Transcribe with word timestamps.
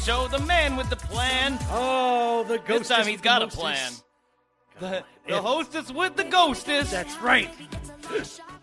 host 0.00 0.06
the 0.06 0.12
show, 0.12 0.28
the 0.38 0.44
man 0.46 0.76
with 0.76 0.90
the 0.90 0.96
plan. 0.96 1.58
Oh, 1.70 2.44
the 2.44 2.58
This 2.58 2.66
ghost. 2.66 2.90
time 2.90 3.06
he's 3.06 3.20
got 3.20 3.42
a 3.42 3.46
plan. 3.48 3.92
The, 4.78 5.04
the 5.28 5.40
hostess 5.40 5.92
with 5.92 6.16
the 6.16 6.24
ghostess. 6.24 6.90
That's 6.90 7.16
right. 7.18 7.50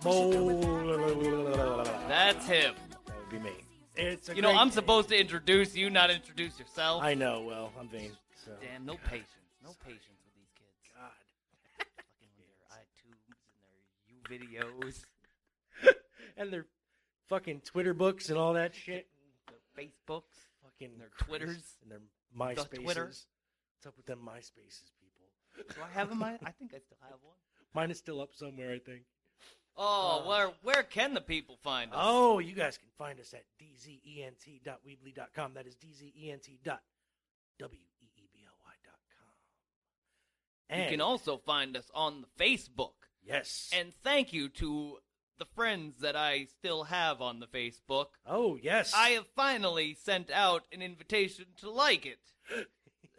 Mol. 0.04 0.62
That's 2.08 2.48
him. 2.48 2.74
That 3.06 3.16
would 3.20 3.30
be 3.30 3.40
me. 3.40 3.52
It's 3.96 4.30
a 4.30 4.36
You 4.36 4.42
know, 4.42 4.52
I'm 4.56 4.70
day. 4.70 4.76
supposed 4.76 5.10
to 5.10 5.20
introduce 5.20 5.76
you, 5.76 5.90
not 5.90 6.10
introduce 6.10 6.60
yourself. 6.60 7.04
I 7.04 7.14
know. 7.14 7.42
Well, 7.42 7.72
I'm 7.80 7.88
vain. 7.88 8.12
So. 8.46 8.52
Damn, 8.62 8.86
no 8.86 8.96
patience. 9.08 9.28
No 9.64 9.72
patience 9.86 10.18
with 10.26 10.36
these 10.36 10.50
kids. 10.56 10.90
God. 10.96 11.12
Fucking 11.78 12.30
with 12.38 12.48
their 12.48 12.78
iTunes 12.80 13.22
and 14.30 14.40
their 14.40 14.50
U 14.50 14.74
videos, 15.86 15.94
And 16.38 16.54
their 16.54 16.66
fucking 17.30 17.62
Twitter 17.62 17.94
books 17.94 18.30
and 18.30 18.38
all 18.38 18.54
that 18.54 18.74
shit. 18.76 19.08
their 19.48 19.86
Facebooks. 19.86 20.22
Fucking 20.80 20.98
Their 21.00 21.10
Twitters. 21.20 21.76
and 21.82 21.92
their 21.92 22.02
MySpaces. 22.38 22.70
The 22.70 22.78
Twitter. 22.78 23.06
What's 23.06 23.26
up 23.86 23.96
with 23.98 24.06
them 24.06 24.20
MySpaces, 24.26 24.92
people? 25.00 25.66
Do 25.76 25.82
I 25.84 25.90
have 25.94 26.10
them? 26.10 26.22
I 26.24 26.38
I 26.44 26.52
think 26.52 26.74
I 26.76 26.80
still 26.80 26.98
have 27.02 27.20
one. 27.24 27.36
Mine 27.74 27.92
is 27.92 27.98
still 27.98 28.22
up 28.22 28.34
somewhere, 28.34 28.72
I 28.74 28.80
think. 28.80 29.02
Oh, 29.76 30.22
Uh, 30.24 30.28
where 30.28 30.52
where 30.64 30.84
can 30.84 31.14
the 31.14 31.22
people 31.22 31.58
find 31.64 31.92
us? 31.92 31.98
Oh, 32.02 32.40
you 32.40 32.54
guys 32.54 32.78
can 32.78 32.90
find 32.98 33.20
us 33.20 33.34
at 33.34 33.44
dzent.weebly.com. 33.62 35.54
That 35.54 35.68
is 35.68 35.76
dzent.weebly.com. 35.76 36.80
You 40.80 40.90
can 40.90 41.02
also 41.02 41.38
find 41.38 41.78
us 41.78 41.90
on 41.94 42.22
the 42.22 42.28
Facebook. 42.44 42.94
yes. 43.24 43.70
And 43.74 43.94
thank 44.04 44.34
you 44.34 44.50
to 44.50 44.98
the 45.38 45.46
friends 45.46 46.02
that 46.02 46.16
I 46.16 46.46
still 46.46 46.86
have 46.86 47.22
on 47.22 47.40
the 47.40 47.48
Facebook. 47.48 48.08
oh, 48.26 48.58
yes. 48.62 48.94
I 48.96 49.10
have 49.10 49.28
finally 49.36 49.96
sent 50.02 50.32
out 50.32 50.64
an 50.72 50.82
invitation 50.82 51.46
to 51.58 51.70
like 51.70 52.06
it. 52.06 52.20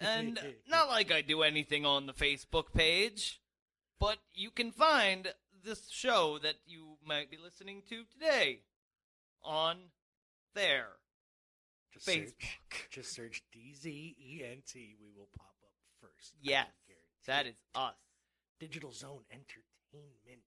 And 0.00 0.38
not 0.69 0.87
like 0.87 1.10
I 1.10 1.22
do 1.22 1.43
anything 1.43 1.84
on 1.84 2.06
the 2.06 2.12
Facebook 2.12 2.72
page, 2.72 3.41
but 3.98 4.19
you 4.32 4.53
can 4.53 4.70
find 4.70 5.34
this 5.65 5.88
show 5.91 6.38
that 6.41 6.54
you 6.66 6.98
might 7.04 7.32
be 7.32 7.37
listening 7.37 7.82
to 7.88 8.04
today 8.04 8.60
on 9.43 9.76
there. 10.54 10.91
just 11.93 12.06
search, 12.06 12.14
Facebook. 12.16 12.91
just 12.91 13.12
search 13.12 13.43
DZENT. 13.53 14.75
We 14.75 15.10
will 15.16 15.28
pop 15.37 15.56
up 15.64 15.72
first. 16.00 16.34
Yes, 16.41 16.69
that 17.26 17.47
is 17.48 17.56
us. 17.75 17.94
Digital 18.60 18.93
Zone 18.93 19.22
Entertainment. 19.32 20.44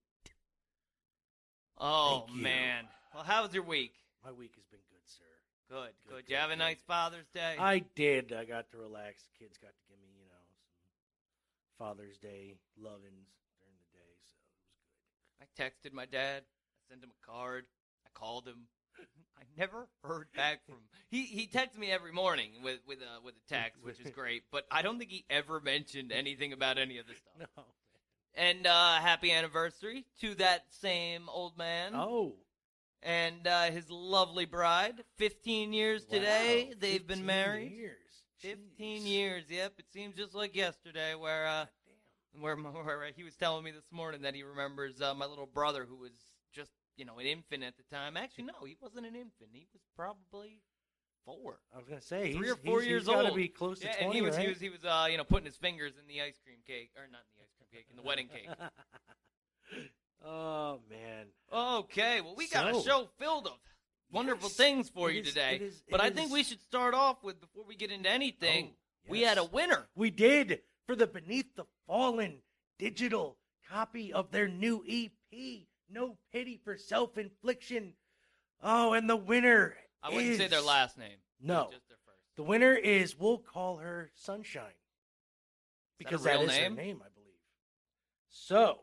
Oh 1.84 2.24
Thank 2.26 2.36
you. 2.38 2.42
man. 2.44 2.84
Well, 3.12 3.24
how 3.24 3.42
was 3.42 3.52
your 3.52 3.64
week? 3.64 3.92
My 4.24 4.30
week 4.30 4.52
has 4.54 4.64
been 4.70 4.80
good, 4.88 5.02
sir. 5.04 5.24
Good, 5.68 5.76
Good, 6.06 6.14
good. 6.14 6.26
good, 6.26 6.30
you 6.32 6.36
have 6.36 6.50
a 6.50 6.56
nice 6.56 6.80
Father's 6.86 7.26
Day? 7.34 7.56
I 7.58 7.80
did. 7.96 8.32
I 8.32 8.44
got 8.44 8.70
to 8.70 8.78
relax. 8.78 9.24
The 9.24 9.44
kids 9.44 9.58
got 9.58 9.68
to 9.74 9.82
give 9.88 9.98
me, 9.98 10.06
you 10.16 10.24
know, 10.26 10.46
some 10.78 10.86
Father's 11.78 12.16
Day 12.18 12.54
lovings 12.78 13.34
during 13.58 13.74
the 13.82 13.90
day, 13.98 14.14
so 14.22 14.38
it 14.38 14.46
was 14.46 14.70
good. 14.78 15.42
I 15.42 15.90
texted 15.90 15.92
my 15.92 16.06
dad. 16.06 16.42
I 16.44 16.78
sent 16.88 17.02
him 17.02 17.10
a 17.10 17.26
card. 17.26 17.64
I 18.06 18.10
called 18.14 18.46
him. 18.46 18.68
I 19.36 19.42
never 19.58 19.88
heard 20.04 20.28
back 20.36 20.64
from 20.66 20.76
he. 21.10 21.22
He 21.24 21.46
texts 21.48 21.76
me 21.78 21.90
every 21.90 22.12
morning 22.12 22.50
with 22.62 22.78
with 22.86 22.98
a 23.00 23.20
with 23.24 23.34
a 23.34 23.48
text, 23.52 23.82
which 23.82 23.98
is 23.98 24.10
great. 24.14 24.44
But 24.52 24.66
I 24.70 24.82
don't 24.82 24.98
think 24.98 25.10
he 25.10 25.24
ever 25.28 25.58
mentioned 25.60 26.12
anything 26.12 26.52
about 26.52 26.78
any 26.78 26.98
of 26.98 27.06
this 27.08 27.16
stuff. 27.18 27.48
No. 27.56 27.64
And 28.34 28.66
uh, 28.66 28.94
happy 28.96 29.30
anniversary 29.30 30.06
to 30.20 30.34
that 30.36 30.64
same 30.70 31.28
old 31.28 31.58
man 31.58 31.92
Oh. 31.94 32.32
and 33.02 33.46
uh, 33.46 33.64
his 33.64 33.90
lovely 33.90 34.46
bride. 34.46 34.94
Fifteen 35.16 35.72
years 35.72 36.04
today. 36.06 36.68
wow, 36.70 36.74
They've 36.80 37.06
been 37.06 37.26
married. 37.26 37.72
Years. 37.72 37.98
Fifteen 38.38 39.02
Jeez. 39.02 39.06
years. 39.08 39.44
Yep. 39.50 39.74
It 39.78 39.84
seems 39.92 40.16
just 40.16 40.34
like 40.34 40.56
yesterday. 40.56 41.14
Where 41.14 41.46
uh, 41.46 41.66
Damn. 42.34 42.42
where, 42.42 42.56
where 42.56 43.10
he 43.14 43.22
was 43.22 43.36
telling 43.36 43.64
me 43.64 43.70
this 43.70 43.90
morning 43.92 44.22
that 44.22 44.34
he 44.34 44.42
remembers 44.42 45.00
uh, 45.02 45.12
my 45.14 45.26
little 45.26 45.46
brother 45.46 45.84
who 45.88 45.96
was 45.96 46.12
just 46.54 46.70
you 46.96 47.04
know 47.04 47.18
an 47.18 47.26
infant 47.26 47.62
at 47.64 47.74
the 47.76 47.94
time. 47.94 48.16
Actually, 48.16 48.44
no, 48.44 48.64
he 48.66 48.76
wasn't 48.80 49.04
an 49.06 49.14
infant. 49.14 49.50
He 49.52 49.66
was 49.74 49.82
probably 49.94 50.62
four, 51.24 51.60
I 51.72 51.78
was 51.78 51.86
gonna 51.86 52.00
say 52.00 52.32
three 52.32 52.46
he's, 52.46 52.52
or 52.52 52.56
four 52.56 52.80
he's, 52.80 52.88
years 52.88 53.02
he's 53.02 53.14
gotta 53.14 53.28
old. 53.28 53.36
be 53.36 53.46
close 53.48 53.78
to 53.80 53.86
yeah, 53.86 53.92
twenty, 53.92 54.04
and 54.06 54.14
he 54.14 54.22
was 54.22 54.36
right? 54.36 54.42
he 54.42 54.48
was 54.48 54.60
he 54.60 54.68
was 54.70 54.84
uh, 54.84 55.06
you 55.10 55.16
know 55.18 55.22
putting 55.24 55.46
his 55.46 55.56
fingers 55.56 55.92
in 56.00 56.08
the 56.08 56.20
ice 56.22 56.40
cream 56.42 56.58
cake 56.66 56.90
or 56.96 57.02
not 57.02 57.20
in 57.22 57.30
the 57.36 57.41
ice 57.41 57.41
cream 57.41 57.41
cake 57.72 57.86
in 57.90 57.96
the 57.96 58.02
wedding 58.02 58.28
cake. 58.28 58.48
oh 60.24 60.80
man. 60.90 61.26
Okay, 61.52 62.20
well 62.20 62.34
we 62.36 62.48
got 62.48 62.74
a 62.74 62.80
show 62.82 63.08
filled 63.18 63.46
of 63.46 63.58
wonderful 64.10 64.48
Yes, 64.48 64.56
things 64.56 64.88
for 64.88 65.10
you 65.10 65.20
is- 65.22 65.28
today. 65.28 65.56
it 65.56 65.62
is- 65.62 65.82
but 65.90 66.00
it 66.00 66.04
I 66.04 66.10
think 66.10 66.30
we 66.32 66.42
should 66.42 66.60
start 66.62 66.94
off 66.94 67.22
with 67.22 67.40
before 67.40 67.64
we 67.64 67.74
get 67.76 67.90
into 67.90 68.08
anything. 68.10 68.70
Oh, 68.72 69.10
We 69.10 69.22
had 69.22 69.38
a 69.38 69.44
winner. 69.44 69.88
We 69.94 70.10
did 70.10 70.60
for 70.86 70.94
the 70.94 71.06
Beneath 71.06 71.54
the 71.56 71.64
Fallen 71.86 72.38
digital 72.78 73.36
copy 73.68 74.12
of 74.12 74.30
their 74.30 74.48
new 74.48 74.84
EP. 74.88 75.66
No 75.88 76.16
pity 76.32 76.60
for 76.62 76.76
self-infliction. 76.76 77.94
Oh, 78.62 78.92
and 78.92 79.08
the 79.10 79.16
winner. 79.16 79.76
I 80.02 80.10
wouldn't 80.10 80.36
say 80.36 80.48
their 80.48 80.60
last 80.60 80.96
name. 80.98 81.18
No, 81.40 81.68
just 81.72 81.88
their 81.88 81.98
first. 82.06 82.18
the 82.36 82.42
winner 82.44 82.74
is. 82.74 83.18
We'll 83.18 83.38
call 83.38 83.76
her 83.78 84.10
Sunshine 84.14 84.74
because 85.98 86.24
real 86.24 86.38
that 86.40 86.44
is 86.44 86.48
name? 86.56 86.76
her 86.76 86.82
name, 86.82 87.02
I. 87.04 87.08
So, 88.32 88.80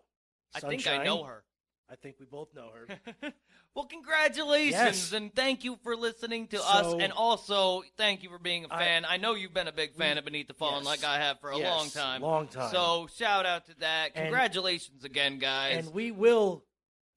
I 0.56 0.60
think 0.60 0.88
I 0.88 1.04
know 1.04 1.24
her. 1.24 1.44
I 1.92 1.96
think 1.96 2.18
we 2.20 2.28
both 2.28 2.54
know 2.54 2.70
her. 2.72 3.34
well, 3.76 3.86
congratulations, 3.86 4.72
Yes. 4.74 5.12
and 5.12 5.34
thank 5.34 5.64
you 5.64 5.76
for 5.84 5.96
listening 5.96 6.46
to 6.50 6.58
us, 6.58 6.86
So- 6.86 7.00
and 7.00 7.12
also 7.12 7.82
thank 7.98 8.22
you 8.22 8.30
for 8.30 8.38
being 8.38 8.66
a 8.66 8.68
I- 8.74 8.78
fan. 8.80 9.06
I, 9.06 9.18
know 9.18 9.34
you've 9.34 9.56
been 9.56 9.68
a 9.68 9.72
big 9.72 9.96
fan 9.96 10.20
of 10.20 10.26
Beneath 10.26 10.48
the 10.48 10.54
Fallen, 10.54 10.84
Yes. 10.84 10.86
like 10.86 11.04
I 11.04 11.18
have 11.18 11.40
for 11.40 11.50
a 11.50 11.58
Yes, 11.58 11.68
long 11.76 11.90
time. 11.90 12.22
Long 12.22 12.48
time. 12.48 12.72
So 12.72 13.08
shout 13.16 13.48
out 13.48 13.66
to 13.66 13.74
that. 13.80 14.12
And- 14.14 14.26
Congratulations 14.26 15.04
again, 15.04 15.40
guys. 15.40 15.86
and 15.88 15.94
we 15.96 16.12
will 16.12 16.64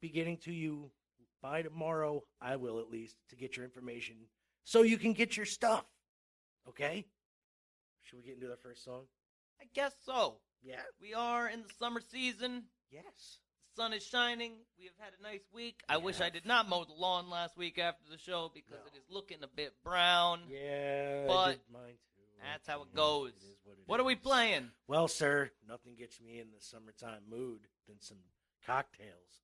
be 0.01 0.09
getting 0.09 0.39
to 0.39 0.53
you 0.53 0.91
by 1.43 1.61
tomorrow. 1.61 2.25
I 2.41 2.56
will 2.56 2.81
at 2.81 2.89
least 2.89 3.17
to 3.29 3.37
get 3.37 3.56
your 3.59 3.67
information 3.67 4.17
so 4.65 4.81
you 4.83 4.97
can 4.97 5.12
get 5.12 5.37
your 5.37 5.45
stuff. 5.47 5.85
Okay. 6.67 7.05
Should 8.05 8.17
we 8.17 8.23
get 8.23 8.35
into 8.37 8.49
the 8.49 8.56
first 8.56 8.85
song? 8.85 9.03
I 9.61 9.67
guess 9.75 9.95
so. 10.06 10.39
Yeah. 10.62 10.81
We 11.00 11.14
are 11.14 11.49
in 11.49 11.62
the 11.62 11.69
summer 11.79 12.00
season. 12.00 12.64
Yes. 12.91 13.38
The 13.75 13.82
sun 13.82 13.93
is 13.93 14.05
shining. 14.05 14.53
We 14.79 14.85
have 14.85 14.94
had 14.99 15.12
a 15.19 15.23
nice 15.23 15.43
week. 15.53 15.82
I 15.88 15.97
wish 15.97 16.20
I 16.20 16.31
did 16.31 16.47
not 16.47 16.69
mow 16.69 16.85
the 16.85 16.93
lawn 16.93 17.31
last 17.31 17.56
week 17.56 17.79
after 17.79 18.05
the 18.11 18.19
show 18.19 18.50
because 18.55 18.79
No. 18.85 18.87
it 18.93 18.97
is 18.99 19.05
looking 19.11 19.43
a 19.43 19.49
bit 19.49 19.73
brown. 19.82 20.43
Yeah. 20.49 21.23
I 21.25 21.26
But 21.26 21.50
did 21.53 21.61
mine 21.73 21.99
too. 22.14 22.23
That's 22.43 22.67
how 22.69 22.82
it 22.82 22.88
Yeah, 22.93 22.97
goes. 22.97 23.32
is 23.32 23.56
what, 23.64 23.79
it 23.79 23.85
What 23.87 24.00
are 24.00 24.05
we 24.05 24.14
is. 24.14 24.20
playing? 24.20 24.70
Well, 24.88 25.09
sir, 25.09 25.50
nothing 25.67 25.94
gets 25.97 26.20
me 26.20 26.38
in 26.38 26.50
the 26.53 26.61
summertime 26.61 27.23
mood 27.29 27.67
than 27.88 28.00
some 28.00 28.19
cocktails. 28.67 29.43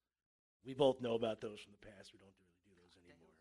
We 0.65 0.75
both 0.75 1.01
know 1.01 1.15
about 1.15 1.41
those 1.41 1.61
from 1.61 1.73
the 1.73 1.87
past. 1.87 2.13
We 2.13 2.19
don't 2.19 2.35
really 2.37 2.59
do 2.65 2.71
those 2.83 2.97
anymore. 3.03 3.35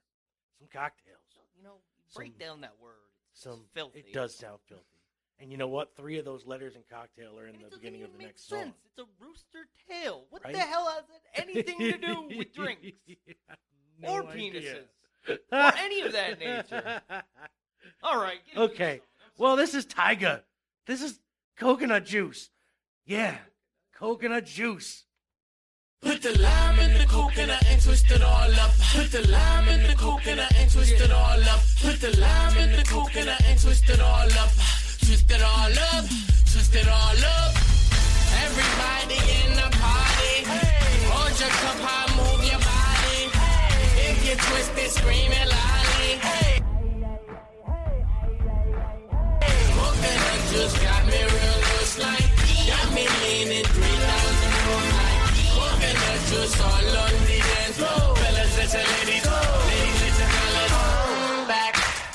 Some 0.59 0.67
cocktails. 0.71 1.17
You 1.57 1.63
know, 1.63 1.81
break 2.15 2.33
Some- 2.33 2.39
down 2.39 2.61
that 2.61 2.77
word. 2.79 2.93
It's 3.31 3.41
Some 3.41 3.65
filthy. 3.73 3.99
It 4.01 4.13
does 4.13 4.35
sound 4.35 4.59
filthy. 4.67 4.96
And 5.39 5.51
you 5.51 5.57
know 5.57 5.67
what? 5.67 5.95
Three 5.95 6.17
of 6.17 6.25
those 6.25 6.45
letters 6.47 6.75
in 6.75 6.81
cocktail 6.91 7.37
are 7.37 7.43
in 7.47 7.55
And 7.55 7.59
the 7.63 7.67
it 7.67 7.69
doesn't 7.69 7.79
beginning 7.81 8.01
of 8.03 8.09
even 8.09 8.13
the 8.13 8.17
make 8.17 8.27
next 8.29 8.47
sense. 8.49 8.63
song. 8.63 8.73
It's 8.85 8.99
a 8.99 9.23
rooster 9.23 9.67
tail. 9.89 10.25
What 10.31 10.43
Right? 10.43 10.53
the 10.53 10.59
hell 10.59 10.87
has 10.87 11.03
it 11.09 11.47
anything 11.47 11.77
to 11.79 11.97
do 11.97 12.27
with 12.37 12.53
drinks 12.53 12.87
No 13.99 14.09
or 14.09 14.25
idea. 14.27 14.83
penises 15.27 15.37
or 15.51 15.73
any 15.77 16.01
of 16.01 16.11
that 16.13 16.39
nature? 16.39 17.01
All 18.03 18.19
right. 18.19 18.39
get 18.47 18.57
Okay. 18.57 19.01
well, 19.37 19.55
this 19.55 19.73
is 19.75 19.85
Tyga. 19.85 20.41
This 20.87 21.01
is 21.01 21.19
coconut 21.57 22.05
juice. 22.05 22.49
Yeah, 23.05 23.37
coconut 23.93 24.45
juice. 24.45 25.05
Put 26.01 26.21
the 26.21 26.37
lime 26.39 26.79
in 26.79 26.97
the 26.97 27.05
coconut 27.05 27.63
and 27.67 27.81
twist 27.81 28.09
it 28.11 28.21
all 28.21 28.51
up. 28.59 28.71
Put 28.93 29.11
the 29.11 29.27
lime 29.29 29.67
in 29.69 29.83
the 29.87 29.95
coconut 29.95 30.53
and 30.55 30.69
twist 30.71 30.91
it 30.93 31.11
all 31.11 31.41
up. 31.41 31.59
Put 31.81 31.99
the 31.99 32.15
lime 32.19 32.57
in 32.57 32.71
the 32.77 32.83
coconut 32.83 33.41
and 33.45 33.59
twist 33.59 33.89
it 33.89 33.99
all 33.99 34.31
up. 34.33 34.49
Twist 35.07 35.31
it 35.31 35.41
all 35.41 35.71
up. 35.95 36.05
Twist 36.51 36.75
it 36.75 36.85
all 36.85 37.23
up. 37.39 37.55
Everybody 38.43 39.15
in 39.39 39.55
the 39.55 39.69
party. 39.79 40.43
Hold 41.07 41.39
your 41.39 41.47
cup 41.47 41.79
high, 41.79 42.11
move 42.19 42.43
your 42.43 42.59
body. 42.59 43.31
If 44.03 44.17
you 44.27 44.35
twist 44.35 44.75
it, 44.75 44.91
scream 44.91 45.31
it 45.31 45.47
loudly. 45.47 46.19
Coconut 49.79 50.41
juice 50.51 50.77
got 50.83 51.05
me 51.07 51.23
real 51.23 51.59
loose 51.71 51.95
like. 52.03 52.27
Got 52.67 52.91
me 52.93 53.07
leaning 53.23 53.66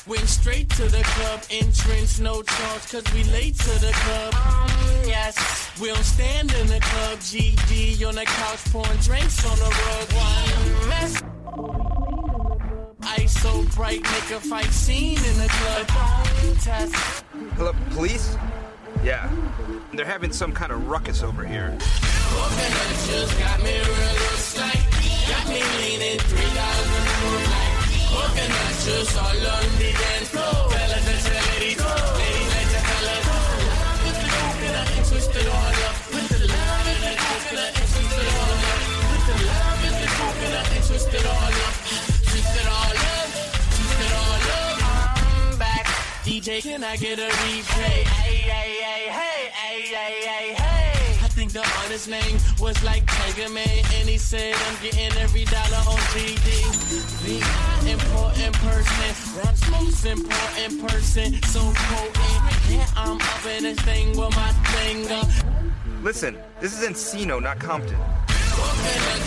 Winch 0.06 0.26
straight 0.26 0.68
to 0.70 0.82
the 0.84 1.02
club. 1.02 1.42
Entrance, 1.50 2.18
no 2.18 2.42
charge, 2.42 2.90
cause 2.90 3.04
we 3.14 3.22
late 3.24 3.56
to 3.56 3.70
the 3.80 3.92
club. 3.92 4.34
Um, 4.34 4.68
yes, 5.06 5.70
we 5.80 5.88
don't 5.88 6.02
stand 6.02 6.52
in 6.54 6.66
the 6.66 6.80
club. 6.80 7.18
GD 7.20 8.04
on 8.06 8.16
the 8.16 8.24
couch, 8.24 8.64
pouring 8.72 8.98
drinks 8.98 9.46
on 9.46 9.56
the 9.58 9.64
rug. 9.64 10.12
One 10.12 10.88
mess. 10.88 11.22
Ice 13.02 13.42
so 13.42 13.62
bright, 13.76 14.02
make 14.02 14.30
a 14.32 14.40
fight 14.40 14.72
scene 14.72 15.18
in 15.18 15.38
the 15.38 15.48
club. 15.48 15.86
Don't. 16.64 16.94
Hello, 17.54 17.72
police? 17.90 18.36
Yeah. 19.04 19.30
They're 19.92 20.04
having 20.04 20.32
some 20.32 20.52
kind 20.52 20.72
of 20.72 20.88
ruckus 20.88 21.22
over 21.22 21.44
here. 21.44 21.76
Coconut 21.78 22.96
just 23.06 23.38
got 23.38 23.62
me 23.62 23.78
real 23.78 24.22
like 24.58 24.82
Got 25.28 25.48
me 25.48 25.62
leaning 25.80 26.18
3,000 26.18 27.71
all 28.22 29.26
on 29.26 29.66
the 29.78 29.90
dance 29.92 30.28
floor. 30.28 30.70
Fellas 30.70 31.26
ladies. 31.28 31.74
With 31.74 31.88
the 34.18 34.28
and 34.62 34.76
I 34.76 34.96
all 35.50 35.80
up. 35.82 35.96
With 36.12 36.28
the 36.30 36.38
love 36.46 36.86
and 36.86 37.02
the 37.02 37.12
and 37.12 37.58
I 37.58 37.78
all 37.82 38.62
up. 38.70 38.80
With 39.10 39.24
the 39.26 39.36
love 39.42 39.82
and 39.86 39.96
the 39.98 40.08
and 40.42 40.54
I 40.54 41.32
all 41.32 41.56
up. 41.62 41.76
All 42.62 42.94
up, 42.94 43.30
all 44.14 44.46
up. 44.50 44.78
I'm 45.22 45.58
back. 45.58 45.86
DJ, 46.24 46.62
can 46.62 46.84
I 46.84 46.96
get 46.96 47.18
a 47.18 47.28
replay? 47.28 48.04
Hey, 48.04 48.34
hey, 48.34 48.70
hey, 48.82 49.08
hey, 49.10 49.50
hey, 49.52 49.80
hey, 50.26 50.54
hey 50.54 50.71
the 51.52 51.60
artist's 51.82 52.08
name 52.08 52.38
was 52.60 52.82
like 52.82 53.04
Tiger 53.06 53.48
Man, 53.52 53.68
and 53.68 54.08
he 54.08 54.16
said, 54.16 54.54
I'm 54.54 54.82
getting 54.82 55.12
every 55.18 55.44
dollar 55.44 55.82
on 55.86 55.98
GD. 56.12 56.46
The 57.24 57.90
important 57.90 58.54
person, 58.54 59.38
rap's 59.38 59.70
most 59.70 60.06
important 60.06 60.88
person, 60.88 61.42
so 61.42 61.60
potent. 61.60 62.70
Yeah, 62.70 62.86
I'm 62.96 63.20
up 63.20 63.46
in 63.46 63.64
this 63.64 63.78
thing 63.80 64.16
with 64.16 64.34
my 64.34 64.52
finger. 64.72 65.20
Listen, 66.02 66.38
this 66.60 66.72
is 66.80 66.88
Encino, 66.88 67.42
not 67.42 67.58
Compton. 67.58 67.98
Coconut 68.52 69.22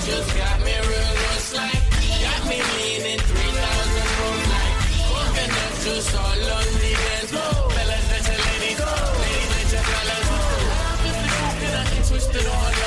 it 12.38 12.48
on 12.48 12.85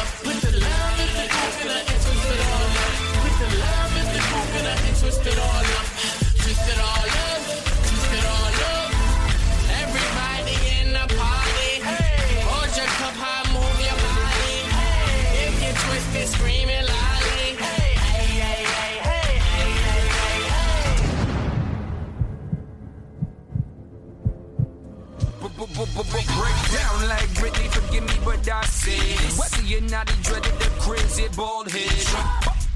Break 25.78 26.26
down 26.74 27.06
like 27.06 27.30
Britney, 27.38 27.70
forgive 27.70 28.02
me, 28.02 28.18
but 28.24 28.42
I 28.50 28.64
said 28.64 29.38
Whether 29.38 29.62
you're 29.62 29.80
not, 29.82 30.10
he 30.10 30.22
dreaded 30.24 30.58
the 30.58 30.66
crazy 30.82 31.28
bald 31.36 31.70
head. 31.70 31.86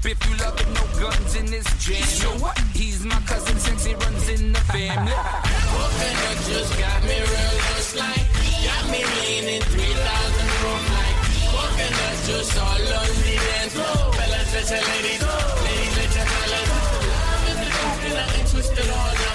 If 0.07 0.15
you 0.23 0.37
love 0.39 0.55
it, 0.55 0.69
no 0.71 0.87
guns 0.95 1.35
in 1.35 1.47
this 1.47 1.67
jam 1.83 1.99
You 1.99 2.23
know 2.23 2.45
what? 2.45 2.57
He's 2.71 3.03
my 3.03 3.19
cousin 3.27 3.59
since 3.59 3.83
he 3.83 3.93
runs 3.95 4.29
in 4.29 4.53
the 4.53 4.59
family. 4.71 5.11
Coconut 5.11 6.37
just 6.47 6.79
got 6.79 7.03
me 7.03 7.19
real 7.19 7.55
loose 7.75 7.91
like 7.99 8.23
Got 8.63 8.87
me 8.87 9.03
leaning 9.03 9.63
3,000 9.67 10.47
proof 10.63 10.83
like 10.95 11.17
Coconut 11.51 12.15
juice 12.23 12.55
all 12.55 12.71
on 12.71 13.11
the 13.19 13.35
dance. 13.35 13.73
Floor 13.75 14.13
Fellas, 14.15 14.47
let 14.55 14.63
your 14.71 14.79
ladies 14.79 15.23
Ladies, 15.59 15.93
let 15.99 16.11
your 16.15 16.27
fellas 16.31 16.71
Love 17.03 17.51
in 17.51 17.57
the 17.59 17.67
coconut 17.67 18.31
and 18.39 18.47
twist 18.47 18.71
it 18.79 18.89
all 18.95 19.27
up 19.27 19.32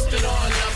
twist 0.00 0.14
it 0.14 0.24
all 0.24 0.32
up. 0.32 0.72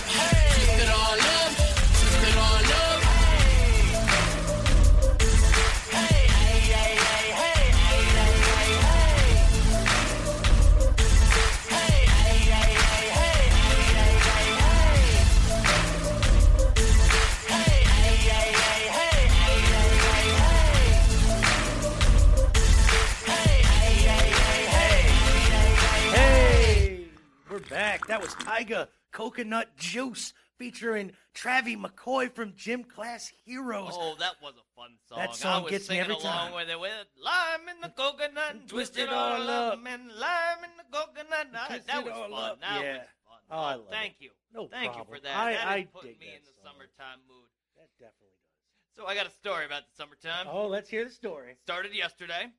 Hey, 26.14 27.06
we're 27.50 27.58
back. 27.60 28.06
That 28.06 28.20
was 28.20 28.34
Tyga 28.34 28.88
Coconut 29.14 29.76
Juice 29.76 30.34
featuring 30.58 31.12
Travis 31.34 31.74
McCoy 31.76 32.30
from 32.34 32.52
Gym 32.56 32.82
Class 32.82 33.32
Heroes. 33.44 33.92
Oh, 33.94 34.16
that 34.18 34.34
was 34.42 34.54
a 34.58 34.66
fun 34.74 34.90
song. 35.08 35.18
That 35.18 35.34
song 35.36 35.60
I 35.60 35.62
was 35.62 35.70
gets 35.70 35.84
me 35.88 35.96
singing 35.96 36.02
every 36.02 36.14
along 36.16 36.48
time. 36.50 36.54
with 36.54 36.68
it 36.68 36.80
with 36.80 37.06
lime 37.22 37.68
in 37.70 37.80
the 37.80 37.88
coconut 37.90 38.50
and 38.54 38.68
twist 38.68 38.98
it 38.98 39.08
all 39.08 39.48
up, 39.48 39.78
and 39.86 40.08
lime 40.18 40.64
in 40.64 40.70
the 40.76 40.84
coconut. 40.90 41.46
I- 41.54 41.78
that 41.86 42.04
was 42.04 42.12
fun. 42.12 42.32
up. 42.32 42.60
That 42.60 42.82
Yeah. 42.82 42.92
was 42.98 43.06
fun. 43.24 43.38
Oh, 43.50 43.56
I 43.62 43.74
love 43.76 43.86
thank 43.90 44.14
it. 44.20 44.24
you. 44.24 44.30
No 44.52 44.66
Thank 44.68 44.92
problem. 44.92 45.06
you 45.08 45.14
for 45.16 45.22
that. 45.22 45.36
I- 45.36 45.52
that 45.52 45.68
I 45.68 45.76
dig 45.78 46.18
me 46.18 46.26
that 46.26 46.36
in 46.36 46.42
the 46.44 46.50
song. 46.62 46.72
summertime 46.74 47.20
mood. 47.28 47.48
That 47.76 47.88
definitely 47.98 48.34
does. 48.42 48.96
So 48.96 49.06
I 49.06 49.14
got 49.14 49.26
a 49.26 49.30
story 49.30 49.64
about 49.64 49.82
the 49.88 49.94
summertime. 49.96 50.46
Oh, 50.50 50.66
let's 50.66 50.90
hear 50.90 51.04
the 51.04 51.10
story. 51.10 51.54
Started 51.62 51.94
yesterday. 51.94 52.50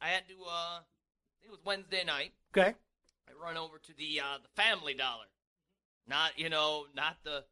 I 0.00 0.08
had 0.08 0.28
to. 0.28 0.34
uh 0.44 0.78
I 0.78 0.82
think 1.40 1.46
It 1.46 1.50
was 1.50 1.64
Wednesday 1.64 2.04
night. 2.04 2.32
Okay. 2.56 2.74
I 3.28 3.32
run 3.42 3.56
over 3.56 3.78
to 3.78 3.92
the 3.96 4.20
uh 4.20 4.38
the 4.42 4.48
Family 4.62 4.94
Dollar. 4.94 5.26
Not 6.08 6.38
you 6.38 6.48
know, 6.48 6.86
not 6.94 7.16
the, 7.24 7.44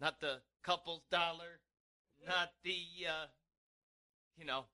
not 0.00 0.20
the 0.20 0.40
couples 0.62 1.02
dollar, 1.10 1.60
not 2.26 2.50
the, 2.64 2.76
uh 3.08 3.26
you 4.36 4.44
know, 4.44 4.64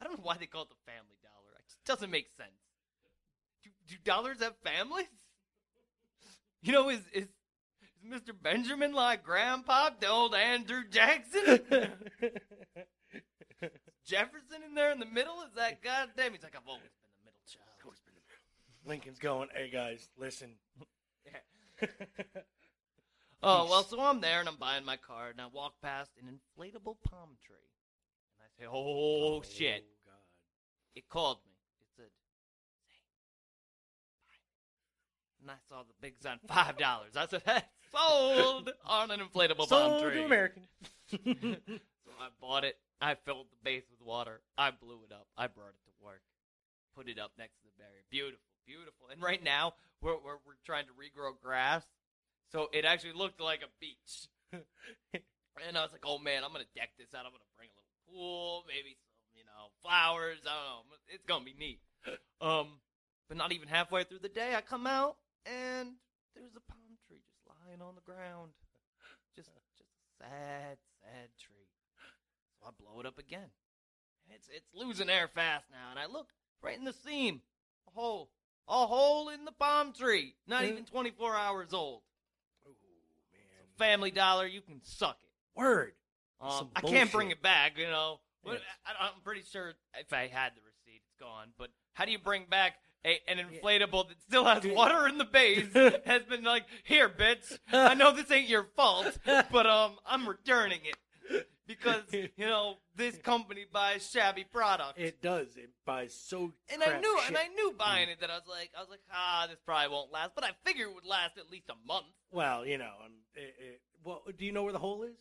I 0.00 0.04
don't 0.04 0.14
know 0.14 0.20
why 0.22 0.36
they 0.38 0.46
call 0.46 0.62
it 0.62 0.68
the 0.70 0.90
Family 0.90 1.16
Dollar. 1.22 1.58
It 1.58 1.64
just 1.66 1.84
doesn't 1.84 2.10
make 2.10 2.28
sense. 2.36 2.50
Do, 3.62 3.70
do 3.88 3.96
dollars 4.04 4.40
have 4.40 4.56
families? 4.64 5.06
You 6.62 6.72
know, 6.72 6.88
is 6.88 7.00
is, 7.12 7.28
is 7.82 7.90
Mr. 8.06 8.34
Benjamin 8.40 8.92
like 8.92 9.22
Grandpa, 9.22 9.90
the 9.98 10.08
old 10.08 10.34
Andrew 10.34 10.82
Jackson? 10.90 11.60
Jefferson 14.06 14.62
in 14.66 14.74
there 14.74 14.90
in 14.90 14.98
the 14.98 15.06
middle? 15.06 15.42
Is 15.42 15.54
that 15.56 15.82
goddamn? 15.82 16.32
He's 16.32 16.42
like, 16.42 16.56
I've 16.56 16.66
always 16.66 16.82
been 16.82 17.10
the 17.18 17.24
middle 17.24 17.40
child. 17.46 17.68
Always 17.84 18.00
been 18.00 18.14
the 18.14 18.20
middle. 18.20 18.88
Lincoln's 18.88 19.18
going, 19.18 19.48
hey 19.54 19.70
guys, 19.70 20.08
listen. 20.18 20.56
Oh, 23.42 23.66
well, 23.70 23.82
so 23.84 23.98
I'm 23.98 24.20
there 24.20 24.40
and 24.40 24.48
I'm 24.50 24.56
buying 24.56 24.84
my 24.84 24.96
card 24.98 25.32
and 25.32 25.40
I 25.40 25.46
walk 25.46 25.72
past 25.80 26.10
an 26.20 26.26
inflatable 26.28 26.96
palm 27.08 27.30
tree. 27.42 27.56
And 28.36 28.44
I 28.44 28.48
say, 28.58 28.66
oh, 28.70 28.74
oh 29.38 29.42
shit. 29.42 29.82
God. 30.04 30.12
It 30.94 31.08
called 31.08 31.38
me. 31.46 31.52
It 31.80 31.86
said, 31.96 32.10
"Say, 32.18 32.20
buy." 35.38 35.42
And 35.42 35.50
I 35.50 35.54
saw 35.70 35.84
the 35.84 35.94
big 36.02 36.18
sign, 36.20 36.38
$5. 36.46 37.16
I 37.16 37.26
said, 37.28 37.42
hey, 37.46 37.62
sold 37.90 38.70
on 38.84 39.10
an 39.10 39.20
inflatable 39.20 39.68
palm 39.70 39.98
So 39.98 40.04
tree. 40.04 40.16
to 40.16 40.24
American. 40.26 40.62
So 42.04 42.12
I 42.20 42.28
bought 42.42 42.64
it. 42.64 42.76
I 43.00 43.14
filled 43.14 43.46
the 43.50 43.56
base 43.64 43.84
with 43.90 44.06
water. 44.06 44.42
I 44.58 44.70
blew 44.70 44.98
it 45.08 45.12
up. 45.12 45.26
I 45.38 45.46
brought 45.46 45.70
it 45.70 45.80
to 45.86 46.04
work. 46.04 46.20
Put 46.94 47.08
it 47.08 47.18
up 47.18 47.32
next 47.38 47.56
to 47.60 47.64
the 47.64 47.82
barrier. 47.82 48.02
Beautiful, 48.10 48.44
beautiful. 48.66 49.06
And 49.10 49.22
right 49.22 49.42
now, 49.42 49.72
we're, 50.02 50.18
we're, 50.18 50.40
we're 50.46 50.60
trying 50.64 50.86
to 50.86 50.92
regrow 50.92 51.32
grass. 51.40 51.84
So 52.52 52.68
it 52.72 52.84
actually 52.84 53.12
looked 53.14 53.40
like 53.40 53.62
a 53.62 53.70
beach. 53.80 54.28
and 54.52 55.78
I 55.78 55.82
was 55.82 55.92
like, 55.92 56.04
oh 56.04 56.18
man, 56.18 56.42
I'm 56.44 56.52
to 56.52 56.78
deck 56.78 56.90
this 56.98 57.14
out. 57.14 57.24
I'm 57.24 57.32
to 57.44 57.56
bring 57.56 57.70
a 57.70 57.78
little 57.78 57.96
pool, 58.08 58.64
maybe 58.66 58.96
some, 58.98 59.14
you 59.36 59.44
know, 59.44 59.70
flowers. 59.82 60.42
I 60.42 60.50
don't 60.50 60.66
know. 60.66 60.96
It's 61.08 61.24
to 61.24 61.44
be 61.44 61.56
neat. 61.58 61.80
Um, 62.40 62.80
but 63.28 63.36
not 63.36 63.52
even 63.52 63.68
halfway 63.68 64.02
through 64.02 64.24
the 64.24 64.32
day, 64.32 64.54
I 64.56 64.62
come 64.62 64.86
out 64.86 65.16
and 65.44 65.92
there's 66.34 66.56
a 66.56 66.72
palm 66.72 66.96
tree 67.06 67.20
just 67.20 67.44
lying 67.44 67.82
on 67.82 67.94
the 67.94 68.00
ground. 68.00 68.52
Just, 69.36 69.50
just 69.76 69.92
a 69.92 70.24
sad, 70.24 70.78
sad 71.00 71.28
tree. 71.38 71.68
So 72.58 72.66
I 72.66 72.70
blow 72.80 72.98
it 72.98 73.06
up 73.06 73.18
again. 73.18 73.52
It's 74.28 74.48
it's 74.48 74.68
losing 74.74 75.08
air 75.08 75.28
fast 75.28 75.66
now. 75.70 75.90
And 75.90 75.98
I 75.98 76.06
look 76.06 76.28
right 76.62 76.78
in 76.78 76.84
the 76.84 76.92
seam. 76.92 77.42
A 77.88 77.90
hole. 77.92 78.30
A 78.70 78.86
hole 78.86 79.28
in 79.30 79.44
the 79.44 79.52
palm 79.52 79.92
tree. 79.92 80.34
Not 80.46 80.64
even 80.64 80.84
24 80.84 81.34
hours 81.34 81.74
old. 81.74 82.02
Oh, 82.64 82.70
man. 83.32 83.66
Family 83.76 84.12
Dollar, 84.12 84.46
you 84.46 84.60
can 84.60 84.80
suck 84.84 85.18
it. 85.22 85.58
Word. 85.58 85.92
Um, 86.40 86.70
I 86.76 86.80
can't 86.80 87.10
bring 87.10 87.30
it 87.30 87.42
back, 87.42 87.76
you 87.76 87.86
know. 87.86 88.20
But 88.44 88.54
Yes. 88.54 88.62
I, 88.86 89.06
I'm 89.06 89.20
pretty 89.22 89.42
sure 89.42 89.74
if 89.98 90.12
I 90.12 90.28
had 90.28 90.52
the 90.54 90.60
receipt, 90.60 91.02
it's 91.04 91.20
gone. 91.20 91.48
But 91.58 91.70
how 91.92 92.04
do 92.04 92.12
you 92.12 92.18
bring 92.18 92.46
back 92.48 92.76
a, 93.04 93.18
an 93.28 93.38
inflatable 93.38 94.08
that 94.08 94.22
still 94.22 94.44
has 94.44 94.64
water 94.64 95.08
in 95.08 95.18
the 95.18 95.24
base 95.24 95.72
has 96.06 96.22
been 96.22 96.44
like, 96.44 96.64
here, 96.84 97.08
bitch. 97.08 97.58
I 97.72 97.94
know 97.94 98.14
this 98.14 98.30
ain't 98.30 98.48
your 98.48 98.68
fault, 98.76 99.18
but 99.24 99.66
um, 99.66 99.96
I'm 100.06 100.28
returning 100.28 100.80
it 100.84 100.96
because 101.70 102.02
you 102.12 102.28
know 102.38 102.74
this 102.96 103.16
company 103.18 103.64
buys 103.72 104.08
shabby 104.10 104.44
products. 104.44 104.94
It 104.98 105.22
does. 105.22 105.56
It 105.56 105.70
buys 105.86 106.14
so. 106.14 106.52
and 106.72 106.82
I 106.82 106.98
knew, 106.98 107.18
shit. 107.20 107.28
and 107.28 107.36
I 107.38 107.46
knew 107.48 107.72
buying 107.78 108.08
it 108.08 108.20
that 108.20 108.30
I 108.30 108.34
was 108.34 108.46
like, 108.48 108.70
I 108.76 108.80
was 108.80 108.90
like, 108.90 109.00
ah, 109.12 109.46
this 109.48 109.58
probably 109.64 109.88
won't 109.94 110.12
last. 110.12 110.32
But 110.34 110.44
I 110.44 110.50
figured 110.64 110.88
it 110.88 110.94
would 110.94 111.06
last 111.06 111.38
at 111.38 111.50
least 111.50 111.70
a 111.70 111.86
month. 111.86 112.06
Well, 112.32 112.66
you 112.66 112.78
know, 112.78 112.90
um, 113.04 113.12
it, 113.34 113.54
it, 113.58 113.80
well, 114.04 114.22
do 114.36 114.44
you 114.44 114.52
know 114.52 114.64
where 114.64 114.72
the 114.72 114.78
hole 114.78 115.02
is? 115.04 115.16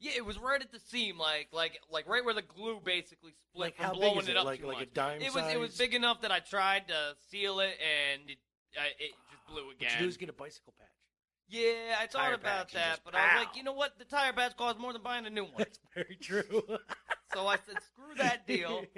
Yeah, 0.00 0.12
it 0.16 0.24
was 0.26 0.38
right 0.38 0.60
at 0.60 0.72
the 0.72 0.80
seam, 0.80 1.18
like 1.18 1.48
like 1.52 1.78
like 1.90 2.08
right 2.08 2.24
where 2.24 2.34
the 2.34 2.42
glue 2.42 2.80
basically 2.84 3.32
split 3.50 3.60
Like, 3.66 3.76
from 3.76 3.84
how 3.86 3.92
big 3.92 4.00
blowing 4.00 4.18
it 4.26 4.28
it? 4.30 4.36
up 4.36 4.44
Like- 4.44 4.60
too 4.60 4.66
like 4.66 4.76
a 4.76 4.80
much. 4.80 4.92
dime 4.94 5.22
It 5.22 5.32
was 5.34 5.44
it 5.46 5.58
was 5.58 5.76
big 5.76 5.94
enough 5.94 6.22
that 6.22 6.32
I 6.32 6.40
tried 6.40 6.88
to 6.88 7.14
seal 7.30 7.60
it 7.60 7.74
and 7.80 8.28
it 8.28 8.38
uh, 8.76 8.82
it 8.98 9.12
just 9.30 9.46
blew 9.46 9.66
What 9.66 9.76
again. 9.76 9.90
you 9.94 9.98
do 10.04 10.08
is 10.08 10.16
get 10.16 10.28
a 10.28 10.32
bicycle 10.32 10.74
patch. 10.78 10.88
Yeah, 11.48 11.96
I 12.00 12.06
thought 12.06 12.32
about 12.34 12.72
that, 12.72 12.88
just 12.88 13.04
but 13.04 13.14
I 13.14 13.36
was 13.36 13.46
like, 13.46 13.56
you 13.56 13.62
know 13.62 13.72
what? 13.72 13.98
The 13.98 14.04
tire 14.04 14.32
patch 14.32 14.56
costs 14.56 14.80
more 14.80 14.92
than 14.92 15.02
buying 15.02 15.26
a 15.26 15.30
new 15.30 15.44
one. 15.44 15.54
That's 15.58 15.78
very 15.94 16.16
true. 16.20 16.44
so 17.34 17.46
I 17.46 17.56
said, 17.66 17.76
screw 17.82 18.14
that 18.16 18.46
deal. 18.46 18.84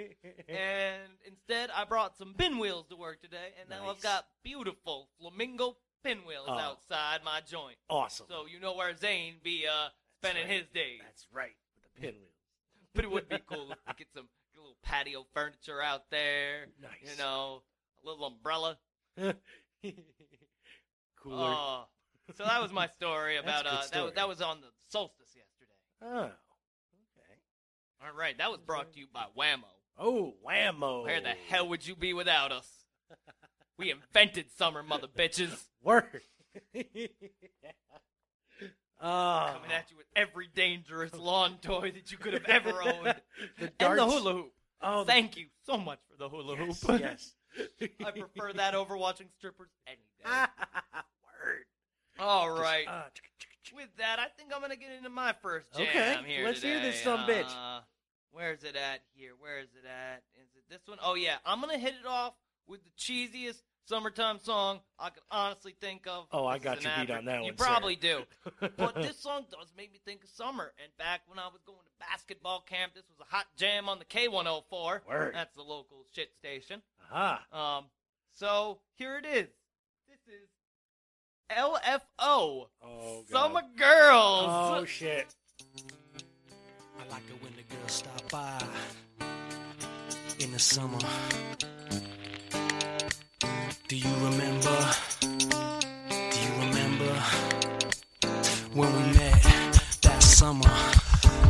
And 0.49 1.11
instead, 1.27 1.71
I 1.75 1.85
brought 1.85 2.17
some 2.17 2.35
pinwheels 2.35 2.87
to 2.89 2.97
work 2.97 3.21
today, 3.21 3.53
and 3.61 3.69
now 3.69 3.91
I've 3.91 4.01
got 4.01 4.27
beautiful 4.45 5.09
flamingo 5.21 5.77
pinwheels 6.05 6.47
Oh. 6.49 6.53
outside 6.55 7.21
my 7.25 7.41
joint. 7.49 7.77
awesome. 7.91 8.27
So 8.29 8.47
you 8.47 8.61
know 8.61 8.75
where 8.75 8.97
Zane 8.97 9.35
be 9.43 9.65
uh 9.67 9.89
spending 10.23 10.47
right. 10.47 10.57
his 10.61 10.69
days. 10.73 11.01
That's 11.03 11.27
right. 11.33 11.57
With 11.75 11.83
the 11.83 12.01
pinwheels. 12.01 12.31
But 12.95 13.05
it 13.05 13.11
would 13.11 13.29
be 13.29 13.39
cool 13.47 13.73
if 13.73 13.79
we 13.87 13.95
get 13.99 14.07
some 14.15 14.29
get 14.55 14.61
little 14.61 14.77
patio 14.83 15.27
furniture 15.35 15.83
out 15.83 16.05
there. 16.11 16.69
Nice. 16.81 17.13
You 17.13 17.19
know, 17.23 17.63
a 18.03 18.09
little 18.09 18.25
umbrella. 18.27 18.79
Cooler. 19.19 19.35
Oh, 21.27 21.85
so 22.35 22.45
that 22.45 22.61
was 22.63 22.73
my 22.73 22.87
story 22.89 23.37
about 23.37 23.67
uh 23.67 23.71
that 23.71 23.79
was, 23.79 23.87
story. 23.87 24.13
that 24.17 24.29
was 24.29 24.41
on 24.43 24.61
the 24.61 24.67
solstice 24.89 25.29
yesterday. 25.35 25.73
oh. 26.03 26.25
Okay. 26.25 26.33
All 28.03 28.17
right, 28.19 28.37
that 28.39 28.51
was 28.51 28.61
brought 28.61 28.93
to 28.93 29.01
you 29.01 29.07
by 29.13 29.25
Wham-O. 29.35 29.69
Oh, 29.99 30.35
Wham-O. 30.43 31.05
Where 31.05 31.21
the 31.21 31.35
hell 31.49 31.69
would 31.69 31.87
you 31.87 31.97
be 31.97 32.13
without 32.13 32.53
us? 32.53 32.69
We 33.79 33.91
invented 33.91 34.47
summer, 34.57 34.83
mother 34.83 35.07
bitches. 35.07 35.65
Word. 35.83 36.23
oh. 36.75 36.81
Coming 39.03 39.73
at 39.73 39.91
you 39.91 39.97
with 39.99 40.07
every 40.15 40.49
dangerous 40.55 41.15
lawn 41.15 41.59
toy 41.61 41.93
that 41.93 42.11
you 42.11 42.17
could 42.17 42.33
have 42.33 42.47
ever 42.47 42.71
owned. 42.83 43.15
the 43.59 43.71
darts. 43.79 43.81
And 43.81 43.99
the 43.99 44.07
hula 44.07 44.33
hoop. 44.33 44.53
Oh, 44.81 45.05
the- 45.05 45.13
Thank 45.13 45.37
you 45.37 45.47
so 45.67 45.77
much 45.77 45.99
for 46.11 46.17
the 46.17 46.29
hula 46.29 46.57
yes, 46.57 46.83
hoop. 46.83 47.01
yes. 47.01 47.35
I 48.05 48.11
prefer 48.13 48.53
that 48.55 48.75
over 48.75 48.97
watching 48.97 49.29
strippers 49.37 49.69
any 49.87 49.99
day. 50.25 50.31
Word. 51.45 51.65
All 52.19 52.49
Just, 52.51 52.63
right. 52.63 52.87
tsk, 53.15 53.25
tsk. 53.65 53.77
With 53.77 53.89
that, 53.99 54.19
I 54.19 54.27
think 54.37 54.51
I'm 54.55 54.61
gonna 54.61 54.77
get 54.77 54.91
into 54.97 55.11
my 55.11 55.35
first 55.43 55.73
jam 55.73 55.87
Okay, 55.89 56.17
here 56.27 56.45
let's 56.47 56.63
hear 56.63 56.81
this 56.81 57.03
some 57.03 57.21
son 57.21 57.29
bitch. 57.29 57.51
Uh, 57.51 57.81
where's 58.31 58.63
it 58.63 58.77
at 58.77 59.01
here? 59.15 59.33
Where 59.39 59.59
is 59.59 59.69
it 59.75 59.87
at? 59.87 60.23
Is 60.41 60.49
it 60.57 60.65
this 60.71 60.87
one? 60.87 60.99
Oh 61.03 61.15
yeah, 61.15 61.37
I'm 61.45 61.61
gonna 61.61 61.79
hit 61.79 61.95
it 62.01 62.07
off 62.07 62.35
with 62.69 62.81
the 62.85 62.91
cheesiest 62.99 63.63
summertime 63.87 64.39
song 64.41 64.81
I 64.99 65.11
could 65.11 65.23
honestly 65.31 65.75
think 65.81 66.07
of. 66.07 66.27
Oh, 66.33 66.45
I 66.45 66.57
is 66.57 66.63
got 66.63 66.83
you 66.83 66.91
beat 66.99 67.11
on 67.11 67.25
that 67.25 67.37
You 67.37 67.41
one, 67.41 67.45
You 67.45 67.53
probably 67.55 67.97
do. 67.97 68.23
But 68.77 68.95
this 68.97 69.19
song 69.19 69.47
does 69.51 69.73
make 69.77 69.93
me 69.93 70.01
think 70.05 70.25
of 70.25 70.31
summer. 70.31 70.73
And 70.83 70.91
back 70.99 71.23
when 71.27 71.39
I 71.39 71.47
was 71.47 71.61
going 71.67 71.79
to 71.79 71.91
basketball 72.11 72.61
camp, 72.61 72.95
this 72.95 73.05
was 73.09 73.19
a 73.21 73.35
hot 73.35 73.47
jam 73.57 73.89
on 73.89 73.99
the 73.99 74.05
K104. 74.05 75.07
Word. 75.09 75.35
That's 75.35 75.55
the 75.55 75.63
local 75.63 76.05
shit 76.13 76.35
station. 76.35 76.83
Aha. 77.13 77.45
Um, 77.53 77.85
so 78.33 78.79
here 78.95 79.17
it 79.19 79.25
is. 79.27 79.49
This 80.09 80.35
is 80.35 80.49
LFO. 81.51 82.01
Oh, 82.11 82.69
God. 82.83 83.25
Summer 83.31 83.63
Girls. 83.77 84.47
Oh, 84.49 84.85
shit. 84.85 85.27
I 86.99 87.11
like 87.11 87.23
it 87.29 87.43
when 87.43 87.53
the 87.55 87.63
girls 87.75 87.93
stop 87.93 88.29
by 88.31 88.63
in 90.41 90.53
the 90.53 90.59
summer. 90.59 90.99
Do 93.89 93.97
you 93.97 94.15
remember? 94.17 94.91
Do 95.21 96.41
you 96.41 96.53
remember 96.59 97.13
when 98.75 98.93
we 98.93 99.17
met 99.17 99.43
that 100.03 100.23
summer? 100.23 100.69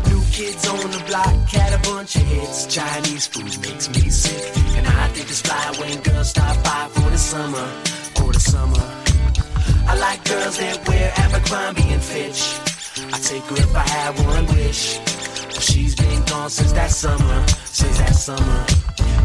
New 0.08 0.22
kids 0.30 0.68
on 0.68 0.90
the 0.90 1.02
block 1.06 1.48
had 1.48 1.72
a 1.72 1.82
bunch 1.82 2.16
of 2.16 2.22
hits. 2.22 2.66
Chinese 2.66 3.26
food 3.26 3.58
makes 3.62 3.88
me 3.88 4.10
sick, 4.10 4.56
and 4.76 4.86
I 4.86 5.08
think 5.08 5.30
it's 5.30 5.40
fly 5.40 5.72
when 5.78 6.02
girls 6.02 6.30
stop 6.30 6.62
by 6.62 6.88
for 6.92 7.08
the 7.10 7.18
summer, 7.18 7.66
for 8.14 8.32
the 8.32 8.40
summer. 8.40 9.05
I 9.88 9.94
like 9.98 10.24
girls 10.24 10.58
that 10.58 10.88
wear 10.88 11.12
Abercrombie 11.16 11.92
and 11.92 12.02
Fitch. 12.02 12.58
I 13.12 13.18
take 13.18 13.44
her 13.44 13.56
if 13.56 13.74
I 13.74 13.88
had 13.88 14.18
one 14.26 14.46
wish. 14.56 14.98
But 14.98 15.62
she's 15.62 15.94
been 15.94 16.24
gone 16.24 16.50
since 16.50 16.72
that 16.72 16.90
summer, 16.90 17.46
since 17.64 17.98
that 17.98 18.14
summer. 18.14 18.66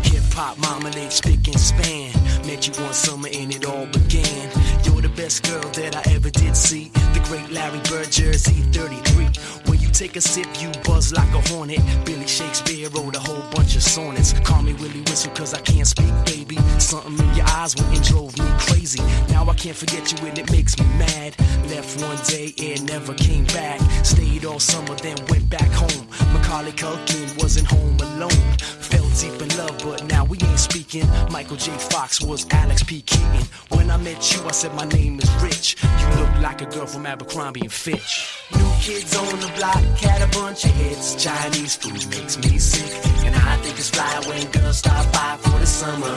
Hip 0.03 0.24
hop 0.34 0.58
marmalade, 0.60 1.12
spick 1.12 1.48
and 1.48 1.60
span. 1.60 2.13
Met 2.46 2.68
you 2.68 2.84
one 2.84 2.94
summer 2.94 3.30
and 3.34 3.53
it 3.53 3.65
all 3.65 3.86
began. 3.88 4.50
You're 4.84 5.01
the 5.01 5.13
best 5.15 5.44
girl 5.50 5.68
that 5.72 5.96
I 5.96 6.03
ever 6.13 6.30
did 6.30 6.56
see. 6.56 6.89
The 7.13 7.22
great 7.25 7.50
Larry 7.51 7.80
Bird 7.89 8.12
jersey 8.12 8.62
33. 8.72 9.61
Take 10.01 10.15
a 10.15 10.22
sip, 10.22 10.48
you 10.60 10.72
buzz 10.84 11.13
like 11.13 11.31
a 11.36 11.48
hornet. 11.50 11.79
Billy 12.05 12.25
Shakespeare 12.25 12.89
wrote 12.89 13.15
a 13.15 13.20
whole 13.20 13.43
bunch 13.51 13.75
of 13.75 13.84
sonnets. 13.84 14.34
Call 14.39 14.63
me 14.63 14.74
Willie 14.74 15.01
Whistle 15.01 15.31
cause 15.34 15.53
I 15.53 15.60
can't 15.60 15.86
speak, 15.86 16.12
baby. 16.25 16.58
Something 16.79 17.20
in 17.20 17.36
your 17.36 17.46
eyes 17.50 17.75
went 17.75 17.96
and 17.96 18.03
drove 18.03 18.36
me 18.36 18.46
crazy. 18.58 19.00
Now 19.29 19.48
I 19.48 19.53
can't 19.53 19.75
forget 19.75 20.12
you 20.12 20.27
and 20.27 20.36
it 20.39 20.51
makes 20.51 20.75
me 20.79 20.86
mad. 20.98 21.36
Left 21.70 22.01
one 22.01 22.17
day 22.25 22.51
and 22.58 22.88
never 22.88 23.13
came 23.13 23.46
back. 23.53 23.79
Stayed 24.03 24.43
all 24.43 24.60
summer, 24.60 24.96
then 24.96 25.17
went 25.29 25.48
back 25.51 25.70
home. 25.70 26.08
Macaulay 26.34 26.72
Culkin 26.72 27.38
wasn't 27.39 27.67
home 27.67 27.96
alone. 27.98 28.58
Fell 28.58 29.08
deep 29.20 29.39
in 29.39 29.55
love, 29.55 29.79
but 29.84 30.03
now 30.05 30.25
we 30.25 30.39
ain't 30.41 30.58
speaking. 30.58 31.08
Michael 31.29 31.58
J. 31.58 31.70
Fox 31.77 32.20
was 32.20 32.48
Alex 32.50 32.81
P. 32.81 33.03
Keaton. 33.03 33.46
When 33.70 33.91
I 33.91 33.98
met 33.98 34.34
you, 34.34 34.43
I 34.48 34.51
said 34.51 34.74
my 34.74 34.86
name 34.86 35.20
is 35.20 35.29
Rich. 35.43 35.75
You 35.84 36.08
look 36.20 36.41
like 36.41 36.63
a 36.63 36.65
girl 36.65 36.88
from 36.88 37.05
Abercrombie 37.05 37.62
and 37.62 37.72
Fitch. 37.72 38.25
New 38.58 38.71
kids 38.82 39.16
on 39.16 39.40
the 39.40 39.52
block 39.56 39.84
had 40.02 40.22
a 40.22 40.28
bunch 40.34 40.66
of 40.66 40.72
hits. 40.72 41.16
Chinese 41.24 41.76
food 41.76 42.02
makes 42.10 42.38
me 42.40 42.58
sick, 42.58 42.92
and 43.26 43.36
I 43.36 43.56
think 43.58 43.78
it's 43.78 43.92
fly 43.92 44.20
when 44.28 44.44
girls 44.52 44.80
stop 44.80 45.06
by 45.14 45.38
for 45.40 45.60
the 45.60 45.68
summer, 45.68 46.16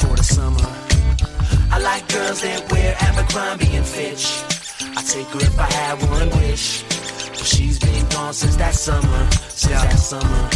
for 0.00 0.16
the 0.16 0.24
summer. 0.24 0.68
I 1.70 1.78
like 1.78 2.08
girls 2.08 2.40
that 2.40 2.72
wear 2.72 2.96
Abercrombie 3.00 3.76
and 3.76 3.84
Fitch. 3.86 4.26
I'd 4.96 5.06
take 5.06 5.26
her 5.26 5.40
if 5.40 5.58
I 5.58 5.70
had 5.70 5.96
one 6.08 6.30
wish. 6.40 6.82
But 7.36 7.44
she's 7.44 7.78
been 7.78 8.08
gone 8.08 8.32
since 8.32 8.56
that 8.56 8.74
summer, 8.74 9.28
since 9.50 9.82
that 9.82 9.98
summer. 9.98 10.48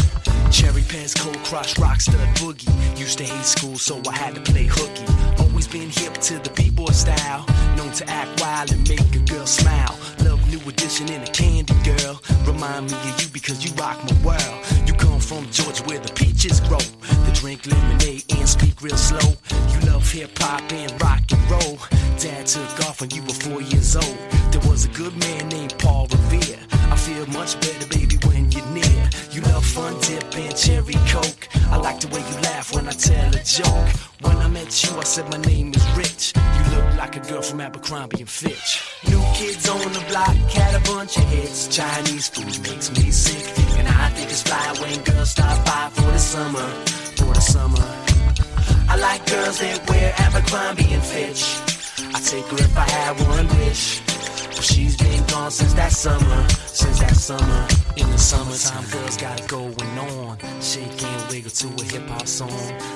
Cherry 0.50 0.82
Pants, 0.88 1.14
Cold 1.14 1.38
Crush, 1.44 1.74
Rockstar 1.74 2.26
Boogie. 2.40 2.72
Used 2.98 3.18
to 3.18 3.24
hate 3.24 3.44
school, 3.44 3.76
so 3.76 4.00
I 4.08 4.16
had 4.16 4.34
to 4.34 4.40
play 4.40 4.64
hooky. 4.64 5.04
Always 5.42 5.68
been 5.68 5.90
hip 5.90 6.14
to 6.28 6.38
the 6.38 6.50
b-boy 6.56 6.92
style. 6.92 7.44
Known 7.76 7.92
to 7.92 8.08
act 8.08 8.40
wild 8.40 8.72
and 8.72 8.88
make 8.88 9.14
a 9.14 9.18
girl 9.30 9.46
smile. 9.46 9.96
New 10.50 10.68
edition 10.68 11.08
in 11.08 11.22
a 11.22 11.26
candy 11.26 11.74
girl. 11.84 12.20
Remind 12.44 12.90
me 12.90 12.96
of 12.96 13.22
you 13.22 13.28
because 13.28 13.64
you 13.64 13.72
rock 13.74 14.02
my 14.02 14.16
world. 14.24 14.64
You 14.84 14.94
come 14.94 15.20
from 15.20 15.48
Georgia 15.52 15.84
where 15.84 16.00
the 16.00 16.12
peaches 16.12 16.58
grow. 16.58 16.78
Drink 17.40 17.64
lemonade 17.64 18.24
and 18.36 18.46
speak 18.46 18.82
real 18.82 18.98
slow. 18.98 19.32
You 19.72 19.80
love 19.90 20.06
hip 20.12 20.30
hop 20.38 20.60
and 20.70 20.92
rock 21.02 21.22
and 21.32 21.50
roll. 21.50 21.78
Dad 22.18 22.46
took 22.46 22.86
off 22.86 23.00
when 23.00 23.08
you 23.12 23.22
were 23.22 23.32
four 23.32 23.62
years 23.62 23.96
old. 23.96 24.18
There 24.52 24.60
was 24.68 24.84
a 24.84 24.88
good 24.88 25.16
man 25.16 25.48
named 25.48 25.74
Paul 25.78 26.06
Revere. 26.10 26.58
I 26.92 26.96
feel 26.96 27.24
much 27.28 27.58
better, 27.62 27.86
baby, 27.88 28.18
when 28.26 28.52
you're 28.52 28.66
near. 28.66 29.08
You 29.30 29.40
love 29.40 29.64
fun 29.64 29.98
dip 30.02 30.36
and 30.36 30.54
cherry 30.54 30.92
coke. 31.08 31.48
I 31.70 31.78
like 31.78 32.00
the 32.00 32.08
way 32.08 32.20
you 32.20 32.36
laugh 32.42 32.74
when 32.74 32.86
I 32.86 32.92
tell 32.92 33.34
a 33.34 33.42
joke. 33.42 33.88
When 34.20 34.36
I 34.36 34.48
met 34.48 34.84
you, 34.84 34.98
I 34.98 35.04
said 35.04 35.30
my 35.30 35.38
name 35.38 35.72
is 35.74 35.86
Rich. 35.96 36.34
You 36.36 36.76
look 36.76 36.98
like 36.98 37.16
a 37.16 37.20
girl 37.20 37.40
from 37.40 37.62
Abercrombie 37.62 38.20
and 38.20 38.28
Fitch. 38.28 38.82
New 39.08 39.22
kids 39.32 39.66
on 39.66 39.90
the 39.94 40.04
block 40.10 40.36
had 40.52 40.74
a 40.74 40.80
bunch 40.84 41.16
of 41.16 41.24
hits. 41.24 41.74
Chinese 41.74 42.28
food 42.28 42.60
makes 42.68 42.90
me 42.90 43.10
sick, 43.10 43.46
and 43.78 43.88
I 43.88 44.10
think 44.10 44.28
it's 44.28 44.42
fly 44.42 44.74
when 44.82 45.02
girls 45.04 45.30
stop 45.30 45.64
by 45.64 45.88
for 45.94 46.12
the 46.12 46.18
summer, 46.18 46.68
the 47.34 47.40
summer. 47.40 47.88
I 48.88 48.96
like 48.96 49.24
girls 49.26 49.60
that 49.60 49.88
wear 49.88 50.12
Abercrombie 50.18 50.92
and 50.92 51.02
Fitch. 51.02 51.42
I'd 52.14 52.24
take 52.24 52.46
her 52.46 52.56
if 52.56 52.76
I 52.76 52.88
had 52.88 53.20
one 53.28 53.48
wish. 53.58 54.09
She's 54.60 54.94
been 54.94 55.24
gone 55.24 55.50
since 55.50 55.72
that 55.72 55.90
summer, 55.90 56.48
since 56.66 57.00
that 57.00 57.16
summer. 57.16 57.66
In 57.96 58.10
the 58.10 58.18
summertime, 58.18 58.84
girls 58.90 59.16
got 59.16 59.40
it 59.40 59.48
going 59.48 59.98
on. 59.98 60.36
Shake 60.60 61.02
and 61.02 61.30
wiggle 61.30 61.50
to 61.50 61.66
a 61.66 61.84
hip 61.84 62.06
hop 62.08 62.26
song. 62.26 62.50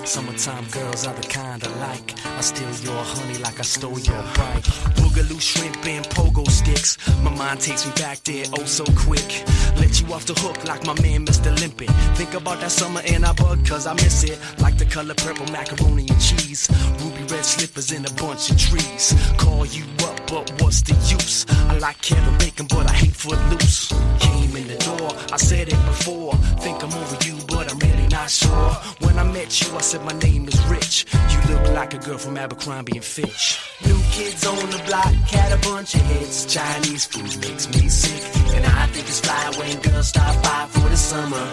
Summertime 0.04 0.66
girls 0.70 1.06
are 1.06 1.14
the 1.14 1.26
kind 1.26 1.64
I 1.64 1.68
like. 1.88 2.14
I 2.26 2.40
steal 2.42 2.70
your 2.84 3.02
honey 3.02 3.38
like 3.38 3.58
I 3.58 3.62
stole 3.62 3.98
your 3.98 4.22
bike. 4.36 4.64
Boogaloo 4.96 5.40
shrimp 5.40 5.86
and 5.86 6.04
pogo 6.06 6.46
sticks. 6.50 6.98
My 7.22 7.34
mind 7.34 7.60
takes 7.60 7.86
me 7.86 7.92
back 7.96 8.22
there 8.24 8.44
oh 8.58 8.64
so 8.64 8.84
quick. 8.96 9.44
Let 9.76 10.00
you 10.00 10.12
off 10.12 10.26
the 10.26 10.34
hook 10.34 10.64
like 10.64 10.84
my 10.84 10.94
man 11.00 11.24
Mr. 11.24 11.50
Limpet. 11.60 11.90
Think 12.16 12.34
about 12.34 12.60
that 12.60 12.72
summer 12.72 13.00
and 13.08 13.24
I 13.24 13.32
bug 13.32 13.66
cause 13.66 13.86
I 13.86 13.94
miss 13.94 14.22
it. 14.24 14.38
Like 14.60 14.76
the 14.76 14.84
color 14.84 15.14
purple 15.14 15.46
macaroni 15.46 16.06
and 16.08 16.20
cheese. 16.20 16.68
Ruby 17.00 17.24
red 17.32 17.44
slippers 17.44 17.90
in 17.90 18.04
a 18.04 18.12
bunch 18.12 18.50
of 18.50 18.58
trees. 18.58 19.14
Call 19.38 19.64
you 19.66 19.84
up, 20.04 20.20
but 20.28 20.50
what's 20.60 20.82
the 20.82 20.94
use? 21.08 21.46
I 21.68 21.78
like 21.78 22.00
Kevin 22.02 22.36
Bacon, 22.38 22.66
but 22.68 22.88
I 22.90 22.92
hate 22.92 23.14
Footloose. 23.14 23.92
Came 24.20 24.56
in 24.56 24.68
the 24.68 24.76
door, 24.76 25.10
I 25.32 25.36
said 25.36 25.68
it 25.68 25.80
before. 25.86 26.34
Think 26.64 26.82
I'm 26.82 26.92
over 26.92 27.18
you, 27.26 27.36
but 27.48 27.70
I'm 27.70 27.78
really 27.78 28.08
not 28.08 28.30
sure. 28.30 28.70
When 29.00 29.18
I 29.18 29.24
met 29.24 29.50
you, 29.60 29.76
I 29.76 29.80
said 29.80 30.02
my 30.04 30.16
name 30.18 30.48
is 30.48 30.58
Rich. 30.66 31.06
You 31.30 31.54
look 31.54 31.68
like 31.74 31.94
a 31.94 31.98
girl 31.98 32.18
from 32.18 32.36
Abercrombie 32.36 32.96
and 32.96 33.04
Fitch. 33.04 33.58
New 33.84 34.00
kids 34.12 34.46
on 34.46 34.70
the 34.70 34.82
block, 34.86 35.12
had 35.34 35.52
a 35.52 35.60
bunch 35.68 35.94
of 35.94 36.02
hits. 36.02 36.46
Chinese 36.46 37.04
food 37.04 37.32
makes 37.40 37.68
me 37.68 37.88
sick. 37.88 38.22
And 38.54 38.64
I 38.66 38.86
think 38.86 39.06
it's 39.08 39.20
fly 39.20 39.52
when 39.58 39.80
girls 39.80 40.08
stop 40.08 40.34
by 40.42 40.66
for 40.70 40.88
the 40.88 40.96
summer. 40.96 41.44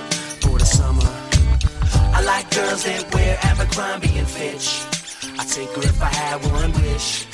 For 0.42 0.58
the 0.58 0.66
summer. 0.66 1.10
I 2.14 2.22
like 2.24 2.50
girls 2.52 2.84
that 2.84 3.14
wear 3.14 3.38
Abercrombie 3.42 4.18
and 4.18 4.28
Fitch. 4.28 4.68
I 5.40 5.44
take 5.46 5.70
her 5.70 5.82
if 5.82 6.02
I 6.02 6.10
had 6.10 6.44
one 6.52 6.72
wish. 6.74 7.31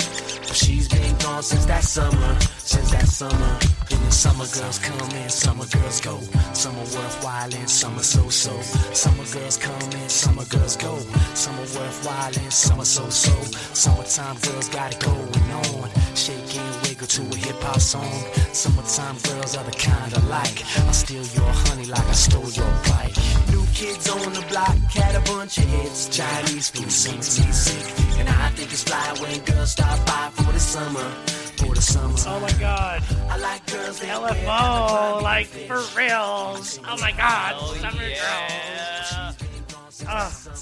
She's 0.58 0.88
been 0.88 1.16
gone 1.18 1.44
since 1.44 1.66
that 1.66 1.84
summer, 1.84 2.40
since 2.58 2.90
that 2.90 3.06
summer. 3.06 3.58
Then 3.88 4.04
the 4.04 4.10
summer 4.10 4.44
girls 4.44 4.80
come 4.80 5.10
and 5.12 5.30
summer 5.30 5.64
girls 5.66 6.00
go. 6.00 6.14
Are 6.16 6.74
worthwhile 6.74 7.54
and 7.54 7.70
some 7.70 7.96
are 7.96 8.02
so-so. 8.02 8.60
Summer 8.92 9.24
girls 9.32 9.56
come 9.56 9.80
and 9.80 10.10
summer 10.10 10.44
girls 10.46 10.76
go. 10.76 10.94
Are 10.94 11.68
worthwhile 11.78 12.34
and 12.42 12.52
summer 12.52 12.82
are 12.82 12.84
so-so. 12.84 13.34
Summertime 13.72 14.36
girls 14.38 14.68
got 14.70 14.94
it 14.94 15.00
going 15.00 15.50
on. 15.62 15.90
Shake 16.16 16.56
and 16.58 16.74
wiggle 16.82 17.06
to 17.06 17.22
a 17.22 17.36
hip 17.36 17.62
hop 17.62 17.78
song. 17.78 18.24
Summertime 18.52 19.16
girls 19.22 19.56
are 19.56 19.64
the 19.64 19.76
kind 19.78 20.12
I 20.12 20.20
like. 20.26 20.58
I 20.88 20.90
steal 20.90 21.24
your 21.38 21.52
honey 21.62 21.84
like 21.84 22.04
I 22.04 22.12
stole 22.14 22.50
your 22.50 22.72
bike. 22.90 23.14
New 23.80 23.86
kids 23.86 24.08
on 24.10 24.32
the 24.32 24.44
block 24.48 24.74
had 24.92 25.14
a 25.14 25.20
bunch 25.20 25.58
of 25.58 25.64
hits. 25.64 26.08
Chinese 26.08 26.68
food 26.70 26.82
makes 26.86 27.38
me 27.38 27.52
sick. 27.52 28.18
And 28.18 28.28
I 28.28 28.48
think 28.50 28.72
it's 28.72 28.82
fly 28.82 29.14
when 29.20 29.38
girls 29.44 29.72
stop 29.72 30.04
by 30.06 30.30
for 30.34 30.52
the 30.52 30.58
summer. 30.60 31.00
For 31.58 31.74
the 31.74 31.80
summer. 31.82 32.14
Oh 32.26 32.40
my 32.40 32.52
god. 32.58 33.02
I 33.28 33.36
like 33.38 33.64
girls 33.70 34.00
that 34.00 34.20
wear 34.20 34.32
LFO, 34.32 35.22
like 35.22 35.48
and 35.54 35.66
for 35.68 35.78
Fitch. 35.80 35.96
reals. 35.96 36.80
Oh 36.88 36.96
my 37.00 37.12
god, 37.12 37.54
Oh, 37.58 37.74
Summer 37.74 38.02
yeah. 38.02 39.32
Girls. 39.68 40.04
Ah, 40.06 40.54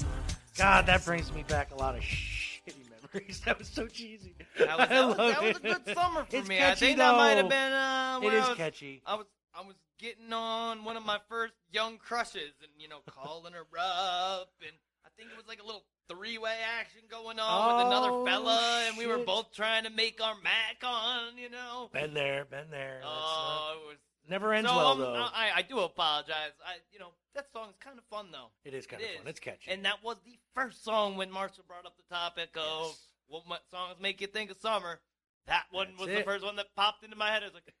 God, 0.57 0.85
that 0.85 1.05
brings 1.05 1.33
me 1.33 1.43
back 1.47 1.71
a 1.71 1.75
lot 1.75 1.95
of 1.95 2.01
shitty 2.01 2.73
memories. 3.13 3.41
That 3.45 3.57
was 3.57 3.67
so 3.67 3.87
cheesy. 3.87 4.35
That 4.59 4.77
was, 4.77 4.79
I 4.79 4.85
that 4.93 5.07
was, 5.07 5.17
love 5.17 5.31
that 5.33 5.43
was 5.43 5.57
a 5.57 5.59
good 5.59 5.95
summer 5.95 6.25
for 6.29 6.35
It's 6.37 6.47
me. 6.49 6.57
I 6.57 6.59
catchy, 6.59 6.85
think 6.87 6.97
that 6.97 7.15
might 7.15 7.37
have 7.37 7.49
been 7.49 7.73
uh, 7.73 8.19
It 8.21 8.25
when 8.25 8.35
is 8.35 8.45
I 8.45 8.49
was, 8.49 8.57
catchy. 8.57 9.01
I 9.05 9.15
was 9.15 9.25
I 9.57 9.61
was 9.65 9.75
getting 9.99 10.31
on 10.31 10.83
one 10.83 10.97
of 10.97 11.05
my 11.05 11.17
first 11.29 11.53
young 11.71 11.97
crushes 11.97 12.53
and 12.61 12.71
you 12.77 12.87
know 12.87 12.99
calling 13.09 13.53
her 13.53 13.65
up 13.79 14.49
and 14.61 14.71
I 15.05 15.09
think 15.17 15.31
it 15.31 15.37
was 15.37 15.47
like 15.47 15.61
a 15.61 15.65
little 15.65 15.83
three 16.09 16.37
way 16.37 16.55
action 16.79 17.01
going 17.09 17.39
on 17.39 17.77
with 17.77 17.87
another 17.87 18.09
Oh, 18.11 18.25
fella 18.25 18.83
and 18.87 18.97
we 18.97 19.07
were 19.07 19.17
both 19.25 19.51
trying 19.53 19.83
to 19.85 19.89
make 19.89 20.21
our 20.23 20.35
Mac 20.43 20.83
on, 20.83 21.37
you 21.37 21.49
know. 21.49 21.89
Been 21.91 22.13
there, 22.13 22.45
been 22.45 22.69
there. 22.69 23.01
Oh, 23.03 23.07
not- 23.07 23.81
it 23.83 23.87
was 23.87 23.97
never 24.29 24.53
ends 24.53 24.69
so, 24.69 24.75
well 24.75 24.91
um, 24.91 24.99
though. 24.99 25.13
I 25.33 25.51
I 25.55 25.61
do 25.63 25.79
apologize. 25.79 26.51
I 26.65 26.75
you 26.91 26.99
know 26.99 27.09
that 27.33 27.47
song 27.51 27.69
is 27.69 27.75
kind 27.79 27.97
of 27.97 28.03
fun 28.11 28.27
though. 28.31 28.51
it 28.63 28.73
is 28.73 28.85
kind 28.85 29.01
it 29.01 29.05
of 29.05 29.11
is. 29.11 29.17
fun. 29.17 29.27
It's 29.27 29.39
catchy. 29.39 29.71
And 29.71 29.85
that 29.85 30.03
was 30.03 30.17
the 30.25 30.37
first 30.53 30.83
song 30.83 31.17
when 31.17 31.31
Marshall 31.31 31.63
brought 31.67 31.85
up 31.85 31.95
the 31.97 32.13
topic 32.13 32.49
of 32.55 32.95
Yes. 33.29 33.43
what 33.47 33.61
songs 33.71 33.95
make 33.99 34.21
you 34.21 34.27
think 34.27 34.51
of 34.51 34.57
summer. 34.57 34.99
That 35.47 35.63
one 35.71 35.87
That's 35.97 35.99
was 36.07 36.15
the 36.15 36.23
first 36.23 36.43
one 36.45 36.57
that 36.57 36.67
popped 36.75 37.03
into 37.03 37.15
my 37.15 37.31
head. 37.31 37.41
I 37.41 37.45
was 37.47 37.53
like, 37.55 37.71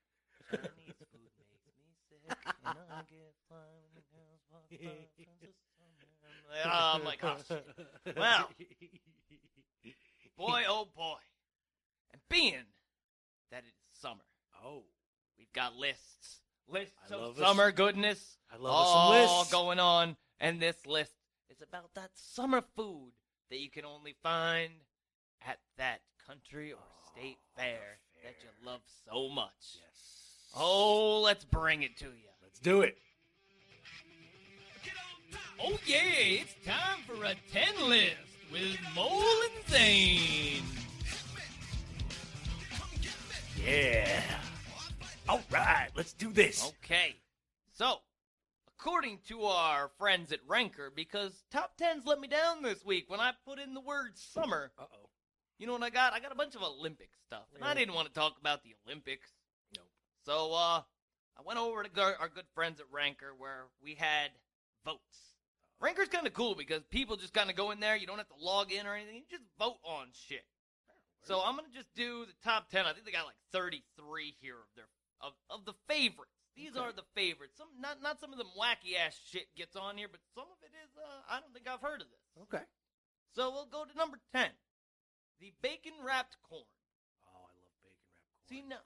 Chinese 0.47 0.95
food 1.11 1.19
makes 1.19 1.35
me 1.83 1.91
sick, 2.07 2.23
and 2.23 2.79
I 2.87 3.03
get 3.11 3.35
fly 3.51 3.59
when 3.83 3.91
the 3.91 4.03
girls 4.07 4.39
walk 4.47 4.63
by 4.71 4.79
from 4.79 5.35
the 5.43 5.51
summer. 5.75 6.55
I'm 6.71 7.03
like, 7.03 7.19
oh, 7.23 7.35
shit. 7.47 7.65
Well. 8.17 8.49
boy, 10.37 10.63
oh 10.67 10.87
boy. 10.95 11.17
And 12.13 12.21
being 12.29 12.65
that 13.51 13.63
it 13.63 13.67
is 13.67 13.99
summer, 14.01 14.23
oh, 14.63 14.83
we've 15.37 15.51
got 15.53 15.75
lists. 15.75 16.41
Lists 16.69 16.93
I 17.09 17.15
of 17.15 17.37
summer 17.37 17.71
goodness 17.71 18.37
I 18.51 18.57
love 18.57 18.73
all 18.73 19.45
going 19.45 19.79
on, 19.79 20.17
and 20.39 20.59
this 20.61 20.85
list 20.85 21.13
is 21.49 21.61
about 21.61 21.93
that 21.95 22.09
summer 22.15 22.61
food 22.75 23.13
that 23.49 23.59
you 23.59 23.69
can 23.69 23.85
only 23.85 24.15
find 24.21 24.71
at 25.47 25.59
that 25.77 26.01
country 26.27 26.73
or 26.73 26.79
oh, 26.79 27.11
state 27.13 27.37
Oh, 27.37 27.55
the 27.55 27.61
fair, 27.61 27.99
that 28.23 28.35
you 28.41 28.65
love 28.65 28.81
so 29.09 29.29
much. 29.29 29.51
Yes. 29.75 30.51
Oh, 30.55 31.21
let's 31.21 31.45
bring 31.45 31.83
it 31.83 31.97
to 31.97 32.05
you. 32.05 32.29
let's 32.41 32.59
do 32.59 32.81
it. 32.81 32.97
Oh 35.59 35.77
yeah, 35.85 36.01
it's 36.15 36.53
time 36.65 36.99
for 37.05 37.23
a 37.23 37.35
ten 37.51 37.89
list 37.89 38.15
with 38.51 38.77
Mole 38.95 39.21
and 39.21 39.69
Zane. 39.69 40.63
Yeah. 43.65 44.21
All 45.27 45.41
right, 45.51 45.89
let's 45.95 46.13
do 46.13 46.31
this. 46.31 46.71
Okay, 46.83 47.15
so 47.73 47.97
according 48.79 49.19
to 49.27 49.43
our 49.43 49.89
friends 49.97 50.31
at 50.31 50.39
Ranker, 50.47 50.91
because 50.95 51.43
top 51.51 51.75
tens 51.75 52.05
let 52.05 52.19
me 52.19 52.27
down 52.27 52.61
this 52.61 52.85
week 52.85 53.09
when 53.09 53.19
I 53.19 53.31
put 53.45 53.59
in 53.59 53.73
the 53.73 53.81
word 53.81 54.11
summer. 54.15 54.71
Uh 54.77 54.83
oh. 54.83 55.09
You 55.57 55.65
know 55.65 55.73
what 55.73 55.83
I 55.83 55.89
got? 55.89 56.13
I 56.13 56.19
got 56.19 56.31
a 56.31 56.35
bunch 56.35 56.55
of 56.55 56.61
Olympic 56.61 57.09
stuff, 57.25 57.47
and 57.55 57.63
I 57.63 57.73
didn't 57.73 57.95
want 57.95 58.07
to 58.07 58.13
talk 58.13 58.37
about 58.39 58.63
the 58.63 58.75
Olympics. 58.85 59.31
Nope. 59.75 59.87
So 60.23 60.53
uh, 60.53 60.81
I 61.35 61.41
went 61.43 61.57
over 61.57 61.81
to 61.83 62.01
our 62.01 62.29
good 62.29 62.45
friends 62.53 62.79
at 62.79 62.85
Ranker 62.91 63.33
where 63.35 63.65
we 63.83 63.95
had 63.95 64.29
votes. 64.85 65.26
Ranker's 65.79 66.07
kind 66.09 66.25
of 66.25 66.33
cool 66.33 66.55
because 66.55 66.81
people 66.89 67.17
just 67.17 67.33
kind 67.33 67.49
of 67.49 67.55
go 67.55 67.71
in 67.71 67.79
there. 67.79 67.95
You 67.95 68.07
don't 68.07 68.17
have 68.17 68.29
to 68.29 68.39
log 68.41 68.71
in 68.71 68.87
or 68.87 68.95
anything. 68.95 69.15
You 69.15 69.23
just 69.29 69.45
vote 69.59 69.77
on 69.83 70.07
shit. 70.27 70.45
So 71.23 71.41
I'm 71.43 71.55
gonna 71.55 71.67
just 71.73 71.93
do 71.93 72.25
the 72.25 72.33
top 72.43 72.69
ten. 72.69 72.85
I 72.85 72.93
think 72.93 73.05
they 73.05 73.11
got 73.11 73.25
like 73.25 73.37
33 73.51 74.35
here 74.39 74.55
of 74.55 74.69
their 74.75 74.87
of, 75.21 75.33
of 75.49 75.65
the 75.65 75.73
favorites. 75.87 76.31
These 76.55 76.73
Okay. 76.73 76.79
are 76.79 76.91
the 76.91 77.05
favorites. 77.13 77.53
Some 77.57 77.67
not 77.79 78.01
not 78.01 78.19
some 78.19 78.31
of 78.31 78.37
them 78.39 78.47
wacky 78.57 78.97
ass 78.97 79.13
shit 79.29 79.45
gets 79.55 79.75
on 79.75 79.97
here, 79.97 80.07
but 80.09 80.21
some 80.33 80.45
of 80.49 80.57
it 80.63 80.73
is. 80.73 80.89
Uh, 80.97 81.21
I 81.29 81.39
don't 81.39 81.53
think 81.53 81.67
I've 81.67 81.81
heard 81.81 82.01
of 82.01 82.07
this. 82.09 82.43
Okay. 82.49 82.63
So 83.35 83.51
we'll 83.51 83.67
go 83.69 83.85
to 83.85 83.97
number 83.97 84.17
10. 84.33 84.49
The 85.39 85.53
bacon 85.61 85.93
wrapped 86.01 86.37
corn. 86.41 86.65
Oh, 87.29 87.45
I 87.45 87.53
love 87.61 87.77
bacon 87.85 88.07
wrapped 88.09 88.29
corn. 88.33 88.49
See, 88.49 88.61
no, 88.65 88.77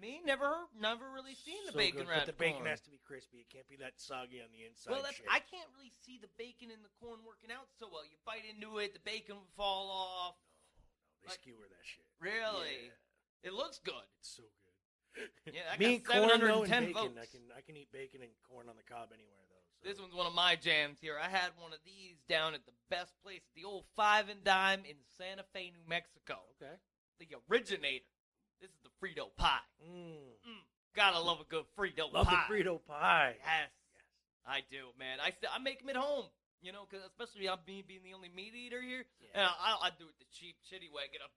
me 0.00 0.20
never 0.24 0.44
heard, 0.46 0.68
never 0.78 1.04
really 1.14 1.34
seen 1.34 1.58
the 1.66 1.72
So 1.72 1.78
bacon 1.78 2.04
good, 2.04 2.08
wrapped 2.08 2.26
But 2.26 2.36
the 2.36 2.40
bacon 2.44 2.64
corn. 2.66 2.70
has 2.70 2.80
to 2.82 2.90
be 2.90 3.00
crispy. 3.04 3.38
It 3.44 3.50
can't 3.52 3.68
be 3.68 3.76
that 3.80 3.96
soggy 3.96 4.40
on 4.40 4.48
the 4.52 4.64
inside. 4.68 4.90
well, 4.92 5.02
that's 5.02 5.16
shit. 5.16 5.26
I 5.30 5.40
can't 5.40 5.68
really 5.76 5.92
see 6.04 6.18
the 6.20 6.30
bacon 6.36 6.70
and 6.70 6.82
the 6.84 6.92
corn 7.00 7.20
working 7.26 7.50
out 7.50 7.68
so 7.78 7.88
well. 7.90 8.04
You 8.04 8.16
bite 8.24 8.44
into 8.48 8.78
it, 8.78 8.92
the 8.94 9.04
bacon 9.04 9.36
will 9.36 9.52
fall 9.56 9.88
off. 9.90 10.36
No, 10.76 10.84
no, 10.84 11.08
they 11.22 11.28
like- 11.32 11.40
skewer 11.40 11.66
that 11.68 11.84
shit. 11.86 12.04
Really, 12.20 12.92
Yeah, 12.92 13.48
it 13.50 13.52
looks 13.52 13.78
good. 13.80 14.06
it's 14.20 14.34
so 14.36 14.42
good. 14.42 14.52
Yeah, 15.54 15.62
I 15.72 15.76
Me 15.78 15.98
got 15.98 16.12
corn 16.28 16.40
though, 16.40 16.64
710 16.68 16.76
and 16.76 16.86
bacon. 16.92 17.14
votes. 17.14 17.18
I 17.20 17.26
can 17.26 17.42
I 17.56 17.60
can 17.64 17.76
eat 17.76 17.88
bacon 17.92 18.20
and 18.20 18.32
corn 18.48 18.68
on 18.68 18.76
the 18.76 18.84
cob 18.84 19.12
anywhere 19.16 19.44
though. 19.48 19.64
So. 19.80 19.88
This 19.88 20.00
one's 20.00 20.12
one 20.14 20.26
of 20.26 20.34
my 20.34 20.56
jams 20.56 20.98
here. 21.00 21.16
I 21.16 21.28
had 21.28 21.52
one 21.56 21.72
of 21.72 21.80
these 21.84 22.20
down 22.28 22.52
at 22.52 22.66
the 22.66 22.72
best 22.90 23.12
place, 23.24 23.40
the 23.54 23.64
old 23.64 23.84
Five 23.96 24.28
and 24.28 24.44
Dime 24.44 24.84
in 24.84 24.96
Santa 25.16 25.44
Fe, 25.52 25.72
New 25.72 25.84
Mexico. 25.88 26.40
okay. 26.60 26.74
The 27.18 27.28
originator. 27.48 28.04
This 28.60 28.70
is 28.70 28.76
the 28.82 28.90
Frito 29.04 29.28
pie. 29.36 29.58
Mm. 29.84 30.16
Mm, 30.48 30.62
gotta 30.94 31.20
love 31.20 31.40
a 31.40 31.44
good 31.44 31.64
Frito 31.78 32.12
Love 32.12 32.26
pie. 32.26 32.44
the 32.48 32.54
Frito 32.54 32.80
pie. 32.86 33.34
Yes, 33.38 33.70
yes. 33.94 34.04
I 34.46 34.60
do, 34.70 34.88
man. 34.98 35.18
I 35.20 35.30
st- 35.30 35.50
I 35.54 35.58
make 35.58 35.80
them 35.80 35.90
at 35.90 35.96
home. 35.96 36.26
You 36.62 36.72
know, 36.72 36.86
because 36.88 37.04
especially 37.06 37.48
I'm 37.48 37.58
me 37.66 37.84
being 37.86 38.00
the 38.02 38.14
only 38.14 38.30
meat 38.34 38.54
eater 38.56 38.80
here. 38.80 39.04
Yeah. 39.20 39.28
And 39.34 39.44
I, 39.44 39.86
I 39.86 39.90
do 39.98 40.06
it 40.08 40.14
the 40.18 40.24
cheap, 40.32 40.56
shitty 40.66 40.90
way. 40.90 41.04
Get 41.12 41.20
a 41.20 41.28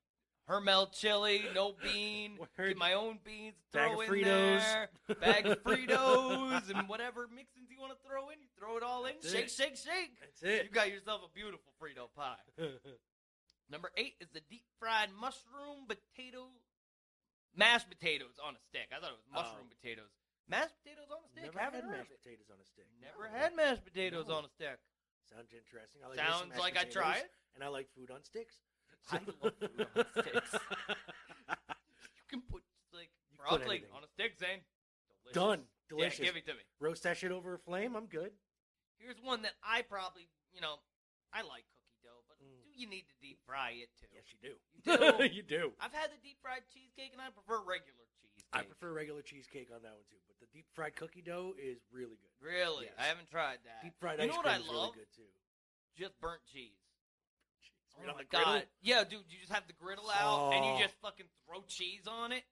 Hormel 0.52 0.92
chili, 0.92 1.44
no 1.54 1.76
bean. 1.84 2.40
Get 2.58 2.78
my 2.78 2.94
own 2.94 3.20
beans. 3.24 3.54
Bag 3.74 3.92
Throw 3.92 4.02
of 4.02 4.08
in 4.08 4.14
Fritos. 4.14 4.26
there. 4.26 4.90
Bag 5.22 5.46
of 5.46 5.64
Fritos 5.64 6.70
and 6.74 6.88
whatever 6.88 7.28
mixins 7.28 7.70
you 7.70 7.80
want 7.80 7.92
to 7.92 8.00
throw 8.08 8.30
in. 8.30 8.40
You 8.42 8.48
throw 8.58 8.78
it 8.78 8.82
all 8.84 9.06
in. 9.06 9.14
That's 9.22 9.32
shake, 9.34 9.46
it. 9.46 9.52
shake, 9.52 9.76
shake. 9.76 10.20
That's 10.22 10.42
it. 10.42 10.64
You 10.64 10.70
got 10.72 10.90
yourself 10.90 11.22
a 11.30 11.36
beautiful 11.36 11.74
Frito 11.84 12.08
pie. 12.16 12.40
Number 13.70 13.92
eight 13.98 14.14
is 14.20 14.30
the 14.34 14.42
deep 14.50 14.64
fried 14.80 15.10
mushroom 15.20 15.86
potato, 15.88 16.48
mashed 17.56 17.90
potatoes 17.90 18.38
on 18.44 18.56
a 18.56 18.62
stick. 18.62 18.90
I 18.92 19.00
thought 19.00 19.12
it 19.14 19.20
was 19.20 19.28
oh. 19.32 19.36
mushroom 19.42 19.68
Oh. 19.70 19.76
potatoes. 19.80 20.12
Mashed 20.48 20.74
potatoes 20.82 21.10
on 21.14 21.20
a 21.22 21.28
stick. 21.30 21.44
Never 21.46 21.60
had 21.60 21.86
mashed 21.86 22.14
potatoes 22.16 22.50
on 22.50 22.58
a 22.60 22.66
stick. 22.66 22.88
Never 23.02 23.26
had 23.30 23.56
mashed 23.56 23.86
potatoes 23.86 24.26
No. 24.28 24.36
on 24.42 24.46
a 24.46 24.50
stick. 24.50 24.80
Sounds 25.30 25.54
interesting. 25.54 26.02
I 26.04 26.10
like 26.10 26.18
Sounds 26.18 26.58
like 26.58 26.78
I'd 26.78 26.90
try 26.92 27.18
it. 27.22 27.30
And 27.56 27.64
I 27.64 27.68
like 27.68 27.88
food 27.94 28.10
on 28.10 28.24
sticks. 28.24 28.56
I 29.12 29.20
love 29.42 29.54
food 29.60 29.88
on 29.96 30.06
sticks. 30.24 30.56
You 32.18 32.26
can 32.30 32.42
put 32.46 32.62
like 32.94 33.10
broccoli 33.38 33.84
on 33.96 34.04
a 34.04 34.08
stick, 34.08 34.38
Zane. 34.38 34.62
Delicious. 35.26 35.34
Done. 35.34 35.60
Yeah, 35.66 35.98
Delicious. 35.98 36.26
give 36.26 36.36
it 36.38 36.46
to 36.46 36.54
me. 36.54 36.62
Roast 36.80 37.02
that 37.04 37.18
shit 37.18 37.32
over 37.32 37.56
a 37.56 37.60
flame. 37.60 37.96
I'm 37.96 38.06
good. 38.06 38.32
Here's 39.00 39.18
one 39.22 39.42
that 39.44 39.54
I 39.64 39.82
probably, 39.82 40.30
you 40.54 40.62
know, 40.62 40.78
I 41.34 41.42
like 41.42 41.66
cookie 41.74 41.98
dough, 42.04 42.22
but 42.30 42.38
Mm. 42.38 42.62
do 42.66 42.69
you 42.80 42.88
need 42.90 43.06
to 43.12 43.16
deep 43.22 43.38
fry 43.46 43.76
it 43.78 43.92
too? 44.00 44.08
Yes, 44.16 44.26
you 44.32 44.40
do. 44.40 44.56
You 44.56 44.96
do? 44.98 45.24
you 45.38 45.44
do. 45.44 45.64
I've 45.80 45.94
had 45.94 46.10
the 46.10 46.20
deep 46.24 46.40
fried 46.42 46.64
cheesecake, 46.74 47.12
and 47.14 47.22
I 47.22 47.30
prefer 47.30 47.60
regular 47.62 48.08
cheesecake. 48.18 48.48
I 48.56 48.64
prefer 48.64 48.90
regular 48.96 49.22
cheesecake 49.22 49.70
on 49.70 49.84
that 49.84 49.94
one 49.94 50.08
too, 50.10 50.18
but 50.32 50.40
the 50.40 50.48
deep 50.56 50.66
fried 50.74 50.96
cookie 50.96 51.22
dough 51.22 51.54
is 51.60 51.78
really 51.92 52.18
good. 52.18 52.34
Really, 52.42 52.88
Yes. 52.90 52.96
I 52.98 53.06
haven't 53.12 53.30
tried 53.30 53.60
that. 53.68 53.84
Deep 53.84 53.94
fried 54.00 54.18
you 54.18 54.26
ice 54.26 54.30
know 54.32 54.38
what 54.42 54.48
cream 54.48 54.56
I 54.56 54.60
is 54.64 54.68
love? 54.72 54.96
really 54.96 55.04
good 55.06 55.12
too. 55.16 55.32
Just 56.00 56.16
burnt 56.24 56.42
cheese. 56.48 56.80
Right 58.00 58.08
oh 58.08 58.12
on 58.12 58.16
my 58.16 58.24
the 58.24 58.30
griddle? 58.32 58.54
god! 58.64 58.64
Yeah, 58.82 59.04
dude, 59.04 59.28
you 59.28 59.38
just 59.44 59.52
have 59.52 59.68
the 59.68 59.76
griddle 59.76 60.08
out 60.10 60.54
and 60.56 60.64
Oh. 60.64 60.78
you 60.78 60.84
just 60.84 60.96
fucking 61.04 61.28
throw 61.46 61.62
cheese 61.68 62.08
on 62.08 62.32
it. 62.32 62.44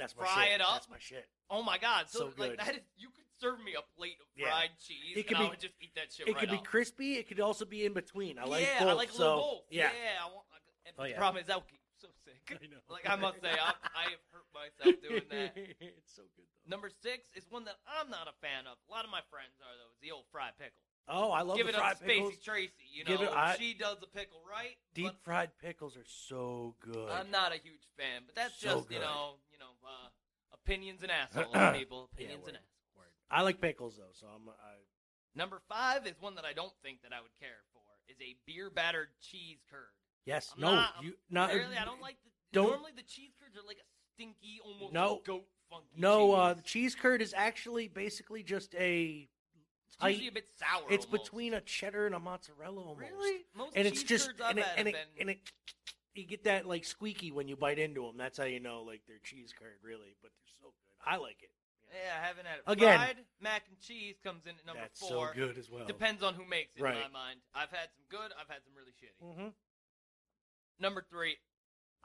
That's 0.00 0.16
my 0.16 0.24
fry 0.24 0.44
shit. 0.46 0.54
it 0.56 0.60
up. 0.62 0.72
That's 0.72 0.88
my 0.90 0.98
shit. 0.98 1.28
Oh 1.50 1.62
my 1.62 1.78
god! 1.78 2.08
So, 2.08 2.18
So 2.18 2.24
like 2.40 2.56
good. 2.56 2.58
that 2.60 2.74
is 2.76 2.82
you 2.96 3.08
could 3.12 3.24
serve 3.38 3.60
me 3.62 3.76
a 3.76 3.84
plate 3.96 4.16
of 4.20 4.26
Yeah. 4.34 4.48
fried 4.48 4.70
cheese 4.80 5.16
It 5.16 5.28
could 5.28 5.36
and 5.36 5.44
I 5.44 5.46
be- 5.46 5.50
would 5.50 5.60
just 5.60 5.74
eat 5.80 5.94
that 5.94 6.12
shit 6.12 6.26
It 6.28 6.32
right 6.34 6.40
could 6.40 6.50
be 6.50 6.56
up. 6.58 6.64
crispy. 6.64 7.14
It 7.20 7.28
could 7.28 7.40
also 7.40 7.64
be 7.64 7.84
in 7.84 7.92
between. 7.92 8.38
I 8.38 8.44
like 8.44 8.64
yeah, 8.64 8.80
both. 8.80 8.88
I 8.88 8.92
like 8.94 9.10
a 9.10 9.12
so, 9.12 9.18
little 9.28 9.40
both. 9.40 9.62
Yeah. 9.70 9.90
I 10.20 10.26
want. 10.26 10.46
and 10.86 10.94
Oh, 10.98 11.02
the 11.04 11.10
yeah. 11.10 11.18
problem 11.18 11.40
is 11.40 11.46
that 11.48 11.56
would 11.60 11.68
keep 11.68 11.80
so 12.00 12.08
sick. 12.24 12.40
I 12.62 12.66
know. 12.66 12.80
Like 12.88 13.08
I 13.08 13.16
must 13.16 13.40
say, 13.40 13.52
I, 13.52 13.72
I 13.94 14.04
have 14.10 14.24
hurt 14.32 14.48
myself 14.56 14.96
doing 15.04 15.22
that. 15.30 15.52
it's 15.80 16.12
so 16.16 16.22
good 16.36 16.48
though. 16.64 16.70
Number 16.70 16.90
six 16.90 17.28
is 17.36 17.44
one 17.50 17.64
that 17.64 17.76
I'm 17.86 18.10
not 18.10 18.26
a 18.28 18.34
fan 18.40 18.66
of. 18.66 18.76
A 18.88 18.90
lot 18.90 19.04
of 19.04 19.10
my 19.12 19.20
friends 19.30 19.60
are 19.60 19.74
though. 19.76 19.92
Is 19.92 20.00
the 20.02 20.10
old 20.12 20.24
fried 20.32 20.56
pickle. 20.58 20.80
Oh, 21.12 21.30
I 21.32 21.42
love 21.42 21.56
Give 21.56 21.66
the 21.66 21.72
it 21.72 21.76
up 21.76 21.82
fried 21.82 21.98
to 21.98 22.04
pickles. 22.04 22.34
Spacey 22.34 22.42
Tracy. 22.44 22.72
You 22.92 23.04
Give 23.04 23.20
know, 23.20 23.26
it- 23.26 23.32
I- 23.36 23.56
she 23.56 23.74
does 23.74 23.98
the 24.00 24.06
pickle 24.06 24.40
right. 24.48 24.76
Deep 24.94 25.06
but 25.06 25.18
fried 25.24 25.50
pickles 25.60 25.96
are 25.96 26.04
so 26.06 26.76
good. 26.80 27.10
I'm 27.10 27.30
not 27.30 27.50
a 27.52 27.56
huge 27.56 27.82
fan, 27.98 28.22
but 28.26 28.34
that's 28.34 28.54
So 28.60 28.68
just 28.78 28.90
you 28.90 28.98
good. 28.98 29.04
know, 29.04 29.34
you 29.52 29.58
know, 29.58 29.70
uh, 29.84 30.08
opinions 30.52 31.02
and 31.02 31.10
assholes, 31.10 31.48
people. 31.78 32.08
Opinions 32.14 32.42
word. 32.42 32.48
and 32.50 32.56
assholes. 32.58 32.66
I 33.30 33.42
like 33.42 33.60
pickles 33.60 33.96
though, 33.96 34.12
so 34.12 34.26
I'm. 34.28 34.48
I, 34.48 34.52
Number 35.36 35.60
five 35.68 36.06
is 36.08 36.14
one 36.20 36.34
that 36.34 36.44
I 36.44 36.52
don't 36.52 36.72
think 36.82 37.02
that 37.02 37.12
I 37.12 37.20
would 37.20 37.30
care 37.38 37.62
for. 37.72 37.80
Is 38.08 38.16
a 38.20 38.34
beer 38.46 38.68
battered 38.70 39.08
cheese 39.20 39.58
curd. 39.70 39.86
yes, 40.26 40.50
I'm 40.56 40.60
no, 40.62 40.74
not, 40.74 40.94
I'm- 40.96 41.04
you 41.04 41.14
not. 41.30 41.52
really, 41.54 41.76
I 41.76 41.84
don't 41.84 42.00
like 42.00 42.16
the. 42.24 42.30
don't- 42.52 42.70
normally 42.70 42.90
the 42.96 43.02
cheese 43.04 43.30
curds 43.40 43.56
are 43.56 43.64
like 43.66 43.76
a 43.78 43.86
stinky, 44.14 44.60
almost 44.64 44.92
No. 44.92 45.20
goat 45.24 45.46
funky. 45.70 45.86
No, 45.96 46.32
uh, 46.32 46.54
cheese. 46.54 46.62
cheese 46.64 46.94
curd 46.96 47.22
is 47.22 47.32
actually 47.36 47.86
basically 47.88 48.42
just 48.42 48.74
a. 48.74 49.28
it's 49.94 50.04
usually 50.10 50.28
a 50.28 50.32
bit 50.32 50.46
sour. 50.58 50.82
It's 50.90 51.06
almost. 51.06 51.24
between 51.24 51.54
a 51.54 51.60
cheddar 51.60 52.06
and 52.06 52.14
a 52.14 52.20
mozzarella 52.20 52.80
almost. 52.80 53.10
really 53.10 53.44
most 53.56 53.72
And 53.76 53.86
it's 53.86 54.02
just 54.02 54.30
and 54.44 54.58
it, 54.58 54.66
and 54.76 54.88
it, 54.88 54.94
been. 54.94 55.20
and 55.20 55.30
it 55.30 55.38
you 56.14 56.26
get 56.26 56.44
that 56.44 56.66
like 56.66 56.84
squeaky 56.84 57.30
when 57.32 57.48
you 57.48 57.56
bite 57.56 57.78
into 57.78 58.02
them. 58.02 58.16
That's 58.16 58.38
how 58.38 58.44
you 58.44 58.60
know 58.60 58.82
like 58.82 59.02
they're 59.06 59.22
cheese 59.22 59.52
curd 59.56 59.78
really, 59.82 60.16
but 60.22 60.30
they're 60.34 60.54
so 60.60 60.72
good. 60.74 60.96
I 61.04 61.16
like 61.16 61.38
it. 61.42 61.50
yeah, 61.92 62.18
I 62.20 62.26
haven't 62.26 62.46
had 62.46 62.58
it. 62.58 62.64
Again. 62.66 62.98
Fried 62.98 63.16
mac 63.40 63.62
and 63.68 63.78
cheese 63.80 64.16
comes 64.22 64.44
in 64.44 64.52
at 64.58 64.66
number 64.66 64.82
That's 64.82 65.00
four. 65.00 65.32
so 65.32 65.34
good 65.34 65.58
as 65.58 65.70
well. 65.70 65.86
Depends 65.86 66.22
on 66.22 66.34
who 66.34 66.44
makes 66.44 66.76
it. 66.76 66.82
Right. 66.82 66.96
In 66.96 67.12
my 67.12 67.34
mind, 67.34 67.40
I've 67.54 67.70
had 67.70 67.88
some 67.94 68.04
good. 68.10 68.32
I've 68.34 68.48
had 68.48 68.62
some 68.64 68.74
really 68.74 68.92
shitty. 68.98 69.18
Mm-hmm. 69.22 69.50
Number 70.80 71.04
three, 71.10 71.36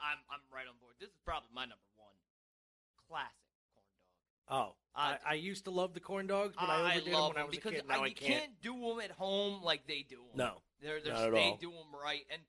I'm 0.00 0.18
I'm 0.30 0.44
right 0.52 0.68
on 0.68 0.76
board. 0.80 0.94
This 1.00 1.10
is 1.10 1.20
probably 1.24 1.50
my 1.54 1.64
number 1.64 1.88
one. 1.96 2.14
Classic. 3.08 3.45
Oh, 4.48 4.74
I, 4.94 5.12
Uh, 5.12 5.16
I 5.30 5.34
used 5.34 5.64
to 5.64 5.70
love 5.70 5.92
the 5.94 6.00
corn 6.00 6.26
dogs, 6.26 6.54
but 6.58 6.68
I, 6.70 6.80
overdid 6.96 7.12
love 7.12 7.34
them 7.34 7.34
when 7.34 7.36
I 7.36 7.40
them 7.42 7.48
was 7.48 7.58
a 7.58 7.60
kid. 7.60 7.82
Now 7.88 8.00
I, 8.00 8.04
I 8.04 8.06
you 8.06 8.14
can't. 8.14 8.60
do 8.62 8.72
them 8.80 9.00
at 9.02 9.10
home 9.10 9.62
like 9.62 9.86
they 9.86 10.04
do 10.08 10.16
them. 10.16 10.36
No, 10.36 10.62
they're, 10.80 11.00
they're 11.00 11.12
not 11.12 11.24
at 11.28 11.32
they 11.34 11.50
all. 11.50 11.58
do 11.60 11.70
them 11.70 11.90
right, 11.92 12.22
and 12.30 12.40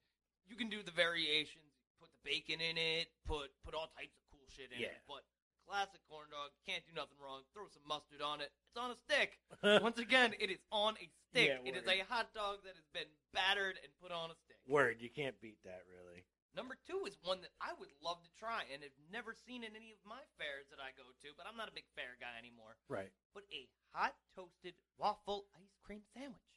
you 0.47 0.55
can 0.55 0.69
do 0.69 0.83
the 0.83 0.91
variations. 0.91 1.63
Put 1.99 2.10
the 2.13 2.29
bacon 2.29 2.62
in 2.62 2.77
it. 2.77 3.07
Put 3.25 3.49
put 3.65 3.73
all 3.73 3.89
types 3.97 4.13
of 4.15 4.23
cool 4.31 4.45
shit 4.55 4.71
in 4.71 4.79
Yeah. 4.79 4.93
it. 4.95 5.01
But 5.07 5.25
classic 5.67 5.99
corn 6.07 6.29
dog 6.31 6.51
can't 6.65 6.86
do 6.86 6.93
nothing 6.95 7.17
wrong. 7.19 7.41
Throw 7.53 7.67
some 7.73 7.83
mustard 7.88 8.21
on 8.21 8.39
it. 8.39 8.51
It's 8.69 8.77
on 8.79 8.91
a 8.91 8.97
stick. 9.10 9.39
Once 9.83 9.97
again, 9.99 10.33
it 10.39 10.49
is 10.51 10.62
on 10.71 10.93
a 11.01 11.10
stick. 11.33 11.49
Yeah, 11.51 11.65
it 11.67 11.75
is 11.75 11.83
word. 11.86 11.99
a 11.99 12.05
hot 12.07 12.31
dog 12.33 12.63
that 12.63 12.77
has 12.77 12.88
been 12.93 13.10
battered 13.33 13.75
and 13.83 13.91
put 13.99 14.13
on 14.15 14.29
a 14.31 14.38
stick. 14.45 14.55
Word, 14.69 14.97
you 15.01 15.10
can't 15.10 15.36
beat 15.41 15.57
that 15.65 15.81
really. 15.91 16.23
Number 16.57 16.73
two 16.89 17.05
is 17.05 17.13
one 17.21 17.45
that 17.45 17.53
I 17.61 17.77
would 17.77 17.93
love 18.01 18.17
to 18.25 18.33
try 18.33 18.65
and 18.73 18.81
have 18.81 18.97
never 19.13 19.37
seen 19.37 19.61
in 19.61 19.77
any 19.77 19.93
of 19.93 20.01
my 20.01 20.25
fairs 20.41 20.65
that 20.73 20.81
I 20.81 20.89
go 20.97 21.05
to, 21.05 21.29
but 21.37 21.45
I'm 21.45 21.53
not 21.53 21.69
a 21.69 21.77
big 21.77 21.85
fair 21.93 22.17
guy 22.17 22.33
anymore. 22.33 22.81
Right. 22.89 23.13
But 23.37 23.45
a 23.53 23.69
hot 23.93 24.17
toasted 24.33 24.73
waffle 24.97 25.45
ice 25.53 25.77
cream 25.85 26.01
sandwich. 26.17 26.49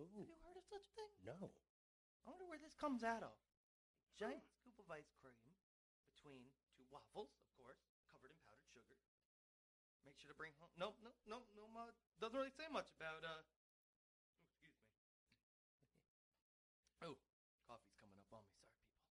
Oh 0.00 0.08
Have 0.08 0.24
you 0.24 0.40
heard 0.40 0.56
of 0.56 0.64
such 0.72 0.88
a 0.88 0.92
thing? 0.96 1.12
no. 1.20 1.52
I 2.24 2.32
wonder 2.32 2.48
where 2.48 2.56
this 2.56 2.72
comes 2.80 3.04
out 3.04 3.20
of. 3.20 3.36
Giant 4.16 4.40
scoop 4.56 4.72
of 4.80 4.88
ice 4.88 5.12
cream 5.20 5.52
between 6.08 6.48
two 6.72 6.88
waffles, 6.88 7.36
of 7.36 7.44
course, 7.60 7.84
covered 8.08 8.32
in 8.32 8.40
powdered 8.48 8.64
sugar. 8.72 8.96
Make 10.08 10.16
sure 10.16 10.32
to 10.32 10.38
bring 10.38 10.56
home. 10.56 10.72
No, 10.80 10.96
no, 11.04 11.12
no, 11.28 11.44
no. 11.52 11.68
Uh, 11.76 11.92
doesn't 12.24 12.38
really 12.40 12.54
say 12.56 12.72
much 12.72 12.88
about. 12.96 13.20
uh 13.20 13.44
ooh, 13.44 13.52
Excuse 14.64 14.80
me. 14.80 14.96
Oh, 17.04 17.20
coffee's 17.68 17.92
coming 18.00 18.16
up 18.16 18.30
on 18.32 18.46
me. 18.48 18.56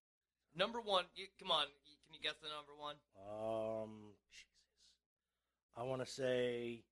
Sorry, 0.02 0.18
people. 0.26 0.41
Number 0.56 0.82
one. 0.82 1.06
You, 1.16 1.28
come 1.40 1.52
on. 1.52 1.66
You, 1.86 1.96
can 2.06 2.14
you 2.16 2.22
guess 2.22 2.38
the 2.42 2.50
number 2.50 2.76
one? 2.78 2.96
Um, 3.16 4.14
Jesus. 4.32 4.46
I 5.78 5.84
want 5.84 6.04
to 6.06 6.10
say. 6.12 6.84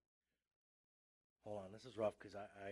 Hold 1.45 1.63
on, 1.65 1.72
this 1.72 1.86
is 1.86 1.98
rough 1.98 2.13
because 2.19 2.36
I, 2.36 2.45
I 2.63 2.72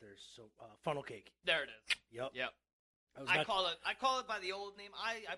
there's 0.00 0.22
so 0.34 0.44
uh, 0.60 0.66
funnel 0.82 1.02
cake. 1.02 1.32
There 1.44 1.62
it 1.62 1.68
is. 1.70 1.96
Yep. 2.10 2.30
Yep. 2.34 2.50
I 3.28 3.40
I 3.40 3.44
call 3.44 3.66
it. 3.66 3.76
I 3.84 3.94
call 3.94 4.20
it 4.20 4.26
by 4.26 4.38
the 4.40 4.52
old 4.52 4.76
name. 4.76 4.90
I. 4.96 5.22
I. 5.28 5.34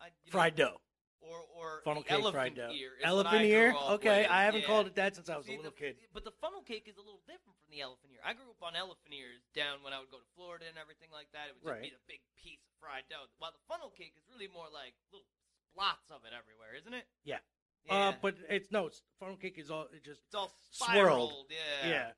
I 0.00 0.08
you 0.24 0.32
know, 0.32 0.32
fried 0.32 0.56
dough. 0.56 0.80
or 1.20 1.44
or 1.52 1.84
Funnel 1.84 2.00
cake 2.02 2.24
fried 2.32 2.56
dough. 2.56 2.72
ear. 2.72 2.96
Elephant 3.04 3.44
ear. 3.44 3.76
Okay, 4.00 4.22
with, 4.24 4.30
I 4.32 4.44
haven't 4.48 4.64
yeah. 4.64 4.72
called 4.72 4.86
it 4.88 4.96
that 4.96 5.12
since 5.14 5.28
I 5.28 5.36
was 5.36 5.44
See, 5.44 5.52
a 5.52 5.60
little 5.60 5.76
the, 5.76 5.92
kid. 5.92 5.96
But 6.16 6.24
the 6.24 6.32
funnel 6.40 6.64
cake 6.64 6.88
is 6.88 6.96
a 6.96 7.04
little 7.04 7.20
different 7.28 7.60
from 7.60 7.68
the 7.68 7.84
elephant 7.84 8.08
ear. 8.16 8.24
I 8.24 8.32
grew 8.32 8.48
up 8.48 8.62
on 8.64 8.72
elephant 8.72 9.12
ears 9.12 9.44
down 9.52 9.84
when 9.84 9.92
I 9.92 10.00
would 10.00 10.08
go 10.08 10.16
to 10.16 10.30
Florida 10.32 10.64
and 10.72 10.80
everything 10.80 11.12
like 11.12 11.28
that. 11.36 11.52
It 11.52 11.60
would 11.60 11.68
just 11.68 11.84
be 11.84 11.92
Right. 11.92 12.00
the 12.00 12.08
big 12.08 12.22
piece 12.40 12.64
fried 12.80 13.04
dough. 13.12 13.28
While 13.38 13.52
the 13.52 13.62
funnel 13.68 13.92
cake 13.92 14.16
is 14.16 14.24
really 14.32 14.48
more 14.48 14.66
like 14.72 14.96
little 15.12 15.28
splots 15.70 16.08
of 16.10 16.24
it 16.24 16.32
everywhere, 16.32 16.74
isn't 16.80 16.92
it? 16.96 17.06
Yeah. 17.22 17.44
Yeah. 17.86 18.12
Uh, 18.12 18.12
but 18.20 18.36
it's 18.48 18.68
no, 18.72 18.88
it's, 18.88 19.00
funnel 19.20 19.36
cake 19.36 19.56
is 19.56 19.70
all 19.70 19.88
it 19.92 20.04
just 20.04 20.20
it's 20.28 20.36
all 20.36 20.52
swirled. 20.72 21.48
Yeah. 21.48 21.88
yeah. 21.88 22.10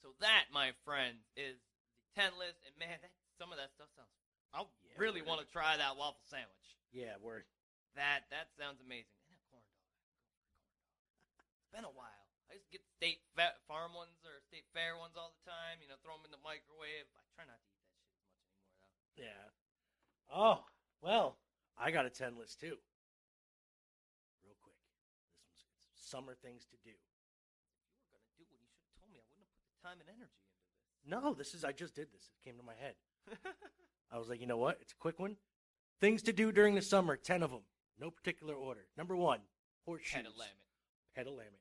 So 0.00 0.14
that, 0.24 0.48
my 0.54 0.72
friends, 0.86 1.26
is 1.36 1.58
the 2.00 2.08
ten 2.16 2.32
list. 2.38 2.60
And 2.64 2.72
man, 2.78 2.96
that, 3.02 3.12
some 3.36 3.52
of 3.52 3.58
that 3.58 3.74
stuff 3.74 3.90
sounds. 3.96 4.12
I 4.54 4.64
Yeah, 4.64 4.96
really 4.96 5.20
want 5.20 5.44
to 5.44 5.48
try 5.48 5.76
that 5.76 6.00
waffle 6.00 6.24
sandwich. 6.24 6.68
Yeah, 6.88 7.20
word. 7.20 7.44
That 8.00 8.24
that 8.32 8.48
sounds 8.56 8.80
amazing. 8.80 9.12
And 9.28 9.36
a 9.36 9.42
corn 9.52 9.64
dog. 9.68 9.84
It's 11.60 11.68
been 11.68 11.84
a 11.84 11.92
while. 11.92 12.24
I 12.48 12.56
used 12.56 12.64
to 12.72 12.80
get 12.80 12.84
state 12.96 13.20
fa- 13.36 13.60
farm 13.68 13.92
ones 13.92 14.16
or 14.24 14.40
state 14.48 14.64
fair 14.72 14.96
ones 14.96 15.20
all 15.20 15.36
the 15.36 15.44
time. 15.44 15.84
You 15.84 15.88
know, 15.92 16.00
throw 16.00 16.16
them 16.16 16.24
in 16.24 16.32
the 16.32 16.40
microwave. 16.40 17.04
I 17.12 17.20
try 17.36 17.44
not 17.44 17.60
to 17.60 17.68
eat 17.68 17.84
that 17.84 17.92
shit 17.92 18.08
as 18.16 18.24
much 18.24 18.48
anymore 18.56 18.96
though. 19.04 19.07
Yeah. 19.18 19.50
Oh 20.32 20.64
well, 21.02 21.36
I 21.76 21.90
got 21.90 22.06
a 22.06 22.10
ten 22.10 22.38
list 22.38 22.60
too. 22.60 22.78
Real 24.46 24.56
quick, 24.62 24.78
this 25.50 25.66
one's 25.66 25.90
summer 25.98 26.34
things 26.38 26.64
to 26.70 26.76
do. 26.86 26.94
If 28.14 28.22
you 28.38 28.46
were 28.46 28.54
gonna 28.54 28.62
do 28.62 28.70
what 28.70 28.78
you 28.78 28.78
should 28.78 28.86
have 28.86 28.98
told 29.02 29.10
me, 29.10 29.18
I 29.18 29.26
wouldn't 29.26 29.42
have 29.42 29.54
put 29.58 29.66
the 29.66 29.82
time 29.82 29.98
and 29.98 30.08
energy 30.08 30.38
into 30.38 30.54
this. 30.54 31.10
No, 31.10 31.34
this 31.34 31.52
is 31.52 31.64
I 31.66 31.72
just 31.72 31.94
did 31.98 32.08
this. 32.14 32.30
It 32.30 32.46
came 32.46 32.56
to 32.56 32.64
my 32.64 32.78
head. 32.78 32.94
I 34.10 34.18
was 34.18 34.28
like, 34.28 34.40
you 34.40 34.46
know 34.46 34.56
what? 34.56 34.78
It's 34.80 34.92
a 34.92 35.02
quick 35.02 35.18
one. 35.18 35.36
Things 36.00 36.22
to 36.22 36.32
do 36.32 36.52
during 36.52 36.74
the 36.74 36.82
summer. 36.82 37.16
Ten 37.16 37.42
of 37.42 37.50
them. 37.50 37.66
No 38.00 38.10
particular 38.10 38.54
order. 38.54 38.86
Number 38.96 39.16
one, 39.16 39.40
horseshoes. 39.84 40.14
Head 40.22 40.26
of 40.26 40.38
lamb 40.38 40.48
it. 40.54 41.18
Head 41.18 41.26
of 41.26 41.34
lamb. 41.34 41.52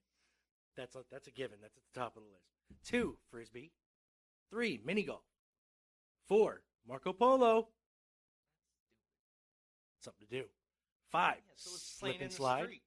That's 0.78 0.96
a, 0.96 1.04
that's 1.12 1.28
a 1.28 1.32
given. 1.32 1.58
That's 1.62 1.76
at 1.76 1.84
the 1.92 2.00
top 2.00 2.16
of 2.16 2.24
the 2.24 2.30
list. 2.30 2.46
Two, 2.86 3.18
frisbee. 3.32 3.72
Three, 4.52 4.80
mini 4.86 5.04
golf. 5.04 5.24
Four, 6.28 6.62
Marco 6.88 7.14
Polo. 7.14 7.68
Something 10.02 10.28
to 10.30 10.42
do. 10.42 10.44
Five, 11.12 11.38
Yeah, 11.48 11.54
so 11.56 11.72
it's 11.74 11.98
slip 12.00 12.16
and 12.22 12.32
slide. 12.32 12.64
street. 12.66 12.82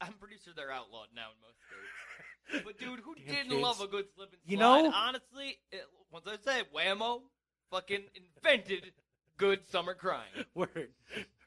I'm 0.00 0.12
pretty 0.14 0.36
sure 0.42 0.52
they're 0.56 0.72
outlawed 0.72 1.08
now 1.14 1.28
in 1.30 1.40
most 1.42 1.56
states. 1.66 2.64
But 2.64 2.78
dude, 2.78 3.00
who 3.00 3.14
Damn 3.14 3.26
didn't 3.26 3.50
kids. 3.50 3.62
love 3.62 3.80
a 3.80 3.86
good 3.86 4.06
slip 4.16 4.30
and 4.32 4.40
slide? 4.42 4.50
You 4.50 4.56
know- 4.58 4.90
honestly, 4.92 5.58
it, 5.70 5.84
once 6.10 6.26
I 6.26 6.36
say 6.44 6.62
Wham-O, 6.72 7.22
fucking 7.70 8.04
invented 8.14 8.92
good 9.36 9.60
summer 9.70 9.94
crime. 9.94 10.26
Word. 10.54 10.88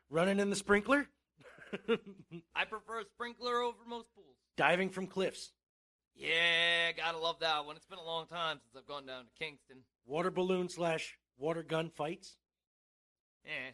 Running 0.09 0.39
in 0.39 0.49
the 0.49 0.55
sprinkler. 0.55 1.07
I 2.55 2.65
prefer 2.65 3.01
a 3.01 3.05
sprinkler 3.05 3.61
over 3.61 3.77
most 3.87 4.07
pools. 4.15 4.35
Diving 4.55 4.89
from 4.89 5.07
cliffs. 5.07 5.51
Yeah, 6.15 6.91
gotta 6.93 7.17
love 7.17 7.39
that 7.39 7.65
one. 7.65 7.75
It's 7.75 7.87
been 7.87 7.97
a 7.97 8.03
long 8.03 8.27
time 8.27 8.59
since 8.63 8.75
I've 8.77 8.87
gone 8.87 9.05
down 9.07 9.23
to 9.25 9.29
Kingston. 9.43 9.77
Water 10.05 10.29
balloon 10.31 10.69
slash 10.69 11.17
water 11.37 11.63
gun 11.63 11.89
fights. 11.89 12.35
Yeah. 13.45 13.71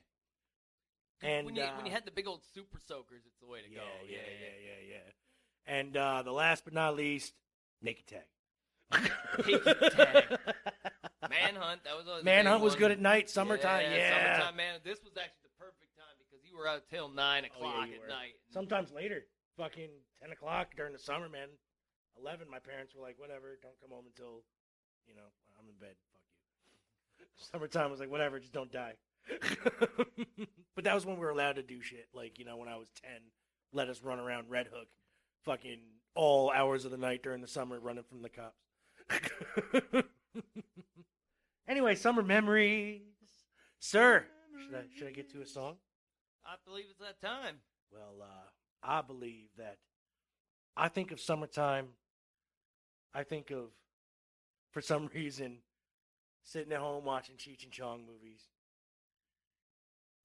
And 1.22 1.46
when 1.46 1.56
you 1.56 1.64
uh, 1.64 1.76
when 1.76 1.86
you 1.86 1.92
had 1.92 2.06
the 2.06 2.12
big 2.12 2.28
old 2.28 2.42
super 2.54 2.80
soakers, 2.80 3.24
it's 3.26 3.40
the 3.40 3.48
way 3.48 3.60
to 3.62 3.70
yeah, 3.70 3.80
go. 3.80 3.86
yeah, 4.08 4.18
yeah, 4.18 4.56
yeah, 4.64 4.96
yeah. 4.96 5.76
And 5.80 5.98
uh, 5.98 6.24
the 6.24 6.32
last 6.32 6.64
but 6.64 6.74
not 6.74 6.96
least, 6.96 7.34
naked 7.82 8.08
tag. 8.08 9.12
Naked 9.46 9.64
tag. 9.92 10.40
Manhunt, 11.30 11.84
that 11.84 11.96
was 11.96 12.08
always 12.08 12.24
Manhunt 12.24 12.64
was 12.64 12.74
one. 12.74 12.80
good 12.80 12.92
at 12.92 13.00
night. 13.00 13.30
Summertime, 13.30 13.92
yeah. 13.92 14.40
Summertime, 14.40 14.56
man. 14.56 14.80
This 14.84 15.04
was 15.04 15.14
actually 15.20 15.44
the 15.44 15.56
perfect 15.60 15.92
time 16.00 16.16
because 16.18 16.42
you 16.48 16.58
were 16.58 16.68
out 16.68 16.88
till 16.90 17.10
nine 17.10 17.44
yeah, 17.44 17.52
o'clock 17.52 17.88
you 17.88 17.96
at 17.96 18.02
were. 18.02 18.08
night. 18.08 18.34
Sometimes 18.50 18.92
later, 18.92 19.28
fucking 19.58 19.92
ten 20.22 20.32
o'clock 20.32 20.74
during 20.76 20.94
the 20.94 21.00
summer, 21.00 21.28
man. 21.28 21.50
Eleven, 22.18 22.50
my 22.50 22.60
parents 22.60 22.96
were 22.96 23.04
like, 23.04 23.20
whatever, 23.20 23.60
don't 23.62 23.76
come 23.80 23.92
home 23.92 24.08
until, 24.08 24.44
you 25.08 25.16
know, 25.16 25.28
I'm 25.60 25.68
in 25.68 25.76
bed. 25.80 25.96
Summertime 27.40 27.92
was 27.92 28.00
like, 28.00 28.12
whatever, 28.12 28.40
just 28.40 28.54
don't 28.54 28.72
die. 28.72 28.94
but 30.76 30.84
that 30.84 30.96
was 30.96 31.06
when 31.06 31.16
we 31.16 31.22
were 31.22 31.30
allowed 31.30 31.56
to 31.56 31.64
do 31.64 31.82
shit. 31.82 32.08
Like, 32.14 32.40
you 32.40 32.46
know, 32.46 32.58
when 32.58 32.68
I 32.68 32.76
was 32.76 32.90
ten, 33.02 33.22
let 33.74 33.90
us 33.90 34.02
run 34.02 34.20
around 34.20 34.50
Red 34.50 34.68
Hook, 34.68 34.88
fucking 35.46 35.80
all 36.16 36.52
hours 36.52 36.86
of 36.86 36.92
the 36.92 36.98
night 36.98 37.24
during 37.24 37.42
the 37.42 37.48
summer, 37.48 37.80
running 37.80 38.04
from 38.04 38.22
the 38.22 38.30
cops. 38.30 40.04
anyway, 41.68 41.96
summer 41.96 42.24
memories, 42.24 43.02
sir. 43.80 44.26
Should 44.66 44.76
I 44.76 44.84
should 44.96 45.08
I 45.08 45.12
get 45.12 45.32
to 45.32 45.42
a 45.42 45.46
song? 45.46 45.78
I 46.46 46.56
believe 46.66 46.86
it's 46.90 47.00
that 47.00 47.22
time. 47.22 47.56
Well, 47.92 48.22
uh, 48.22 48.48
I 48.84 49.02
believe 49.02 49.50
that 49.58 49.78
I 50.76 50.88
think 50.88 51.12
of 51.12 51.20
summertime. 51.20 51.90
I 53.14 53.24
think 53.24 53.52
of, 53.52 53.70
for 54.72 54.82
some 54.82 55.08
reason, 55.14 55.60
sitting 56.44 56.72
at 56.74 56.80
home 56.80 57.06
watching 57.06 57.36
Cheech 57.36 57.64
and 57.64 57.72
Chong 57.72 58.02
movies. 58.06 58.42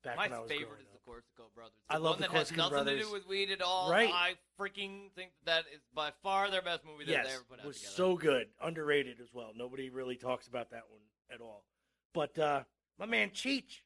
Back 0.02 0.16
My 0.16 0.28
when 0.28 0.32
I 0.36 0.40
was 0.40 0.50
favorite 0.50 0.80
is 0.80 0.86
up. 0.86 0.92
the 0.92 0.98
Corsican 1.10 1.44
Brothers. 1.54 1.72
I 1.88 1.96
love 1.96 2.16
one 2.16 2.22
the 2.22 2.28
that 2.28 2.36
has 2.36 2.50
Corsican 2.50 2.72
nothing 2.72 2.96
to 2.98 3.02
do 3.04 3.10
with 3.12 3.26
weed 3.26 3.50
at 3.50 3.62
all. 3.62 3.90
Right. 3.90 4.10
I 4.12 4.34
freaking 4.60 5.10
think 5.14 5.30
that 5.46 5.64
is 5.74 5.80
by 5.94 6.10
far 6.22 6.50
their 6.50 6.60
best 6.60 6.84
movie 6.84 7.06
that 7.06 7.10
yes, 7.10 7.26
they 7.26 7.32
ever 7.32 7.44
put 7.48 7.60
out 7.60 7.66
was 7.66 7.76
together. 7.78 7.94
so 7.94 8.16
good, 8.16 8.46
underrated 8.62 9.18
as 9.22 9.28
well. 9.32 9.52
Nobody 9.56 9.88
really 9.88 10.16
talks 10.16 10.46
about 10.46 10.70
that 10.70 10.82
one 10.90 11.00
at 11.32 11.40
all. 11.40 11.64
But 12.12 12.38
uh, 12.38 12.62
my 12.98 13.06
man 13.06 13.30
Cheech 13.30 13.80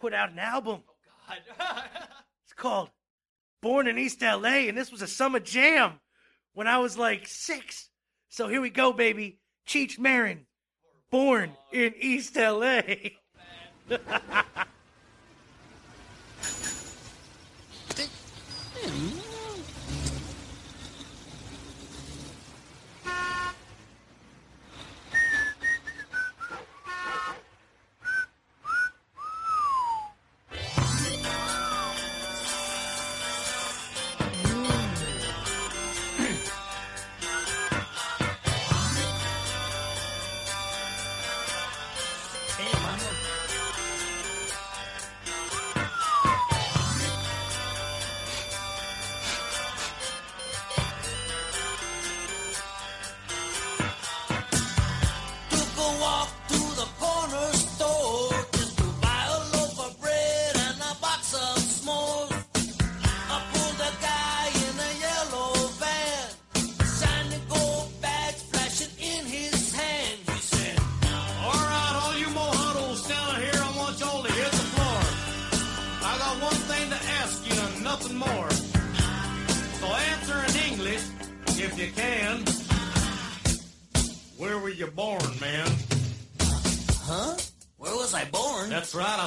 put 0.00 0.12
out 0.12 0.32
an 0.32 0.38
album. 0.40 0.82
Oh 0.88 0.94
God. 1.58 1.82
It's 2.44 2.52
called 2.54 2.90
Born 3.60 3.88
in 3.88 3.98
East 3.98 4.22
LA, 4.22 4.68
and 4.68 4.78
this 4.78 4.92
was 4.92 5.02
a 5.02 5.08
summer 5.08 5.40
jam 5.40 5.98
when 6.54 6.68
I 6.68 6.78
was 6.78 6.96
like 6.96 7.26
six. 7.26 7.90
So 8.28 8.46
here 8.46 8.60
we 8.60 8.70
go, 8.70 8.92
baby. 8.92 9.40
Cheech 9.66 9.98
Marin, 9.98 10.46
Born 11.10 11.52
in 11.72 11.94
East 12.00 12.36
LA. 12.36 12.82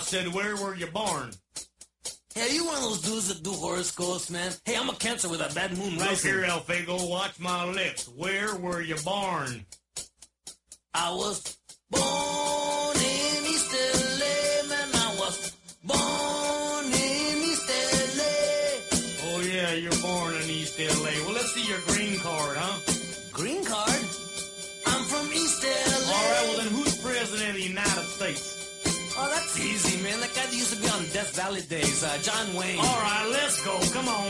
said, 0.10 0.34
where 0.34 0.56
were 0.56 0.74
you 0.74 0.88
born? 0.88 1.30
Hey, 2.34 2.56
you 2.56 2.66
one 2.66 2.78
of 2.78 2.82
those 2.82 3.02
dudes 3.02 3.28
that 3.28 3.44
do 3.44 3.52
horoscopes, 3.52 4.32
man? 4.32 4.52
Hey, 4.66 4.76
I'm 4.76 4.90
a 4.90 4.94
Cancer 4.94 5.30
with 5.30 5.40
a 5.40 5.54
bad 5.54 5.78
moon. 5.78 6.00
Right 6.00 6.20
here, 6.20 6.44
El 6.46 6.62
Fago, 6.62 7.08
watch 7.08 7.40
my 7.40 7.64
lips. 7.66 8.08
Where 8.08 8.56
were 8.56 8.82
you 8.82 8.96
born? 9.06 9.68
I 10.96 11.12
was 11.12 11.59
easy, 29.62 30.02
man. 30.04 30.20
That 30.20 30.34
guy 30.36 30.46
that 30.46 30.54
used 30.56 30.74
to 30.74 30.80
be 30.82 30.88
on 30.90 31.04
Death 31.14 31.36
Valley 31.36 31.62
days, 31.62 32.04
uh, 32.04 32.18
John 32.22 32.54
Wayne. 32.56 32.80
All 32.80 33.00
right, 33.02 33.28
let's 33.32 33.64
go. 33.66 33.78
Come 33.94 34.08
on. 34.08 34.28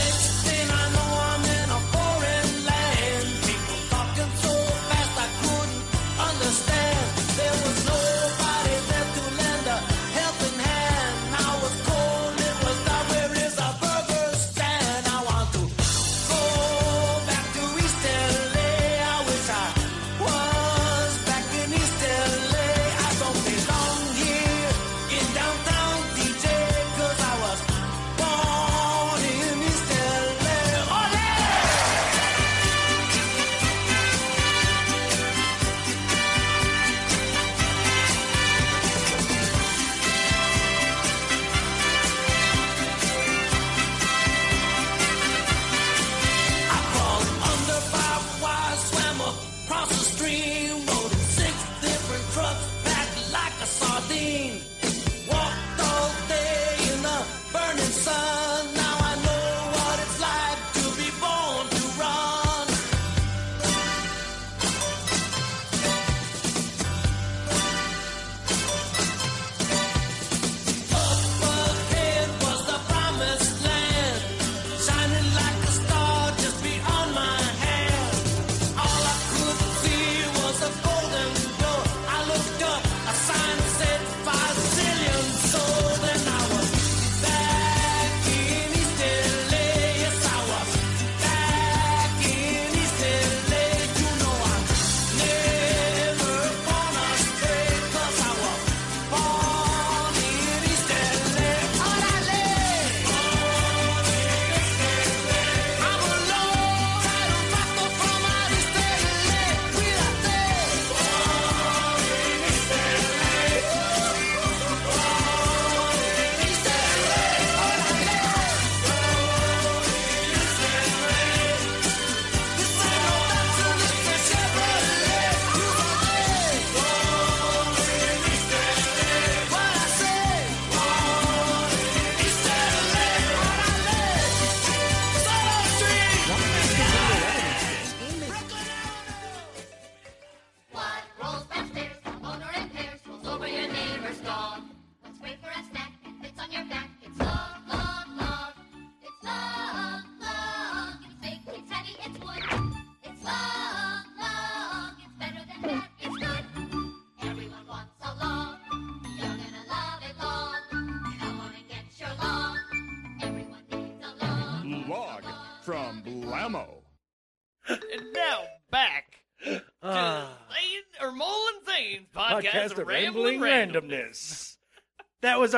Next 0.00 0.26
thing 0.46 0.66
I 0.70 0.84
know, 0.94 1.10
I'm 1.30 1.44
in 1.58 1.68
a 1.78 1.80
foreign 1.94 2.50
land. 2.70 3.26
People 3.48 3.78
talking 3.94 4.30
so 4.44 4.52
fast 4.88 5.14
I 5.24 5.28
couldn't 5.42 5.82
understand. 6.28 7.04
There 7.38 7.56
was 7.64 7.78
nobody 7.86 8.03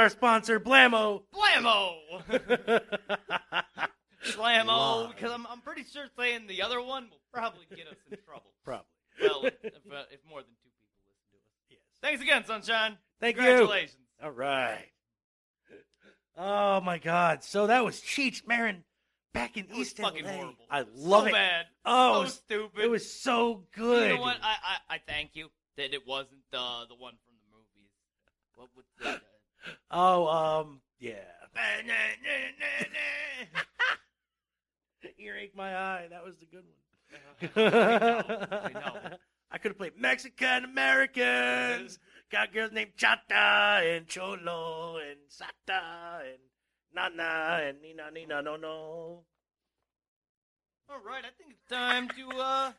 our 0.07 0.11
sponsor, 0.11 0.61
Blammo. 0.61 1.23
Blammo! 1.35 1.97
Slammo, 4.25 5.03
Live. 5.07 5.17
because 5.17 5.33
I'm, 5.33 5.47
I'm 5.49 5.61
pretty 5.61 5.83
sure 5.85 6.05
saying 6.17 6.47
the 6.49 6.63
other 6.63 6.81
one 6.81 7.09
will 7.11 7.21
probably 7.33 7.67
get 7.75 7.89
us 7.89 7.97
in 8.11 8.17
trouble. 8.25 8.53
Probably. 8.65 8.85
Well, 9.21 9.45
if, 9.47 9.55
uh, 9.65 10.03
if 10.13 10.21
more 10.29 10.43
than 10.43 10.51
two 10.63 10.71
people 10.71 10.87
listen 11.03 11.19
to 11.31 11.37
us. 11.37 11.71
Yes. 11.71 11.79
Thanks 12.03 12.23
again, 12.23 12.45
Sunshine. 12.45 12.99
Thank 13.21 13.37
you. 13.37 13.43
Congratulations. 13.43 13.97
All 14.23 14.31
right. 14.31 14.85
Oh 16.39 16.81
my 16.83 16.99
God! 16.99 17.43
So 17.43 17.67
that 17.69 17.83
was 17.85 18.01
Cheech 18.03 18.47
Marin 18.47 18.85
back 19.33 19.57
in 19.57 19.65
It 19.65 19.71
was 19.71 19.79
East 19.89 19.97
fucking 19.99 20.25
LA. 20.25 20.31
horrible. 20.33 20.55
I 20.71 20.85
love 20.95 21.23
so 21.23 21.27
it. 21.29 21.33
bad. 21.33 21.65
Oh, 21.85 22.11
it 22.11 22.15
so 22.15 22.21
was- 22.23 22.35
stupid. 22.35 22.85
It 22.85 22.91
was 22.91 23.11
so 23.11 23.65
good. 23.75 24.11
You 24.11 24.17
know 24.17 24.21
what? 24.21 24.37
I, 24.43 24.55
I, 24.91 24.95
I 24.97 24.99
thank 25.09 25.31
you 25.35 25.49
that 25.79 25.95
it 25.95 26.07
wasn't 26.07 26.43
the 26.53 26.59
the 26.89 26.95
one 26.95 27.15
from 27.25 27.35
the 27.41 27.57
movies. 27.57 27.91
What 28.55 28.69
was 28.77 28.85
that? 29.03 29.23
Oh, 29.91 30.27
um, 30.29 30.81
yeah. 30.99 31.15
Earache 35.19 35.55
my 35.57 35.77
eye. 35.77 36.07
That 36.11 36.25
was 36.25 36.37
the 36.37 36.47
good 36.47 36.65
one. 36.65 37.51
I 37.57 38.71
know. 38.73 39.17
I 39.51 39.59
could 39.59 39.71
have 39.71 39.79
played 39.79 39.97
Mexican 39.97 40.65
Americans. 40.65 41.99
Got 42.33 42.53
girls 42.53 42.73
named 42.73 42.91
Chata 42.99 43.97
and 43.97 44.07
Cholo 44.09 44.97
and 44.97 45.19
Sata 45.31 46.21
and 46.23 46.41
Nana 46.95 47.61
and 47.69 47.81
Nina 47.81 48.11
Nina 48.13 48.43
no 48.43 48.57
no. 48.57 49.23
All 50.89 51.01
right, 51.07 51.25
I 51.25 51.31
think 51.39 51.53
it's 51.53 51.65
time 51.71 52.09
to 52.09 52.29
uh 52.37 52.73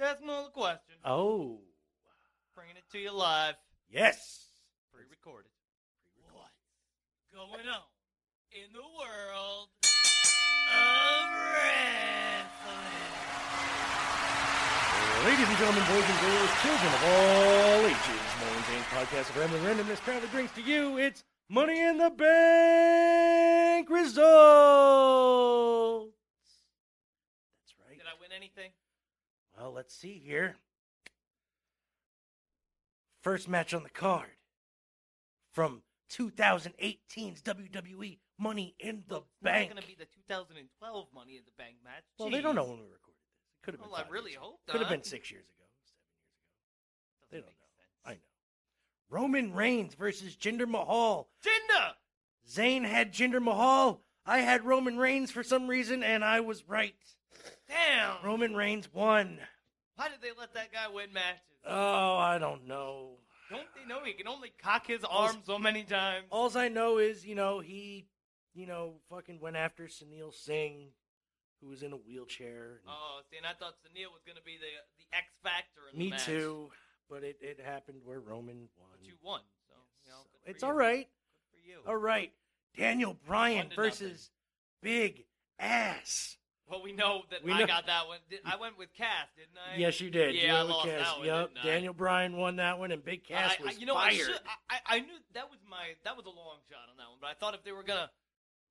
ask 0.00 0.22
another 0.22 0.48
question. 0.48 0.96
Oh, 1.04 1.60
Bringing 2.54 2.76
it 2.76 2.84
to 2.92 2.98
you 2.98 3.12
live, 3.12 3.54
yes. 3.90 4.46
pre-recorded. 4.92 5.50
Going 7.32 7.66
on 7.66 7.88
in 8.52 8.68
the 8.74 8.82
world 8.82 9.68
of 9.82 11.24
wrestling? 11.48 12.44
Ladies 15.24 15.48
and 15.48 15.56
gentlemen, 15.56 15.84
boys 15.88 16.04
and 16.04 16.20
girls, 16.20 16.50
children 16.60 16.92
of 16.92 17.02
all 17.08 17.86
ages, 17.86 18.28
Mole 18.38 18.52
N' 18.52 18.64
Zanes' 18.68 18.84
podcast 18.92 19.30
of 19.30 19.36
Rambling 19.38 19.62
Randomness 19.62 20.00
proudly 20.02 20.28
brings 20.28 20.52
to 20.52 20.60
you 20.60 20.98
its 20.98 21.24
Money 21.48 21.80
in 21.80 21.96
the 21.96 22.10
Bank 22.10 23.88
results. 23.88 24.12
That's 27.62 27.74
right. 27.88 27.96
Did 27.96 28.06
I 28.06 28.20
win 28.20 28.32
anything? 28.36 28.72
Well, 29.58 29.72
let's 29.72 29.94
see 29.94 30.20
here. 30.22 30.56
First 33.22 33.48
match 33.48 33.72
on 33.72 33.84
the 33.84 33.90
card 33.90 34.36
from 35.50 35.80
2018's 36.16 37.42
WWE 37.42 38.18
Money 38.38 38.74
in 38.80 39.02
the 39.08 39.14
Well, 39.14 39.20
it's 39.26 39.42
Bank. 39.42 39.68
not 39.70 39.74
going 39.76 39.82
to 39.82 39.88
be 39.88 39.94
the 39.94 40.06
2012 40.28 41.06
Money 41.14 41.36
in 41.36 41.42
the 41.44 41.52
Bank 41.62 41.76
match. 41.84 42.02
well, 42.18 42.30
they 42.30 42.40
don't 42.40 42.54
know 42.54 42.64
when 42.64 42.78
we 42.78 42.84
recorded 42.84 43.18
this. 43.22 43.58
It 43.60 43.64
could 43.64 43.74
have 43.74 43.80
been. 43.80 43.90
Well, 43.90 44.04
I 44.06 44.10
really 44.10 44.32
hope 44.32 44.60
Could 44.68 44.80
have 44.80 44.90
been 44.90 45.02
six 45.04 45.30
years 45.30 45.44
ago, 45.44 45.64
seven 45.70 45.78
years 45.78 45.92
ago. 45.92 47.30
Doesn't 47.30 47.30
They 47.30 47.36
don't 47.38 47.46
know. 47.46 47.68
sense. 47.76 47.96
I 48.04 48.12
know. 48.14 49.18
Roman 49.20 49.52
Reigns 49.54 49.94
versus 49.94 50.36
Jinder 50.36 50.68
Mahal. 50.68 51.28
Jinder! 51.44 51.92
Zane 52.48 52.84
had 52.84 53.12
Jinder 53.12 53.40
Mahal. 53.42 54.00
I 54.26 54.38
had 54.38 54.64
Roman 54.64 54.98
Reigns 54.98 55.30
for 55.30 55.42
some 55.42 55.68
reason, 55.68 56.02
and 56.02 56.24
I 56.24 56.40
was 56.40 56.64
right. 56.68 56.94
Damn! 57.68 58.24
Roman 58.24 58.54
Reigns 58.54 58.92
won. 58.92 59.38
Why 59.96 60.08
did 60.08 60.20
they 60.22 60.30
let 60.38 60.54
that 60.54 60.72
guy 60.72 60.88
win 60.92 61.12
matches? 61.12 61.40
Oh, 61.66 62.16
I 62.16 62.38
don't 62.38 62.66
know. 62.66 63.18
Don't 63.52 63.66
they 63.74 63.86
know 63.86 64.04
he 64.04 64.12
can 64.14 64.26
only 64.28 64.52
cock 64.62 64.86
his 64.86 65.04
arm 65.08 65.36
so 65.44 65.58
many 65.58 65.84
times? 65.84 66.26
Alls 66.30 66.56
I 66.56 66.68
know 66.68 66.98
is, 66.98 67.24
you 67.24 67.34
know, 67.34 67.60
he, 67.60 68.06
you 68.54 68.66
know, 68.66 68.94
fucking 69.10 69.38
went 69.40 69.56
after 69.56 69.84
Sunil 69.84 70.32
Singh, 70.34 70.88
who 71.60 71.68
was 71.68 71.82
in 71.82 71.92
a 71.92 71.96
wheelchair. 71.96 72.80
Oh, 72.88 73.20
see, 73.30 73.36
and 73.36 73.46
I 73.46 73.52
thought 73.52 73.74
Sunil 73.84 74.10
was 74.12 74.22
going 74.26 74.36
to 74.36 74.42
be 74.44 74.56
the 74.58 74.66
the 74.98 75.16
X 75.16 75.26
factor 75.42 75.80
in 75.92 75.98
the 75.98 76.04
Me 76.06 76.10
match. 76.10 76.24
too. 76.24 76.70
But 77.10 77.24
it, 77.24 77.36
it 77.40 77.60
happened 77.64 77.98
where 78.04 78.20
Roman 78.20 78.68
won. 78.78 78.88
But 78.98 79.06
you 79.06 79.14
won, 79.22 79.40
so 79.68 79.74
you 80.04 80.10
know, 80.10 80.18
So 80.22 80.28
good 80.32 80.44
for 80.44 80.50
it's 80.50 80.62
you. 80.62 80.68
all 80.68 80.74
right. 80.74 81.08
Good 81.52 81.60
for 81.60 81.68
you. 81.68 81.78
All 81.86 81.96
right. 82.00 82.32
Daniel 82.76 83.16
Bryan 83.26 83.58
One 83.66 83.68
to 83.70 83.76
versus 83.76 84.30
Big 84.82 85.24
Cass. 85.60 86.38
Well, 86.70 86.82
we 86.82 86.92
know 86.92 87.22
that 87.30 87.44
We 87.44 87.52
I 87.52 87.66
got 87.66 87.86
that 87.86 88.06
one. 88.06 88.18
I 88.46 88.56
went 88.56 88.78
with 88.78 88.94
Cass, 88.94 89.28
didn't 89.36 89.58
I? 89.58 89.76
Yes, 89.78 90.00
you 90.00 90.08
did. 90.10 90.34
Yeah, 90.34 90.42
You 90.46 90.54
I 90.54 90.62
lost 90.62 90.88
Cass. 90.88 91.00
that 91.04 91.18
one, 91.18 91.26
Yep. 91.26 91.50
I? 91.62 91.66
Daniel 91.66 91.92
Bryan 91.94 92.36
won 92.36 92.56
that 92.56 92.78
one, 92.78 92.92
and 92.92 93.04
Big 93.04 93.24
Cass 93.24 93.56
I, 93.58 93.62
I, 93.62 93.66
was 93.66 93.78
you 93.80 93.86
know, 93.86 93.96
I, 93.96 94.10
fired. 94.10 94.26
should, 94.26 94.40
I, 94.70 94.78
I 94.86 94.98
knew 95.00 95.18
that 95.34 95.50
was 95.50 95.58
my 95.68 95.92
that 96.04 96.16
was 96.16 96.24
a 96.26 96.32
long 96.32 96.64
shot 96.70 96.88
on 96.88 96.96
that 96.96 97.08
one, 97.10 97.18
but 97.20 97.28
I 97.28 97.34
thought 97.34 97.54
if 97.54 97.62
they 97.64 97.72
were 97.72 97.82
gonna 97.84 98.08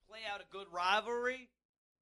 play 0.09 0.19
out 0.33 0.41
a 0.41 0.47
good 0.49 0.65
rivalry, 0.73 1.49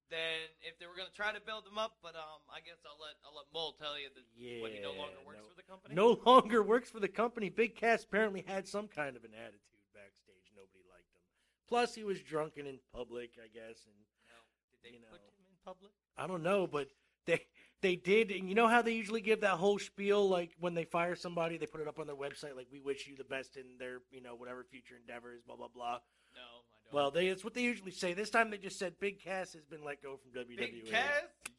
then 0.08 0.48
if 0.62 0.78
they 0.78 0.86
were 0.86 0.96
gonna 0.96 1.12
try 1.14 1.32
to 1.36 1.40
build 1.42 1.66
them 1.66 1.76
up, 1.76 1.98
but 2.02 2.14
um, 2.16 2.40
I 2.48 2.60
guess 2.64 2.80
I'll 2.86 2.96
let 2.96 3.18
I'll 3.26 3.36
let 3.36 3.46
Mole 3.52 3.74
tell 3.76 3.98
you 3.98 4.08
that 4.14 4.24
when 4.62 4.72
he 4.72 4.80
no 4.80 4.94
longer 4.96 5.20
works 5.26 5.42
no. 5.42 5.50
for 5.50 5.56
the 5.58 5.66
company. 5.68 5.92
no 5.94 6.08
longer 6.24 6.62
works 6.62 6.88
for 6.88 7.00
the 7.00 7.12
company. 7.12 7.50
Big 7.50 7.76
Cass 7.76 8.04
apparently 8.04 8.40
had 8.46 8.64
some 8.66 8.88
kind 8.88 9.16
of 9.20 9.24
an 9.26 9.34
attitude 9.36 9.84
backstage. 9.92 10.48
Nobody 10.56 10.80
liked 10.88 11.12
him. 11.12 11.20
Plus, 11.68 11.92
he 11.94 12.04
was 12.08 12.22
drunken 12.24 12.64
in 12.66 12.78
public, 12.94 13.36
I 13.36 13.50
guess, 13.52 13.84
and 13.84 13.94
No. 14.26 14.38
Did 14.72 14.80
they 14.80 14.96
you 14.96 15.04
put 15.12 15.20
know. 15.20 15.28
in 15.28 15.39
public? 15.64 15.92
I 16.16 16.26
don't 16.26 16.42
know, 16.42 16.66
but 16.66 16.88
they 17.26 17.40
they 17.82 17.96
did. 17.96 18.30
And 18.30 18.48
you 18.48 18.54
know 18.54 18.68
how 18.68 18.82
they 18.82 18.92
usually 18.92 19.20
give 19.20 19.40
that 19.40 19.54
whole 19.54 19.78
spiel, 19.78 20.28
like 20.28 20.50
when 20.58 20.74
they 20.74 20.84
fire 20.84 21.16
somebody, 21.16 21.56
they 21.56 21.66
put 21.66 21.80
it 21.80 21.88
up 21.88 21.98
on 21.98 22.06
their 22.06 22.16
website, 22.16 22.56
like 22.56 22.66
"We 22.72 22.80
wish 22.80 23.06
you 23.06 23.16
the 23.16 23.24
best 23.24 23.56
in 23.56 23.64
their, 23.78 23.98
you 24.10 24.20
know, 24.20 24.34
whatever 24.34 24.64
future 24.64 24.96
endeavors." 25.00 25.42
Blah 25.46 25.56
blah 25.56 25.68
blah. 25.68 25.98
No, 26.34 26.40
I 26.40 26.84
don't. 26.84 26.94
Well, 26.94 27.10
they 27.10 27.28
it's 27.28 27.44
what 27.44 27.54
they 27.54 27.62
usually 27.62 27.90
say. 27.92 28.12
This 28.14 28.30
time 28.30 28.50
they 28.50 28.58
just 28.58 28.78
said 28.78 28.94
Big 29.00 29.22
Cass 29.22 29.52
has 29.54 29.64
been 29.64 29.84
let 29.84 30.02
go 30.02 30.16
from 30.16 30.30
WWE. 30.32 30.56
Big 30.58 30.90
Cass, 30.90 31.04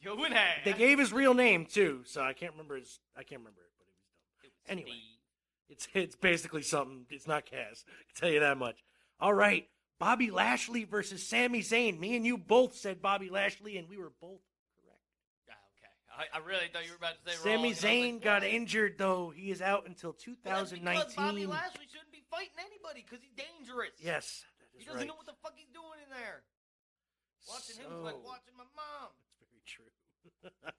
and 0.06 0.34
I. 0.34 0.56
They 0.64 0.74
gave 0.74 0.99
his 0.99 1.12
real 1.12 1.34
name 1.34 1.66
too, 1.66 2.02
so 2.06 2.22
I 2.22 2.34
can't 2.34 2.52
remember 2.54 2.78
his. 2.78 2.99
I 3.16 3.24
can't 3.24 3.41
remember 3.41 3.62
it, 3.62 3.72
but 3.80 3.88
it 3.88 3.93
was 3.93 4.04
dumb. 4.04 4.43
It 4.43 4.52
was 4.52 4.70
Anyway. 4.70 4.89
Steve. 4.89 5.18
It's 5.70 5.88
it's 5.93 6.16
basically 6.18 6.64
something. 6.64 7.06
It's 7.10 7.28
not 7.28 7.45
Cass. 7.45 7.86
I 7.88 8.04
can 8.04 8.16
tell 8.16 8.30
you 8.30 8.41
that 8.41 8.58
much. 8.58 8.84
All 9.22 9.34
right, 9.34 9.68
Bobby 10.02 10.32
Lashley 10.32 10.84
versus 10.84 11.22
Sami 11.22 11.62
Zayn. 11.62 11.99
Me 11.99 12.16
and 12.18 12.26
you 12.26 12.36
both 12.36 12.76
said 12.76 13.04
Bobby 13.04 13.30
Lashley, 13.30 13.78
and 13.78 13.88
we 13.88 13.97
were 13.97 14.12
both 14.20 14.41
correct. 14.82 15.06
Ah, 15.45 15.54
okay, 15.78 16.26
I, 16.34 16.38
I 16.38 16.41
really 16.41 16.66
thought 16.74 16.86
you 16.86 16.89
were 16.89 16.97
about 16.97 17.22
to 17.24 17.32
say 17.32 17.38
Sami 17.38 17.70
wrong, 17.70 17.78
Zayn 17.78 18.14
like, 18.14 18.24
got 18.24 18.43
injured 18.43 18.97
though. 18.97 19.30
He 19.30 19.52
is 19.52 19.62
out 19.62 19.86
until 19.86 20.18
Well, 20.18 20.34
that's 20.43 20.74
because 20.74 20.82
2019. 20.82 21.16
Bobby 21.16 21.45
Lashley 21.45 21.86
shouldn't 21.86 22.10
be 22.12 22.26
fighting 22.34 22.58
anybody 22.58 23.06
because 23.06 23.22
he's 23.22 23.38
dangerous. 23.38 23.93
Yes, 24.02 24.41
He 24.74 24.86
doesn't 24.86 24.97
right. 24.97 25.08
know 25.08 25.14
what 25.14 25.30
the 25.30 25.38
fuck 25.45 25.54
he's 25.56 25.70
doing 25.70 26.02
in 26.02 26.10
there. 26.10 26.41
Watching 27.45 27.78
him 27.78 27.93
is 27.93 28.02
like 28.02 28.18
watching 28.26 28.58
my 28.58 28.66
mom. 28.74 29.14
That's 29.14 29.54
very 29.54 29.62
true. 29.70 29.86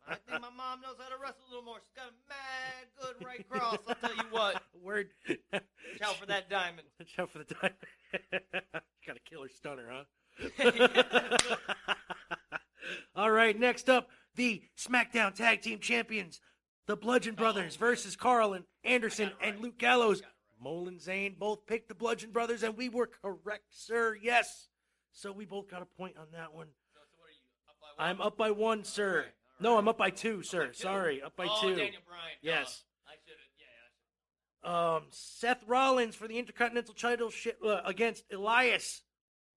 I 0.08 0.14
think 0.14 0.40
my 0.40 0.50
mom 0.56 0.80
knows 0.80 0.96
how 0.98 1.08
to 1.14 1.20
wrestle 1.20 1.42
a 1.46 1.50
little 1.50 1.64
more. 1.64 1.78
She's 1.82 1.94
got 1.94 2.08
a 2.08 2.14
mad 2.28 2.88
good 3.00 3.26
right 3.26 3.48
cross. 3.50 3.78
I'll 3.88 3.94
tell 3.94 4.16
you 4.16 4.30
what. 4.30 4.62
Word. 4.82 5.08
Watch 5.52 5.62
out 6.02 6.16
for 6.16 6.26
that 6.26 6.50
diamond. 6.50 6.88
Watch 6.98 7.18
out 7.18 7.30
for 7.30 7.38
the 7.38 7.44
time. 7.44 7.72
Got 9.06 9.16
a 9.16 9.20
killer 9.28 9.48
stunner, 9.48 9.88
huh? 9.90 10.70
All 13.16 13.30
right, 13.30 13.58
next 13.58 13.88
up, 13.88 14.08
the 14.34 14.62
SmackDown 14.78 15.34
Tag 15.34 15.62
Team 15.62 15.78
Champions, 15.78 16.40
the 16.86 16.96
Bludgeon 16.96 17.34
Brothers 17.34 17.76
oh, 17.76 17.80
versus 17.80 18.16
Karl 18.16 18.54
and 18.54 18.64
Anderson 18.84 19.30
Oh, 19.32 19.46
it 19.46 19.54
and. 19.54 19.60
Luke 19.60 19.78
Gallows. 19.78 20.20
It 20.20 20.26
Mole 20.62 20.88
N' 20.88 21.00
Zane 21.00 21.34
both 21.38 21.66
picked 21.66 21.88
the 21.88 21.94
Bludgeon 21.94 22.30
Brothers, 22.30 22.62
and 22.62 22.76
we 22.76 22.88
were 22.88 23.08
correct, 23.08 23.64
sir. 23.70 24.16
Yes. 24.22 24.68
So 25.12 25.32
we 25.32 25.44
both 25.44 25.68
got 25.68 25.82
a 25.82 25.86
point 25.86 26.16
on 26.16 26.26
that 26.32 26.54
one. 26.54 26.68
So, 26.94 27.00
so 27.00 27.16
what 27.18 27.28
are 27.28 27.32
you, 27.32 27.40
up? 27.98 28.20
I'm 28.20 28.20
up 28.20 28.36
by 28.36 28.50
one, 28.52 28.84
sir. 28.84 29.24
Right, 29.24 29.26
No. 29.62 29.78
I'm 29.78 29.88
up 29.88 29.98
by 29.98 30.10
two, 30.10 30.42
sir. 30.42 30.72
Sorry, 30.72 31.22
up 31.22 31.36
by 31.36 31.44
two? 31.44 31.50
Sorry, 31.50 31.52
up 31.52 31.62
by 31.62 31.68
oh, 31.68 31.68
two. 31.74 31.76
Daniel 31.76 32.02
Bryan. 32.06 32.36
Yes. 32.42 32.84
I 33.06 33.12
should 33.24 33.36
have. 33.38 33.52
Yeah, 34.64 34.70
yeah. 34.70 34.96
Um, 34.96 35.02
Seth 35.10 35.62
Rollins 35.66 36.14
for 36.14 36.28
the 36.28 36.38
Intercontinental 36.38 36.94
title 36.94 37.30
uh, 37.66 37.80
against 37.84 38.24
Elias. 38.32 39.02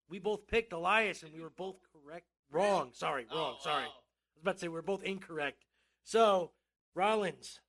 We 0.10 0.20
both 0.20 0.48
picked 0.48 0.72
Elias, 0.74 1.24
and 1.24 1.34
we 1.34 1.42
were 1.42 1.50
both 1.50 1.78
correct. 1.92 2.28
Wrong. 2.52 2.92
Sorry, 2.94 3.26
Oh, 3.32 3.38
wrong. 3.38 3.56
Sorry. 3.62 3.84
I 3.84 3.88
oh. 3.88 4.04
was 4.36 4.42
about 4.42 4.54
to 4.56 4.60
say 4.60 4.68
we 4.68 4.78
are 4.80 4.84
both 4.84 5.04
incorrect. 5.04 5.66
So 6.04 6.52
Rollins 6.94 7.60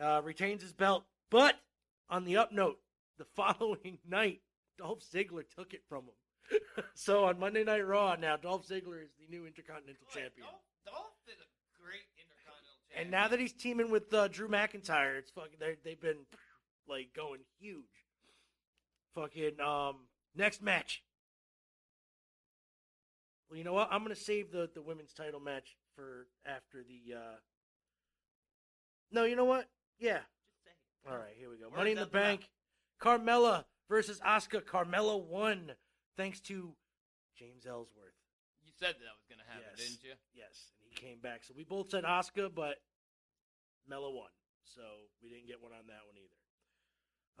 uh, 0.00 0.20
retains 0.24 0.62
his 0.62 0.72
belt, 0.72 1.04
but 1.30 1.54
on 2.08 2.24
the 2.24 2.36
up 2.36 2.52
note, 2.52 2.78
the 3.18 3.24
following 3.36 3.98
night, 4.08 4.40
Dolph 4.78 5.02
Ziggler 5.04 5.44
took 5.46 5.72
it 5.72 5.82
from 5.88 6.04
him. 6.04 6.60
so 6.94 7.24
on 7.24 7.38
Monday 7.38 7.62
Night 7.62 7.86
Raw 7.86 8.16
now, 8.18 8.36
Dolph 8.36 8.66
Ziggler 8.66 9.04
is 9.04 9.12
the 9.20 9.28
new 9.30 9.46
Intercontinental 9.46 10.02
Good. 10.12 10.20
Champion. 10.20 10.46
Dolph, 10.48 10.66
Dolph 10.84 11.22
is 11.28 11.38
a 11.38 11.48
great 11.78 12.08
intercontinental 12.18 12.58
champion. 12.58 12.79
And 12.96 13.10
now 13.10 13.28
that 13.28 13.38
he's 13.38 13.52
teaming 13.52 13.90
with 13.90 14.12
uh, 14.12 14.28
Drew 14.28 14.48
McIntyre, 14.48 15.16
it's 15.18 15.30
fucking 15.30 15.58
they 15.60 15.76
they've 15.84 16.00
been 16.00 16.26
like 16.88 17.10
going 17.14 17.40
huge. 17.60 17.84
Fucking 19.14 19.60
um 19.60 19.96
next 20.34 20.62
match. 20.62 21.02
Well, 23.48 23.58
you 23.58 23.64
know 23.64 23.72
what? 23.72 23.88
I'm 23.90 24.02
gonna 24.02 24.14
save 24.16 24.50
the 24.52 24.68
the 24.74 24.82
women's 24.82 25.12
title 25.12 25.40
match 25.40 25.76
for 25.96 26.26
after 26.46 26.82
the. 26.82 27.14
uh 27.16 27.36
No, 29.12 29.24
you 29.24 29.36
know 29.36 29.44
what? 29.44 29.68
Yeah. 29.98 30.18
Just 30.18 30.64
say 30.64 30.70
it. 30.70 31.10
All 31.10 31.16
right, 31.18 31.34
here 31.36 31.50
we 31.50 31.56
go. 31.58 31.66
Words 31.66 31.76
Money 31.76 31.90
in 31.92 31.96
the 31.96 32.02
out 32.02 32.12
the 32.12 32.18
mouth. 32.18 32.26
Bank. 32.26 32.48
Carmella 33.02 33.64
versus 33.88 34.20
Asuka. 34.20 34.62
Carmella 34.62 35.20
won 35.20 35.72
thanks 36.16 36.40
to 36.40 36.74
James 37.36 37.66
Ellsworth. 37.66 38.14
You 38.64 38.70
said 38.78 38.94
that 39.00 39.14
was 39.18 39.26
gonna 39.28 39.42
happen, 39.48 39.66
Yes. 39.76 39.78
didn't 39.88 40.04
you? 40.04 40.14
Yes, 40.34 40.70
and 40.72 40.78
he 40.78 40.79
came 41.00 41.18
back. 41.22 41.44
So 41.44 41.54
we 41.56 41.64
both 41.64 41.90
said 41.90 42.04
Asuka, 42.04 42.50
but 42.54 42.76
Mella 43.88 44.10
won. 44.10 44.28
So 44.64 44.82
we 45.22 45.30
didn't 45.30 45.46
get 45.46 45.62
one 45.62 45.72
on 45.72 45.86
that 45.86 46.00
one 46.06 46.16
either. 46.16 46.30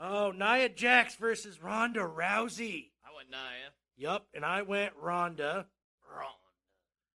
Oh, 0.02 0.30
Nia 0.32 0.68
Jax 0.68 1.14
versus 1.16 1.62
Ronda 1.62 2.00
Rousey. 2.00 2.90
I 3.04 3.14
went 3.14 3.30
Nia. 3.30 3.72
Yup, 3.96 4.26
and 4.34 4.44
I 4.44 4.62
went 4.62 4.94
Ronda. 5.00 5.66
Wrong. 6.10 6.32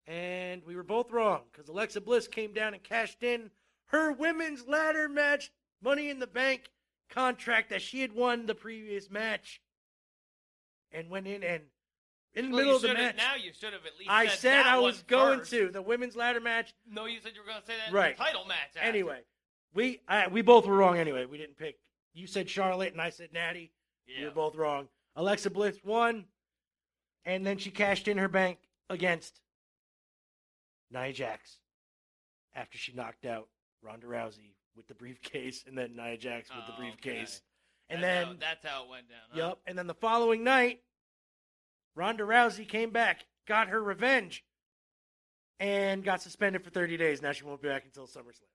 And 0.06 0.64
we 0.66 0.76
were 0.76 0.84
both 0.84 1.12
wrong 1.12 1.44
because 1.52 1.70
Alexa 1.70 2.02
Bliss 2.02 2.28
came 2.28 2.54
down 2.54 2.74
and 2.74 2.84
cashed 2.84 3.24
in 3.24 3.52
her 3.88 4.12
women's 4.12 4.68
ladder 4.68 5.08
match 5.08 5.52
Money 5.82 6.10
in 6.10 6.20
the 6.20 6.28
Bank 6.28 6.70
contract 7.10 7.70
that 7.70 7.82
she 7.82 8.02
had 8.02 8.14
won 8.14 8.46
the 8.46 8.56
previous 8.56 9.10
match. 9.10 9.62
And 10.92 11.10
went 11.10 11.26
in 11.26 11.42
and 11.44 11.64
in 12.36 12.46
the 12.46 12.52
Well, 12.52 12.58
middle 12.66 12.76
of 12.78 12.82
the 12.82 12.94
match. 12.94 13.16
Now 13.18 13.36
you 13.36 13.52
should 13.54 13.74
have 13.74 13.86
at 13.86 13.98
least. 13.98 14.10
I 14.10 14.28
said, 14.28 14.40
said 14.40 14.66
I 14.66 14.80
was 14.80 15.04
going 15.04 15.40
first. 15.40 15.52
to. 15.52 15.70
The 15.70 15.82
women's 15.82 16.16
ladder 16.16 16.40
match 16.40 16.74
No, 16.90 17.06
you 17.06 17.20
said 17.22 17.34
you 17.36 17.42
were 17.42 17.48
gonna 17.48 17.66
say 17.66 17.74
that 17.86 17.94
Right. 17.94 18.18
the 18.18 18.24
title 18.24 18.46
match. 18.46 18.58
after. 18.76 18.80
Anyway, 18.80 19.22
we 19.74 20.02
I, 20.08 20.28
we 20.28 20.42
both 20.42 20.66
were 20.66 20.76
wrong 20.78 20.98
anyway. 20.98 21.26
We 21.26 21.38
didn't 21.38 21.58
pick. 21.58 21.78
You 22.14 22.28
said 22.28 22.50
Charlotte 22.50 22.92
and 22.94 23.02
I 23.02 23.10
said 23.10 23.32
Natty. 23.34 23.72
We 24.08 24.16
Yeah. 24.16 24.26
were 24.26 24.32
both 24.32 24.56
wrong. 24.56 24.90
Alexa 25.16 25.50
Bliss 25.52 25.84
won, 25.84 26.26
and 27.26 27.46
then 27.46 27.58
she 27.58 27.70
cashed 27.72 28.08
in 28.08 28.18
her 28.18 28.28
bank 28.28 28.58
against 28.90 29.40
Nia 30.92 31.14
Jax 31.14 31.60
after 32.56 32.78
she 32.78 32.94
knocked 32.94 33.26
out 33.26 33.48
Ronda 33.82 34.08
Rousey 34.08 34.54
with 34.76 34.88
the 34.88 34.96
briefcase, 34.96 35.64
and 35.68 35.78
then 35.78 35.96
Nia 35.96 36.18
Jax 36.18 36.50
with 36.50 36.66
the 36.66 36.74
Oh, 36.74 36.78
briefcase. 36.78 37.38
okay. 37.38 37.96
And 37.96 38.04
that's 38.04 38.26
then, 38.26 38.28
how, 38.28 38.34
that's 38.40 38.66
how 38.66 38.84
it 38.86 38.90
went 38.90 39.10
down. 39.10 39.20
Huh? 39.32 39.38
yep. 39.50 39.60
And 39.68 39.78
then 39.78 39.88
the 39.88 39.94
following 39.94 40.44
night, 40.44 40.82
Ronda 41.96 42.24
Rousey 42.24 42.68
came 42.68 42.90
back, 42.90 43.26
got 43.48 43.68
her 43.70 43.82
revenge, 43.82 44.44
and 45.60 46.04
got 46.04 46.22
suspended 46.22 46.64
for 46.64 46.70
30 46.70 46.98
days. 46.98 47.22
Now 47.22 47.32
she 47.32 47.44
won't 47.44 47.62
be 47.62 47.70
back 47.70 47.86
until 47.86 48.08
SummerSlam. 48.08 48.50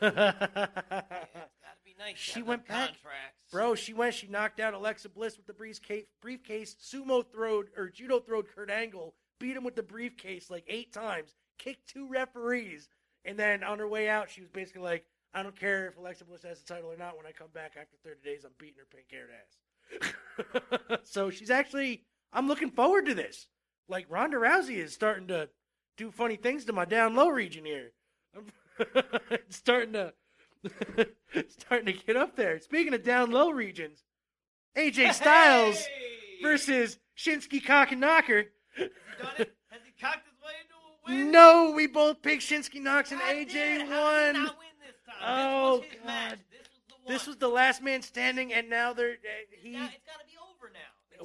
Yeah, 0.00 0.32
gotta 0.38 1.82
be 1.84 1.94
nice. 1.98 2.16
She 2.16 2.42
went 2.42 2.66
back. 2.66 2.88
Contracts. 2.88 3.50
Bro, 3.50 3.74
she 3.76 3.94
went. 3.94 4.14
She 4.14 4.28
knocked 4.28 4.60
out 4.60 4.74
Alexa 4.74 5.08
Bliss 5.08 5.36
with 5.36 5.46
the 5.46 5.54
briefcase. 5.54 6.04
Briefcase. 6.20 6.76
Sumo 6.80 7.24
throwed 7.32 7.68
or 7.76 7.88
judo 7.88 8.20
throwed 8.20 8.46
Kurt 8.54 8.70
Angle. 8.70 9.14
Beat 9.40 9.56
him 9.56 9.64
with 9.64 9.76
the 9.76 9.82
briefcase 9.82 10.50
like 10.50 10.64
eight 10.68 10.92
times. 10.92 11.34
Kicked 11.58 11.88
two 11.88 12.06
referees, 12.08 12.88
and 13.24 13.38
then 13.38 13.64
on 13.64 13.78
her 13.78 13.88
way 13.88 14.08
out, 14.08 14.30
she 14.30 14.40
was 14.40 14.50
basically 14.50 14.82
like, 14.82 15.06
"I 15.34 15.42
don't 15.42 15.58
care 15.58 15.88
if 15.88 15.96
Alexa 15.96 16.24
Bliss 16.24 16.42
has 16.42 16.60
the 16.60 16.72
title 16.72 16.92
or 16.92 16.96
not. 16.96 17.16
When 17.16 17.26
I 17.26 17.32
come 17.32 17.48
back 17.52 17.72
after 17.80 17.96
30 18.04 18.20
days, 18.22 18.44
I'm 18.44 18.52
beating 18.58 18.76
her 18.78 18.86
pink-haired 18.94 19.30
ass." 19.32 21.00
so 21.04 21.30
she's 21.30 21.50
actually. 21.50 22.04
I'm 22.32 22.48
looking 22.48 22.70
forward 22.70 23.06
to 23.06 23.14
this. 23.14 23.46
Like 23.88 24.06
Ronda 24.08 24.36
Rousey 24.36 24.76
is 24.76 24.92
starting 24.92 25.28
to 25.28 25.48
do 25.96 26.10
funny 26.10 26.36
things 26.36 26.64
to 26.66 26.72
my 26.72 26.84
down 26.84 27.14
low 27.14 27.28
region 27.28 27.64
here. 27.64 27.92
it's 29.30 29.56
starting 29.56 29.92
to 29.94 30.12
starting 31.48 31.86
to 31.86 31.92
get 31.92 32.16
up 32.16 32.36
there. 32.36 32.58
Speaking 32.60 32.92
of 32.94 33.02
down 33.02 33.30
low 33.30 33.50
regions, 33.50 34.04
AJ 34.76 35.14
Styles 35.14 35.78
Hey! 35.78 36.42
versus. 36.42 36.98
Has 37.16 37.34
he 37.44 37.60
done 37.60 39.32
it? 39.38 39.54
Has 39.70 39.80
he 39.84 39.92
cocked 40.00 40.26
his 40.28 40.38
way 40.40 40.52
into 40.62 40.74
a 40.74 41.22
win? 41.24 41.32
No, 41.32 41.72
we 41.74 41.86
both 41.86 42.22
picked 42.22 42.42
Shinsuke 42.42 42.80
Knox 42.80 43.10
and 43.10 43.20
God 43.20 43.30
AJ 43.34 43.48
did 43.52 43.88
won. 43.88 44.34
win 44.34 44.44
this? 44.44 45.14
Oh, 45.24 45.78
this 45.80 45.98
God. 46.04 46.38
This 46.50 46.68
was 46.68 46.80
the. 47.06 47.12
This 47.12 47.26
was 47.26 47.36
the 47.38 47.48
last 47.48 47.82
man 47.82 48.02
standing, 48.02 48.52
and 48.52 48.68
now 48.70 48.92
they're 48.92 49.12
uh, 49.12 49.56
he. 49.60 49.72
Now, 49.72 49.88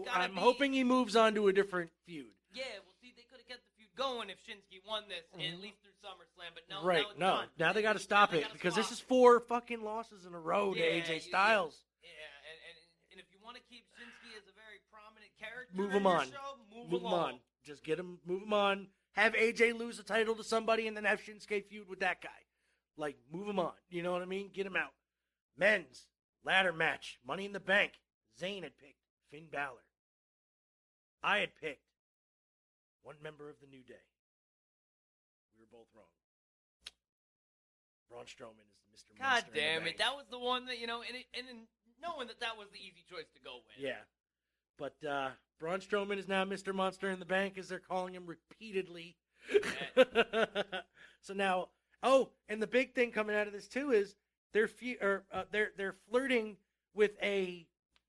gotta 0.02 0.20
I'm 0.20 0.34
be- 0.34 0.40
hoping 0.40 0.74
he 0.74 0.84
moves 0.84 1.16
on 1.16 1.36
to 1.36 1.48
a 1.48 1.54
different 1.54 1.92
feud. 2.06 2.34
Yeah, 2.54 2.64
well, 2.86 2.94
see, 3.02 3.14
they 3.16 3.24
could 3.30 3.40
have 3.40 3.48
kept 3.48 3.62
the 3.66 3.74
feud 3.78 3.90
going 3.96 4.30
if 4.30 4.38
Shinsuke 4.46 4.82
won 4.88 5.04
this, 5.10 5.26
at 5.34 5.40
mm-hmm. 5.40 5.62
least 5.62 5.78
through 5.82 5.98
SummerSlam. 6.02 6.54
But 6.54 6.64
no, 6.70 6.86
right? 6.86 7.04
now 7.04 7.10
it's 7.10 7.20
no, 7.20 7.28
done. 7.28 7.48
now 7.60 7.74
they 7.74 7.82
got 7.82 7.94
to 7.94 8.00
stop 8.00 8.30
Now 8.30 8.38
they 8.38 8.40
it 8.40 8.48
gotta 8.48 8.54
because 8.54 8.76
this 8.76 8.92
is 8.92 9.00
four 9.00 9.40
fucking 9.40 9.84
losses 9.84 10.26
in 10.26 10.34
a 10.34 10.40
row 10.40 10.74
to 10.74 10.80
Yeah, 10.80 11.02
AJ 11.02 11.16
you- 11.16 11.20
Styles. 11.22 11.78
Yeah, 12.02 12.10
and, 12.10 12.58
and, 12.70 12.78
and 13.12 13.20
if 13.20 13.26
you 13.32 13.38
want 13.44 13.58
to 13.58 13.64
keep 13.70 13.86
Shinsuke 13.98 14.38
as 14.38 14.46
a 14.50 14.56
very 14.56 14.82
prominent 14.92 15.32
character, 15.40 15.74
Move 15.76 15.92
in 15.92 15.98
him 15.98 16.04
your 16.04 16.18
on. 16.18 16.26
Show, 16.28 16.58
move, 16.74 16.92
Move 16.92 17.02
him 17.02 17.08
him 17.08 17.14
on. 17.14 17.34
Just 17.64 17.84
get 17.84 18.00
him, 18.00 18.20
move 18.26 18.44
him 18.44 18.54
on. 18.54 18.88
Have 19.14 19.34
AJ 19.34 19.78
lose 19.78 19.98
the 19.98 20.04
title 20.04 20.36
to 20.36 20.44
somebody, 20.44 20.88
and 20.88 20.98
then 20.98 21.06
have 21.06 21.22
Shinsuke 21.22 21.66
feud 21.66 21.88
with 21.88 22.00
that 22.00 22.22
guy. 22.22 22.30
Like, 22.98 23.18
move 23.32 23.48
him 23.48 23.60
on. 23.60 23.74
You 23.90 24.04
know 24.04 24.12
what 24.12 24.22
I 24.22 24.26
mean? 24.26 24.50
Get 24.54 24.66
him 24.66 24.76
out. 24.76 24.92
Men's 25.58 26.08
ladder 26.44 26.74
match, 26.74 27.20
Money 27.26 27.46
in 27.46 27.54
the 27.54 27.60
Bank. 27.60 27.94
Zane 28.40 28.64
had 28.64 28.78
picked 28.78 29.03
Finn 29.34 29.50
Balor. 29.52 29.82
I 31.24 31.40
had 31.40 31.50
picked 31.60 31.90
one 33.02 33.16
member 33.24 33.50
of 33.50 33.56
the 33.60 33.68
New 33.68 33.82
Day. 33.82 34.06
We 35.58 35.64
were 35.64 35.72
both 35.72 35.88
wrong. 35.96 36.06
Braun 38.12 38.26
Strowman 38.26 38.70
is 38.70 38.78
the 38.78 38.94
Mr. 38.94 39.18
God 39.18 39.26
Monster 39.26 39.48
in 39.48 39.54
the 39.56 39.60
damn 39.60 39.88
it! 39.88 39.98
That 39.98 40.14
was 40.16 40.26
the 40.30 40.38
one 40.38 40.68
that 40.68 40.78
you 40.78 40.86
know, 40.86 41.02
and 41.02 41.18
it, 41.18 41.26
and 41.34 41.48
in 41.50 41.58
knowing 42.00 42.28
that 42.28 42.40
that 42.42 42.58
was 42.58 42.68
the 42.72 42.78
easy 42.78 43.04
choice 43.10 43.26
to 43.34 43.42
go 43.42 43.56
with. 43.66 43.84
Yeah. 43.84 44.04
But 44.78 44.96
uh, 45.08 45.30
Braun 45.60 45.80
Strowman 45.80 46.20
is 46.20 46.28
now 46.28 46.46
Mr. 46.46 46.76
Monster 46.76 47.10
in 47.10 47.20
the 47.20 47.26
Bank, 47.26 47.58
as 47.58 47.70
they're 47.70 47.80
calling 47.80 48.14
him 48.14 48.28
repeatedly. 48.28 49.16
so 51.22 51.34
now, 51.34 51.70
oh, 52.04 52.30
and 52.50 52.62
the 52.62 52.68
big 52.68 52.94
thing 52.94 53.12
coming 53.12 53.36
out 53.36 53.48
of 53.48 53.54
this 53.54 53.68
too 53.68 53.92
is 53.92 54.16
they're 54.52 54.68
fe- 54.68 54.98
or, 55.02 55.24
uh, 55.32 55.44
they're 55.52 55.72
they're 55.76 55.96
flirting 56.08 56.58
with 56.94 57.12
a 57.24 57.66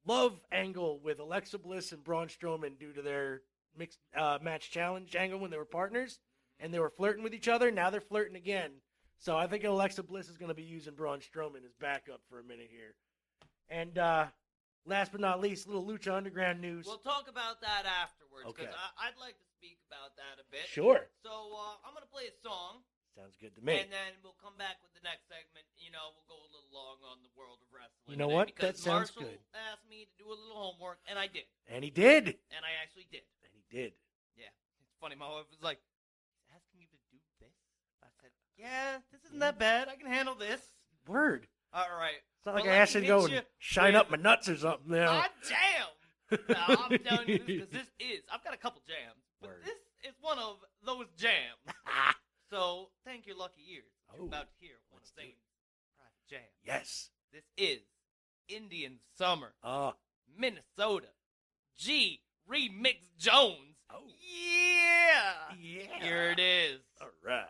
love 0.07 0.41
angle 0.53 1.01
with 1.03 1.19
Alexa 1.19 1.59
Bliss 1.59 1.93
and 1.93 2.03
Braun 2.05 2.29
Strowman 2.29 2.79
due 2.79 2.93
to 2.93 3.03
their 3.03 3.43
mixed 3.77 3.99
uh, 4.17 4.39
match 4.43 4.71
challenge 4.71 5.17
angle 5.17 5.39
when 5.39 5.51
they 5.51 5.57
were 5.57 5.65
partners 5.65 6.19
and 6.61 6.73
they 6.73 6.79
were 6.79 6.91
flirting 6.91 7.23
with 7.25 7.35
each 7.35 7.49
other. 7.49 7.71
Now 7.71 7.91
they're 7.91 8.01
flirting 8.01 8.37
again. 8.37 8.71
So 9.19 9.37
I 9.37 9.47
think 9.47 9.65
Alexa 9.65 10.03
Bliss 10.03 10.29
is 10.29 10.37
going 10.37 10.51
to 10.51 10.55
be 10.55 10.63
using 10.63 10.95
Braun 10.95 11.21
Strowman 11.21 11.65
as 11.65 11.73
backup 11.81 12.21
for 12.29 12.41
a 12.41 12.45
minute 12.45 12.69
here. 12.71 12.95
And 13.71 13.97
uh, 13.99 14.27
last 14.87 15.13
but 15.13 15.21
not 15.21 15.41
least, 15.41 15.67
little 15.67 15.85
Lucha 15.87 16.13
Underground 16.13 16.61
news. 16.61 16.85
We'll 16.87 16.99
talk 16.99 17.27
about 17.29 17.61
that 17.63 17.85
afterwards 17.87 18.47
Okay. 18.49 18.63
because 18.63 18.75
I'd 18.99 19.19
like 19.19 19.39
to 19.39 19.47
speak 19.57 19.79
about 19.89 20.15
that 20.17 20.43
a 20.43 20.45
bit. 20.51 20.67
Sure. 20.69 21.01
So 21.25 21.31
uh, 21.31 21.81
I'm 21.87 21.95
gonna 21.95 22.07
play 22.13 22.25
a 22.25 22.37
song, 22.47 22.83
Sounds 23.15 23.39
good 23.39 23.55
to 23.55 23.63
me. 23.63 23.79
and 23.79 23.91
then 23.95 24.11
we'll 24.27 24.35
come 24.43 24.59
back 24.59 24.83
with 24.83 24.91
the 24.91 25.03
next 25.07 25.31
segment. 25.31 25.63
You 25.79 25.95
know, 25.95 26.11
we'll 26.19 26.27
go 26.27 26.35
a 26.35 26.51
little 26.51 26.67
long 26.75 26.99
on 27.07 27.23
the 27.23 27.31
world 27.39 27.63
of 27.63 27.71
wrestling. 27.71 28.11
You 28.11 28.19
know 28.19 28.27
what? 28.27 28.51
That 28.59 28.75
sounds 28.75 29.15
Marshall 29.15 29.31
good. 29.31 29.39
Asked 29.55 29.87
me 29.87 30.11
to 30.11 30.15
do 30.19 30.27
a 30.27 30.35
little 30.35 30.59
homework, 30.59 30.99
and 31.07 31.15
I 31.15 31.31
did, 31.31 31.47
and 31.71 31.87
he 31.87 31.95
did. 31.95 32.35
and 32.51 32.63
I 32.67 32.75
actually 32.83 33.07
did. 33.15 33.23
And 33.47 33.55
he 33.55 33.63
did. 33.71 33.95
Yeah, 34.35 34.51
it's 34.83 34.99
funny. 34.99 35.15
My 35.15 35.31
wife 35.31 35.47
was 35.47 35.63
like, 35.63 35.79
"He's 35.79 36.51
asking 36.59 36.83
you 36.83 36.91
to 36.91 36.99
do 37.07 37.19
this." 37.39 37.55
I 38.03 38.11
said, 38.19 38.35
"Yeah, 38.59 38.99
this 39.15 39.23
isn't 39.31 39.39
that 39.39 39.63
bad. 39.63 39.87
I 39.87 39.95
can 39.95 40.11
handle 40.11 40.35
this." 40.35 40.61
Word. 41.07 41.47
All 41.71 41.87
right. 41.95 42.19
It's 42.19 42.47
not 42.47 42.55
like 42.57 42.65
Well, 42.65 42.75
I 42.75 42.79
asked 42.79 42.95
you 42.99 43.03
to 43.03 43.07
go 43.07 43.27
and 43.27 43.43
shine 43.59 43.95
up 43.95 44.11
my 44.11 44.17
nuts 44.17 44.49
or 44.49 44.57
something. 44.57 44.91
Know? 44.91 45.07
God 45.07 45.31
damn! 45.47 46.39
Now, 46.49 46.65
I'm 46.91 46.99
telling 46.99 47.29
you 47.29 47.39
this 47.39 47.47
because 47.47 47.69
this 47.71 47.91
is. 48.01 48.27
I've 48.33 48.43
got 48.43 48.55
a 48.55 48.59
couple 48.59 48.83
jams, 48.87 49.23
but 49.41 49.51
Word. 49.51 49.63
this 49.65 49.79
is 50.11 50.15
one 50.21 50.39
of 50.39 50.57
those 50.85 51.07
jams. 51.17 51.63
so 52.55 52.89
thank 53.05 53.27
your 53.27 53.37
lucky 53.37 53.63
ears. 53.73 53.85
You're 54.15 54.23
Oh, 54.23 54.27
about 54.27 54.47
to 54.49 54.55
hear 54.61 54.75
one 54.91 55.03
of 55.03 55.09
Zane's 55.09 55.35
private 55.97 56.27
jams. 56.29 56.55
yes. 56.65 57.11
This 57.33 57.43
is 57.57 57.81
Indian 58.49 59.01
Summer, 59.19 59.55
Oh. 59.65 59.95
Minnesota. 60.39 61.09
G 61.77 62.21
Remix 62.49 62.99
Jones. 63.19 63.77
Oh. 63.91 64.05
Yeah. 64.21 65.55
Yeah. 65.61 66.03
Here 66.05 66.31
it 66.31 66.39
is. 66.39 66.81
All 67.01 67.09
right. 67.25 67.47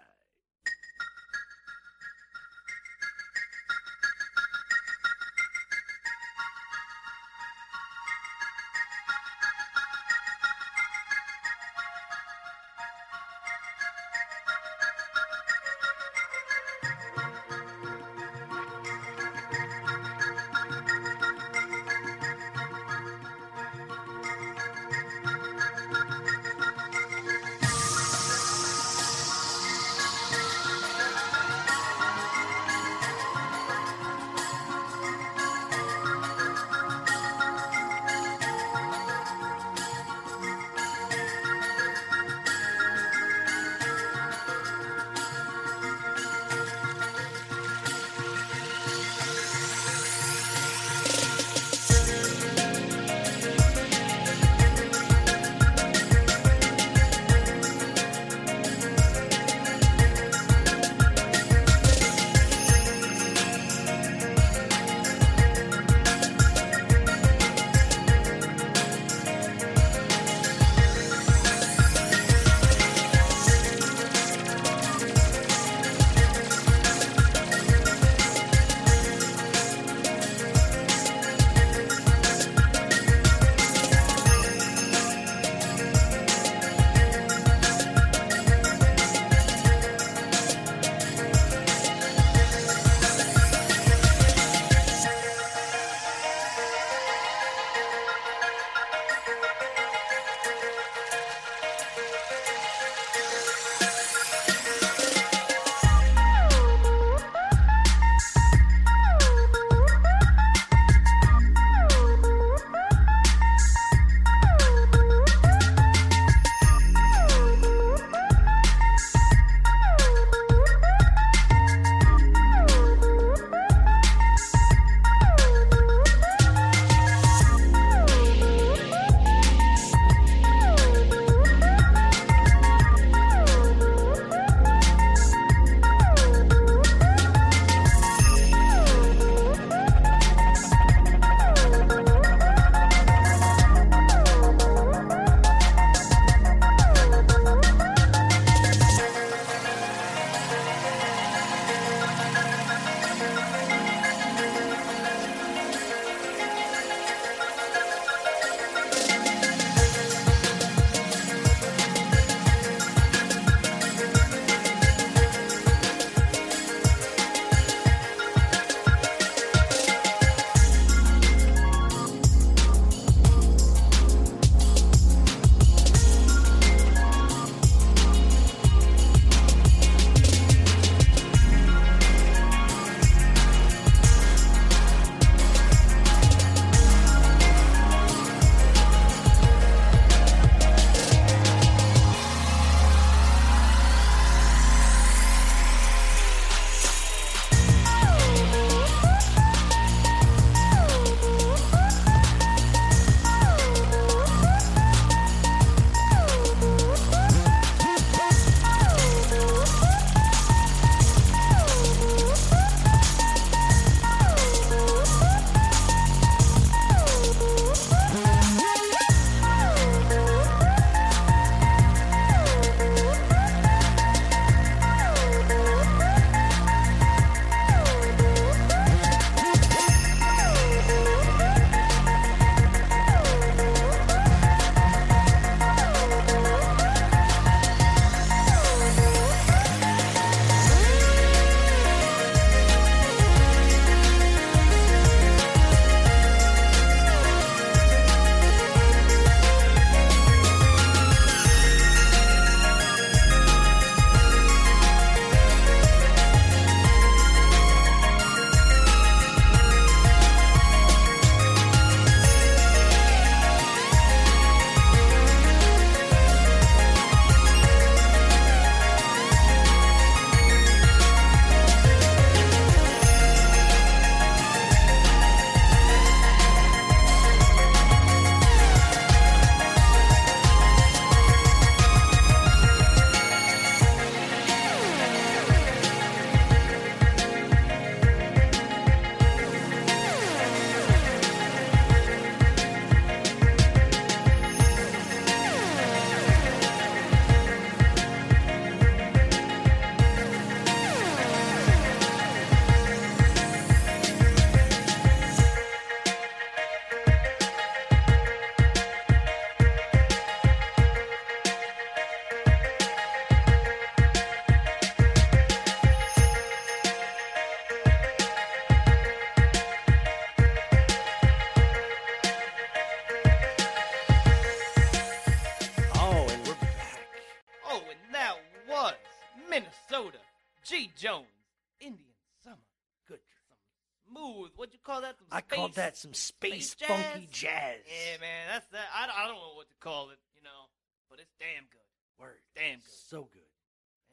Smooth. 334.24 334.50
What'd 334.56 334.74
you 334.74 334.80
call 334.82 335.00
that? 335.02 335.18
Some 335.18 335.28
I 335.30 335.40
called 335.40 335.74
that 335.74 335.96
some 335.96 336.14
space, 336.14 336.70
space 336.70 336.88
funky 336.88 337.28
jazz? 337.30 337.30
jazz. 337.30 337.80
Yeah, 337.86 338.20
man, 338.20 338.42
that's 338.52 338.66
that. 338.72 338.88
I, 338.94 339.24
I 339.24 339.26
don't 339.26 339.36
know 339.36 339.54
what 339.56 339.68
to 339.68 339.76
call 339.80 340.10
it, 340.10 340.18
you 340.36 340.42
know, 340.42 340.70
but 341.10 341.20
it's 341.20 341.32
damn 341.38 341.64
good. 341.70 341.88
Word. 342.18 342.40
Damn 342.54 342.78
good. 342.78 342.98
So 343.08 343.28
good. 343.32 343.50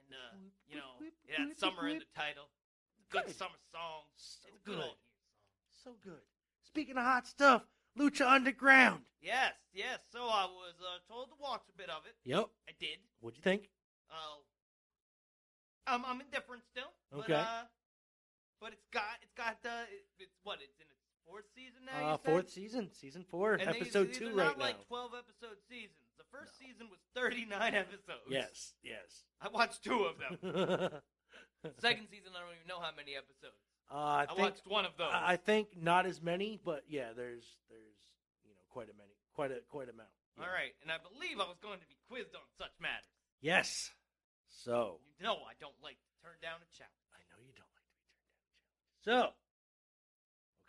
And 0.01 0.13
uh, 0.15 0.35
you 0.67 0.75
know, 0.75 0.99
it 1.01 1.13
had 1.37 1.57
summer 1.59 1.87
in 1.87 1.99
the 1.99 2.09
title. 2.15 2.49
Good 3.09 3.25
Good. 3.27 3.37
summer 3.37 3.59
song. 3.71 4.07
So 4.15 4.47
it's 4.47 4.63
a 4.63 4.65
good, 4.65 4.75
good. 4.75 4.83
old 4.83 4.95
year 4.95 5.11
song. 5.83 5.93
So 5.99 6.09
good. 6.09 6.23
Speaking 6.63 6.97
of 6.97 7.03
hot 7.03 7.27
stuff, 7.27 7.63
Lucha 7.99 8.25
Underground. 8.25 9.01
Yes, 9.21 9.53
yes. 9.73 9.99
So 10.11 10.19
I 10.23 10.47
was 10.47 10.73
uh, 10.79 10.97
told 11.11 11.27
to 11.27 11.35
watch 11.39 11.61
a 11.67 11.77
bit 11.77 11.89
of 11.89 12.03
it. 12.07 12.15
Yep. 12.23 12.47
I 12.69 12.73
did. 12.79 12.97
What'd 13.19 13.37
you 13.37 13.43
think? 13.43 13.69
Oh, 14.09 14.41
I'm 15.87 16.05
I'm 16.05 16.21
indifferent 16.21 16.63
still. 16.71 16.89
But, 17.11 17.19
Okay. 17.21 17.33
uh, 17.33 17.63
but 18.61 18.71
it's 18.73 18.85
got 18.93 19.17
it's 19.21 19.33
got 19.33 19.57
uh, 19.65 19.89
it, 19.89 20.05
it's 20.29 20.37
what 20.43 20.59
it's 20.61 20.77
in 20.77 20.85
its 20.85 21.01
fourth 21.25 21.49
season 21.57 21.81
now. 21.89 22.13
Uh, 22.13 22.17
fourth 22.17 22.49
season, 22.49 22.89
season 22.93 23.25
four, 23.29 23.53
And 23.57 23.67
episode 23.67 24.09
these 24.09 24.17
two 24.17 24.31
right 24.37 24.53
not 24.53 24.57
now. 24.61 24.65
like 24.65 24.87
twelve 24.87 25.11
episode 25.17 25.57
seasons. 25.67 25.97
The 26.21 26.29
first 26.29 26.53
season 26.61 26.87
was 26.93 27.01
thirty 27.17 27.45
nine 27.49 27.73
episodes. 27.73 28.29
yes, 28.29 28.73
yes. 28.85 29.25
I 29.41 29.49
watched 29.49 29.83
two 29.83 30.05
of 30.05 30.15
them. 30.21 30.37
Second 31.81 32.07
season, 32.09 32.33
I 32.33 32.41
don't 32.41 32.57
even 32.57 32.69
know 32.69 32.81
how 32.81 32.93
many 32.95 33.13
episodes. 33.17 33.57
uh, 33.89 33.97
I, 33.97 34.23
I, 34.23 34.25
think, 34.29 34.39
watched 34.39 34.65
one 34.65 34.85
of 34.85 34.93
those. 34.97 35.13
I 35.13 35.33
I 35.33 35.35
think 35.37 35.73
not 35.77 36.05
as 36.05 36.21
many, 36.21 36.57
but 36.63 36.85
yeah, 36.87 37.13
there's 37.17 37.45
there's 37.69 37.97
you 38.45 38.53
know 38.53 38.65
quite 38.69 38.89
a 38.89 38.95
many, 38.97 39.13
quite 39.33 39.51
a 39.51 39.61
quite 39.69 39.89
amount. 39.89 40.13
Yeah. 40.37 40.45
All 40.45 40.53
right, 40.53 40.73
and 40.81 40.89
I 40.93 40.97
believe 41.01 41.41
I 41.41 41.45
was 41.49 41.57
going 41.61 41.81
to 41.81 41.89
be 41.89 41.97
quizzed 42.09 42.33
on 42.33 42.45
such 42.57 42.71
matters. 42.81 43.09
Yes. 43.41 43.89
So 44.51 44.99
You 45.17 45.25
know 45.25 45.37
I 45.47 45.55
don't 45.59 45.77
like 45.81 45.97
to 45.97 46.11
turn 46.21 46.37
down 46.41 46.59
a 46.61 46.69
challenge. 46.75 47.07
I 47.15 47.21
know 47.31 47.39
you 47.41 47.53
don't 47.55 47.71
like 47.71 47.87
to 47.87 47.97
be 47.97 48.09
turned 48.11 48.35
down. 48.41 48.51
So, 49.03 49.29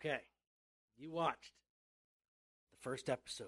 okay, 0.01 0.21
you 0.97 1.11
watched 1.11 1.53
the 2.71 2.77
first 2.81 3.09
episode. 3.09 3.47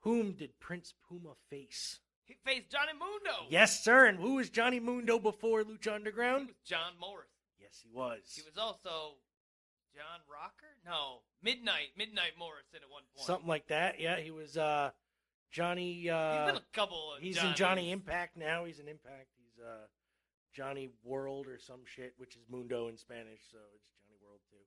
Whom 0.00 0.32
did 0.32 0.58
Prince 0.60 0.94
Puma 1.08 1.30
face? 1.48 2.00
He 2.24 2.34
faced 2.44 2.70
Johnny 2.70 2.92
Mundo. 2.98 3.46
Yes, 3.50 3.82
sir. 3.84 4.06
And 4.06 4.18
who 4.18 4.34
was 4.34 4.50
Johnny 4.50 4.80
Mundo 4.80 5.18
before 5.18 5.62
Lucha 5.62 5.84
He 5.84 5.90
Underground? 5.90 6.48
was 6.48 6.56
John 6.66 6.92
Morris. 7.00 7.28
Yes, 7.60 7.78
he 7.82 7.88
was. 7.92 8.20
He 8.34 8.42
was 8.42 8.58
also 8.58 9.14
John 9.94 10.20
Rocker? 10.30 10.74
No, 10.84 11.20
Midnight. 11.42 11.88
Midnight 11.96 12.32
Morris 12.38 12.64
at 12.74 12.80
one 12.90 13.02
point. 13.14 13.26
something 13.26 13.48
like 13.48 13.68
that. 13.68 14.00
Yeah, 14.00 14.18
he 14.18 14.30
was 14.30 14.56
uh, 14.56 14.90
Johnny. 15.52 15.92
He's 16.02 16.10
Uh, 16.10 16.46
been 16.46 16.56
a 16.56 16.62
couple. 16.72 17.14
Of 17.14 17.22
he's 17.22 17.36
Johnnies. 17.36 17.50
in 17.52 17.56
Johnny 17.56 17.92
Impact 17.92 18.36
now. 18.36 18.64
He's 18.64 18.78
in 18.80 18.88
Impact. 18.88 19.28
He's 19.38 19.62
uh, 19.64 19.86
Johnny 20.52 20.90
World 21.02 21.46
or 21.46 21.58
some 21.58 21.80
shit, 21.84 22.14
which 22.18 22.36
is 22.36 22.42
Mundo 22.50 22.88
in 22.88 22.96
Spanish, 22.96 23.40
so 23.50 23.58
it's 23.74 23.88
Johnny 23.96 24.16
World 24.22 24.40
too. 24.48 24.64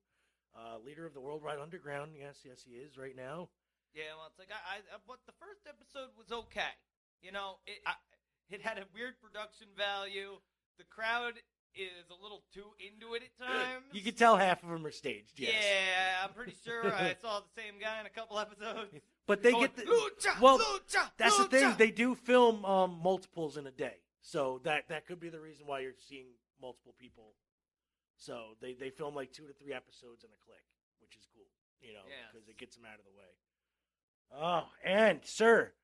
Uh, 0.56 0.78
leader 0.84 1.06
of 1.06 1.14
the 1.14 1.20
Worldwide 1.20 1.58
Underground. 1.58 2.12
Yes, 2.18 2.38
yes, 2.44 2.62
he 2.64 2.76
is 2.76 2.96
right 2.96 3.16
now. 3.16 3.48
Yeah, 3.94 4.16
well, 4.16 4.26
it's 4.28 4.38
like 4.38 4.48
I, 4.50 4.80
I, 4.80 4.98
but 5.06 5.18
the 5.26 5.36
first 5.40 5.64
episode 5.68 6.10
was 6.16 6.32
okay. 6.32 6.74
You 7.22 7.32
know, 7.32 7.58
it, 7.66 7.80
I, 7.86 7.94
it 8.50 8.60
had 8.60 8.78
a 8.78 8.84
weird 8.94 9.14
production 9.20 9.68
value. 9.76 10.36
The 10.78 10.84
crowd 10.84 11.34
is 11.74 12.08
a 12.10 12.22
little 12.22 12.42
too 12.52 12.64
into 12.80 13.14
it 13.14 13.22
at 13.22 13.46
times. 13.46 13.84
You 13.92 14.02
can 14.02 14.14
tell 14.14 14.36
half 14.36 14.62
of 14.62 14.70
them 14.70 14.84
are 14.86 14.90
staged. 14.90 15.38
Yes. 15.38 15.52
Yeah, 15.52 16.24
I'm 16.24 16.32
pretty 16.32 16.56
sure 16.64 16.92
I 16.92 17.16
saw 17.22 17.40
the 17.40 17.52
same 17.56 17.74
guy 17.80 18.00
in 18.00 18.06
a 18.06 18.10
couple 18.10 18.38
episodes. 18.38 18.92
But 19.26 19.42
they 19.42 19.52
going, 19.52 19.62
get 19.62 19.76
the 19.76 19.82
lucha, 19.82 20.40
well. 20.40 20.58
lucha, 20.58 21.10
That's 21.16 21.36
the 21.36 21.44
thing. 21.44 21.74
They 21.78 21.90
do 21.90 22.14
film 22.14 22.64
um, 22.64 22.98
multiples 23.02 23.56
in 23.56 23.66
a 23.66 23.72
day, 23.72 23.96
so 24.26 24.60
that 24.64 24.88
that 24.88 25.06
could 25.06 25.20
be 25.20 25.28
the 25.28 25.38
reason 25.38 25.68
why 25.68 25.78
you're 25.78 25.92
seeing 26.08 26.26
multiple 26.60 26.94
people. 26.98 27.34
So 28.16 28.56
they 28.60 28.74
they 28.74 28.90
film 28.90 29.14
like 29.14 29.32
two 29.32 29.46
to 29.46 29.52
three 29.52 29.72
episodes 29.72 30.24
in 30.24 30.30
a 30.30 30.40
click, 30.44 30.66
which 31.00 31.14
is 31.16 31.22
cool, 31.32 31.46
you 31.80 31.92
know, 31.94 32.02
because 32.32 32.48
it 32.48 32.58
gets 32.58 32.74
them 32.74 32.84
out 32.84 32.98
of 32.98 33.04
the 33.04 33.14
way. 33.14 33.30
Oh, 34.34 34.68
and 34.84 35.20
sir, 35.22 35.74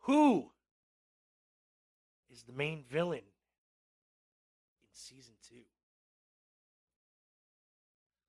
who 0.00 0.50
is 2.30 2.42
the 2.42 2.52
main 2.52 2.84
villain 2.84 3.24
in 4.84 4.92
season 4.92 5.34
two? 5.48 5.64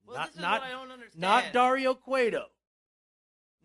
Well, 0.06 0.16
not 0.16 0.28
this 0.28 0.36
is 0.36 0.42
not 0.42 0.62
what 0.62 0.70
I 0.70 0.72
don't 0.72 0.92
understand. 0.92 1.22
not 1.22 1.44
Dario 1.52 1.94
Cueto. 1.94 2.46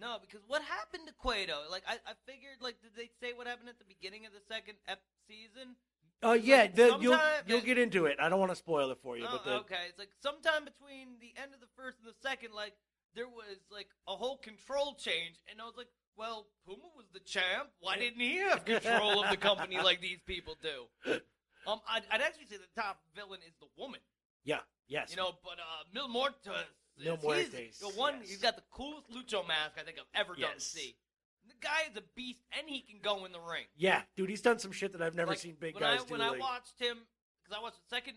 No, 0.00 0.18
because 0.18 0.42
what 0.48 0.62
happened 0.62 1.06
to 1.06 1.14
Cueto? 1.14 1.62
Like, 1.70 1.84
I, 1.86 1.94
I 2.02 2.18
figured, 2.26 2.58
like, 2.58 2.82
did 2.82 2.90
they 2.96 3.06
say 3.22 3.30
what 3.38 3.46
happened 3.46 3.68
at 3.68 3.78
the 3.78 3.86
beginning 3.86 4.26
of 4.26 4.32
the 4.32 4.42
second 4.50 4.74
ep- 4.88 5.06
season? 5.28 5.78
Oh 6.22 6.32
yeah, 6.34 6.62
like 6.62 6.74
the, 6.76 6.96
you'll 7.00 7.18
you'll 7.46 7.60
get 7.60 7.78
into 7.78 8.06
it. 8.06 8.18
I 8.20 8.28
don't 8.28 8.38
want 8.38 8.52
to 8.52 8.56
spoil 8.56 8.90
it 8.90 8.98
for 9.02 9.16
you, 9.16 9.24
Oh, 9.26 9.32
but 9.32 9.44
the, 9.44 9.56
okay, 9.60 9.86
it's 9.88 9.98
like 9.98 10.10
sometime 10.22 10.64
between 10.64 11.18
the 11.20 11.32
end 11.40 11.52
of 11.54 11.60
the 11.60 11.66
first 11.76 11.98
and 11.98 12.08
the 12.08 12.14
second, 12.22 12.54
like 12.54 12.74
there 13.14 13.28
was 13.28 13.58
like 13.70 13.88
a 14.08 14.12
whole 14.14 14.36
control 14.38 14.94
change, 14.94 15.36
and 15.50 15.60
I 15.60 15.64
was 15.64 15.74
like, 15.76 15.88
well, 16.16 16.46
Puma 16.64 16.88
was 16.96 17.06
the 17.12 17.20
champ. 17.20 17.70
Why 17.80 17.96
didn't 17.98 18.20
he 18.20 18.36
have 18.38 18.64
control 18.64 19.24
of 19.24 19.30
the 19.30 19.36
company 19.36 19.78
like 19.82 20.00
these 20.08 20.20
people 20.26 20.56
do? 20.62 20.86
Um, 21.66 21.80
I'd, 21.88 22.02
I'd 22.10 22.20
actually 22.22 22.46
say 22.46 22.56
the 22.56 22.80
top 22.80 22.98
villain 23.14 23.40
is 23.46 23.54
the 23.60 23.66
woman, 23.76 24.00
yeah, 24.44 24.58
yes, 24.88 25.10
you 25.10 25.16
know, 25.16 25.32
but 25.42 25.58
uh, 25.58 25.84
Mil 25.92 26.08
Muertes. 26.08 26.46
is- 26.46 26.66
Mil 26.98 27.16
he's 27.16 27.78
the 27.78 27.88
one. 27.96 28.16
yes. 28.20 28.28
He's 28.28 28.38
got 28.42 28.54
the 28.54 28.62
coolest 28.70 29.10
lucho 29.10 29.48
mask 29.48 29.78
I 29.78 29.82
think 29.82 29.96
I've 29.98 30.20
ever 30.20 30.34
done 30.34 30.50
Yes. 30.54 30.64
see. 30.64 30.94
The 31.48 31.54
guy 31.60 31.90
is 31.90 31.96
a 31.96 32.02
beast, 32.14 32.40
and 32.56 32.68
he 32.68 32.80
can 32.80 33.00
go 33.02 33.24
in 33.24 33.32
the 33.32 33.40
ring. 33.40 33.66
Yeah, 33.76 34.02
dude, 34.16 34.30
he's 34.30 34.42
done 34.42 34.58
some 34.58 34.70
shit 34.72 34.92
that 34.92 35.02
I've 35.02 35.14
never 35.14 35.30
Like, 35.34 35.38
seen 35.42 35.56
big 35.58 35.74
when 35.74 35.82
guys 35.82 36.00
I, 36.00 36.04
do. 36.06 36.10
When 36.12 36.20
like, 36.20 36.36
I 36.36 36.38
watched 36.38 36.78
him, 36.78 36.98
because 37.42 37.58
I 37.58 37.60
watched 37.62 37.78
the 37.82 37.90
second 37.90 38.14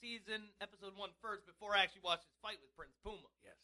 season, 0.00 0.50
episode 0.60 0.94
one 0.96 1.10
first, 1.20 1.46
before 1.46 1.74
I 1.74 1.82
actually 1.82 2.02
watched 2.04 2.24
his 2.26 2.38
fight 2.42 2.58
with 2.62 2.70
Prince 2.76 2.94
Puma. 3.02 3.26
yes, 3.42 3.58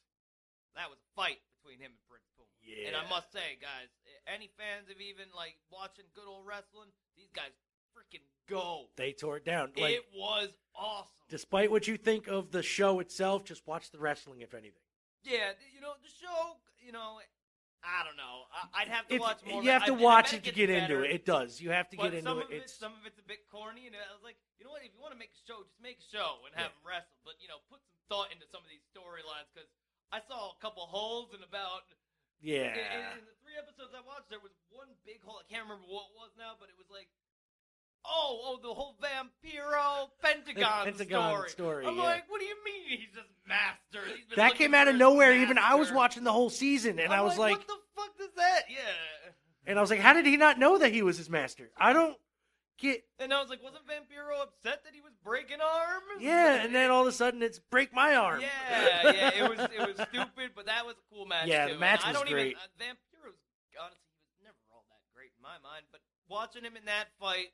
That 0.74 0.90
was 0.90 0.98
a 0.98 1.08
fight 1.14 1.38
between 1.58 1.78
him 1.78 1.94
and 1.94 2.02
Prince 2.10 2.26
Puma. 2.34 2.50
Yeah, 2.62 2.88
And 2.90 2.96
I 2.98 3.06
must 3.08 3.30
say, 3.32 3.58
guys, 3.62 3.86
any 4.26 4.50
fans 4.58 4.90
of 4.90 5.00
even 5.00 5.30
like 5.34 5.54
watching 5.70 6.04
good 6.14 6.26
old 6.26 6.46
wrestling, 6.46 6.90
these 7.16 7.30
guys 7.34 7.50
freaking 7.94 8.22
go. 8.50 8.86
they 8.96 9.12
tore 9.12 9.38
it 9.38 9.44
down. 9.44 9.70
Like, 9.76 9.94
it 9.94 10.06
was 10.14 10.50
awesome. 10.74 11.26
despite 11.30 11.70
what 11.70 11.86
you 11.86 11.96
think 11.96 12.26
of 12.28 12.50
the 12.50 12.62
show 12.62 13.00
itself, 13.00 13.44
just 13.44 13.66
watch 13.66 13.90
the 13.90 13.98
wrestling, 13.98 14.42
if 14.42 14.54
anything. 14.54 14.82
yeah, 15.24 15.54
you 15.74 15.80
know 15.80 15.94
the 16.02 16.08
show. 16.10 16.58
You 16.84 16.92
know, 16.92 17.18
I 17.82 18.02
don't 18.02 18.18
know. 18.18 18.50
I, 18.50 18.82
I'd 18.82 18.90
have 18.90 19.06
to 19.08 19.14
If- 19.16 19.22
watch 19.22 19.40
more. 19.46 19.62
you 19.62 19.70
have 19.70 19.86
to 19.86 19.94
I 19.94 20.02
watch 20.02 20.34
it 20.34 20.42
to 20.44 20.52
get 20.52 20.68
into 20.68 20.98
better. 20.98 21.04
it. 21.06 21.22
It 21.22 21.24
does. 21.24 21.60
You 21.62 21.70
have 21.70 21.86
to 21.90 21.96
But 21.96 22.10
get 22.10 22.24
into 22.26 22.42
it. 22.42 22.50
it, 22.50 22.66
It's 22.66 22.74
some 22.74 22.92
of 22.98 23.06
it's 23.06 23.18
a 23.22 23.26
bit 23.26 23.46
corny, 23.48 23.86
and 23.86 23.94
I 23.94 24.10
was 24.12 24.22
like, 24.26 24.34
you 24.58 24.66
know 24.66 24.74
what? 24.74 24.82
If 24.82 24.90
you 24.92 25.00
want 25.00 25.14
to 25.14 25.20
make 25.20 25.30
a 25.30 25.40
show, 25.46 25.62
just 25.62 25.78
make 25.78 26.02
a 26.02 26.08
show 26.10 26.42
and 26.46 26.52
have 26.58 26.74
Yeah. 26.74 26.78
them 26.78 26.82
wrestle. 26.82 27.18
But 27.22 27.38
you 27.38 27.46
know, 27.46 27.62
put 27.70 27.78
some 27.86 27.98
thought 28.10 28.28
into 28.34 28.44
some 28.50 28.66
of 28.66 28.70
these 28.70 28.82
storylines 28.90 29.46
because 29.54 29.70
I 30.10 30.18
saw 30.26 30.50
a 30.50 30.58
couple 30.58 30.84
holes 30.90 31.30
in 31.36 31.40
about 31.46 31.86
yeah. 32.42 32.74
in, 32.74 32.82
in, 32.82 33.00
in 33.22 33.24
the 33.30 33.36
three 33.42 33.54
episodes 33.54 33.94
I 33.94 34.02
watched. 34.02 34.26
There 34.30 34.42
was 34.42 34.54
one 34.74 34.90
big 35.06 35.22
hole. 35.22 35.38
I 35.38 35.46
can't 35.46 35.62
remember 35.66 35.86
what 35.86 36.10
it 36.10 36.14
was 36.18 36.34
now, 36.34 36.58
but 36.58 36.66
it 36.70 36.78
was 36.78 36.90
like, 36.90 37.06
oh, 38.08 38.40
oh, 38.44 38.58
the 38.62 38.74
whole 38.74 38.96
Vampiro 39.02 40.08
Pentagon, 40.22 40.84
Pentagon 40.84 41.34
story. 41.34 41.48
story, 41.50 41.86
I'm 41.86 41.96
yeah. 41.96 42.02
like, 42.02 42.30
what 42.30 42.40
do 42.40 42.46
you 42.46 42.56
mean 42.64 42.98
he's 42.98 43.08
just 43.14 43.28
master? 43.46 44.06
He's 44.06 44.36
that 44.36 44.54
came 44.54 44.74
out 44.74 44.88
of 44.88 44.96
nowhere. 44.96 45.32
Even 45.32 45.58
I 45.58 45.74
was 45.74 45.92
watching 45.92 46.24
the 46.24 46.32
whole 46.32 46.50
season, 46.50 46.98
and 46.98 47.12
I'm 47.12 47.20
I 47.20 47.22
was 47.22 47.38
like, 47.38 47.58
what 47.58 47.66
the 47.66 47.74
fuck 47.94 48.10
is 48.20 48.34
that? 48.36 48.62
Yeah. 48.68 49.32
and 49.66 49.78
I 49.78 49.80
was 49.80 49.90
like, 49.90 50.00
how 50.00 50.12
did 50.12 50.26
he 50.26 50.36
not 50.36 50.58
know 50.58 50.78
that 50.78 50.92
he 50.92 51.02
was 51.02 51.16
his 51.18 51.30
master? 51.30 51.70
I 51.76 51.92
don't 51.92 52.16
get. 52.78 53.04
And 53.18 53.32
I 53.32 53.40
was 53.40 53.50
like, 53.50 53.62
wasn't 53.62 53.84
Vampiro 53.86 54.42
upset 54.42 54.84
that 54.84 54.94
he 54.94 55.00
was 55.00 55.12
breaking 55.22 55.58
arms? 55.60 56.20
Yeah, 56.20 56.64
and 56.64 56.74
then 56.74 56.90
all 56.90 57.02
of 57.02 57.08
a 57.08 57.12
sudden 57.12 57.42
it's 57.42 57.58
break 57.58 57.92
my 57.92 58.14
arm. 58.14 58.40
Yeah, 58.40 59.12
yeah, 59.12 59.44
it 59.44 59.48
was 59.48 59.58
it 59.58 59.80
was 59.80 60.06
stupid, 60.10 60.52
but 60.54 60.66
that 60.66 60.86
was 60.86 60.94
a 60.94 61.14
cool 61.14 61.26
match. 61.26 61.48
Yeah, 61.48 61.66
too. 61.66 61.74
the 61.74 61.78
match 61.78 62.00
And 62.06 62.16
I 62.16 62.20
was 62.20 62.20
don't 62.20 62.30
great. 62.32 62.56
Even, 62.56 62.58
uh, 62.58 62.82
Vampiro's 62.82 63.38
honestly, 63.78 64.10
he 64.16 64.24
was 64.24 64.40
never 64.42 64.58
all 64.72 64.86
that 64.88 65.02
great 65.14 65.30
in 65.36 65.42
my 65.42 65.58
mind, 65.62 65.84
but 65.92 66.00
watching 66.28 66.62
him 66.62 66.76
in 66.76 66.84
that 66.86 67.08
fight, 67.20 67.52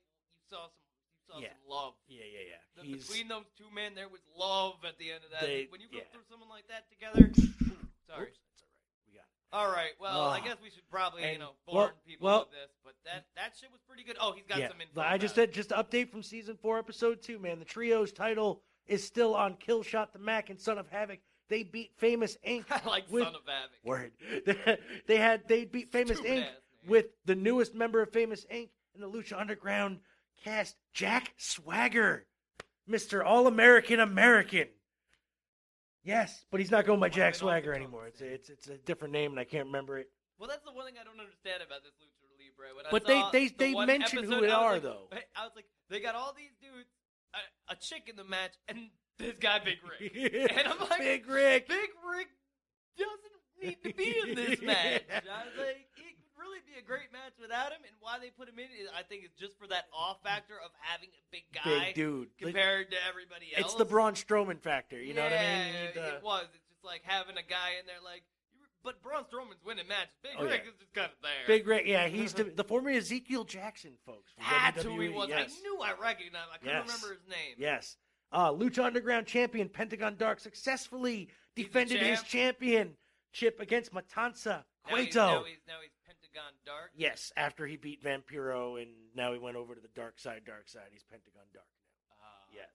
saw 0.50 0.68
some 0.68 0.84
you 1.16 1.22
saw 1.28 1.38
Yeah. 1.40 1.48
some 1.56 1.68
love. 1.68 1.94
yeah, 2.08 2.24
yeah, 2.24 2.44
yeah. 2.50 2.62
The- 2.76 2.82
He's 2.88 3.06
Between 3.06 3.28
those 3.28 3.46
two 3.56 3.70
men, 3.74 3.94
there 3.94 4.08
was 4.08 4.20
love 4.36 4.84
at 4.84 4.98
the 4.98 5.10
end 5.10 5.24
of 5.24 5.30
that. 5.30 5.42
They- 5.42 5.66
when 5.70 5.80
you 5.80 5.88
go 5.88 5.98
yeah. 5.98 6.04
through 6.12 6.24
someone 6.28 6.48
like 6.48 6.66
that 6.68 6.88
together, 6.90 7.32
sorry. 8.06 8.28
Oops, 8.28 8.40
that's 8.44 8.62
all 8.62 8.68
right. 8.68 8.98
We 9.06 9.12
got 9.14 9.24
it. 9.24 9.52
All 9.52 9.70
right, 9.72 9.92
well, 10.00 10.28
I 10.28 10.40
Ah. 10.40 10.44
guess 10.44 10.56
we 10.62 10.70
should 10.70 10.88
probably 10.90 11.22
you 11.22 11.28
And- 11.28 11.38
know 11.40 11.56
well- 11.66 11.76
warn 11.76 11.94
people 12.06 12.24
well- 12.26 12.42
of 12.42 12.50
this, 12.50 12.70
but 12.84 12.94
that 13.04 13.26
that 13.36 13.56
shit 13.56 13.70
was 13.72 13.80
pretty 13.88 14.04
good. 14.04 14.16
Oh, 14.20 14.32
he's 14.32 14.46
got 14.46 14.58
yeah, 14.58 14.68
some 14.68 14.80
info. 14.80 15.00
I 15.00 15.16
just 15.18 15.34
about 15.34 15.48
said 15.48 15.52
just 15.54 15.68
to 15.70 15.76
update 15.76 16.10
from 16.10 16.22
season 16.22 16.56
four, 16.56 16.78
episode 16.78 17.22
two. 17.22 17.38
Man, 17.38 17.58
the 17.58 17.64
trio's 17.64 18.12
title 18.12 18.62
is 18.86 19.02
still 19.04 19.34
on 19.34 19.56
Killshot 19.56 20.12
the 20.12 20.18
Mack 20.18 20.50
and 20.50 20.60
Son 20.60 20.76
of 20.78 20.88
Havoc. 20.88 21.20
They 21.48 21.62
beat 21.62 21.94
Famous 21.96 22.36
Inc. 22.46 22.64
I 22.70 22.86
like 22.88 23.10
with- 23.10 23.24
Son 23.24 23.34
of 23.34 23.46
Havoc. 23.46 23.78
Word. 23.82 24.12
they 25.06 25.16
had 25.16 25.46
they 25.48 25.64
beat 25.64 25.90
Famous 25.90 26.18
Stupid 26.18 26.32
Inc. 26.38 26.42
ass 26.42 26.50
name. 26.82 26.90
with 26.90 27.06
the 27.24 27.34
newest 27.34 27.74
member 27.74 28.02
of 28.02 28.12
Famous 28.12 28.44
Inc. 28.46 28.68
in 28.94 29.00
the 29.00 29.08
Lucha 29.10 29.38
Underground 29.38 30.00
cast, 30.42 30.76
Jack 30.92 31.32
Swagger, 31.36 32.26
Mister 32.86 33.22
All 33.24 33.46
American 33.46 34.00
American. 34.00 34.68
Yes, 36.02 36.44
but 36.50 36.60
he's 36.60 36.70
not 36.70 36.84
going 36.86 37.00
by 37.00 37.08
Jack 37.08 37.16
been 37.16 37.26
off 37.28 37.36
Swagger 37.36 37.70
the 37.72 37.76
anymore. 37.78 38.06
It's 38.06 38.20
a, 38.20 38.26
it's 38.26 38.50
it's 38.50 38.68
a 38.68 38.76
different 38.78 39.12
name 39.12 39.30
and 39.30 39.40
I 39.40 39.44
can't 39.44 39.66
remember 39.66 39.98
it. 39.98 40.08
Well, 40.38 40.48
that's 40.48 40.64
the 40.64 40.72
one 40.72 40.84
thing 40.86 40.96
I 41.00 41.04
don't 41.04 41.18
understand 41.20 41.62
about 41.64 41.80
this 41.82 41.92
Lucha 41.96 42.28
Libre. 42.36 42.74
When 42.76 42.86
I 42.86 42.90
But 42.90 43.06
they- 43.06 43.24
they- 43.32 43.48
the 43.48 43.54
they 43.70 43.74
one 43.74 43.86
mention 43.86 44.18
who 44.24 44.32
episode, 44.34 44.44
it 44.44 44.50
I 44.50 44.54
are, 44.54 44.72
like- 44.74 44.82
though. 44.82 45.08
I 45.36 45.44
was 45.44 45.52
like, 45.56 45.64
they 45.88 46.00
got 46.00 46.14
all 46.14 46.34
these 46.36 46.50
dudes, 46.60 46.88
a, 47.34 47.72
a 47.72 47.76
chick 47.76 48.08
in 48.08 48.16
the 48.16 48.24
match, 48.24 48.52
and 48.68 48.90
this 49.18 49.38
guy 49.38 49.60
Big 49.64 49.78
Rick. 49.82 50.12
and 50.58 50.68
I'm 50.68 50.78
like, 50.90 50.98
Big 50.98 51.26
Rick. 51.28 51.68
Big 51.68 51.88
Rick 52.10 52.28
doesn't 52.98 53.34
need 53.62 53.78
to 53.84 53.94
be 53.94 54.18
in 54.28 54.34
this 54.34 54.60
match. 54.62 55.04
I 55.08 55.44
was 55.46 55.54
like, 55.56 55.68
it 55.76 55.86
could 55.93 55.93
really 56.54 56.62
be 56.62 56.78
a 56.78 56.86
great 56.86 57.10
match 57.10 57.34
without 57.42 57.72
him, 57.74 57.82
and 57.82 57.94
why 57.98 58.18
they 58.22 58.30
put 58.30 58.46
him 58.48 58.58
in, 58.62 58.70
is, 58.78 58.86
I 58.94 59.02
think, 59.02 59.24
is 59.26 59.34
just 59.34 59.58
for 59.58 59.66
that 59.68 59.90
off 59.90 60.22
factor 60.22 60.54
of 60.54 60.70
having 60.80 61.08
a 61.10 61.22
big 61.34 61.42
guy 61.50 61.90
Big 61.90 61.94
dude. 61.98 62.28
compared 62.38 62.90
to 62.92 62.96
everybody 63.10 63.50
else. 63.56 63.66
It's 63.66 63.74
the 63.74 63.84
Braun 63.84 64.14
Strowman 64.14 64.60
factor. 64.62 65.00
You 65.02 65.14
know 65.14 65.24
what 65.24 65.32
I 65.34 65.42
mean? 65.42 65.74
Yeah, 65.74 66.06
need 66.06 66.14
It 66.14 66.22
was. 66.22 66.46
It's 66.54 66.62
just 66.70 66.84
like 66.84 67.02
having 67.02 67.34
a 67.36 67.42
guy 67.42 67.82
in 67.82 67.86
there, 67.90 67.98
like, 68.04 68.22
but 68.86 69.02
Braun 69.02 69.24
Strowman's 69.24 69.58
winning 69.66 69.88
matches. 69.88 70.14
Big 70.22 70.32
Oh, 70.38 70.44
Rick 70.44 70.62
yeah. 70.64 70.70
is 70.70 70.78
just 70.78 70.94
kind 70.94 71.10
of 71.10 71.18
there. 71.22 71.44
Big 71.48 71.66
Rick, 71.66 71.84
yeah, 71.86 72.06
he's 72.06 72.32
the, 72.38 72.44
the 72.44 72.64
former 72.64 72.90
Ezekiel 72.90 73.42
Jackson, 73.44 73.92
folks. 74.06 74.32
That's 74.38 74.82
who 74.84 75.00
he 75.00 75.08
was. 75.08 75.28
Yes. 75.28 75.56
I 75.58 75.60
knew 75.62 75.78
I 75.80 75.92
recognized. 76.00 76.34
him. 76.36 76.52
I 76.54 76.58
couldn't 76.58 76.74
Yes. 76.74 76.86
remember 76.86 77.08
his 77.18 77.28
name. 77.28 77.54
Yes. 77.58 77.96
Uh, 78.30 78.50
Lucha 78.52 78.84
Underground 78.84 79.26
champion 79.26 79.68
Pentagon 79.68 80.16
Dark 80.16 80.40
successfully 80.40 81.28
He's 81.54 81.66
defended 81.66 82.00
his 82.02 82.22
champ. 82.24 82.58
championship 82.60 83.60
against 83.60 83.92
Matanza 83.94 84.64
Now 84.90 84.96
he's, 84.96 85.06
Cueto. 85.14 85.26
now 85.26 85.44
he's 85.44 85.56
now 85.68 85.74
he's 85.80 85.90
Pentagon 86.34 86.52
Dark. 86.66 86.90
Yes, 86.96 87.32
after 87.36 87.66
he 87.66 87.76
beat 87.76 88.02
Vampiro 88.02 88.80
and 88.80 88.90
now 89.14 89.32
he 89.32 89.38
went 89.38 89.56
over 89.56 89.74
to 89.74 89.80
the 89.80 89.88
dark 89.94 90.18
side, 90.18 90.42
dark 90.46 90.68
side. 90.68 90.90
He's 90.92 91.04
Pentagon 91.04 91.46
Dark 91.52 91.66
now. 92.10 92.16
Ah. 92.22 92.46
Yes. 92.52 92.70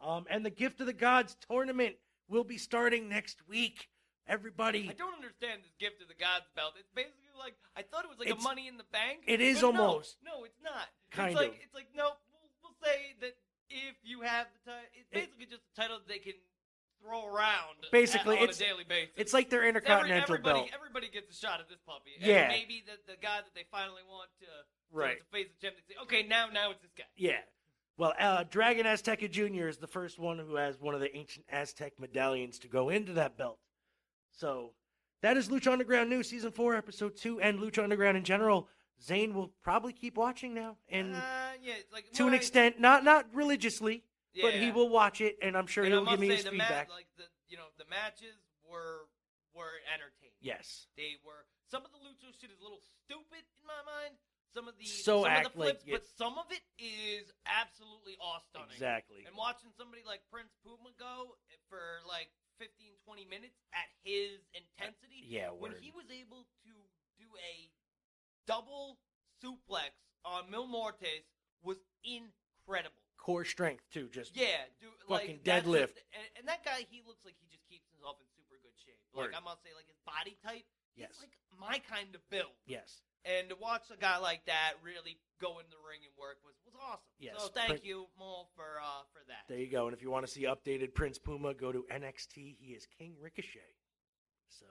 Um, 0.00 0.24
and 0.30 0.44
the 0.44 0.50
Gift 0.50 0.80
of 0.80 0.86
the 0.86 0.92
Gods 0.92 1.36
tournament 1.48 1.96
will 2.28 2.44
be 2.44 2.58
starting 2.58 3.08
next 3.08 3.46
week. 3.48 3.88
Everybody, 4.28 4.86
I 4.88 4.92
don't 4.94 5.14
understand 5.16 5.62
this 5.66 5.74
gift 5.80 5.98
of 6.02 6.06
the 6.06 6.14
gods 6.14 6.46
belt. 6.54 6.74
It's 6.78 6.92
basically 6.94 7.34
like 7.34 7.58
I 7.74 7.82
thought 7.82 8.04
it 8.04 8.10
was 8.14 8.20
like 8.20 8.28
It's- 8.30 8.38
a 8.38 8.46
money 8.46 8.68
in 8.68 8.76
the 8.76 8.86
bank. 8.92 9.24
it 9.26 9.40
is 9.40 9.60
but 9.60 9.74
no, 9.74 9.82
almost. 9.82 10.16
No, 10.22 10.44
it's 10.44 10.60
not. 10.62 10.86
Kind 11.10 11.32
it's 11.34 11.40
like 11.40 11.48
of. 11.48 11.54
it's 11.58 11.74
like 11.74 11.88
no. 11.96 12.14
We'll, 12.30 12.46
we'll 12.62 12.78
say 12.78 13.16
that 13.26 13.34
if 13.70 13.96
you 14.04 14.20
have 14.22 14.46
the 14.54 14.70
title, 14.70 14.86
it's 14.94 15.08
It- 15.10 15.14
basically 15.34 15.46
just 15.50 15.66
a 15.66 15.74
title 15.74 15.98
that 15.98 16.06
they 16.06 16.22
can 16.22 16.38
throw 17.02 17.26
around. 17.26 17.76
Basically, 17.92 18.36
at- 18.36 18.42
on 18.42 18.48
it's- 18.50 18.60
a 18.60 18.64
daily 18.64 18.84
basis. 18.84 19.14
it's 19.16 19.32
like 19.32 19.50
their 19.50 19.60
Every- 19.60 19.68
Intercontinental 19.70 20.34
everybody, 20.34 20.58
belt. 20.60 20.70
Everybody 20.74 21.08
gets 21.08 21.30
a 21.30 21.38
shot 21.38 21.60
at 21.60 21.68
this 21.68 21.78
puppy. 21.86 22.10
And 22.18 22.26
Yeah. 22.26 22.48
maybe 22.48 22.84
the, 22.86 23.12
the 23.12 23.18
guy 23.18 23.38
that 23.42 23.54
they 23.54 23.64
finally 23.70 24.02
want 24.08 24.30
to, 24.40 24.46
Right. 24.90 25.18
to 25.18 25.24
face 25.26 25.48
the 25.50 25.66
champion. 25.66 25.84
Say, 25.88 25.94
okay, 26.02 26.22
now 26.24 26.48
now 26.48 26.70
it's 26.72 26.82
this 26.82 26.92
guy. 26.96 27.04
Yeah. 27.16 27.40
Well, 27.96 28.14
uh, 28.18 28.44
Dragon 28.44 28.86
Azteca 28.86 29.30
Jr. 29.30 29.68
is 29.68 29.76
the 29.78 29.86
first 29.86 30.18
one 30.18 30.38
who 30.38 30.54
has 30.56 30.78
one 30.80 30.94
of 30.94 31.00
the 31.00 31.14
ancient 31.14 31.44
Aztec 31.50 31.98
medallions 31.98 32.58
to 32.60 32.68
go 32.68 32.88
into 32.88 33.12
that 33.14 33.36
belt. 33.36 33.58
So 34.32 34.74
that 35.22 35.36
is 35.36 35.48
Lucha 35.48 35.72
Underground 35.72 36.08
News, 36.08 36.28
Season 36.30 36.50
4, 36.50 36.74
Episode 36.74 37.16
2, 37.16 37.40
and 37.40 37.58
Lucha 37.58 37.82
Underground 37.82 38.16
in 38.16 38.24
general. 38.24 38.68
Zane 39.02 39.34
will 39.34 39.48
probably 39.62 39.92
keep 39.94 40.16
watching 40.16 40.52
now, 40.54 40.76
and 40.90 41.14
uh, 41.14 41.18
yeah, 41.62 41.74
like 41.90 42.10
to 42.12 42.24
an 42.24 42.28
more- 42.30 42.36
extent, 42.36 42.78
not 42.80 43.02
not 43.02 43.26
religiously, 43.34 44.04
but 44.40 44.54
he 44.54 44.70
will 44.70 44.88
watch 44.88 45.20
it, 45.20 45.36
and 45.42 45.56
I'm 45.56 45.66
sure 45.66 45.84
And 45.84 45.92
he'll 45.92 46.04
give 46.06 46.20
me 46.20 46.28
his 46.28 46.44
the 46.44 46.50
feedback. 46.50 46.88
Ma- 46.88 46.94
like 46.94 47.08
the 47.16 47.24
you 47.48 47.56
know 47.56 47.66
the 47.78 47.84
matches 47.90 48.36
were 48.62 49.08
were 49.54 49.82
entertaining. 49.90 50.38
yes. 50.40 50.86
They 50.96 51.18
were 51.26 51.46
some 51.66 51.82
of 51.82 51.90
the 51.90 51.98
lucha 51.98 52.30
shit 52.38 52.50
is 52.54 52.60
a 52.60 52.62
little 52.62 52.82
stupid 53.02 53.42
in 53.58 53.64
my 53.66 53.82
mind. 53.86 54.14
Some 54.54 54.66
of 54.66 54.74
the 54.78 54.86
So 54.86 55.22
some 55.22 55.30
of 55.30 55.42
the 55.46 55.50
flips, 55.54 55.82
like 55.86 55.94
but 55.94 56.04
some 56.18 56.34
of 56.38 56.46
it 56.50 56.62
is 56.78 57.30
absolutely 57.46 58.18
awe 58.18 58.42
stunning. 58.50 58.74
Exactly. 58.74 59.22
And 59.26 59.34
watching 59.38 59.70
somebody 59.78 60.02
like 60.06 60.22
Prince 60.30 60.50
Puma 60.66 60.90
go 60.98 61.38
for 61.70 62.02
like 62.06 62.30
15, 62.58 62.98
20 63.06 63.30
minutes 63.30 63.54
at 63.70 63.86
his 64.02 64.42
intensity, 64.54 65.22
uh, 65.22 65.30
yeah, 65.30 65.48
when 65.54 65.70
word. 65.74 65.82
he 65.82 65.94
was 65.94 66.10
able 66.10 66.46
to 66.66 66.74
do 67.18 67.26
a 67.38 67.70
double 68.46 68.98
suplex 69.38 69.94
on 70.26 70.50
Mil 70.50 70.66
Muertes 70.66 71.26
was 71.62 71.78
incredible. 72.02 73.02
Core 73.20 73.44
strength, 73.44 73.84
too. 73.92 74.08
Just 74.08 74.32
Yeah, 74.34 74.64
dude, 74.80 74.96
Fucking 75.06 75.44
like, 75.44 75.44
deadlift. 75.44 75.92
just- 75.92 76.08
and, 76.16 76.26
and 76.40 76.44
that 76.48 76.64
guy, 76.64 76.86
he 76.88 77.04
looks 77.06 77.20
like 77.28 77.36
he 77.36 77.44
just 77.52 77.68
keeps 77.68 77.84
himself 77.92 78.16
in 78.20 78.26
super 78.32 78.56
good 78.64 78.72
shape. 78.80 78.96
Like 79.12 79.28
Word. 79.28 79.34
I 79.36 79.40
must 79.44 79.60
say, 79.62 79.70
like 79.76 79.86
his 79.86 80.00
body 80.08 80.38
type, 80.42 80.64
Yes. 80.96 81.12
he's 81.20 81.28
like 81.28 81.36
my 81.60 81.78
kind 81.84 82.14
of 82.16 82.24
build. 82.32 82.56
Yes. 82.64 83.02
And 83.28 83.50
to 83.52 83.56
watch 83.60 83.84
a 83.92 84.00
guy 84.00 84.16
like 84.16 84.46
that 84.46 84.80
really 84.82 85.20
go 85.38 85.60
in 85.60 85.68
the 85.68 85.76
ring 85.84 86.00
and 86.08 86.16
work 86.16 86.40
was 86.42 86.56
was 86.64 86.72
awesome. 86.80 87.04
Yes, 87.20 87.36
So 87.36 87.48
thank 87.52 87.84
you, 87.84 88.08
Mo, 88.18 88.48
for 88.56 88.80
uh 88.80 89.04
for 89.12 89.20
that. 89.28 89.44
There 89.46 89.58
you 89.60 89.68
go. 89.70 89.84
And 89.86 89.94
if 89.94 90.00
you 90.00 90.10
want 90.10 90.24
to 90.24 90.32
see 90.32 90.44
updated 90.48 90.94
Prince 90.94 91.18
Puma, 91.18 91.52
go 91.52 91.70
to 91.70 91.84
NXT. 91.92 92.56
He 92.58 92.72
is 92.72 92.86
King 92.98 93.12
Ricochet. 93.20 93.76
So, 94.48 94.64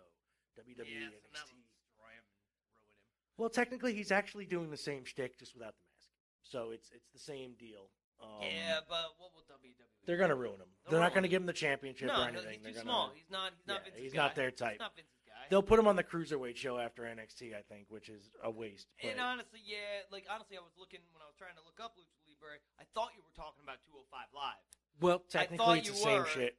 WWE 0.58 0.66
now 0.90 1.14
NXT. 1.14 1.54
we'll 1.54 1.70
destroy 1.78 2.10
him 2.10 2.26
and 2.26 2.42
ruin 2.42 2.58
him. 2.98 2.98
Well, 3.38 3.50
technically, 3.54 3.94
he's 3.94 4.12
actually 4.12 4.46
doing 4.48 4.72
the 4.72 4.78
same 4.82 5.06
shtick, 5.06 5.38
just 5.38 5.54
without 5.54 5.76
the 5.78 5.86
mask. 5.94 6.10
So 6.42 6.72
it's 6.72 6.90
it's 6.90 7.10
the 7.14 7.20
same 7.20 7.54
deal. 7.54 7.92
Um, 8.22 8.44
yeah, 8.44 8.80
but 8.88 9.16
what 9.18 9.32
will 9.34 9.44
WWE? 9.48 9.74
they're 10.06 10.18
gonna 10.18 10.36
ruin 10.36 10.60
him. 10.60 10.68
They'll 10.84 10.92
They're 10.92 11.00
not 11.02 11.14
gonna 11.14 11.28
give 11.28 11.42
him 11.42 11.48
the 11.48 11.54
championship 11.54 12.08
no, 12.08 12.16
or 12.16 12.32
no, 12.32 12.40
anything. 12.40 12.60
he's 12.60 12.64
they're 12.64 12.72
too 12.72 12.88
gonna. 12.88 12.90
small. 12.90 13.12
He's 13.16 13.30
not. 13.30 13.52
He's 13.58 13.68
not 13.68 13.74
Yeah, 13.80 13.84
Vince's 13.86 14.02
he's 14.04 14.14
guy. 14.14 14.18
not 14.26 14.36
their 14.36 14.52
type. 14.52 14.72
He's 14.74 14.80
not 14.80 14.96
Vince's 14.96 15.22
guy. 15.28 15.46
They'll 15.50 15.64
put 15.64 15.80
him 15.80 15.88
on 15.88 15.96
the 15.96 16.04
cruiserweight 16.04 16.56
show 16.58 16.78
after 16.78 17.04
NXT, 17.04 17.54
I 17.56 17.62
think, 17.68 17.88
which 17.90 18.10
is 18.10 18.30
a 18.44 18.50
waste. 18.52 18.88
But 19.02 19.12
And 19.12 19.20
honestly, 19.22 19.60
yeah, 19.66 20.04
like 20.12 20.26
honestly, 20.30 20.58
I 20.58 20.62
was 20.62 20.74
looking 20.80 21.00
when 21.14 21.22
I 21.22 21.28
was 21.30 21.36
trying 21.38 21.56
to 21.56 21.64
look 21.66 21.80
up 21.82 21.94
Lucha 21.98 22.18
Libre. 22.28 22.58
I 22.80 22.84
thought 22.94 23.12
you 23.16 23.22
were 23.24 23.36
talking 23.36 23.62
about 23.64 23.78
205 23.86 24.34
Live. 24.36 24.62
well, 25.00 25.20
technically, 25.30 25.80
it's 25.80 25.90
the 25.90 25.96
same 25.96 26.20
were. 26.22 26.28
shit. 26.28 26.58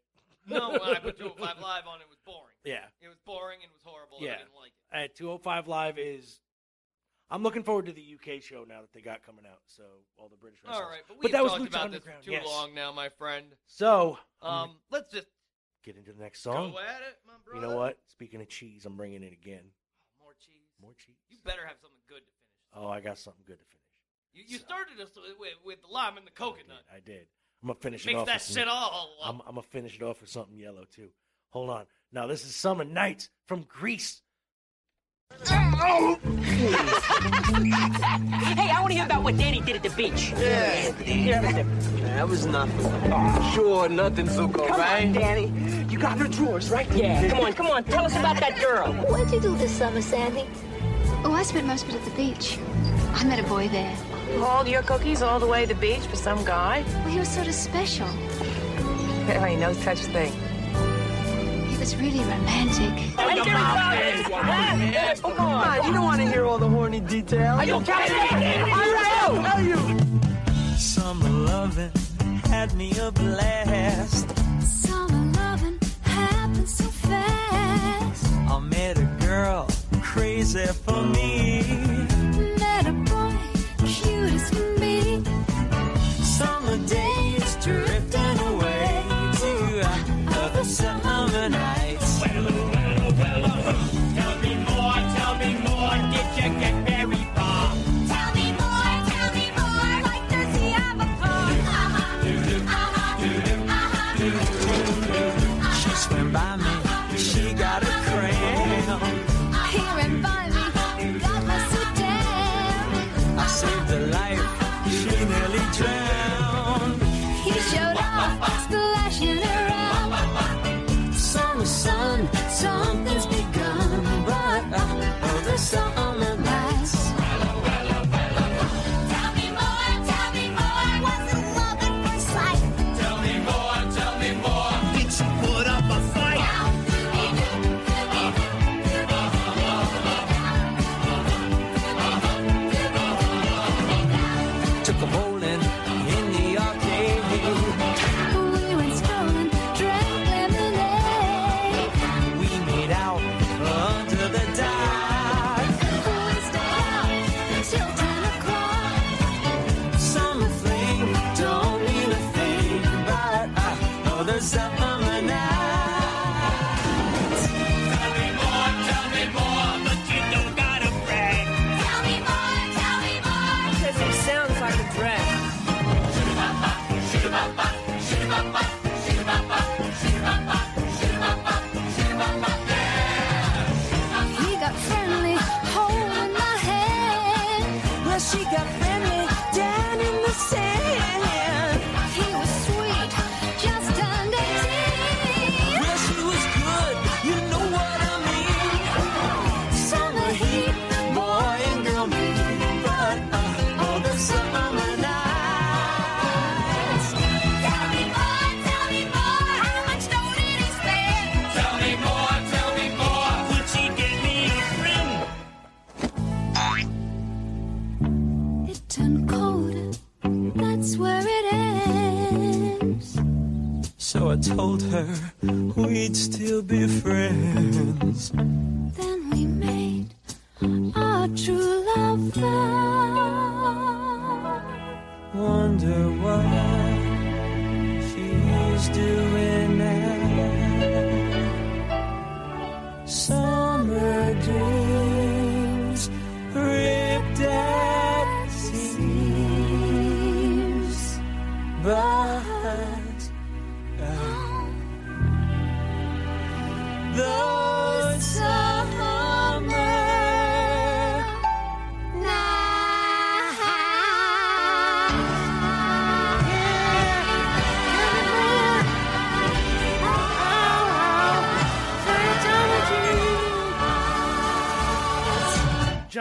No, 0.49 0.71
when 0.71 0.83
I 0.97 0.99
put 0.99 1.19
205 1.23 1.61
Live 1.61 1.87
on, 1.87 2.01
it 2.01 2.09
was 2.09 2.19
boring. 2.25 2.57
Yeah. 2.65 2.87
It 3.03 3.09
was 3.09 3.19
boring 3.27 3.61
and 3.63 3.69
it 3.71 3.75
was 3.77 3.85
horrible. 3.85 4.19
Yeah. 4.21 4.35
I 4.35 4.47
didn't 4.47 4.57
like 4.59 4.73
it. 4.73 5.11
At 5.13 5.15
205 5.17 5.69
Live 5.69 5.99
is. 5.99 6.41
I'm 7.31 7.43
looking 7.43 7.62
forward 7.62 7.87
to 7.87 7.93
the 7.93 8.03
UK 8.16 8.43
show 8.43 8.64
now 8.68 8.81
that 8.81 8.93
they 8.93 9.01
got 9.01 9.22
coming 9.24 9.45
out. 9.47 9.61
So 9.66 9.85
all 10.18 10.28
the 10.28 10.37
British. 10.37 10.59
All 10.68 10.83
right, 10.83 11.03
but 11.07 11.18
But 11.22 11.33
that 11.33 11.43
was 11.43 11.53
talked 11.53 11.64
Lucha 11.64 11.68
about 11.68 11.93
this 11.93 12.03
too 12.24 12.33
yes. 12.33 12.45
long 12.45 12.74
now, 12.74 12.93
my 12.93 13.09
friend. 13.09 13.47
So 13.66 14.18
Um, 14.43 14.76
let's 14.91 15.12
just 15.12 15.28
get 15.85 15.97
into 15.97 16.12
the 16.12 16.20
next 16.22 16.43
song. 16.43 16.72
go 16.72 16.78
at 16.81 17.03
it, 17.03 17.18
my 17.26 17.35
brother. 17.45 17.61
You 17.66 17.70
know 17.72 17.76
what? 17.78 17.99
Speaking 18.09 18.41
of 18.41 18.49
cheese, 18.49 18.85
I'm 18.85 18.97
bringing 18.97 19.22
it 19.22 19.33
again. 19.33 19.62
Oh, 20.20 20.24
more 20.24 20.35
cheese. 20.45 20.66
More 20.83 20.93
cheese. 20.99 21.16
You 21.28 21.39
better 21.45 21.64
have 21.66 21.76
something 21.81 22.01
good 22.09 22.22
to 22.26 22.33
finish. 22.33 22.85
Oh, 22.85 22.89
I 22.89 23.01
got 23.01 23.16
something 23.18 23.45
good 23.47 23.59
to 23.61 23.64
finish. 23.64 23.76
You, 24.33 24.45
you 24.47 24.59
So- 24.59 24.64
started 24.64 25.01
us 25.01 25.11
with, 25.39 25.55
with 25.64 25.81
the 25.83 25.89
lime 25.89 26.16
and 26.16 26.26
the 26.26 26.31
coconut. 26.33 26.83
I 26.91 26.97
did. 27.01 27.03
I 27.03 27.18
did. 27.18 27.26
I'm 27.62 27.66
gonna 27.68 27.78
finish 27.81 28.05
it 28.05 28.07
Makes 28.07 28.20
off. 28.20 28.26
that 28.26 28.35
with 28.37 28.43
some- 28.43 28.55
shit 28.55 28.68
all. 28.68 29.11
up. 29.22 29.28
I'm, 29.28 29.41
I'm 29.43 29.55
gonna 29.55 29.62
finish 29.62 29.95
it 29.97 30.03
off 30.03 30.20
with 30.20 30.31
something 30.31 30.57
yellow 30.59 30.85
too. 30.85 31.11
Hold 31.51 31.70
on. 31.70 31.87
Now 32.11 32.26
this 32.26 32.45
is 32.45 32.57
Summer 32.57 32.85
Nights 32.85 33.28
from 33.47 33.62
Grease. 33.64 34.22
Hey, 35.41 35.47
I 38.70 38.76
want 38.81 38.89
to 38.89 38.95
hear 38.95 39.05
about 39.05 39.22
what 39.22 39.37
Danny 39.37 39.61
did 39.61 39.76
at 39.76 39.83
the 39.83 39.91
beach. 39.91 40.33
Yeah, 40.37 40.91
that 42.14 42.28
was 42.28 42.47
nothing. 42.47 43.53
Sure, 43.53 43.89
nothing, 43.89 44.26
Zuko, 44.26 44.66
Come 44.68 44.81
right? 44.81 45.07
on, 45.07 45.12
Danny. 45.12 45.47
You 45.91 45.99
got 45.99 46.18
her 46.18 46.28
drawers, 46.28 46.70
right? 46.70 46.91
Yeah. 46.93 47.28
Come 47.28 47.41
on, 47.41 47.53
come 47.53 47.66
on. 47.68 47.85
Tell 47.85 48.05
us 48.05 48.16
about 48.16 48.39
that 48.41 48.61
girl. 48.61 48.93
What'd 48.93 49.31
you 49.33 49.41
do 49.41 49.57
this 49.57 49.72
summer, 49.72 50.03
Sandy? 50.03 50.47
Oh, 51.24 51.33
I 51.33 51.43
spent 51.43 51.66
most 51.66 51.85
of 51.85 51.91
it 51.91 51.97
at 51.97 52.05
the 52.05 52.11
beach. 52.12 52.59
I 53.14 53.24
met 53.24 53.39
a 53.39 53.43
boy 53.45 53.68
there. 53.68 53.95
Hauled 54.39 54.68
your 54.68 54.83
cookies 54.83 55.22
all 55.22 55.41
the 55.41 55.47
way 55.47 55.66
to 55.66 55.74
the 55.74 55.81
beach 55.81 56.01
for 56.07 56.16
some 56.16 56.45
guy? 56.45 56.85
Well, 56.87 57.09
he 57.09 57.18
was 57.18 57.28
sort 57.28 57.49
of 57.49 57.55
special. 57.55 58.07
There 59.26 59.45
ain't 59.47 59.61
no 59.61 59.72
such 59.72 59.99
thing. 59.99 60.33
He 61.81 61.85
was 61.85 61.97
really 61.97 62.18
romantic. 62.18 63.16
Come 65.16 65.41
on, 65.41 65.87
you 65.87 65.93
don't 65.95 66.05
want 66.05 66.20
to 66.20 66.28
hear 66.28 66.45
all 66.45 66.59
the 66.59 66.68
horny 66.68 67.01
details. 67.01 67.59
Are 67.59 67.64
you 67.64 67.81
kidding 67.81 68.39
me? 68.39 68.55
All 68.70 69.41
right. 69.41 69.64
you? 69.64 70.76
Summer 70.76 71.31
loving 71.31 71.91
had 72.45 72.74
me 72.74 72.93
a 73.01 73.11
blast. 73.11 74.28
Summer 74.61 75.33
loving 75.33 75.78
happened 76.03 76.68
so 76.68 76.85
fast. 76.85 78.26
I 78.26 78.61
met 78.61 78.99
a 78.99 79.09
girl 79.26 79.66
crazy 80.03 80.66
for 80.66 81.03
me. 81.03 81.89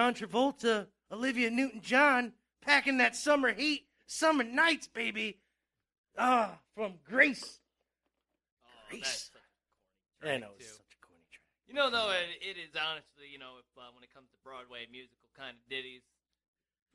John 0.09 0.27
Travolta, 0.27 0.87
Olivia 1.11 1.51
Newton-John, 1.51 2.33
packing 2.61 2.97
that 2.97 3.15
summer 3.15 3.53
heat, 3.53 3.85
summer 4.07 4.43
nights, 4.43 4.87
baby. 4.87 5.37
Ah, 6.17 6.57
from 6.75 6.93
Grace. 7.07 7.59
Grace. 8.89 9.29
I 10.23 10.37
know 10.37 10.49
it's 10.57 10.71
such 10.71 10.97
a 10.97 11.05
corny 11.05 11.29
track. 11.31 11.45
You 11.67 11.75
know, 11.75 11.91
though, 11.91 12.09
it, 12.09 12.41
it 12.41 12.57
is 12.57 12.73
honestly, 12.73 13.29
you 13.31 13.37
know, 13.37 13.59
if 13.59 13.65
uh, 13.77 13.85
when 13.93 14.03
it 14.03 14.11
comes 14.11 14.29
to 14.31 14.37
Broadway 14.43 14.87
musical 14.91 15.29
kind 15.37 15.55
of 15.55 15.69
ditties, 15.69 16.01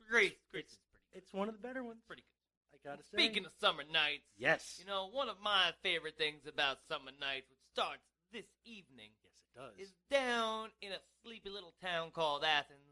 great, 0.09 0.37
great. 0.51 0.65
It's, 0.65 0.77
it's 1.13 1.33
one 1.33 1.47
of 1.47 1.55
the 1.55 1.65
better 1.65 1.83
ones. 1.83 2.01
Pretty 2.05 2.23
good. 2.23 2.89
I 2.89 2.89
gotta 2.89 3.03
say. 3.03 3.15
Speaking 3.15 3.45
of 3.45 3.53
summer 3.61 3.83
nights, 3.91 4.27
yes, 4.37 4.75
you 4.77 4.85
know, 4.85 5.07
one 5.09 5.29
of 5.29 5.37
my 5.41 5.71
favorite 5.83 6.17
things 6.17 6.43
about 6.45 6.79
summer 6.89 7.15
nights, 7.15 7.47
which 7.49 7.63
starts 7.71 8.03
this 8.33 8.45
evening, 8.65 9.15
yes, 9.23 9.31
it 9.39 9.79
does. 9.79 9.87
is 9.87 9.93
down 10.11 10.69
in 10.81 10.91
a 10.91 10.99
sleepy 11.23 11.49
little 11.49 11.73
town 11.81 12.11
called 12.11 12.43
Athens. 12.43 12.84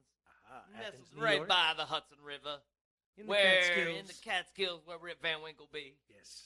Aha, 0.54 0.88
Athens, 0.88 1.08
right 1.18 1.48
by 1.48 1.74
the 1.76 1.86
Hudson 1.86 2.18
River. 2.24 2.62
In 3.18 3.26
the 3.26 3.30
where 3.30 3.62
Catskills. 3.62 4.00
in 4.00 4.06
the 4.08 4.20
Catskills, 4.24 4.82
where 4.86 4.98
Rip 4.98 5.22
Van 5.22 5.42
Winkle 5.44 5.70
be. 5.72 5.94
Yes. 6.10 6.44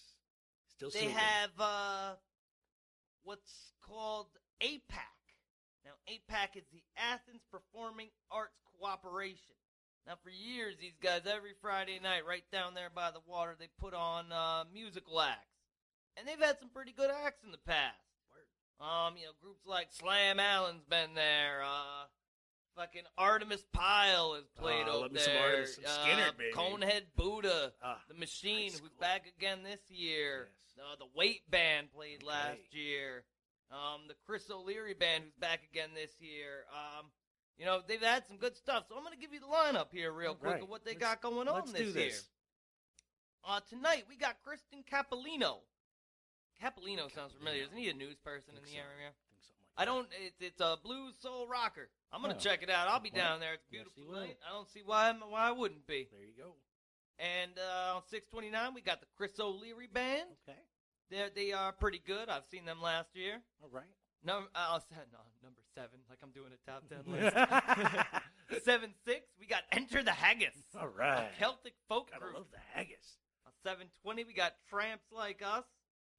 Still 0.76 0.90
they 0.90 1.00
sleeping. 1.00 1.16
have 1.16 1.50
uh, 1.60 2.14
what's 3.24 3.74
called 3.86 4.28
APAC. 4.62 5.18
Now, 5.86 5.92
APAC 6.10 6.58
is 6.58 6.66
the 6.72 6.84
Athens 6.98 7.42
Performing 7.52 8.10
Arts 8.30 8.60
Cooperation. 8.78 9.56
Now, 10.06 10.14
for 10.24 10.30
years, 10.30 10.76
these 10.80 10.98
guys, 11.02 11.22
every 11.26 11.54
Friday 11.62 12.00
night, 12.02 12.26
right 12.26 12.44
down 12.52 12.74
there 12.74 12.90
by 12.94 13.12
the 13.12 13.20
water, 13.26 13.56
they 13.58 13.70
put 13.80 13.94
on 13.94 14.32
uh, 14.32 14.64
musical 14.74 15.22
acts. 15.22 15.56
And 16.18 16.28
they've 16.28 16.40
had 16.40 16.60
some 16.60 16.70
pretty 16.70 16.92
good 16.92 17.12
acts 17.12 17.44
in 17.44 17.52
the 17.52 17.58
past. 17.66 18.00
Um, 18.80 19.18
you 19.18 19.26
know, 19.26 19.32
groups 19.42 19.66
like 19.66 19.88
Slam 19.92 20.40
Allen's 20.40 20.84
been 20.88 21.16
there. 21.16 21.64
Uh, 21.66 22.06
fucking 22.78 23.04
Artimus 23.20 23.64
Pyle 23.74 24.36
has 24.36 24.46
played 24.58 24.86
Ah, 24.88 24.92
over 24.94 25.10
there. 25.10 25.66
some 25.66 25.84
some 25.84 25.92
uh, 25.92 26.06
Skynyrd, 26.06 26.38
baby. 26.38 26.52
Conehead 26.54 27.02
Buddha, 27.16 27.74
Ah, 27.84 28.00
the 28.08 28.14
Machine, 28.14 28.72
who's 28.72 28.94
back 29.00 29.26
again 29.38 29.64
this 29.64 29.82
year. 29.90 30.48
Yes. 30.78 30.86
Uh, 30.86 30.96
the 31.00 31.08
Weight 31.16 31.50
Band 31.50 31.92
played 31.92 32.18
Okay. 32.24 32.28
last 32.28 32.62
year. 32.74 33.24
Um, 33.72 34.02
the 34.08 34.16
Chris 34.26 34.50
O'Leary 34.50 34.94
Band, 34.94 35.24
who's 35.26 35.34
back 35.40 35.62
again 35.70 35.90
this 35.94 36.12
year. 36.22 36.66
Um, 36.72 37.08
you 37.58 37.66
know, 37.66 37.82
they've 37.86 38.02
had 38.02 38.26
some 38.28 38.38
good 38.38 38.56
stuff. 38.56 38.86
So 38.88 38.96
I'm 38.96 39.02
going 39.04 39.14
to 39.16 39.20
give 39.20 39.34
you 39.34 39.40
the 39.42 39.48
lineup 39.48 39.88
here 39.92 40.12
real 40.14 40.36
quick 40.36 40.54
right. 40.54 40.62
of 40.62 40.70
what 40.70 40.86
they 40.86 40.92
Let's- 40.92 41.02
got 41.02 41.22
going 41.22 41.48
on 41.48 41.66
this, 41.74 41.94
this. 41.94 41.96
year. 41.96 42.12
Uh, 43.44 43.60
tonight 43.68 44.06
we 44.08 44.16
got 44.16 44.36
Kristen 44.44 44.84
Capolino. 44.90 45.58
Capolino 46.64 47.14
sounds 47.14 47.34
familiar. 47.34 47.64
Isn't 47.64 47.78
he 47.78 47.90
a 47.90 47.94
news 47.94 48.18
person 48.24 48.56
in 48.56 48.62
the 48.64 48.70
so. 48.70 48.78
area? 48.78 49.12
Think 49.78 49.88
something 49.90 49.98
like 49.98 50.14
I 50.16 50.20
don't. 50.20 50.26
It's, 50.26 50.42
it's 50.42 50.62
a 50.62 50.78
blues 50.84 51.14
soul 51.22 51.48
rocker. 51.48 51.90
I'm 52.12 52.22
gonna 52.22 52.36
Oh, 52.36 52.40
check 52.40 52.64
it 52.64 52.70
out. 52.70 52.88
I'll 52.88 53.00
be 53.00 53.12
well, 53.14 53.24
down 53.24 53.40
there. 53.40 53.54
It's 53.54 53.66
yes, 53.72 53.84
beautiful 53.84 54.14
will. 54.14 54.22
night. 54.22 54.38
I 54.48 54.54
don't 54.54 54.70
see 54.70 54.82
why 54.86 55.14
why 55.30 55.48
I 55.50 55.52
wouldn't 55.52 55.86
be. 55.88 56.08
There 56.12 56.22
you 56.22 56.34
go. 56.38 56.54
And 57.20 57.52
uh, 57.58 57.96
on 57.96 58.02
629 58.10 58.74
we 58.76 58.82
got 58.82 59.00
the 59.02 59.08
Chris 59.18 59.40
O'Leary 59.40 59.88
band. 59.92 60.30
Okay. 60.48 60.60
They 61.10 61.48
they 61.48 61.54
are 61.54 61.72
pretty 61.72 62.02
good. 62.06 62.30
I've 62.30 62.46
seen 62.52 62.66
them 62.66 62.82
last 62.82 63.10
year. 63.16 63.42
All 63.62 63.70
right. 63.72 63.90
No, 64.24 64.44
uh, 64.56 64.80
no, 64.92 65.20
number 65.44 65.62
seven, 65.76 66.00
like 66.10 66.18
I'm 66.24 66.32
doing 66.32 66.50
a 66.52 66.70
top 66.70 66.84
ten 66.90 67.06
list. 67.08 67.36
seven 68.66 68.94
six, 69.06 69.22
we 69.40 69.46
got 69.46 69.62
Enter 69.72 70.04
the 70.04 70.12
Haggis, 70.12 70.56
All 70.80 70.88
right. 70.88 71.30
a 71.32 71.40
Celtic 71.40 71.74
folk 71.88 72.10
group. 72.20 72.34
love 72.34 72.48
the 72.52 72.58
haggis. 72.74 73.18
On 73.46 73.52
seven 73.64 73.88
twenty, 74.02 74.24
we 74.24 74.34
got 74.34 74.54
Tramps 74.70 75.06
Like 75.12 75.42
Us. 75.46 75.64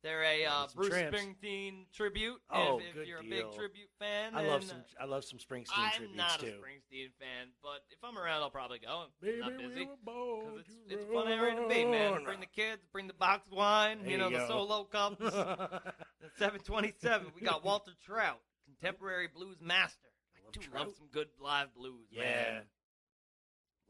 They're 0.05 0.22
a 0.22 0.44
uh, 0.46 0.66
Bruce. 0.76 0.94
Springsteen 0.94 1.86
tribute. 1.92 2.36
Oh, 2.51 2.78
if, 2.78 2.86
if 2.86 2.94
good 2.94 3.09
you're 3.09 3.18
a 3.18 3.22
deal. 3.22 3.30
big 3.51 3.59
tribute 3.59 3.88
fan, 3.99 4.32
I 4.34 4.42
love 4.46 4.62
some. 4.62 4.78
I 5.01 5.07
love 5.07 5.24
some 5.24 5.38
Springsteen 5.40 5.72
I'm 5.76 5.90
tributes 5.92 6.16
not 6.16 6.38
too. 6.38 6.46
a 6.46 6.51
Springsteen 6.51 7.09
fan, 7.18 7.49
but 7.62 7.80
if 7.90 7.99
I'm 8.05 8.16
around, 8.16 8.42
I'll 8.42 8.51
probably 8.51 8.78
go. 8.78 9.07
I'm 9.07 9.09
Baby, 9.20 9.40
not 9.40 9.59
busy. 9.59 9.88
Because 10.05 10.61
it's, 10.61 10.70
it's 11.03 11.05
fun 11.12 11.26
area 11.26 11.57
to 11.57 11.66
be, 11.68 11.84
man. 11.84 12.22
Bring 12.24 12.38
the 12.38 12.46
kids, 12.46 12.82
bring 12.92 13.09
the 13.09 13.14
box 13.14 13.51
wine, 13.51 13.99
There 14.03 14.12
you 14.12 14.18
know, 14.18 14.28
you 14.28 14.38
the 14.38 14.46
solo 14.46 14.84
cups. 14.84 15.20
At 15.24 16.36
727, 16.38 17.28
we 17.34 17.40
got 17.40 17.64
Walter 17.64 17.92
Trout, 18.05 18.38
contemporary 18.66 19.26
blues 19.34 19.57
master. 19.61 20.09
I 20.36 20.44
Love 20.44 20.53
do 20.53 20.61
Trout. 20.61 20.86
love 20.86 20.94
some 20.96 21.09
good 21.12 21.28
live 21.42 21.74
blues, 21.74 22.07
yeah. 22.12 22.22
man. 22.22 22.62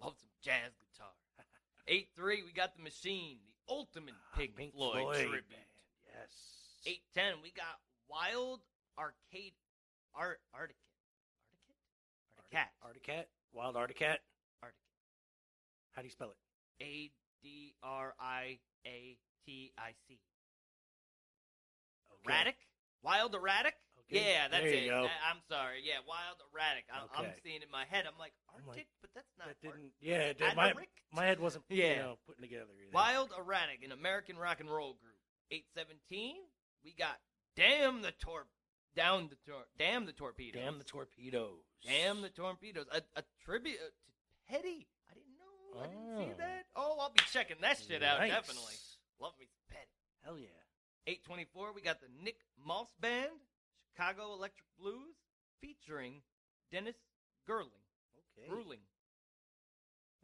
Love 0.02 0.14
some 0.18 0.28
jazz 0.42 0.72
guitar. 0.92 1.12
8 1.86 2.08
3, 2.16 2.42
we 2.44 2.52
got 2.52 2.74
the 2.76 2.82
machine, 2.82 3.38
the 3.46 3.52
ultimate 3.74 4.14
Pink, 4.36 4.52
Ah, 4.54 4.58
Pink 4.58 4.72
Floyd, 4.74 4.92
Floyd 5.02 5.16
tribute. 5.16 5.50
band. 5.50 5.62
Yes. 6.18 6.96
810, 7.14 7.42
we 7.42 7.50
got 7.52 7.78
Wild 8.08 8.60
Arcade 8.98 9.54
Art. 10.14 10.40
Articate? 10.54 10.76
Articat. 12.38 12.68
Articat. 12.82 13.24
Wild 13.52 13.76
Articat. 13.76 14.18
Articate. 14.62 14.88
How 15.94 16.02
do 16.02 16.06
you 16.06 16.10
spell 16.12 16.30
it? 16.30 16.84
A 16.84 17.10
D 17.42 17.74
R 17.82 18.14
I 18.18 18.58
A 18.86 19.16
T 19.46 19.72
I 19.78 19.90
C. 20.08 20.18
Okay. 22.12 22.22
Adriatic? 22.34 22.56
Wild 23.02 23.34
Adriatic? 23.34 23.74
Okay. 24.10 24.24
Yeah, 24.32 24.48
that's 24.48 24.64
you 24.64 24.70
it. 24.70 24.88
go. 24.88 25.06
I'm 25.28 25.38
sorry. 25.50 25.80
Yeah, 25.84 26.00
Wild 26.08 26.38
Adriatic. 26.48 26.84
I'm, 26.92 27.06
I'm 27.26 27.30
seeing 27.44 27.62
in 27.62 27.70
my 27.70 27.84
head. 27.84 28.04
I'm 28.08 28.18
like, 28.18 28.32
I'm 28.56 28.66
like, 28.66 28.86
but 29.02 29.10
that's 29.14 29.28
not 29.38 29.48
That 29.48 29.60
didn't. 29.60 29.92
Yeah. 30.00 30.32
did- 30.32 30.56
My, 30.56 30.72
my 31.12 31.26
head 31.26 31.38
wasn't. 31.40 31.64
You 31.68 31.82
Yeah. 31.84 31.96
know, 32.02 32.18
putting 32.26 32.42
together. 32.42 32.72
Either. 32.80 32.90
Wild 32.94 33.30
Adriatic, 33.38 33.84
an 33.84 33.92
American 33.92 34.36
rock 34.38 34.60
and 34.60 34.70
roll 34.70 34.94
group. 34.94 35.17
817, 35.50 36.34
we 36.84 36.94
got 36.98 37.18
Damn 37.56 38.02
the 38.02 38.12
Tor... 38.12 38.46
Down 38.96 39.28
the 39.30 39.36
tor- 39.46 39.68
Damn 39.78 40.06
the 40.06 40.12
Torpedoes. 40.12 40.58
Damn 40.60 40.78
the 40.78 40.84
torpedoes. 40.84 41.62
Damn 41.86 42.20
the 42.22 42.30
Torpedoes. 42.30 42.86
A, 42.90 42.98
a 43.14 43.22
tribute 43.44 43.78
uh, 43.78 43.86
to 43.86 44.10
Petty. 44.50 44.88
I 45.08 45.14
didn't 45.14 45.38
know. 45.38 45.78
I 45.78 45.86
didn't 45.86 46.18
see 46.18 46.32
Oh. 46.34 46.38
that. 46.38 46.64
Oh, 46.74 46.96
I'll 46.98 47.12
be 47.12 47.22
checking 47.30 47.58
that 47.60 47.78
shit 47.78 48.02
out, 48.02 48.18
Nice. 48.18 48.30
definitely. 48.32 48.74
Love 49.20 49.34
me 49.38 49.46
Petty. 49.70 49.86
Hell 50.24 50.38
yeah. 50.38 50.48
824, 51.06 51.74
we 51.74 51.82
got 51.82 52.00
the 52.00 52.08
Nick 52.24 52.38
Moss 52.66 52.88
Band, 52.98 53.30
Chicago 53.94 54.32
Electric 54.34 54.66
Blues, 54.80 55.14
featuring 55.60 56.22
Dennis 56.72 56.96
Gruenling. 57.48 57.86
Okay. 58.34 58.50
Gruenling. 58.50 58.82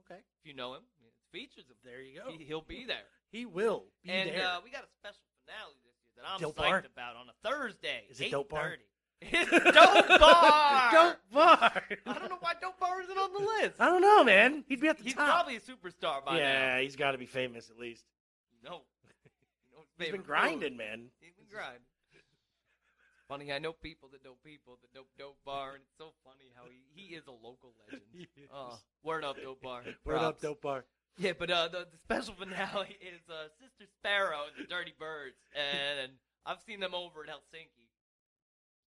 Okay. 0.05 0.18
If 0.18 0.45
you 0.49 0.55
know 0.55 0.75
him, 0.75 0.83
it 1.07 1.12
features 1.31 1.66
him. 1.68 1.77
There 1.85 2.03
you 2.03 2.18
go. 2.20 2.31
he, 2.37 2.43
he'll 2.45 2.61
be 2.66 2.85
there. 2.87 3.07
He 3.35 3.47
will 3.47 3.82
be 4.05 4.11
and 4.11 4.30
there. 4.30 4.47
uh, 4.47 4.61
we 4.62 4.70
got 4.70 4.85
a 4.85 4.91
special 5.03 5.18
finale 5.43 5.74
this 5.82 5.99
year 6.07 6.22
that 6.22 6.30
I'm 6.32 6.41
Dope 6.41 6.55
psyched 6.55 6.70
Bar? 6.70 6.85
about 6.95 7.16
on 7.16 7.26
a 7.28 7.35
Thursday. 7.43 8.05
Is 8.09 8.20
it 8.20 8.30
Dope 8.30 8.49
Bar? 8.51 8.74
It's 9.26 9.51
Dope 9.51 10.09
Bar. 10.20 10.91
Dope 10.93 11.16
Bar. 11.32 11.82
I 12.07 12.12
don't 12.18 12.28
know 12.30 12.37
why 12.41 12.53
Dope 12.61 12.78
Bar 12.78 13.01
isn't 13.03 13.16
on 13.18 13.32
the 13.32 13.39
list. 13.41 13.80
I 13.80 13.87
don't 13.87 14.03
know, 14.03 14.22
man. 14.22 14.62
He'd 14.68 14.80
be 14.80 14.87
at 14.89 14.99
the 14.99 15.05
He's 15.05 15.14
top. 15.14 15.26
probably 15.26 15.57
a 15.57 15.61
superstar 15.61 16.24
by 16.24 16.35
now. 16.35 16.39
yeah, 16.39 16.80
he's 16.80 16.95
got 16.95 17.12
to 17.12 17.18
be 17.18 17.26
famous 17.26 17.70
at 17.70 17.78
least. 17.78 18.05
No. 18.62 18.82
You 19.70 19.78
know 19.80 19.85
He's 19.99 20.12
been 20.12 20.22
grinding, 20.22 20.70
food. 20.70 20.78
man. 20.78 21.07
He's 21.20 21.32
been 21.35 21.47
grinding. 21.51 21.80
Funny, 23.28 23.53
I 23.53 23.59
know 23.59 23.72
people 23.72 24.11
that 24.12 24.22
know 24.24 24.35
people 24.45 24.78
that 24.82 24.95
know 24.95 25.07
Dope 25.18 25.39
Bar, 25.47 25.70
and 25.74 25.82
it's 25.82 25.97
so 25.99 26.12
funny 26.22 26.53
how 26.55 26.62
he, 26.68 26.82
he 26.95 27.14
is 27.14 27.26
a 27.26 27.30
local 27.32 27.72
legend. 27.87 28.03
Oh, 28.53 28.78
word 29.03 29.24
up, 29.24 29.41
Dope 29.43 29.62
Bar. 29.62 29.82
Word 30.05 30.18
up, 30.18 30.41
Dope 30.41 30.61
Bar. 30.61 30.85
Yeah, 31.16 31.32
but 31.38 31.50
uh, 31.50 31.68
the, 31.68 31.86
the 31.90 31.98
special 32.02 32.34
finale 32.38 32.96
is 33.00 33.20
uh, 33.30 33.48
Sister 33.60 33.90
Sparrow 34.00 34.50
and 34.50 34.64
the 34.64 34.68
Dirty 34.68 34.94
Birds, 34.98 35.36
and, 35.54 36.12
I've 36.46 36.60
seen 36.68 36.78
them 36.78 36.94
over 36.94 37.24
in 37.24 37.30
Helsinki. 37.30 37.88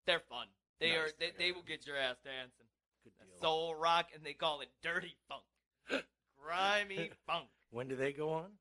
They're 0.06 0.22
fun. 0.30 0.46
They 0.80 0.90
Nice. 0.90 0.98
are. 0.98 1.10
They, 1.20 1.32
they 1.40 1.52
will 1.52 1.64
get 1.64 1.88
your 1.88 1.98
ass 1.98 2.18
dancing. 2.24 2.70
Good 3.04 3.14
deal. 3.18 3.42
Soul 3.42 3.74
rock, 3.74 4.10
and 4.14 4.24
they 4.24 4.34
call 4.34 4.62
it 4.62 4.70
dirty 4.84 5.16
funk, 5.28 5.42
grimy 6.40 7.10
funk. 7.26 7.48
When 7.72 7.88
do 7.88 7.96
they 7.96 8.14
go 8.14 8.30
on? 8.30 8.52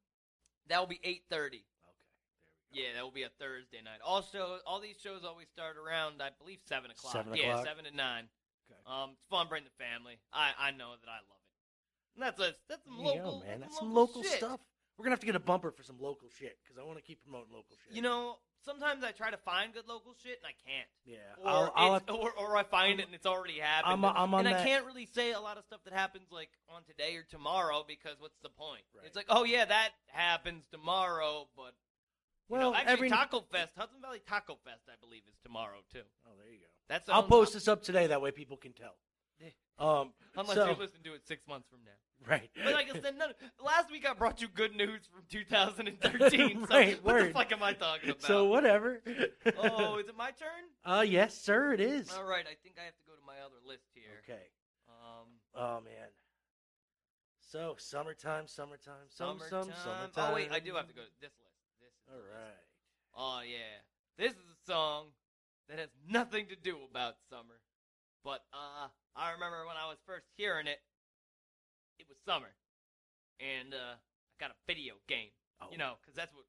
That 0.70 0.80
will 0.80 0.86
be 0.86 0.98
eight 1.04 1.24
thirty. 1.28 1.66
Okay. 1.84 2.80
Yeah, 2.80 2.94
that 2.96 3.04
will 3.04 3.10
be 3.12 3.24
a 3.24 3.30
Thursday 3.38 3.82
night. 3.84 4.00
Also, 4.02 4.60
all 4.66 4.80
these 4.80 4.96
shows 4.98 5.22
always 5.22 5.48
start 5.52 5.76
around, 5.76 6.22
I 6.22 6.30
believe, 6.40 6.60
seven 6.64 6.90
o'clock. 6.90 7.12
Seven 7.12 7.34
Yeah, 7.36 7.50
o'clock? 7.50 7.66
seven 7.66 7.84
to 7.84 7.94
nine. 7.94 8.24
Okay. 8.70 8.80
Um, 8.88 9.10
it's 9.12 9.28
fun. 9.28 9.46
Bring 9.48 9.64
the 9.64 9.76
family. 9.84 10.18
I 10.32 10.52
I 10.58 10.70
know 10.70 10.92
that 10.98 11.10
I 11.10 11.20
love 11.28 11.36
it. 11.36 11.45
And 12.16 12.22
that's 12.22 12.40
a, 12.40 12.54
that's 12.68 12.84
some 12.84 12.96
There 13.04 13.14
local 13.22 13.42
man. 13.46 13.60
that's 13.60 13.78
some 13.78 13.92
local 13.94 14.22
shit. 14.22 14.32
stuff. 14.32 14.60
We're 14.96 15.04
gonna 15.04 15.12
have 15.12 15.20
to 15.20 15.26
get 15.26 15.36
a 15.36 15.40
bumper 15.40 15.70
for 15.70 15.82
some 15.82 15.96
local 16.00 16.28
shit 16.38 16.56
because 16.64 16.78
I 16.80 16.84
want 16.86 16.96
to 16.98 17.02
keep 17.04 17.22
promoting 17.22 17.52
local 17.52 17.76
shit. 17.84 17.94
You 17.94 18.00
know, 18.00 18.38
sometimes 18.64 19.04
I 19.04 19.12
try 19.12 19.30
to 19.30 19.36
find 19.36 19.74
good 19.74 19.86
local 19.86 20.14
shit 20.24 20.40
and 20.42 20.46
I 20.48 20.54
can't. 20.66 20.88
yeah. 21.04 21.18
Or, 21.44 21.70
I'll, 21.76 22.00
I'll 22.08 22.16
or, 22.16 22.32
or 22.32 22.56
I 22.56 22.62
find 22.62 22.98
it 22.98 23.04
and 23.06 23.14
it's 23.14 23.26
already 23.26 23.58
happened. 23.60 24.02
I'm- 24.02 24.16
I'm 24.16 24.32
and 24.34 24.48
I 24.48 24.64
can't 24.64 24.86
really 24.86 25.04
say 25.04 25.32
a 25.32 25.40
lot 25.40 25.58
of 25.58 25.64
stuff 25.64 25.80
that 25.84 25.92
happens 25.92 26.28
like 26.32 26.48
on 26.70 26.82
today 26.84 27.14
or 27.16 27.24
tomorrow 27.30 27.84
because 27.86 28.16
what's 28.18 28.38
the 28.42 28.48
point? 28.48 28.82
Right. 28.96 29.04
It's 29.06 29.16
like, 29.16 29.26
oh 29.28 29.44
yeah, 29.44 29.66
that 29.66 29.90
happens 30.06 30.64
tomorrow, 30.72 31.48
but 31.54 31.74
well, 32.48 32.74
actually 32.74 32.92
every. 32.92 33.10
Taco 33.10 33.40
Fest, 33.52 33.72
Hudson 33.76 34.00
Valley 34.00 34.22
Taco 34.26 34.56
Fest, 34.64 34.82
I 34.88 34.94
believe, 35.04 35.22
is 35.28 35.34
tomorrow 35.44 35.78
too. 35.92 36.00
oh, 36.26 36.30
there 36.42 36.50
you 36.52 36.60
go. 36.60 36.66
That's 36.88 37.08
I'll 37.10 37.22
post 37.24 37.52
this 37.52 37.68
up 37.68 37.82
today. 37.82 38.06
That 38.06 38.22
way 38.22 38.30
people 38.30 38.56
can 38.56 38.72
tell. 38.72 38.94
Um, 39.78 40.14
Unless 40.34 40.54
so, 40.54 40.70
you 40.70 40.76
listen 40.80 41.00
to 41.04 41.12
it 41.12 41.20
six 41.28 41.46
months 41.46 41.68
from 41.68 41.80
now. 41.84 42.26
right. 42.30 42.48
But 42.64 42.72
like 42.72 42.88
I 42.88 42.98
said, 42.98 43.18
none, 43.18 43.32
last 43.62 43.90
week 43.92 44.06
I 44.08 44.14
brought 44.14 44.40
you 44.40 44.48
good 44.48 44.74
news 44.74 45.02
from 45.12 45.20
2013. 45.28 46.66
so 46.66 46.74
Right, 46.74 47.04
what 47.04 47.16
the 47.18 47.22
word. 47.24 47.32
fuck 47.34 47.52
am 47.52 47.62
I 47.62 47.74
talking 47.74 48.08
about? 48.08 48.22
So 48.22 48.46
whatever. 48.46 49.02
oh, 49.58 49.98
is 49.98 50.08
it 50.08 50.16
my 50.16 50.30
turn? 50.30 50.64
Uh, 50.86 51.02
yes, 51.02 51.36
sir. 51.36 51.74
It 51.74 51.80
is. 51.82 52.10
All 52.16 52.24
right, 52.24 52.46
I 52.46 52.56
think 52.62 52.76
I 52.80 52.84
have 52.84 52.94
to 52.96 53.04
go 53.06 53.12
to 53.12 53.26
my 53.26 53.34
other 53.44 53.60
list 53.68 53.84
here. 53.92 54.22
Okay. 54.24 54.44
Um, 54.88 55.26
Oh 55.54 55.80
man. 55.84 56.08
So 57.40 57.74
summertime, 57.78 58.46
summertime, 58.46 58.94
summertime. 59.10 59.48
some, 59.50 59.72
summertime. 59.84 60.32
Oh 60.32 60.34
wait, 60.34 60.50
I 60.52 60.58
do 60.58 60.74
have 60.74 60.88
to 60.88 60.94
go 60.94 61.02
to 61.02 61.08
this 61.20 61.32
list. 61.38 61.52
This 61.80 61.90
is 61.90 62.08
All 62.08 62.16
the 62.16 62.22
list. 62.22 62.64
Oh 63.14 63.40
yeah, 63.44 63.76
this 64.16 64.32
is 64.32 64.38
a 64.52 64.72
song 64.72 65.08
that 65.68 65.78
has 65.78 65.90
nothing 66.08 66.46
to 66.46 66.56
do 66.56 66.78
about 66.90 67.16
summer, 67.30 67.60
but 68.24 68.40
uh, 68.54 68.88
I 69.16 69.32
remember 69.32 69.64
when 69.66 69.76
I 69.80 69.88
was 69.88 69.96
first 70.06 70.26
hearing 70.36 70.66
it, 70.66 70.78
it 71.98 72.06
was 72.08 72.18
summer, 72.26 72.52
and 73.40 73.72
uh, 73.72 73.96
I 73.96 74.34
got 74.38 74.50
a 74.50 74.58
video 74.66 74.94
game. 75.08 75.32
Oh. 75.60 75.68
You 75.72 75.78
know, 75.78 75.94
because 76.00 76.14
that's 76.14 76.34
what 76.34 76.44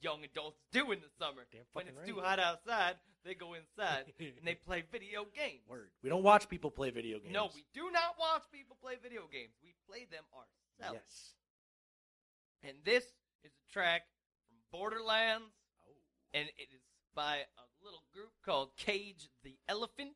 young 0.00 0.24
adults 0.24 0.58
do 0.72 0.90
in 0.90 0.98
the 0.98 1.12
summer. 1.18 1.46
Damn 1.52 1.62
when 1.72 1.86
it's 1.86 2.02
too 2.04 2.18
hot 2.18 2.40
outside, 2.40 2.96
they 3.24 3.34
go 3.34 3.54
inside 3.54 4.10
and 4.18 4.44
they 4.44 4.54
play 4.66 4.82
video 4.90 5.24
games. 5.34 5.62
Word. 5.70 5.90
We 6.02 6.10
don't 6.10 6.24
watch 6.24 6.48
people 6.48 6.70
play 6.70 6.90
video 6.90 7.18
games. 7.20 7.32
No, 7.32 7.48
we 7.54 7.64
do 7.72 7.90
not 7.92 8.18
watch 8.18 8.42
people 8.52 8.76
play 8.82 8.94
video 9.00 9.22
games. 9.30 9.54
We 9.62 9.74
play 9.88 10.06
them 10.10 10.24
ourselves. 10.34 10.98
Yes. 10.98 12.70
And 12.70 12.76
this 12.84 13.04
is 13.44 13.52
a 13.54 13.72
track 13.72 14.02
from 14.48 14.58
Borderlands, 14.78 15.54
Oh. 15.86 15.94
and 16.34 16.48
it 16.58 16.68
is 16.74 16.82
by 17.14 17.36
a 17.36 17.66
little 17.84 18.02
group 18.12 18.32
called 18.44 18.74
Cage 18.76 19.28
the 19.44 19.54
Elephant. 19.68 20.14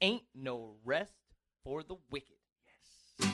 Ain't 0.00 0.22
No 0.32 0.76
Rest 0.84 1.12
for 1.64 1.82
the 1.82 1.96
Wicked. 2.12 2.28
Yes. 2.64 3.28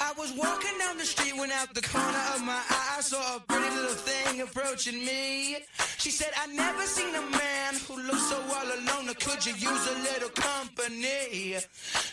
I 0.00 0.12
was 0.16 0.32
walking 0.36 0.78
down 0.78 0.98
the 0.98 1.04
street 1.04 1.36
when 1.36 1.50
out 1.50 1.74
the 1.74 1.82
corner 1.82 2.06
of 2.36 2.44
my 2.44 2.52
eye 2.52 2.94
I 2.98 3.00
saw 3.00 3.36
a 3.36 3.40
pretty 3.40 3.68
little 3.74 3.90
thing 3.90 4.40
approaching 4.40 5.04
me. 5.04 5.56
She 5.98 6.10
said, 6.12 6.30
I 6.36 6.46
never 6.46 6.82
seen 6.82 7.12
a 7.14 7.22
man 7.22 7.74
who 7.88 8.00
looks 8.00 8.30
so 8.30 8.36
all 8.36 8.64
alone. 8.64 9.08
Or 9.10 9.14
could 9.14 9.44
you 9.44 9.52
use 9.52 9.88
a 9.88 9.98
little 9.98 10.28
company? 10.28 11.56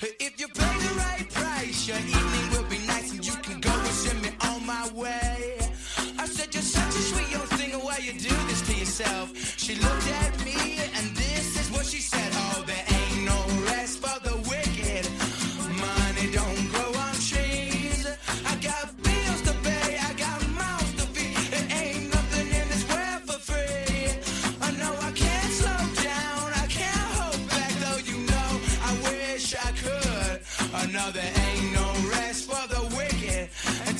If 0.01 0.39
you 0.39 0.47
pay 0.47 0.77
the 0.79 0.93
right 0.97 1.29
price, 1.31 1.87
your 1.87 1.97
evening 1.97 2.52
nice 2.87 3.11
and 3.11 3.25
you 3.25 3.33
can 3.33 3.59
go 3.59 3.71
and 3.71 3.87
send 3.87 4.21
me 4.21 4.29
on 4.41 4.65
my 4.65 4.89
way. 4.93 5.57
I 6.19 6.25
said, 6.25 6.53
You're 6.53 6.63
such 6.63 6.95
a 6.95 7.03
sweet 7.11 7.31
young 7.31 7.47
thing, 7.57 7.71
why 7.79 7.97
you 7.97 8.13
do 8.13 8.35
this 8.47 8.61
to 8.61 8.73
yourself? 8.73 9.35
She 9.57 9.75
looked 9.75 10.07
at 10.07 10.45
me 10.45 10.79
and 10.95 11.15
this 11.15 11.59
is 11.59 11.71
what 11.71 11.85
she 11.85 11.99
said. 11.99 12.29
Oh, 12.33 12.63
there 12.65 12.92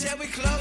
until 0.03 0.17
we 0.17 0.27
close 0.27 0.52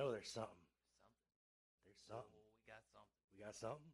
know 0.00 0.08
there's 0.08 0.32
something. 0.32 0.64
There's 1.84 2.00
something. 2.08 2.32
Oh, 2.32 2.56
we 2.56 2.64
got 2.64 2.80
something. 2.88 3.20
We 3.36 3.44
got 3.44 3.52
something. 3.52 3.92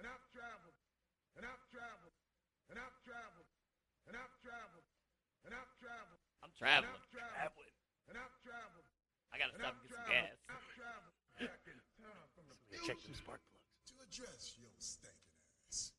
And 0.00 0.08
I've 0.08 0.24
traveled, 0.32 0.74
and 1.36 1.44
I've 1.44 1.64
traveled, 1.68 2.16
and 2.72 2.80
I've 2.80 2.96
traveled, 3.04 3.46
and 4.08 4.16
I've 4.16 4.32
traveled, 4.40 4.88
and 5.44 5.52
I've 5.52 5.72
traveled, 5.76 6.24
I'm 6.40 6.50
traveling. 6.56 6.88
and 6.88 6.96
I've 6.96 7.12
traveled, 7.12 7.72
and 8.08 8.16
I've 8.16 8.36
traveled, 8.42 8.88
I 9.30 9.34
gotta 9.38 9.54
stop 9.54 9.76
I've 9.76 9.78
and 9.78 9.86
get 9.86 9.92
some 9.92 10.08
gas. 10.08 10.36
I've 10.50 10.68
traveled 10.74 11.16
back 11.46 11.62
in 11.68 11.78
time 12.00 12.26
from 12.34 12.44
the 12.50 12.56
Somebody 12.58 12.80
check 12.88 12.96
them 12.96 13.12
future 13.12 13.22
spark 13.22 13.40
plugs. 13.52 13.70
to 13.86 13.94
address 14.02 14.56
your 14.58 14.74
stinking 14.82 15.36
ass. 15.68 15.92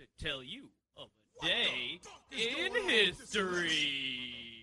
To 0.00 0.04
tell 0.18 0.42
you 0.42 0.72
of 0.98 1.12
a 1.12 1.46
day 1.46 2.00
in 2.34 2.72
history. 2.88 4.55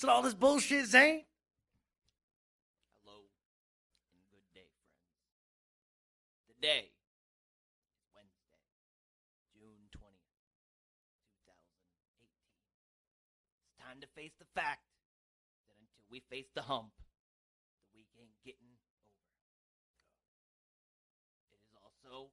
What's 0.00 0.08
all 0.08 0.24
this 0.24 0.32
bullshit, 0.32 0.88
Zane? 0.88 1.28
Hello 3.04 3.28
and 4.16 4.24
good 4.32 4.48
day, 4.56 4.72
friends. 4.72 4.96
Today 6.48 6.88
is 6.88 8.08
Wednesday, 8.16 8.64
June 9.52 9.92
20th, 9.92 10.40
2018. 11.44 12.32
It's 13.60 13.76
time 13.76 14.00
to 14.00 14.08
face 14.16 14.32
the 14.40 14.48
fact 14.56 14.88
that 15.68 15.76
until 15.76 16.08
we 16.08 16.24
face 16.32 16.48
the 16.56 16.64
hump, 16.64 16.96
the 17.84 17.92
week 17.92 18.08
ain't 18.16 18.40
getting 18.40 18.72
over. 18.72 19.04
It 21.52 21.60
is 21.60 21.76
also 21.76 22.32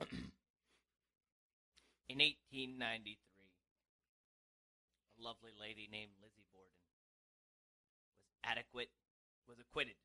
In 2.08 2.18
1893, 2.20 3.18
a 5.18 5.22
lovely 5.22 5.52
lady 5.58 5.88
named 5.90 6.12
Lizzie 6.22 6.46
Borden 6.52 6.78
was 6.92 7.00
adequate, 8.44 8.90
was 9.48 9.58
acquitted, 9.58 9.96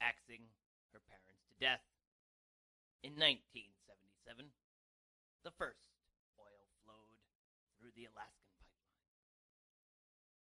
axing 0.00 0.48
her 0.92 1.00
parents 1.08 1.44
to 1.48 1.54
death. 1.60 1.84
In 3.04 3.14
1977, 3.16 4.50
the 5.44 5.54
first 5.54 5.86
oil 6.40 6.66
flowed 6.82 7.20
through 7.78 7.94
the 7.94 8.08
Alaskan 8.10 8.50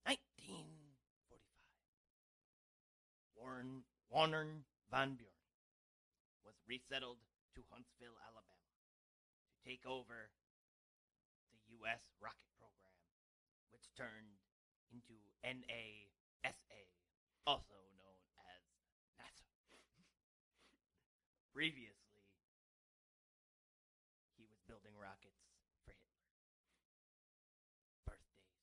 pipeline. 0.06 0.20
1945, 0.20 1.40
Warren 3.34 3.84
Wernher 4.12 4.64
von 4.92 5.18
Braun 5.18 5.48
was 6.46 6.60
resettled 6.68 7.24
to 7.56 7.66
Huntsville, 7.72 8.20
Alabama, 8.22 8.70
to 9.50 9.58
take 9.66 9.82
over 9.88 10.30
the 11.50 11.60
U.S. 11.82 12.14
rocket 12.22 12.52
program, 12.60 13.00
which 13.74 13.90
turned 13.98 14.38
into 14.94 15.18
NASA, 15.42 16.86
also 17.48 17.80
known 17.98 18.20
as 18.38 18.62
NASA. 19.18 19.54
Previously, 21.54 22.18
he 24.34 24.42
was 24.50 24.58
building 24.66 24.98
rockets 24.98 25.38
for 25.86 25.94
Hitler. 25.94 26.26
Birthdays. 28.10 28.58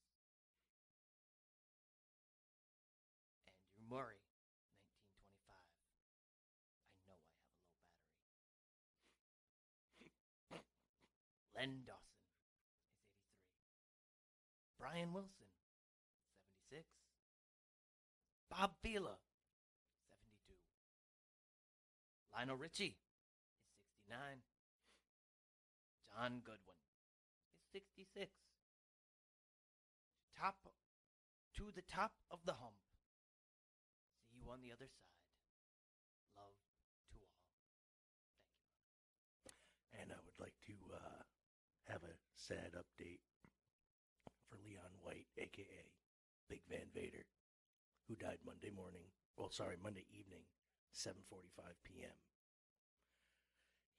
Audie 3.46 3.78
Murphy, 3.86 4.26
1925. 5.46 5.54
I 5.54 5.70
know 5.70 5.86
I 6.50 6.66
have 6.66 6.82
a 6.82 6.90
low 6.90 6.98
battery. 7.06 7.46
Len 11.54 11.86
Dawson 11.86 12.26
is 12.26 12.42
83. 12.42 12.82
Brian 14.82 15.14
Wilson, 15.14 15.46
76. 16.74 16.82
Bob 18.50 18.74
Vila, 18.82 19.22
Lionel 22.40 22.56
Richie 22.56 22.96
is 22.96 23.68
69. 24.08 24.16
John 26.08 26.40
Goodman 26.40 26.80
is 27.52 27.84
66. 27.84 28.32
Top 30.40 30.56
to 31.60 31.68
the 31.76 31.84
top 31.84 32.16
of 32.32 32.40
the 32.48 32.56
hump. 32.56 32.80
See 34.24 34.40
you 34.40 34.48
on 34.48 34.64
the 34.64 34.72
other 34.72 34.88
side. 34.88 35.20
Love 36.40 36.56
to 37.12 37.20
all. 37.20 37.44
And 40.00 40.08
I 40.08 40.16
would 40.24 40.40
like 40.40 40.56
to 40.64 40.76
uh, 40.96 41.20
have 41.92 42.00
a 42.08 42.16
sad 42.32 42.72
update 42.72 43.20
for 44.48 44.56
Leon 44.64 44.96
White, 45.04 45.28
aka 45.36 45.92
Big 46.48 46.64
Van 46.72 46.88
Vader, 46.96 47.28
who 48.08 48.16
died 48.16 48.40
Monday 48.48 48.72
morning. 48.72 49.12
Well, 49.36 49.52
sorry, 49.52 49.76
Monday 49.76 50.08
evening, 50.08 50.48
7:45 50.96 51.76
p.m. 51.84 52.16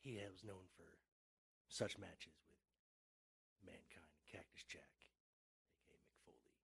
He 0.02 0.18
was 0.18 0.42
known 0.42 0.66
for 0.74 0.90
such 1.70 1.98
matches 2.02 2.34
with 2.50 2.58
Mankind, 3.62 4.12
Cactus 4.26 4.66
Jack, 4.66 4.90
aka 5.86 5.94
Mick 5.94 6.18
Foley, 6.26 6.58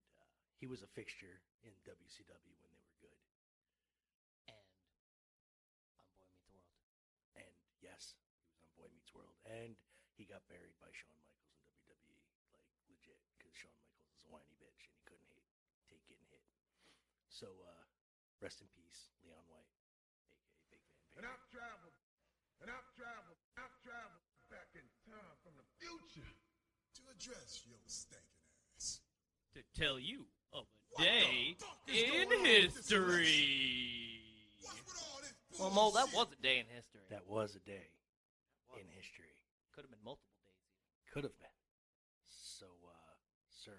and 0.00 0.24
uh, 0.24 0.32
he 0.56 0.64
was 0.64 0.80
a 0.80 0.90
fixture 0.96 1.44
in 1.60 1.76
WCW 1.84 2.56
when 2.64 2.72
they 2.72 2.84
were 2.88 2.98
good. 3.04 3.20
And 4.48 4.64
on 5.92 6.08
Boy 6.16 6.24
Meets 6.24 6.48
World. 6.48 6.72
And 7.36 7.54
yes, 7.84 8.16
he 8.16 8.48
was 8.48 8.64
on 8.64 8.72
Boy 8.80 8.88
Meets 8.96 9.12
World, 9.12 9.36
and 9.44 9.76
he 10.16 10.24
got 10.24 10.42
buried 10.48 10.74
by 10.80 10.88
Shawn 10.90 11.14
Michaels 11.20 11.62
in 11.68 11.76
WWE, 11.84 12.32
like 12.56 12.66
legit, 12.88 13.20
because 13.36 13.52
Shawn 13.52 13.76
Michaels 13.84 14.16
is 14.16 14.24
a 14.24 14.30
whiny 14.32 14.56
bitch 14.56 14.88
and 14.88 14.96
he 14.96 15.04
couldn't 15.04 15.28
hate, 15.30 15.52
take 15.86 16.02
getting 16.08 16.26
hit. 16.32 16.42
So, 17.30 17.52
uh, 17.62 17.84
rest 18.42 18.64
in 18.64 18.68
peace, 18.74 19.14
Leon 19.22 19.46
White, 19.46 19.70
aka 20.32 20.58
Big 20.74 20.82
Van 20.90 21.22
And 21.22 21.24
I've 21.28 21.46
traveled, 21.54 21.94
and 22.58 22.66
I've 22.66 22.90
traveled, 22.98 23.38
I've 23.54 23.78
traveled 23.86 24.26
back 24.50 24.74
in 24.74 24.82
time 25.06 25.36
from 25.46 25.54
the 25.54 25.66
future 25.78 26.34
to 26.98 27.00
address 27.18 27.66
your 27.66 27.78
stinking 27.86 28.46
ass. 28.76 29.00
To 29.54 29.60
tell 29.74 29.98
you 29.98 30.26
of 30.52 30.66
a 30.98 31.02
day 31.02 31.56
in 31.90 32.30
history. 32.46 34.22
Well, 35.58 35.70
Mo, 35.70 35.90
that 35.98 36.14
was 36.14 36.28
a 36.30 36.38
day 36.42 36.62
in 36.62 36.70
history. 36.70 37.02
That 37.10 37.26
was 37.26 37.58
a 37.58 37.62
day 37.66 37.90
in 38.78 38.86
history. 38.94 39.34
Could 39.74 39.82
have 39.82 39.90
been 39.90 40.06
multiple 40.06 40.38
days. 40.46 40.62
Could 41.10 41.24
have 41.26 41.34
been. 41.42 41.58
So, 42.22 42.70
uh, 42.86 43.14
sir, 43.50 43.74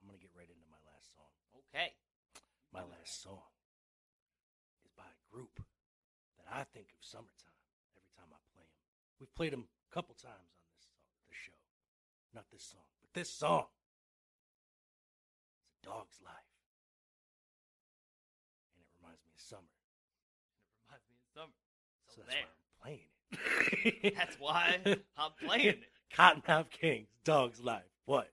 I'm 0.00 0.08
gonna 0.08 0.16
get 0.16 0.32
right 0.32 0.48
into 0.48 0.64
my 0.72 0.80
last 0.88 1.12
song. 1.12 1.28
Okay. 1.68 1.92
My 2.72 2.88
last 2.88 3.20
song 3.20 3.52
is 4.80 4.92
by 4.96 5.04
a 5.04 5.18
group 5.28 5.60
that 6.40 6.48
I 6.48 6.64
think 6.72 6.88
of 6.96 7.04
summertime 7.04 7.60
every 7.92 8.08
time 8.16 8.32
I 8.32 8.40
play 8.56 8.64
them. 8.64 8.80
We've 9.20 9.34
played 9.36 9.52
them 9.52 9.68
a 9.68 9.92
couple 9.92 10.16
times 10.16 10.56
on 10.56 10.64
this 10.72 10.88
song, 10.88 11.04
this 11.28 11.36
show. 11.36 11.60
Not 12.36 12.44
this 12.52 12.64
song, 12.64 12.82
but 13.00 13.14
this 13.18 13.30
song. 13.32 13.64
It's 15.72 15.86
a 15.86 15.90
dog's 15.90 16.18
life. 16.22 16.34
And 18.74 18.82
it 18.82 18.88
reminds 19.00 19.22
me 19.24 19.30
of 19.34 19.40
summer. 19.40 19.62
It 20.68 20.76
reminds 20.84 21.08
me 21.08 21.16
of 21.16 21.24
summer. 21.32 21.56
So, 22.08 22.16
So 22.16 22.22
that's 22.28 22.36
there. 22.36 22.44
why 22.44 22.52
I'm 22.60 22.82
playing 22.82 23.08
it. 24.02 24.14
That's 24.18 24.36
why 24.38 24.78
I'm 25.16 25.32
playing 25.42 25.66
it. 25.68 25.80
Kottonmouth 26.14 26.70
Kings, 26.70 27.08
Dog's 27.24 27.60
Life. 27.60 27.82
What? 28.04 28.30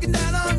Looking 0.00 0.12
down 0.12 0.34
on 0.34 0.49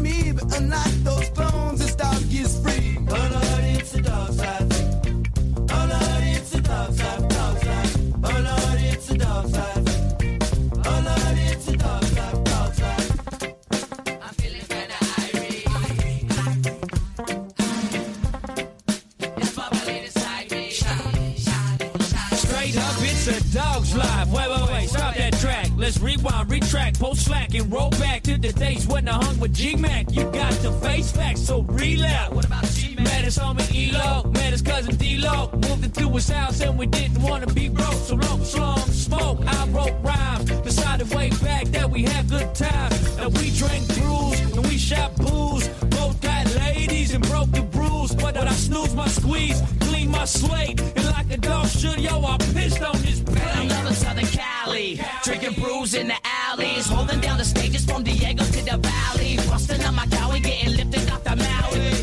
rewind, 25.99 26.49
retract, 26.49 26.99
post 26.99 27.26
slack, 27.26 27.53
and 27.53 27.72
roll 27.72 27.89
back 27.91 28.23
to 28.23 28.38
the 28.38 28.53
days 28.53 28.88
when 28.88 29.07
I 29.07 29.23
hung 29.23 29.39
with 29.39 29.53
G 29.53 29.76
Mac. 29.76 30.11
You 30.11 30.23
got 30.31 30.53
to 30.61 30.72
face 30.73 31.11
facts, 31.11 31.41
so 31.41 31.61
relapse. 31.63 32.34
What 32.34 32.45
about 32.45 32.65
G 32.65 32.95
Mac? 32.95 33.01
Met 33.11 33.25
his 33.25 33.38
homie 33.38 33.93
Elo, 33.93 34.29
met 34.31 34.51
his 34.51 34.61
cousin 34.61 34.95
D-Lo. 34.95 35.49
Moved 35.53 35.83
into 35.83 36.09
his 36.09 36.29
house 36.29 36.61
and 36.61 36.77
we 36.79 36.85
didn't 36.85 37.21
want 37.21 37.47
to 37.47 37.53
be 37.53 37.67
broke. 37.67 38.01
So 38.07 38.15
long, 38.15 38.43
slum, 38.43 38.79
smoke, 38.79 39.39
I 39.45 39.67
wrote 39.67 39.95
rhymes. 40.01 40.49
Decided 40.61 41.13
way 41.13 41.29
back 41.43 41.65
that 41.75 41.89
we 41.89 42.03
had 42.03 42.29
good 42.29 42.55
times. 42.55 43.17
And 43.17 43.38
we 43.38 43.51
drank 43.51 43.85
brews 43.93 44.39
and 44.55 44.65
we 44.65 44.77
shot 44.77 45.15
booze. 45.17 45.67
Both 45.95 46.21
got 46.21 46.55
ladies 46.55 47.13
and 47.13 47.23
broke 47.27 47.51
the 47.51 47.63
rules. 47.77 48.15
But 48.15 48.38
I 48.38 48.53
snooze 48.53 48.95
my 48.95 49.07
squeeze, 49.07 49.61
clean 49.81 50.09
my 50.09 50.25
slate. 50.25 50.79
And 50.79 51.05
like 51.11 51.29
a 51.31 51.38
dog 51.38 51.67
should, 51.67 51.99
yo, 51.99 52.23
I 52.23 52.38
pissed 52.38 52.81
on 52.81 52.97
this 53.01 53.19
plate. 53.19 53.55
I'm 53.57 53.67
loving 53.67 53.93
Southern 53.93 54.25
Cali, 54.27 54.99
drinking 55.23 55.61
brews 55.61 55.93
in 55.93 56.07
the 56.07 56.19
alleys, 56.23 56.88
holding 56.88 57.19
down 57.19 57.38
the 57.38 57.45
stages 57.45 57.85
from 57.85 58.03
Diego 58.03 58.43
to 58.43 58.61
the 58.69 58.77
valley, 58.77 59.35
busting 59.49 59.83
on 59.83 59.95
my 59.95 60.05
cowie, 60.07 60.39
getting 60.39 60.75
lifted 60.77 61.11
off 61.11 61.23
the 61.23 61.35
Maui 61.35 62.01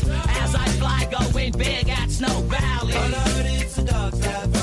bear 1.59 1.83
got 1.83 2.09
snow 2.09 2.41
valley. 2.47 2.93
A 3.77 3.81
dog's 3.83 4.58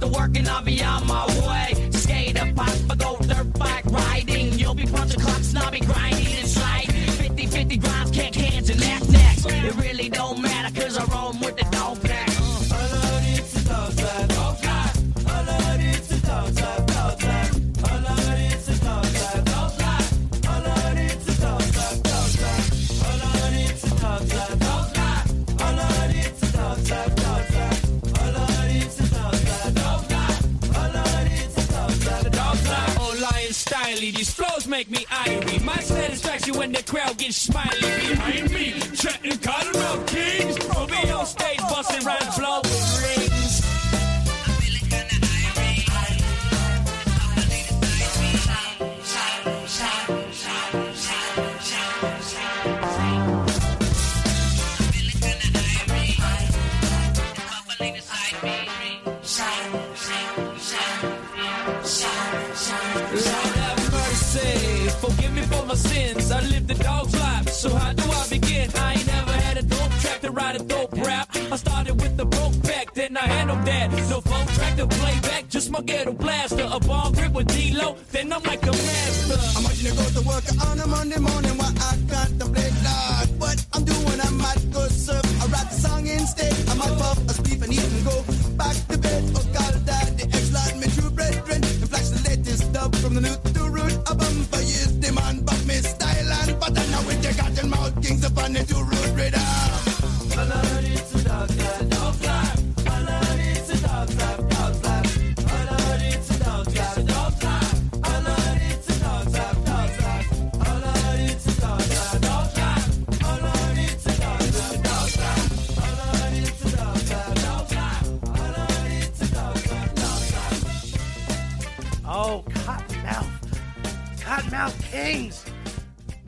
You'll 0.00 0.12
to 0.12 0.18
work 0.18 0.36
and 0.36 0.48
I'll 0.48 0.62
be 0.62 0.82
on 0.82 1.06
my 1.08 1.26
way. 1.46 1.90
Skate 1.90 2.40
up, 2.40 2.54
pop, 2.54 2.68
I 2.90 2.94
go 2.94 3.16
dirt 3.20 3.52
bike 3.58 3.84
riding. 3.86 4.52
You'll 4.52 4.74
be 4.74 4.86
punching 4.86 5.20
clocks 5.20 5.52
and 5.52 5.72
be 5.72 5.80
grinding 5.80 6.34
and 6.38 6.48
sliding. 6.48 6.90
50 6.90 7.46
50 7.46 7.76
grinds, 7.78 8.10
can't 8.12 8.34
cans 8.34 8.70
and 8.70 8.80
neck 8.80 9.08
necks. 9.08 9.44
It 9.46 9.74
really 9.76 10.08
don't 10.08 10.40
matter 10.40 10.80
cause 10.80 10.96
I 10.96 11.04
roam 11.06 11.40
with 11.40 11.56
the 11.56 11.77
smiling 37.30 37.70
behind 38.08 38.50
me, 38.52 38.74
chatting 38.94 39.37
forgive 65.10 65.32
me 65.34 65.42
for 65.42 65.64
my 65.66 65.74
sins. 65.74 66.30
I 66.30 66.40
lived 66.40 66.68
the 66.68 66.74
dog's 66.74 67.14
life, 67.14 67.48
so 67.48 67.74
how 67.74 67.92
do 67.92 68.04
I 68.10 68.28
begin? 68.28 68.70
I 68.76 68.94
ain't 68.94 69.06
never 69.06 69.32
had 69.32 69.56
a 69.58 69.62
dope 69.62 69.92
track 70.02 70.20
to 70.20 70.30
write 70.30 70.60
a 70.60 70.64
dope 70.64 70.92
rap. 71.06 71.28
I 71.52 71.56
started 71.56 71.94
with 72.00 72.16
the 72.16 72.24
broke 72.24 72.62
back, 72.62 72.94
then 72.94 73.16
I 73.16 73.26
handled 73.26 73.64
that. 73.66 73.90
No 74.10 74.20
phone 74.20 74.46
track 74.46 74.76
to 74.76 74.86
play 74.86 75.18
back, 75.20 75.48
just 75.48 75.70
my 75.70 75.80
ghetto 75.80 76.12
blaster. 76.12 76.68
A 76.70 76.80
ball 76.80 77.12
grip 77.12 77.32
with 77.32 77.48
D-Lo, 77.48 77.96
then 78.12 78.32
I'm 78.32 78.42
like 78.42 78.62
a 78.62 78.72
master. 78.72 79.38
I'm 79.56 79.64
watching 79.64 79.86
you 79.86 79.94
go 79.94 80.04
to 80.20 80.22
work 80.26 80.44
on 80.66 80.80
a 80.80 80.86
Monday 80.86 81.18
morning 81.18 81.56
while 81.56 81.74
I 81.90 81.96
got 82.08 82.30
Lord. 82.38 82.57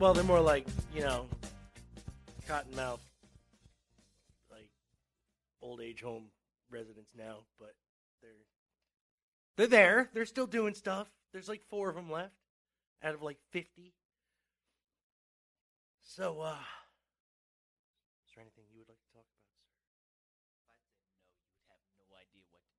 Well, 0.01 0.15
they're 0.15 0.23
more 0.23 0.41
like, 0.41 0.65
you 0.95 1.01
know, 1.01 1.27
Kottonmouth, 2.49 2.97
like 4.49 4.71
old 5.61 5.79
age 5.79 6.01
home 6.01 6.31
residents 6.71 7.11
now, 7.15 7.41
but 7.59 7.75
they're 8.19 8.31
they're 9.57 9.67
there. 9.67 10.09
They're 10.11 10.25
still 10.25 10.47
doing 10.47 10.73
stuff. 10.73 11.07
There's 11.33 11.47
like 11.47 11.61
four 11.69 11.87
of 11.87 11.95
them 11.95 12.09
left 12.09 12.33
out 13.03 13.13
of 13.13 13.21
like 13.21 13.37
50. 13.51 13.93
So, 16.01 16.41
uh, 16.41 16.57
is 18.25 18.33
there 18.33 18.41
anything 18.41 18.63
you 18.73 18.79
would 18.79 18.89
like 18.89 18.97
to 18.97 19.13
talk 19.13 19.21
about, 19.29 19.53
sir? 19.53 19.69
If 21.61 21.69
I 21.69 21.77
said 21.77 22.01
no, 22.09 22.09
you 22.09 22.09
would 22.09 22.09
have 22.09 22.09
No 22.09 22.17
idea 22.17 22.41
what 22.49 22.65
to 22.65 22.73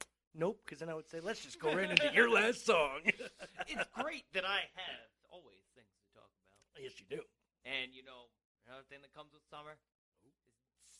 do. 0.00 0.08
Nope, 0.32 0.62
because 0.64 0.78
then 0.78 0.88
I 0.88 0.94
would 0.94 1.10
say, 1.10 1.20
let's 1.20 1.44
just 1.44 1.60
go 1.60 1.74
right 1.76 1.90
into 1.90 2.10
your 2.14 2.30
last 2.30 2.64
song. 2.64 3.00
it's 3.68 3.84
great 4.00 4.24
that 4.32 4.46
I 4.46 4.64
have 4.80 5.12
always 5.30 5.60
things 5.76 5.92
to 5.92 6.08
talk 6.16 6.32
about. 6.48 6.64
Yes, 6.84 7.00
you 7.00 7.06
do. 7.08 7.22
And 7.64 7.96
you 7.96 8.04
know, 8.04 8.28
another 8.68 8.84
thing 8.88 9.00
that 9.00 9.16
comes 9.16 9.32
with 9.32 9.42
summer 9.48 9.80
is 10.20 10.36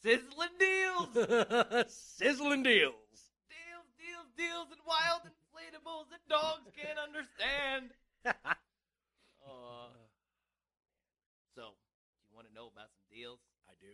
sizzling 0.01 0.57
deals. 0.57 1.13
Sizzling 1.93 2.63
deals. 2.65 3.21
deals, 3.53 3.89
deals, 4.01 4.29
deals, 4.37 4.69
and 4.73 4.81
wild 4.89 5.29
inflatables 5.29 6.09
that 6.09 6.25
dogs 6.29 6.69
can't 6.73 6.99
understand. 6.99 7.93
uh, 8.25 9.93
so, 11.55 11.77
do 11.77 12.25
you 12.31 12.35
want 12.35 12.49
to 12.49 12.55
know 12.55 12.73
about 12.73 12.89
some 12.97 13.05
deals? 13.13 13.41
I 13.69 13.75
do. 13.81 13.93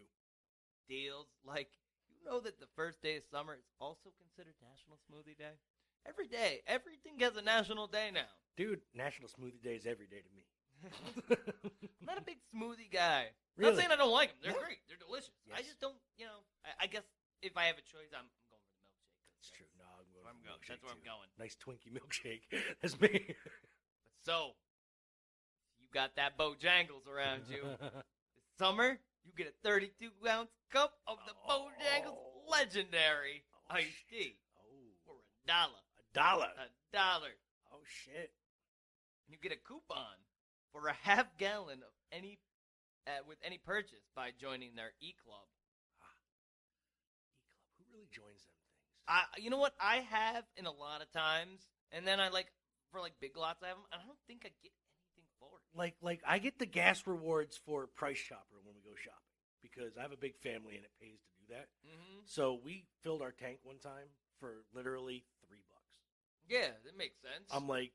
Deals 0.88 1.26
like 1.44 1.70
you 2.08 2.22
know 2.24 2.40
that 2.40 2.58
the 2.60 2.70
first 2.76 3.02
day 3.02 3.16
of 3.16 3.24
summer 3.30 3.54
is 3.54 3.66
also 3.80 4.10
considered 4.18 4.54
National 4.62 4.98
Smoothie 5.10 5.38
Day. 5.38 5.58
Every 6.06 6.28
day, 6.28 6.62
everything 6.66 7.20
has 7.20 7.36
a 7.36 7.42
national 7.42 7.86
day 7.86 8.10
now. 8.14 8.30
Dude, 8.56 8.80
National 8.94 9.28
Smoothie 9.28 9.62
Day 9.62 9.74
is 9.76 9.86
every 9.86 10.06
day 10.06 10.22
to 10.22 10.30
me. 10.34 10.39
I'm 10.80 12.06
not 12.06 12.18
a 12.18 12.22
big 12.24 12.38
smoothie 12.54 12.90
guy. 12.92 13.28
I'm 13.30 13.34
Really? 13.56 13.72
not 13.72 13.78
saying 13.80 13.92
I 13.92 13.96
don't 13.96 14.12
like 14.12 14.30
them. 14.30 14.38
They're 14.42 14.52
Yeah. 14.52 14.64
great. 14.64 14.78
They're 14.88 14.96
delicious. 15.00 15.30
I 15.52 15.62
just 15.62 15.80
don't, 15.80 15.96
you 16.16 16.24
know. 16.26 16.40
I, 16.64 16.84
I 16.84 16.86
guess 16.86 17.04
if 17.42 17.56
I 17.56 17.64
have 17.66 17.76
a 17.76 17.82
choice, 17.84 18.08
I'm, 18.16 18.24
I'm 18.24 18.46
going 18.48 18.62
for 18.64 18.72
the 18.72 18.80
milkshake. 18.80 19.04
'cause 19.04 19.36
That's 19.36 19.50
true. 19.52 19.70
No, 19.78 19.84
I'm 20.00 20.08
going 20.12 20.24
where 20.24 20.32
I'm 20.32 20.42
going. 20.44 20.60
That's 20.68 20.82
where 20.82 20.92
I'm 20.92 21.04
going. 21.04 21.28
Nice 21.38 21.56
Twinkie 21.60 21.92
milkshake. 21.92 22.44
That's 22.80 22.96
me. 23.00 23.36
But 24.04 24.12
so, 24.24 24.56
you 25.80 25.88
got 25.92 26.16
that 26.16 26.38
Bojangles 26.38 27.06
around 27.08 27.42
you. 27.50 27.62
this 27.80 28.52
summer, 28.58 28.98
you 29.24 29.32
get 29.36 29.48
a 29.48 29.54
32 29.66 30.10
ounce 30.28 30.50
cup 30.72 30.98
of 31.06 31.18
the 31.26 31.32
oh. 31.48 31.68
Bojangles 31.68 32.16
Legendary 32.50 33.44
oh, 33.70 33.74
iced 33.76 34.08
tea 34.10 34.36
Oh, 34.58 34.96
for 35.06 35.16
a 35.20 35.46
dollar. 35.46 35.82
a 35.98 36.04
dollar. 36.14 36.50
A 36.56 36.68
dollar. 36.96 37.34
Oh 37.72 37.80
shit! 37.86 38.32
And 39.26 39.30
you 39.30 39.38
get 39.40 39.52
a 39.52 39.60
coupon 39.60 40.16
for 40.72 40.88
a 40.88 40.96
half 41.02 41.36
gallon 41.38 41.82
of 41.82 41.92
any 42.12 42.38
uh, 43.06 43.22
with 43.26 43.38
any 43.44 43.58
purchase 43.58 44.04
by 44.14 44.30
joining 44.38 44.74
their 44.74 44.92
e 45.00 45.14
club. 45.24 45.46
E 45.48 45.82
club. 45.96 46.20
Who 47.78 47.84
really 47.92 48.08
joins 48.12 48.44
them 48.44 48.54
things? 48.68 48.86
I, 49.08 49.24
you 49.40 49.50
know 49.50 49.58
what? 49.58 49.74
I 49.80 49.96
have 50.10 50.44
in 50.56 50.66
a 50.66 50.72
lot 50.72 51.02
of 51.02 51.10
times, 51.12 51.66
and 51.90 52.06
then 52.06 52.20
I 52.20 52.28
like 52.28 52.52
for 52.92 53.00
like 53.00 53.14
big 53.20 53.36
lots. 53.36 53.62
I 53.62 53.68
have 53.68 53.76
them, 53.76 53.86
and 53.92 54.00
I 54.02 54.06
don't 54.06 54.20
think 54.26 54.42
I 54.44 54.52
get 54.62 54.72
anything 55.16 55.28
for 55.38 55.48
it. 55.58 55.76
Like 55.76 55.96
like 56.02 56.20
I 56.26 56.38
get 56.38 56.58
the 56.58 56.66
gas 56.66 57.06
rewards 57.06 57.56
for 57.56 57.86
Price 57.86 58.20
Chopper 58.20 58.60
when 58.62 58.74
we 58.74 58.82
go 58.82 58.94
shopping 58.96 59.16
because 59.62 59.96
I 59.98 60.02
have 60.02 60.12
a 60.12 60.20
big 60.20 60.36
family 60.38 60.76
and 60.76 60.84
it 60.84 60.92
pays 61.00 61.20
to 61.20 61.32
do 61.40 61.54
that. 61.54 61.68
Mhm. 61.86 62.24
So 62.24 62.60
we 62.62 62.86
filled 63.02 63.22
our 63.22 63.32
tank 63.32 63.58
one 63.62 63.78
time 63.78 64.08
for 64.38 64.64
literally 64.72 65.24
three 65.46 65.62
bucks. 65.68 65.98
Yeah, 66.48 66.70
that 66.84 66.96
makes 66.96 67.20
sense. 67.20 67.46
I'm 67.50 67.68
like, 67.68 67.92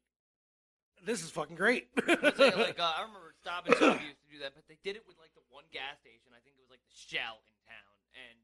this 1.03 1.23
is 1.23 1.29
fucking 1.31 1.55
great. 1.55 1.87
I'll 2.07 2.31
tell 2.31 2.57
like 2.57 2.79
uh, 2.79 2.93
I 2.97 3.01
remember 3.01 3.33
Stop 3.41 3.67
and 3.67 3.75
Shop 3.75 3.99
used 4.05 4.21
to 4.23 4.29
do 4.31 4.39
that, 4.41 4.53
but 4.55 4.63
they 4.67 4.77
did 4.83 4.95
it 4.95 5.03
with 5.07 5.17
like 5.19 5.33
the 5.35 5.41
one 5.49 5.63
gas 5.73 5.99
station. 6.01 6.31
I 6.31 6.39
think 6.43 6.55
it 6.57 6.61
was 6.61 6.69
like 6.69 6.81
the 6.87 6.95
Shell 6.95 7.41
in 7.47 7.55
town, 7.67 7.95
and 8.29 8.37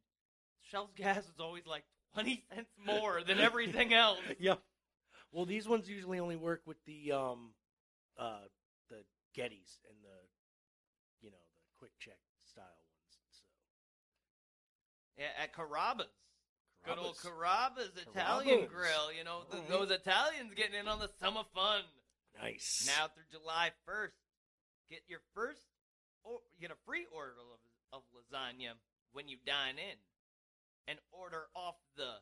Shell's 0.69 0.93
gas 0.95 1.23
is 1.25 1.39
always 1.39 1.65
like 1.65 1.83
twenty 2.13 2.43
cents 2.53 2.69
more 2.83 3.21
than 3.25 3.39
everything 3.47 3.93
else. 3.93 4.19
yeah. 4.39 4.55
Well, 5.31 5.45
these 5.45 5.67
ones 5.67 5.87
usually 5.89 6.19
only 6.19 6.35
work 6.35 6.61
with 6.65 6.77
the 6.85 7.13
um, 7.13 7.53
uh, 8.19 8.41
the 8.89 8.97
Gettys 9.37 9.79
and 9.87 9.95
the, 10.03 10.17
you 11.21 11.31
know, 11.31 11.37
the 11.37 11.71
quick 11.79 11.91
check 11.99 12.17
style 12.43 12.65
ones. 12.65 13.15
So 13.31 13.45
Yeah, 15.17 15.27
at 15.41 15.53
Carrabba's. 15.55 16.11
Good 16.83 16.97
old 16.97 17.15
Carrabba's. 17.15 17.91
Carrabba's 17.93 18.07
Italian 18.11 18.59
Carrabba's. 18.61 18.73
Grill. 18.73 19.13
You 19.17 19.23
know, 19.23 19.41
th- 19.49 19.63
Mhm. 19.63 19.69
those 19.69 19.91
Italians 19.91 20.51
getting 20.55 20.75
in 20.79 20.87
on 20.89 20.99
the 20.99 21.09
summer 21.19 21.43
fun. 21.53 21.83
Nice. 22.39 22.83
Now 22.85 23.07
through 23.07 23.27
July 23.31 23.71
1st, 23.87 24.15
get 24.89 25.01
your 25.07 25.21
first, 25.33 25.65
or 26.23 26.39
get 26.59 26.71
a 26.71 26.79
free 26.85 27.05
order 27.11 27.33
of, 27.91 27.99
of 27.99 28.01
lasagna 28.13 28.77
when 29.13 29.27
you 29.27 29.37
dine 29.45 29.75
in, 29.77 29.97
and 30.87 30.99
order 31.11 31.47
off 31.55 31.75
the 31.95 32.19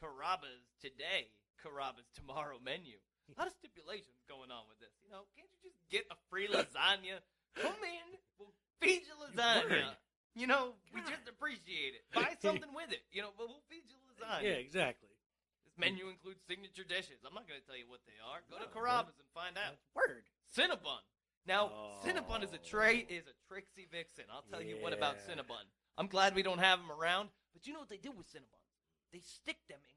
Carrabba's 0.00 0.64
today, 0.80 1.30
Carrabba's 1.60 2.08
tomorrow 2.14 2.56
menu. 2.62 2.96
A 3.30 3.38
lot 3.38 3.46
of 3.46 3.54
stipulations 3.60 4.18
going 4.26 4.50
on 4.50 4.66
with 4.66 4.80
this. 4.80 4.90
You 5.04 5.10
know, 5.12 5.28
can't 5.38 5.50
you 5.62 5.70
just 5.70 5.78
get 5.90 6.06
a 6.10 6.18
free 6.30 6.48
lasagna? 6.52 7.20
Come 7.54 7.78
in, 7.84 8.08
we'll 8.38 8.54
feed 8.80 9.02
you 9.06 9.14
lasagna. 9.20 9.94
You 10.34 10.46
know, 10.46 10.74
we 10.94 11.00
just 11.02 11.26
appreciate 11.28 11.98
it. 11.98 12.02
Buy 12.14 12.34
something 12.40 12.70
with 12.74 12.90
it. 12.94 13.02
You 13.12 13.22
know, 13.22 13.30
but 13.36 13.46
we'll 13.50 13.66
feed 13.68 13.82
you 13.90 13.98
lasagna. 14.06 14.42
yeah, 14.42 14.58
exactly. 14.62 15.09
Menu 15.80 16.08
includes 16.08 16.40
signature 16.46 16.84
dishes. 16.84 17.24
I'm 17.26 17.34
not 17.34 17.48
going 17.48 17.58
to 17.60 17.66
tell 17.66 17.76
you 17.76 17.88
what 17.88 18.00
they 18.06 18.16
are. 18.20 18.44
Go 18.52 18.60
to 18.60 18.68
No, 18.68 18.72
Carrabba's 18.72 19.16
and 19.18 19.28
find 19.34 19.56
out. 19.56 19.76
Word. 19.96 20.28
Cinnabon. 20.52 21.00
Now, 21.48 21.96
Cinnabon 22.04 22.44
is 22.44 22.52
a 22.52 22.60
tray 22.60 23.06
is 23.08 23.24
a 23.26 23.34
tricksy 23.48 23.88
vixen. 23.90 24.24
I'll 24.30 24.44
tell 24.52 24.60
you 24.62 24.76
what 24.80 24.92
about 24.92 25.16
Yeah. 25.16 25.34
Cinnabon. 25.34 25.64
I'm 25.96 26.06
glad 26.06 26.34
we 26.34 26.42
don't 26.44 26.60
have 26.60 26.78
them 26.78 26.92
around, 26.92 27.30
but 27.52 27.66
you 27.66 27.72
know 27.72 27.80
what 27.80 27.88
they 27.88 27.96
do 27.96 28.12
with 28.12 28.28
Cinnabon? 28.28 28.60
They 29.12 29.20
stick 29.20 29.56
them 29.68 29.80
in 29.80 29.96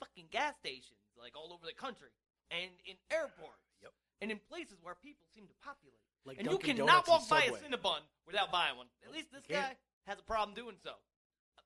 fucking 0.00 0.28
gas 0.30 0.54
stations, 0.62 1.02
like 1.18 1.36
all 1.36 1.52
over 1.52 1.66
the 1.66 1.74
country, 1.74 2.10
and 2.50 2.70
in 2.86 2.96
airports, 3.10 3.66
Yep. 3.82 3.92
and 4.22 4.30
in 4.30 4.38
places 4.38 4.78
where 4.80 4.94
people 4.94 5.26
seem 5.34 5.46
to 5.48 5.54
populate. 5.62 6.00
Like 6.24 6.38
and 6.38 6.50
you 6.50 6.58
cannot 6.58 7.04
Donuts 7.06 7.08
walk 7.08 7.28
by 7.28 7.44
a. 7.44 7.52
Cinnabon 7.52 8.00
without 8.26 8.50
buying 8.52 8.76
one. 8.76 8.86
At 9.04 9.12
least 9.12 9.32
this 9.32 9.46
guy 9.46 9.76
has 10.06 10.18
a 10.18 10.22
problem 10.22 10.54
doing 10.54 10.76
so. 10.82 10.94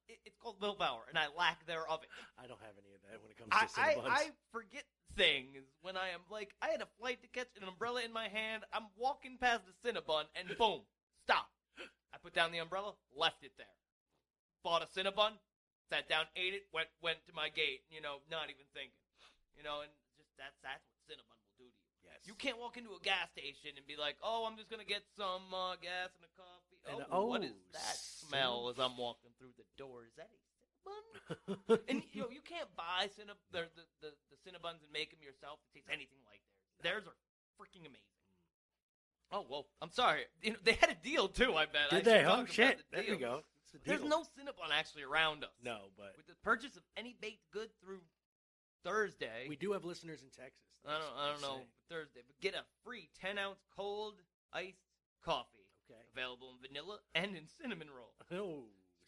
It, 0.08 0.18
it's 0.24 0.36
called 0.36 0.56
willpower, 0.60 1.04
and 1.08 1.18
I 1.18 1.26
lack 1.36 1.66
thereof 1.66 2.00
it. 2.02 2.10
I 2.38 2.46
don't 2.46 2.60
have 2.60 2.76
any 2.78 2.92
of 2.94 3.02
that 3.06 3.20
when 3.20 3.30
it 3.30 3.36
comes 3.38 3.50
to 3.50 3.80
I, 3.80 3.94
Cinnabons. 3.94 4.10
I 4.10 4.30
forget 4.52 4.84
things 5.16 5.64
when 5.82 5.96
I 5.96 6.10
am 6.16 6.24
like, 6.30 6.54
I 6.60 6.68
had 6.68 6.80
a 6.80 6.88
flight 6.98 7.20
to 7.22 7.28
catch, 7.28 7.48
an 7.60 7.68
umbrella 7.68 8.02
in 8.02 8.12
my 8.12 8.28
hand. 8.28 8.64
I'm 8.72 8.88
walking 8.96 9.36
past 9.38 9.62
the 9.68 9.74
Cinnabon, 9.80 10.24
and 10.36 10.48
boom, 10.56 10.82
stop. 11.24 11.48
I 12.12 12.18
put 12.20 12.34
down 12.34 12.52
the 12.52 12.60
umbrella, 12.60 12.92
left 13.16 13.42
it 13.42 13.52
there. 13.56 13.76
Bought 14.64 14.84
a 14.84 14.88
Cinnabon, 14.88 15.32
sat 15.90 16.08
down, 16.08 16.24
ate 16.36 16.54
it, 16.54 16.64
went 16.72 16.88
went 17.02 17.18
to 17.26 17.32
my 17.34 17.48
gate. 17.48 17.82
You 17.90 18.00
know, 18.00 18.22
not 18.30 18.48
even 18.48 18.64
thinking. 18.72 19.00
You 19.56 19.64
know, 19.64 19.82
and 19.82 19.90
just 20.16 20.32
that's 20.38 20.56
that's 20.62 20.84
what 20.88 21.00
Cinnabon 21.04 21.36
will 21.44 21.56
do 21.58 21.68
to 21.68 21.82
you. 21.82 21.98
Yes. 22.06 22.22
You 22.24 22.38
can't 22.38 22.56
walk 22.56 22.78
into 22.78 22.94
a 22.94 23.02
gas 23.02 23.28
station 23.34 23.74
and 23.76 23.84
be 23.84 23.98
like, 23.98 24.16
"Oh, 24.22 24.46
I'm 24.46 24.56
just 24.56 24.70
gonna 24.70 24.88
get 24.88 25.02
some 25.18 25.50
uh, 25.50 25.76
gas 25.82 26.14
and 26.14 26.24
a 26.24 26.32
coffee." 26.38 26.71
And, 26.88 26.98
oh, 26.98 27.22
oh 27.22 27.26
what 27.26 27.42
oh, 27.42 27.44
is 27.44 27.54
that 27.72 27.96
smell 27.96 28.68
as 28.68 28.78
I'm 28.78 28.96
walking 28.96 29.30
through 29.38 29.54
the 29.56 29.66
door? 29.78 30.04
Is 30.06 30.14
that 30.16 30.30
a 30.30 30.38
Cinnabon? 31.70 31.78
and 31.88 32.02
you 32.12 32.22
know, 32.22 32.30
you 32.30 32.42
can't 32.42 32.68
buy 32.76 33.06
Cinnab- 33.06 33.38
the, 33.52 33.70
the, 33.76 33.84
the, 34.02 34.10
the 34.30 34.38
Cinnabons 34.42 34.82
and 34.82 34.90
make 34.92 35.10
them 35.10 35.22
yourself 35.22 35.58
It 35.74 35.78
tastes 35.78 35.90
anything 35.90 36.18
like 36.26 36.42
theirs. 36.82 37.04
Theirs 37.04 37.06
are 37.06 37.18
freaking 37.54 37.86
amazing. 37.86 38.18
Mm. 39.30 39.38
Oh 39.38 39.46
well, 39.48 39.66
I'm 39.80 39.90
sorry. 39.90 40.22
You 40.42 40.52
know, 40.52 40.56
they 40.64 40.72
had 40.72 40.90
a 40.90 40.98
deal 41.02 41.28
too. 41.28 41.54
I 41.54 41.66
bet. 41.66 41.92
I 41.92 41.96
Did 41.96 42.04
they? 42.04 42.24
Oh 42.26 42.44
shit! 42.44 42.82
the 42.90 43.02
There 43.02 43.14
we 43.14 43.16
go. 43.16 43.44
There's 43.86 44.04
no 44.04 44.20
Cinnabon 44.20 44.68
actually 44.72 45.02
around 45.02 45.44
us. 45.44 45.50
No, 45.64 45.78
but 45.96 46.12
With 46.16 46.26
the 46.26 46.34
purchase 46.42 46.76
of 46.76 46.82
any 46.96 47.16
baked 47.20 47.50
good 47.52 47.70
through 47.82 48.00
Thursday, 48.84 49.46
we 49.48 49.56
do 49.56 49.72
have 49.72 49.84
listeners 49.84 50.20
in 50.22 50.28
Texas. 50.28 50.60
I 50.86 50.98
don't, 50.98 51.16
I 51.16 51.32
don't 51.32 51.42
know 51.42 51.62
Thursday, 51.88 52.20
but 52.26 52.38
get 52.40 52.54
a 52.54 52.64
free 52.84 53.08
10 53.20 53.38
ounce 53.38 53.60
cold 53.76 54.14
iced 54.52 54.82
coffee. 55.24 55.61
Okay. 55.90 56.00
Available 56.14 56.54
in 56.54 56.66
vanilla 56.68 56.98
and 57.14 57.36
in 57.36 57.44
cinnamon 57.60 57.88
roll. 57.94 58.12
Oh, 58.32 58.64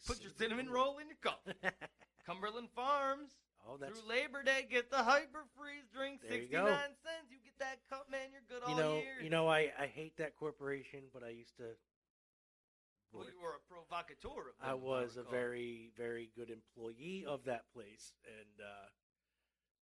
Put 0.07 0.21
your 0.21 0.31
cinnamon 0.37 0.69
roll 0.69 0.97
in 0.99 1.07
your 1.07 1.17
cup. 1.21 1.47
Cumberland 2.25 2.69
Farms. 2.75 3.31
Oh, 3.67 3.77
that's 3.79 3.97
Through 3.99 4.07
Labor 4.09 4.43
Day, 4.43 4.67
get 4.69 4.91
the 4.91 4.97
Hyper 4.97 5.45
Freeze 5.57 5.87
drink, 5.91 6.21
There 6.21 6.33
you 6.37 6.43
69 6.43 6.65
go. 6.65 6.71
cents. 7.01 7.31
You 7.31 7.37
get 7.43 7.57
that 7.59 7.79
cup, 7.89 8.05
man, 8.11 8.27
you're 8.31 8.45
good 8.47 8.67
you 8.67 8.73
all 8.75 8.79
know, 8.79 8.95
year. 8.97 9.15
you 9.23 9.29
know, 9.31 9.47
I 9.47 9.71
I 9.79 9.87
hate 9.87 10.17
that 10.17 10.35
corporation, 10.35 11.01
but 11.13 11.23
I 11.23 11.29
used 11.29 11.57
to. 11.57 11.63
well, 13.11 13.25
you 13.25 13.41
were 13.41 13.55
a 13.55 13.63
provocateur. 13.73 14.53
I 14.61 14.75
was 14.75 15.17
a 15.17 15.23
very 15.23 15.89
very 15.97 16.29
good 16.35 16.51
employee 16.51 17.25
of 17.27 17.45
that 17.45 17.63
place, 17.73 18.13
and 18.27 18.61
uh, 18.61 18.87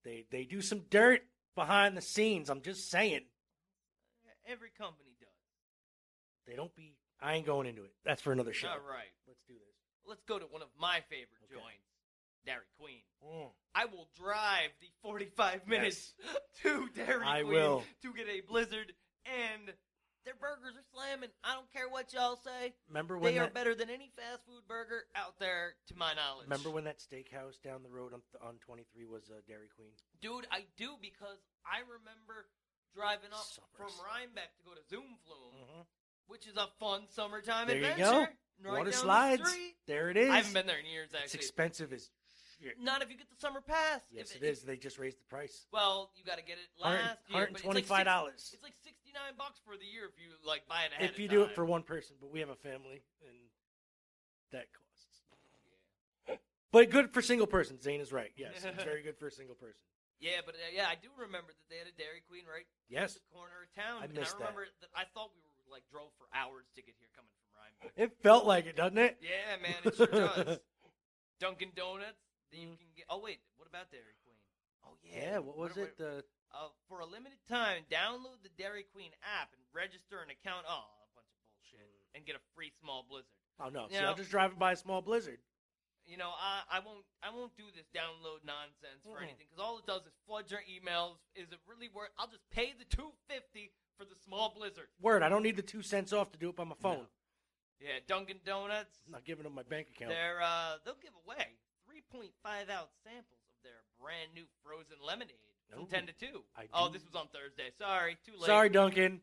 they 0.04 0.26
they 0.30 0.44
do 0.44 0.62
some 0.62 0.82
dirt 0.90 1.22
behind 1.56 1.96
the 1.96 2.02
scenes. 2.02 2.50
I'm 2.50 2.62
just 2.62 2.90
saying 2.90 3.22
Every 4.46 4.72
company. 4.76 5.12
They 6.50 6.56
don't 6.56 6.74
be. 6.76 6.96
I 7.22 7.36
ain't 7.36 7.46
going 7.46 7.68
into 7.68 7.84
it. 7.84 7.92
That's 8.06 8.22
for 8.22 8.32
another 8.32 8.54
show. 8.54 8.68
All 8.70 8.80
right. 8.90 9.12
Let's 9.28 9.42
do 9.48 9.54
this. 9.54 9.76
Let's 10.08 10.24
go 10.24 10.40
to 10.40 10.46
one 10.46 10.62
of 10.62 10.70
my 10.80 11.02
favorite 11.10 11.44
Okay. 11.46 11.54
joints, 11.62 11.86
Dairy 12.46 12.66
Queen. 12.80 13.04
Mm. 13.22 13.52
I 13.76 13.86
will 13.86 14.08
drive 14.18 14.72
the 14.82 14.88
45 15.04 15.68
minutes 15.68 16.14
to 16.64 16.88
Dairy 16.96 17.22
I 17.26 17.42
Queen 17.44 17.54
will. 17.54 17.84
to 18.02 18.14
get 18.14 18.28
a 18.28 18.42
Blizzard, 18.42 18.94
and 19.28 19.70
their 20.26 20.34
burgers 20.40 20.74
are 20.80 20.88
slamming. 20.96 21.30
I 21.44 21.54
don't 21.54 21.70
care 21.72 21.88
what 21.90 22.12
y'all 22.14 22.40
say. 22.42 22.74
Remember 22.88 23.20
when 23.20 23.34
They 23.34 23.40
are 23.40 23.46
that, 23.46 23.54
better 23.54 23.76
than 23.76 23.90
any 23.92 24.10
fast 24.16 24.42
food 24.48 24.64
burger 24.68 25.06
out 25.16 25.38
there, 25.40 25.76
to 25.92 25.96
my 25.96 26.14
knowledge. 26.16 26.48
Remember 26.50 26.72
when 26.72 26.86
that 26.86 26.98
steakhouse 26.98 27.62
down 27.62 27.84
the 27.84 27.92
road 27.94 28.14
on 28.14 28.22
on 28.42 28.56
23 28.66 29.06
was 29.06 29.30
uh, 29.30 29.42
Dairy 29.48 29.70
Queen? 29.76 29.92
Dude, 30.22 30.48
I 30.50 30.64
do 30.78 30.96
because 31.02 31.38
I 31.68 31.84
remember 31.86 32.48
driving 32.96 33.30
up 33.36 33.46
Summers. 33.46 33.76
from 33.78 33.92
Rhinebeck 34.02 34.56
to 34.58 34.64
go 34.66 34.74
to 34.74 34.82
Zoom 34.90 35.20
Flume, 35.28 35.54
Mhm. 35.54 35.86
Which 36.30 36.48
is 36.48 36.56
a 36.56 36.68
fun 36.80 37.02
summertime 37.10 37.68
There 37.68 37.78
you 37.78 37.98
go. 37.98 38.26
Right 38.64 38.80
Water 38.80 38.92
slides. 38.92 39.52
The. 39.52 39.74
There 39.88 40.10
it 40.10 40.18
is. 40.18 40.30
I 40.30 40.38
haven't 40.38 40.54
been 40.54 40.68
there 40.68 40.80
in 40.80 40.86
years, 40.86 41.10
Actually, 41.14 41.26
It's 41.26 41.36
expensive 41.36 41.92
as. 41.92 42.10
Not 42.82 43.02
if 43.02 43.10
you 43.10 43.16
get 43.16 43.30
the 43.30 43.40
summer 43.40 43.62
pass. 43.62 44.02
Yes, 44.12 44.32
If 44.32 44.44
it 44.44 44.46
is. 44.46 44.64
They 44.64 44.76
just 44.76 45.00
raised 45.00 45.18
the 45.18 45.24
price. 45.32 45.66
Well, 45.72 46.12
you 46.18 46.26
got 46.26 46.38
to 46.40 46.44
get 46.44 46.58
it 46.60 46.68
Hundred- 46.84 47.00
last 47.00 47.20
year. 47.30 47.44
it's 47.56 47.64
like 47.64 47.88
$125. 47.88 48.28
It's 48.36 48.58
like 48.62 48.76
sixty 48.84 49.12
nine 49.16 49.32
bucks 49.38 49.62
for 49.64 49.78
the 49.78 49.86
year 49.86 50.12
if 50.12 50.20
you 50.20 50.36
like 50.46 50.68
buy 50.68 50.84
it 50.84 50.92
ahead. 50.92 51.10
If 51.10 51.20
you 51.20 51.30
do 51.30 51.44
it 51.44 51.56
for 51.56 51.64
one 51.64 51.84
person, 51.84 52.18
but 52.20 52.32
we 52.32 52.42
have 52.42 52.50
a 52.50 52.56
family, 52.60 53.02
and 53.26 53.38
that 54.52 54.68
costs. 54.74 55.24
But 56.72 56.92
good 56.92 57.14
for 57.14 57.22
single 57.22 57.48
person. 57.48 57.80
Zane 57.82 58.02
is 58.02 58.12
right. 58.12 58.32
Yes, 58.36 58.52
it's 58.64 58.84
very 58.84 59.02
good 59.04 59.18
for 59.18 59.28
a 59.28 59.32
single 59.32 59.56
person. 59.56 59.80
Yeah, 60.20 60.44
but 60.46 60.56
uh, 60.56 60.68
yeah, 60.76 60.92
I 60.92 61.00
do 61.00 61.08
remember 61.16 61.56
that 61.56 61.64
they 61.72 61.80
had 61.80 61.88
a 61.88 61.96
Dairy 61.96 62.20
Queen 62.28 62.44
right 62.44 62.68
Yes. 62.92 63.16
at 63.16 63.24
the 63.24 63.32
corner 63.32 63.56
of 63.64 63.72
town. 63.72 64.04
I 64.04 64.12
and 64.12 64.12
missed 64.12 64.36
I 64.36 64.52
that. 64.52 64.68
that. 64.84 64.92
I 64.92 65.08
thought 65.16 65.32
we 65.32 65.40
were 65.40 65.49
like 65.72 65.84
drove 65.92 66.10
for 66.18 66.28
hours 66.34 66.66
to 66.76 66.82
get 66.82 66.96
here 67.00 67.10
coming 67.16 67.32
from 67.40 67.50
Rhinebeck. 67.58 67.94
It 67.96 68.12
felt 68.24 68.46
like 68.46 68.66
it, 68.66 68.76
doesn't 68.76 68.98
it? 68.98 69.18
Yeah, 69.22 69.58
man, 69.62 69.76
it 69.86 69.96
sure 69.96 70.08
does. 70.08 70.60
Dunkin' 71.40 71.72
Donuts. 71.76 72.20
That 72.52 72.58
you 72.58 72.68
can 72.76 72.90
get. 72.98 73.06
Oh 73.10 73.20
wait, 73.22 73.40
what 73.58 73.68
about 73.70 73.92
Dairy 73.92 74.18
Queen? 74.26 74.42
Oh 74.84 74.98
yeah. 75.06 75.34
Yeah. 75.34 75.38
What 75.40 75.58
was 75.58 75.78
it? 75.78 75.98
The 75.98 76.24
Uh, 76.52 76.74
for 76.90 77.00
a 77.00 77.06
limited 77.06 77.38
time, 77.48 77.84
download 77.92 78.42
the 78.42 78.50
Dairy 78.58 78.86
Queen 78.92 79.12
app 79.22 79.54
and 79.54 79.62
register 79.74 80.22
an 80.26 80.34
account. 80.34 80.66
Oh, 80.68 80.82
a 80.82 81.10
bunch 81.14 81.30
of 81.30 81.38
bullshit. 81.46 81.86
And 82.16 82.26
get 82.26 82.36
a 82.36 82.42
free 82.56 82.72
small 82.82 83.06
blizzard. 83.08 83.38
oh 83.62 83.70
no. 83.70 83.86
See, 83.92 83.98
I'll 84.02 84.16
just 84.16 84.32
drive 84.32 84.58
by 84.58 84.72
a 84.74 84.76
small 84.76 85.02
blizzard. 85.02 85.38
You 86.10 86.18
know, 86.18 86.34
I, 86.34 86.78
I 86.78 86.80
won't 86.82 87.06
I 87.22 87.30
won't 87.30 87.54
do 87.56 87.70
this 87.78 87.86
download 87.94 88.42
nonsense 88.42 89.06
for 89.06 89.22
Mm-mm. 89.22 89.30
anything 89.30 89.46
because 89.46 89.62
all 89.62 89.78
it 89.78 89.86
does 89.86 90.02
is 90.10 90.18
flood 90.26 90.50
your 90.50 90.66
emails. 90.66 91.22
Is 91.38 91.54
it 91.54 91.62
really 91.70 91.86
worth? 91.94 92.10
I'll 92.18 92.28
just 92.28 92.50
pay 92.50 92.74
the 92.74 92.90
two 92.90 93.14
fifty 93.30 93.70
for 93.94 94.06
the 94.06 94.18
small 94.26 94.50
blizzard. 94.58 94.90
Word. 95.00 95.22
I 95.22 95.30
don't 95.30 95.44
need 95.44 95.56
the 95.56 95.62
two 95.62 95.84
cents 95.84 96.12
off 96.12 96.32
to 96.32 96.40
do 96.40 96.50
it 96.50 96.56
by 96.56 96.64
my 96.66 96.74
phone. 96.82 97.06
Yeah, 97.80 98.02
Dunkin' 98.08 98.42
Donuts. 98.44 98.98
I'm 99.06 99.14
not 99.14 99.24
giving 99.24 99.44
them 99.44 99.54
my 99.54 99.62
bank 99.64 99.88
account. 99.94 100.10
They're 100.10 100.42
uh 100.42 100.82
they'll 100.84 100.98
give 100.98 101.14
away 101.26 101.46
three 101.86 102.02
point 102.12 102.34
five 102.42 102.74
ounce 102.74 102.90
samples 103.06 103.46
of 103.46 103.56
their 103.62 103.86
brand 104.02 104.34
new 104.34 104.50
frozen 104.66 104.98
lemonade 105.06 105.38
From 105.70 105.84
Ooh, 105.84 105.94
10 105.94 106.08
to 106.08 106.14
2. 106.14 106.42
I 106.58 106.66
Oh, 106.74 106.90
this 106.90 107.06
was 107.06 107.14
on 107.14 107.28
Thursday. 107.30 107.70
Sorry, 107.78 108.18
too 108.26 108.34
late. 108.34 108.48
Sorry, 108.48 108.70
Dunkin'. 108.70 109.22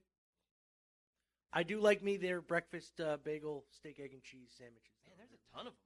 I 1.52 1.62
do 1.62 1.80
like 1.80 2.02
me 2.02 2.16
their 2.16 2.40
breakfast 2.40 3.00
uh, 3.00 3.16
bagel, 3.24 3.64
steak, 3.70 3.98
egg, 3.98 4.12
and 4.12 4.22
cheese 4.22 4.52
sandwiches. 4.56 4.94
Man, 5.06 5.16
there's 5.18 5.32
a 5.32 5.56
ton 5.56 5.66
of 5.66 5.72
them. 5.72 5.85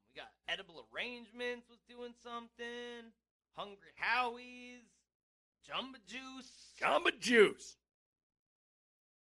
Edible 0.51 0.83
Arrangements 0.91 1.71
was 1.71 1.79
doing 1.87 2.11
something. 2.27 3.15
Hungry 3.55 3.95
Howie's. 3.95 4.83
Jumba 5.63 6.03
Juice. 6.11 6.75
Jamba 6.75 7.15
Juice. 7.21 7.79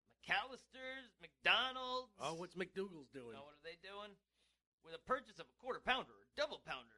McAlister's. 0.10 1.14
McDonald's. 1.22 2.10
Oh, 2.18 2.34
what's 2.34 2.56
McDougal's 2.57 3.14
doing? 3.14 3.38
Oh, 3.38 3.45
what 3.45 3.61
are 3.61 3.65
they 3.65 3.77
doing? 3.85 4.10
With 4.81 4.97
a 4.97 5.03
purchase 5.06 5.38
of 5.38 5.45
a 5.45 5.56
quarter 5.61 5.81
pounder 5.85 6.10
or 6.10 6.26
double 6.35 6.61
pounder. 6.65 6.97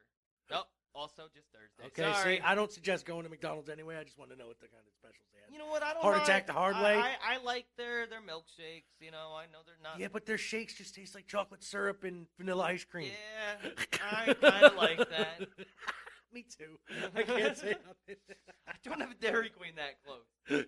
Oh, 0.50 0.66
also 0.94 1.22
just 1.34 1.46
Thursday. 1.52 1.86
Okay, 1.86 2.12
Sorry. 2.12 2.36
see, 2.36 2.42
I 2.42 2.54
don't 2.54 2.70
suggest 2.70 3.06
going 3.06 3.24
to 3.24 3.28
McDonald's 3.30 3.68
anyway. 3.68 3.96
I 3.96 4.04
just 4.04 4.18
want 4.18 4.30
to 4.30 4.36
know 4.36 4.46
what 4.46 4.60
the 4.60 4.66
kind 4.68 4.82
of 4.86 4.92
specials 4.94 5.26
they 5.32 5.40
have. 5.40 5.50
you 5.52 5.58
know 5.58 5.66
what? 5.70 5.82
I 5.82 5.92
don't 5.92 6.02
Heart 6.02 6.16
mind. 6.18 6.28
attack 6.28 6.46
the 6.46 6.52
hard 6.52 6.76
I- 6.76 6.82
way? 6.82 6.94
I, 6.98 7.34
I 7.34 7.42
like 7.42 7.66
their 7.76 8.06
their 8.06 8.20
milkshakes. 8.20 8.84
You 9.00 9.10
know, 9.10 9.32
I 9.34 9.46
know 9.46 9.60
they're 9.64 9.74
not. 9.82 9.98
Yeah, 9.98 10.08
but 10.12 10.26
their 10.26 10.38
shakes 10.38 10.74
just 10.74 10.94
taste 10.94 11.14
like 11.14 11.26
chocolate 11.26 11.62
syrup 11.64 12.04
and 12.04 12.26
vanilla 12.38 12.64
ice 12.64 12.84
cream. 12.84 13.10
Yeah, 13.10 13.70
I 14.12 14.34
kind 14.34 14.64
of 14.64 14.74
like 14.76 14.98
that. 14.98 15.40
Me 16.32 16.44
too. 16.58 16.78
I 17.14 17.22
can't 17.24 17.56
say 17.56 17.74
nothing. 17.86 18.16
I 18.66 18.72
don't 18.84 19.00
have 19.00 19.10
a 19.10 19.14
Dairy 19.14 19.50
Queen 19.50 19.72
that 19.76 19.96
close. 20.02 20.64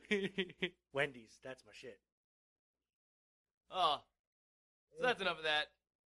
Wendy's, 0.93 1.39
that's 1.43 1.65
my 1.65 1.73
shit. 1.73 1.99
Oh, 3.71 4.01
so 4.97 5.07
that's 5.07 5.21
enough 5.23 5.39
of 5.39 5.45
that. 5.45 5.67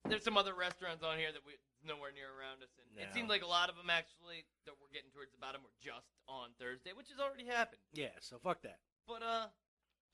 There's 0.08 0.22
some 0.24 0.36
other 0.36 0.54
restaurants 0.54 1.02
on 1.02 1.18
here 1.18 1.32
that 1.32 1.42
we 1.44 1.52
nowhere 1.84 2.12
near 2.12 2.28
around 2.32 2.62
us, 2.62 2.70
and 2.78 2.86
it 2.98 3.08
No. 3.08 3.14
seemed 3.14 3.28
like 3.28 3.42
a 3.42 3.50
lot 3.50 3.68
of 3.70 3.76
them 3.76 3.88
actually 3.90 4.44
that 4.66 4.74
we're 4.80 4.92
getting 4.92 5.10
towards 5.10 5.32
the 5.32 5.38
bottom 5.40 5.62
were 5.62 5.72
just 5.80 6.08
on 6.28 6.52
Thursday, 6.58 6.92
which 6.92 7.08
has 7.08 7.18
already 7.18 7.46
happened. 7.46 7.80
Yeah, 7.92 8.12
so 8.20 8.38
fuck 8.38 8.62
that. 8.62 8.80
But 9.06 9.22
uh, 9.22 9.48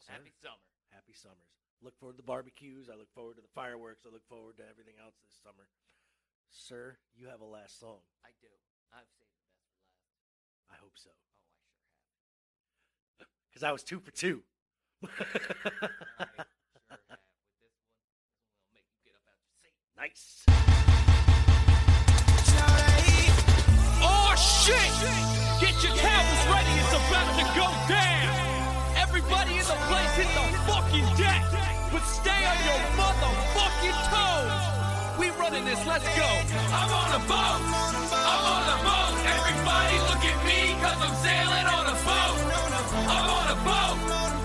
Sir, 0.01 0.12
happy 0.12 0.32
summer. 0.40 0.62
Happy 0.94 1.12
summers. 1.14 1.51
Look 1.82 1.98
forward 1.98 2.14
to 2.14 2.22
the 2.22 2.26
barbecues. 2.26 2.88
I 2.88 2.94
look 2.97 3.12
forward 3.12 3.36
to 3.36 3.43
the 3.43 3.52
fireworks. 3.55 4.06
I 4.06 4.10
look 4.12 4.24
forward 4.28 4.56
to 4.59 4.64
everything 4.68 4.94
else 5.02 5.14
this 5.20 5.34
summer. 5.43 5.68
Sir, 6.48 6.97
you 7.14 7.28
have 7.28 7.40
a 7.40 7.44
last 7.44 7.78
song. 7.78 8.01
I 8.24 8.30
do. 8.40 8.48
I've 8.94 9.10
saved 9.18 9.34
the 9.36 9.44
best 9.51 9.66
for 9.68 9.76
last. 9.84 10.72
I 10.72 10.76
hope 10.80 10.94
so. 10.97 11.10
Oh, 11.10 11.20
I 11.20 11.59
sure 11.60 12.47
have. 13.20 13.28
Because 13.51 13.62
I 13.64 13.72
was 13.72 13.82
two 13.82 14.01
for 14.01 14.10
two. 14.12 14.43
I 15.02 15.09
sure 15.09 15.20
have. 15.28 16.47
With 17.60 17.72
this 17.76 17.93
one, 17.93 18.09
this 18.24 18.40
one 18.47 18.56
will 18.62 18.72
make 18.72 18.86
you 18.88 19.01
get 19.05 19.16
up 19.16 19.26
out 19.28 19.40
your 19.43 19.52
seat. 19.60 19.74
nice. 19.98 20.47
Shit! 24.66 24.90
Get 25.62 25.74
your 25.78 25.94
towels 25.94 26.43
ready, 26.51 26.74
it's 26.82 26.90
about 26.90 27.30
to 27.38 27.44
go 27.55 27.66
down. 27.86 28.34
Everybody 28.98 29.62
in 29.62 29.66
the 29.66 29.78
place 29.86 30.12
hit 30.18 30.30
the 30.34 30.44
fucking 30.66 31.06
deck, 31.14 31.43
but 31.94 32.02
stay 32.02 32.43
on 32.51 32.59
your 32.66 32.80
motherfucking 32.98 33.98
toes. 34.10 34.62
We 35.20 35.30
running 35.38 35.64
this, 35.64 35.80
let's 35.86 36.05
go. 36.18 36.30
I'm 36.74 36.90
on 36.90 37.10
a 37.14 37.22
boat, 37.30 37.62
I'm 38.10 38.44
on 38.55 38.66
a 38.74 38.78
boat. 38.82 39.14
Everybody 39.38 39.97
look 40.10 40.24
at 40.26 40.38
me, 40.43 40.74
cause 40.82 40.98
I'm 40.98 41.16
sailing 41.22 41.66
on 41.70 41.84
a 41.86 41.97
boat. 42.02 42.36
I'm 43.06 43.26
on 43.38 43.47
a 43.55 43.59
boat, 43.62 43.98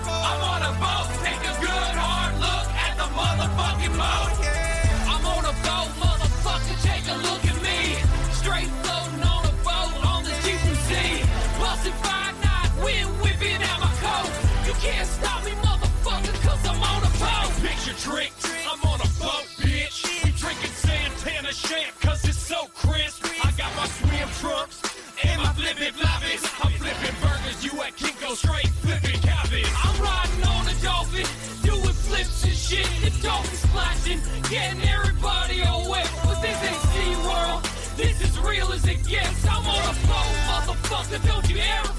I'm 0.06 0.42
on 0.54 0.62
a 0.70 0.72
boat. 0.78 1.08
Take 1.26 1.42
a 1.50 1.54
good 1.66 1.94
hard 1.98 2.32
look 2.38 2.68
at 2.86 2.94
the 2.96 3.08
motherfucking 3.18 3.96
boat. 3.98 4.31
Trick, 18.02 18.32
I'm 18.66 18.82
on 18.82 18.98
a 18.98 19.10
boat, 19.22 19.46
bitch. 19.62 20.02
We 20.24 20.32
drinking 20.34 20.74
Santana 20.74 21.52
champ, 21.52 21.94
cause 22.00 22.24
it's 22.24 22.36
so 22.36 22.66
crisp. 22.74 23.24
I 23.44 23.52
got 23.52 23.70
my 23.76 23.86
swim 23.86 24.28
trunks 24.42 24.82
and 25.22 25.40
my 25.40 25.52
flippin' 25.54 25.94
floppies. 25.94 26.42
I'm 26.64 26.72
flipping 26.82 27.14
burgers, 27.22 27.62
you 27.62 27.70
at 27.80 27.94
Kinko 27.94 28.34
straight 28.34 28.70
flipping 28.82 29.20
cabbage. 29.22 29.70
I'm 29.86 30.02
riding 30.02 30.42
on 30.50 30.66
a 30.66 30.74
dolphin, 30.82 31.26
doing 31.62 31.94
flips 31.94 32.42
and 32.42 32.58
shit. 32.58 32.90
The 33.06 33.14
dolphin 33.22 33.56
splashing, 33.70 34.20
getting 34.50 34.82
everybody 34.82 35.62
away. 35.62 36.02
But 36.26 36.42
this 36.42 36.58
ain't 36.58 36.82
SeaWorld, 36.90 37.62
this 37.96 38.20
is 38.20 38.36
real 38.40 38.72
as 38.72 38.84
it 38.84 39.06
gets. 39.06 39.46
I'm 39.46 39.64
on 39.64 39.78
a 39.78 39.94
boat, 40.10 40.34
motherfucker, 40.50 41.22
don't 41.28 41.48
you 41.48 41.58
ever 41.58 41.91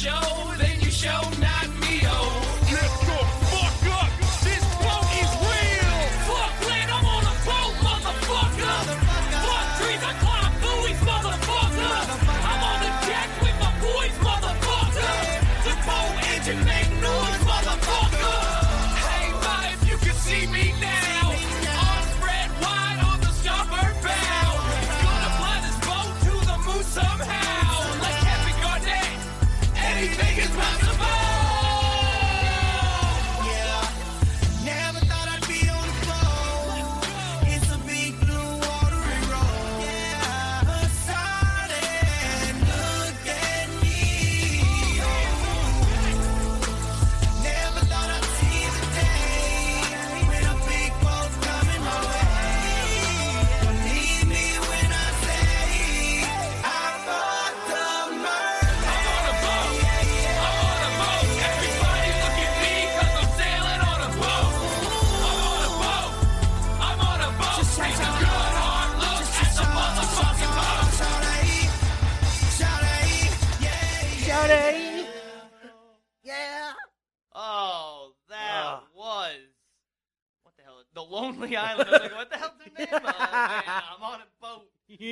show, 0.00 0.54
then 0.56 0.80
you 0.80 0.90
show 0.90 1.39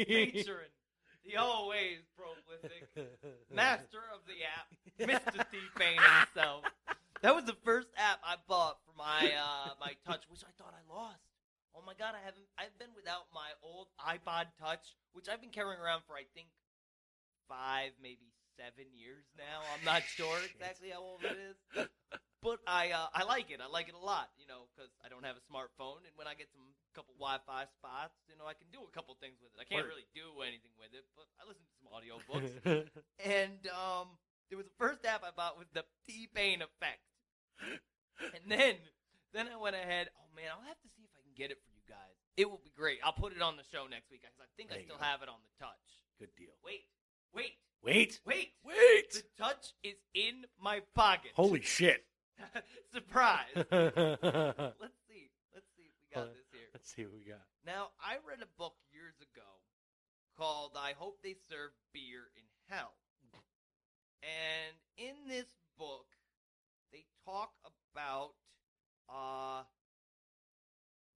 featuring 0.05 0.71
the 1.25 1.37
always 1.37 1.99
prolific 2.17 2.89
master 3.55 4.03
of 4.15 4.21
the 4.27 4.45
app, 4.45 4.69
Mr. 4.99 5.51
T 5.51 5.59
Pain 5.77 5.99
himself. 5.99 6.65
That 7.23 7.35
was 7.35 7.45
the 7.45 7.57
first 7.65 7.89
app 7.97 8.21
I 8.25 8.37
bought 8.47 8.79
for 8.87 8.97
my 8.97 9.33
uh, 9.33 9.75
my 9.81 9.95
Touch, 10.07 10.23
which 10.31 10.43
I 10.45 10.53
thought 10.57 10.73
I 10.73 10.83
lost. 10.93 11.21
Oh 11.75 11.83
my 11.87 11.95
god, 11.99 12.15
I 12.15 12.25
haven't. 12.25 12.47
I've 12.57 12.77
been 12.79 12.95
without 12.95 13.27
my 13.35 13.51
old 13.63 13.89
iPod 14.01 14.47
Touch, 14.59 14.95
which 15.13 15.29
I've 15.29 15.41
been 15.41 15.51
carrying 15.51 15.81
around 15.81 16.03
for 16.07 16.15
I 16.15 16.25
think 16.35 16.49
five, 17.49 17.93
maybe 18.01 18.31
seven 18.57 18.87
years 18.95 19.25
now. 19.37 19.65
I'm 19.75 19.85
not 19.85 20.03
sure 20.19 20.39
exactly 20.45 20.91
how 20.93 21.01
old 21.03 21.25
it 21.25 21.35
is, 21.35 21.59
but 22.43 22.61
I 22.67 22.93
uh, 22.93 23.09
I 23.15 23.25
like 23.25 23.51
it. 23.51 23.59
I 23.65 23.67
like 23.71 23.89
it 23.89 23.97
a 23.97 24.05
lot, 24.05 24.31
you 24.39 24.47
know, 24.47 24.69
because 24.71 24.91
I 25.03 25.09
don't 25.09 25.25
have 25.25 25.35
a 25.41 25.45
smartphone, 25.49 26.05
and 26.07 26.13
when 26.15 26.27
I 26.29 26.35
get 26.37 26.53
some 26.53 26.75
couple 26.95 27.15
Wi-Fi 27.19 27.67
spots, 27.79 28.15
you 28.29 28.37
know, 28.39 28.47
I 28.47 28.55
can 28.59 28.69
do 28.75 28.83
a 28.83 28.93
couple 28.93 29.15
things 29.19 29.39
with 29.41 29.55
it. 29.55 29.59
I 29.63 29.67
can't 29.67 29.87
really 29.87 30.07
do 30.15 30.43
anything 30.43 30.75
with 30.79 30.91
it, 30.95 31.07
but 31.15 31.27
I 31.39 31.47
listen 31.47 31.63
to 31.65 31.75
some 31.79 31.89
audiobooks. 31.95 32.55
and 33.23 33.63
um, 33.71 34.19
there 34.51 34.59
was 34.59 34.67
the 34.67 34.79
first 34.79 35.05
app 35.07 35.23
I 35.23 35.31
bought 35.35 35.59
was 35.59 35.71
the 35.75 35.87
T 36.07 36.27
Pain 36.35 36.61
effect, 36.63 37.03
and 38.35 38.45
then 38.51 38.77
then 39.33 39.47
I 39.49 39.57
went 39.57 39.77
ahead. 39.77 40.11
Oh 40.19 40.29
man, 40.35 40.51
I'll 40.51 40.67
have 40.67 40.81
to 40.83 40.91
see 40.97 41.05
if 41.07 41.13
I 41.15 41.23
can 41.23 41.35
get 41.37 41.51
it 41.55 41.59
for 41.63 41.71
you 41.75 41.85
guys. 41.87 42.15
It 42.39 42.47
will 42.47 42.63
be 42.63 42.71
great. 42.75 42.99
I'll 43.03 43.17
put 43.17 43.35
it 43.35 43.43
on 43.43 43.59
the 43.59 43.67
show 43.71 43.87
next 43.91 44.11
week 44.11 44.23
because 44.23 44.39
I 44.39 44.47
think 44.55 44.71
There 44.71 44.79
I 44.79 44.87
still 44.87 44.99
go. 44.99 45.03
have 45.03 45.23
it 45.23 45.29
on 45.31 45.43
the 45.43 45.53
touch. 45.59 45.87
Good 46.23 46.31
deal. 46.39 46.55
Wait, 46.63 46.87
wait, 47.35 47.53
Wait. 47.83 48.21
wait, 48.27 48.53
Wait. 48.65 49.13
The 49.13 49.23
touch 49.43 49.73
is 49.83 49.95
in 50.15 50.45
my 50.61 50.81
pocket. 50.95 51.31
Holy 51.35 51.63
shit. 51.63 52.05
Surprise. 52.93 53.47
Let's 53.55 53.71
see. 55.09 55.31
Let's 55.55 55.69
see 55.77 55.87
if 55.87 55.95
we 56.01 56.15
got 56.15 56.29
this 56.35 56.47
here. 56.53 56.69
Let's 56.73 56.95
see 56.95 57.03
what 57.05 57.15
we 57.15 57.25
got. 57.31 57.43
Now, 57.67 57.89
I 58.01 58.17
read 58.29 58.43
a 58.43 58.59
book 58.59 58.75
years 58.93 59.15
ago 59.21 59.47
called 60.37 60.73
I 60.77 60.93
Hope 60.97 61.19
They 61.23 61.35
Serve 61.49 61.73
Beer 61.93 62.31
in 62.37 62.45
Hell. 62.69 62.95
And 64.23 64.77
in 64.97 65.15
this 65.29 65.47
book, 65.79 66.07
they 66.93 67.05
talk 67.25 67.51
about 67.93 68.33
uh 69.09 69.63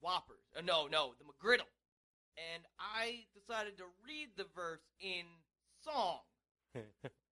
Whoppers. 0.01 0.43
Uh, 0.56 0.62
no, 0.62 0.86
no, 0.90 1.12
the 1.18 1.24
McGriddle. 1.24 1.70
And 2.36 2.64
I 2.78 3.24
decided 3.34 3.76
to 3.78 3.84
read 4.05 4.30
the 4.36 4.47
verse 4.55 4.82
in 5.01 5.24
song 5.85 6.19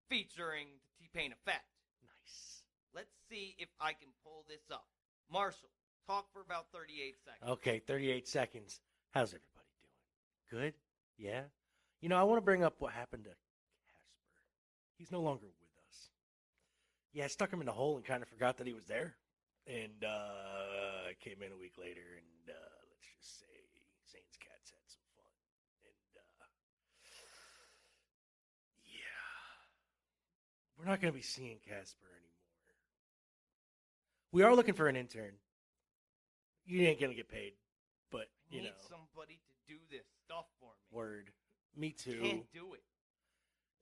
featuring 0.09 0.67
the 0.99 1.05
T-Pain 1.05 1.31
effect. 1.31 1.65
Nice. 2.03 2.63
Let's 2.93 3.13
see 3.29 3.55
if 3.57 3.69
I 3.79 3.93
can 3.93 4.09
pull 4.23 4.45
this 4.47 4.63
up. 4.71 4.85
Marshall, 5.31 5.69
talk 6.07 6.25
for 6.33 6.41
about 6.41 6.65
38 6.73 7.15
seconds. 7.23 7.51
Okay, 7.51 7.79
38 7.79 8.27
seconds. 8.27 8.79
How's 9.11 9.29
everybody 9.29 9.69
doing? 10.49 10.63
Good? 10.63 10.73
Yeah? 11.17 11.43
You 12.01 12.09
know, 12.09 12.17
I 12.17 12.23
want 12.23 12.37
to 12.37 12.45
bring 12.45 12.63
up 12.63 12.75
what 12.79 12.93
happened 12.93 13.25
to 13.25 13.29
Casper. 13.29 14.49
He's 14.97 15.11
no 15.11 15.21
longer 15.21 15.45
with 15.45 15.69
us. 15.89 16.09
Yeah, 17.13 17.25
I 17.25 17.27
stuck 17.27 17.51
him 17.51 17.61
in 17.61 17.67
a 17.67 17.73
hole 17.73 17.97
and 17.97 18.05
kind 18.05 18.23
of 18.23 18.29
forgot 18.29 18.57
that 18.57 18.67
he 18.67 18.73
was 18.73 18.85
there. 18.85 19.15
And 19.67 20.03
uh, 20.03 21.09
I 21.09 21.13
came 21.21 21.43
in 21.45 21.51
a 21.51 21.57
week 21.59 21.77
later, 21.77 22.01
and 22.17 22.49
uh, 22.49 22.73
let's 22.89 23.05
just 23.13 23.37
say 23.37 23.53
Zane's 24.09 24.37
cats 24.41 24.73
had 24.73 24.81
some 24.89 25.05
fun. 25.13 25.29
And 25.85 26.11
uh, 26.17 26.49
yeah, 28.89 29.21
we're 30.79 30.89
not 30.89 31.01
going 31.01 31.11
to 31.11 31.17
be 31.17 31.23
seeing 31.23 31.57
Casper 31.67 32.07
anymore. 32.07 32.29
We 34.31 34.43
are 34.43 34.55
looking 34.55 34.75
for 34.75 34.87
an 34.87 34.95
intern. 34.95 35.33
You 36.65 36.83
ain't 36.83 36.99
going 36.99 37.11
to 37.11 37.15
get 37.15 37.27
paid, 37.29 37.53
but 38.11 38.27
I 38.51 38.55
you 38.55 38.61
need 38.61 38.67
know, 38.67 38.73
somebody 38.87 39.39
to 39.45 39.73
do 39.73 39.79
this 39.91 40.05
stuff 40.25 40.45
for 40.59 40.69
me. 40.69 40.97
word. 40.97 41.31
Me 41.75 41.91
too. 41.91 42.21
Can't 42.21 42.53
do 42.53 42.73
it. 42.73 42.81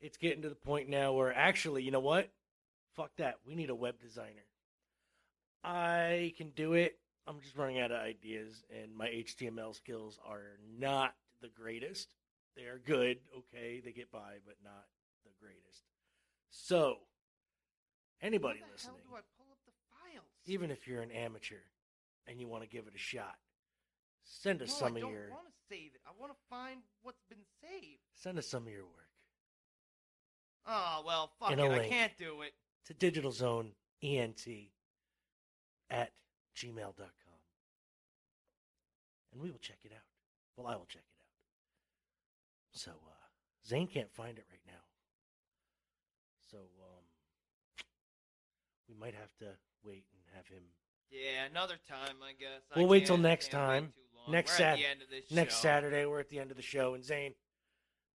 It's 0.01 0.17
getting 0.17 0.41
to 0.43 0.49
the 0.49 0.55
point 0.55 0.89
now 0.89 1.13
where 1.13 1.33
actually, 1.33 1.83
you 1.83 1.91
know 1.91 1.99
what? 1.99 2.29
Fuck 2.95 3.11
that. 3.17 3.35
We 3.45 3.55
need 3.55 3.69
a 3.69 3.75
web 3.75 3.99
designer. 3.99 4.45
I 5.63 6.33
can 6.37 6.51
do 6.51 6.73
it. 6.73 6.97
I'm 7.27 7.41
just 7.41 7.57
running 7.57 7.79
out 7.79 7.91
of 7.91 7.99
ideas, 7.99 8.63
and 8.81 8.95
my 8.95 9.07
HTML 9.07 9.75
skills 9.75 10.17
are 10.25 10.57
not 10.79 11.13
the 11.41 11.49
greatest. 11.49 12.15
They 12.55 12.63
are 12.63 12.79
good, 12.79 13.17
okay, 13.37 13.81
they 13.83 13.91
get 13.91 14.11
by, 14.11 14.37
but 14.45 14.55
not 14.63 14.85
the 15.25 15.31
greatest. 15.41 15.83
So, 16.49 16.95
anybody 18.21 18.59
listening, 18.71 18.95
hell 19.09 19.11
do 19.11 19.15
I 19.17 19.21
pull 19.37 19.47
up 19.51 19.59
the 19.65 19.71
files? 19.91 20.25
even 20.45 20.71
if 20.71 20.87
you're 20.87 21.01
an 21.01 21.11
amateur 21.11 21.61
and 22.27 22.39
you 22.39 22.47
want 22.47 22.63
to 22.63 22.69
give 22.69 22.87
it 22.87 22.93
a 22.95 22.99
shot, 22.99 23.35
send 24.23 24.61
us 24.61 24.69
no, 24.69 24.87
some 24.87 24.93
I 24.93 24.97
of 24.97 25.01
don't 25.03 25.11
your 25.11 25.29
want 25.29 25.47
to 25.47 25.53
save 25.75 25.91
it. 25.93 26.01
I 26.05 26.11
want 26.19 26.31
to 26.31 26.37
find 26.49 26.81
what's 27.03 27.21
been 27.29 27.43
saved. 27.61 27.99
send 28.13 28.37
us 28.37 28.47
some 28.47 28.65
of 28.65 28.71
your 28.73 28.83
work 28.85 29.07
Oh 30.69 31.01
well, 31.05 31.31
fuck 31.39 31.51
it. 31.51 31.59
I 31.59 31.87
can't 31.87 32.17
do 32.17 32.41
it. 32.41 32.53
to 32.87 32.93
Digital 32.93 33.31
Zone 33.31 33.71
ENT 34.03 34.45
at 35.89 36.11
gmail.com. 36.57 37.39
And 39.31 39.41
we 39.41 39.49
will 39.49 39.59
check 39.59 39.77
it 39.83 39.91
out. 39.93 40.03
Well, 40.57 40.67
I 40.67 40.75
will 40.75 40.85
check 40.85 41.03
it 41.03 41.15
out. 41.21 42.79
So, 42.79 42.91
uh, 42.91 43.27
Zane 43.65 43.87
can't 43.87 44.11
find 44.11 44.37
it 44.37 44.45
right 44.51 44.59
now. 44.66 44.66
So, 46.51 46.57
um, 46.57 47.03
we 48.87 48.95
might 48.95 49.13
have 49.15 49.35
to 49.39 49.47
wait 49.83 50.05
and 50.13 50.21
have 50.35 50.47
him. 50.47 50.63
Yeah, 51.09 51.45
another 51.49 51.75
time, 51.87 52.17
I 52.23 52.33
guess. 52.39 52.61
We'll 52.75 52.87
wait 52.87 53.05
till 53.05 53.17
next 53.17 53.51
time. 53.51 53.93
Next 54.29 54.51
We're 54.59 54.65
at 54.65 54.71
Sat- 54.71 54.77
the 54.77 54.85
end 54.85 55.01
of 55.01 55.09
this 55.09 55.31
next 55.31 55.55
show. 55.55 55.61
Saturday, 55.61 56.05
we're 56.05 56.19
at 56.19 56.29
the 56.29 56.39
end 56.39 56.51
of 56.51 56.57
the 56.57 56.63
show. 56.63 56.93
And 56.95 57.03
Zane, 57.03 57.33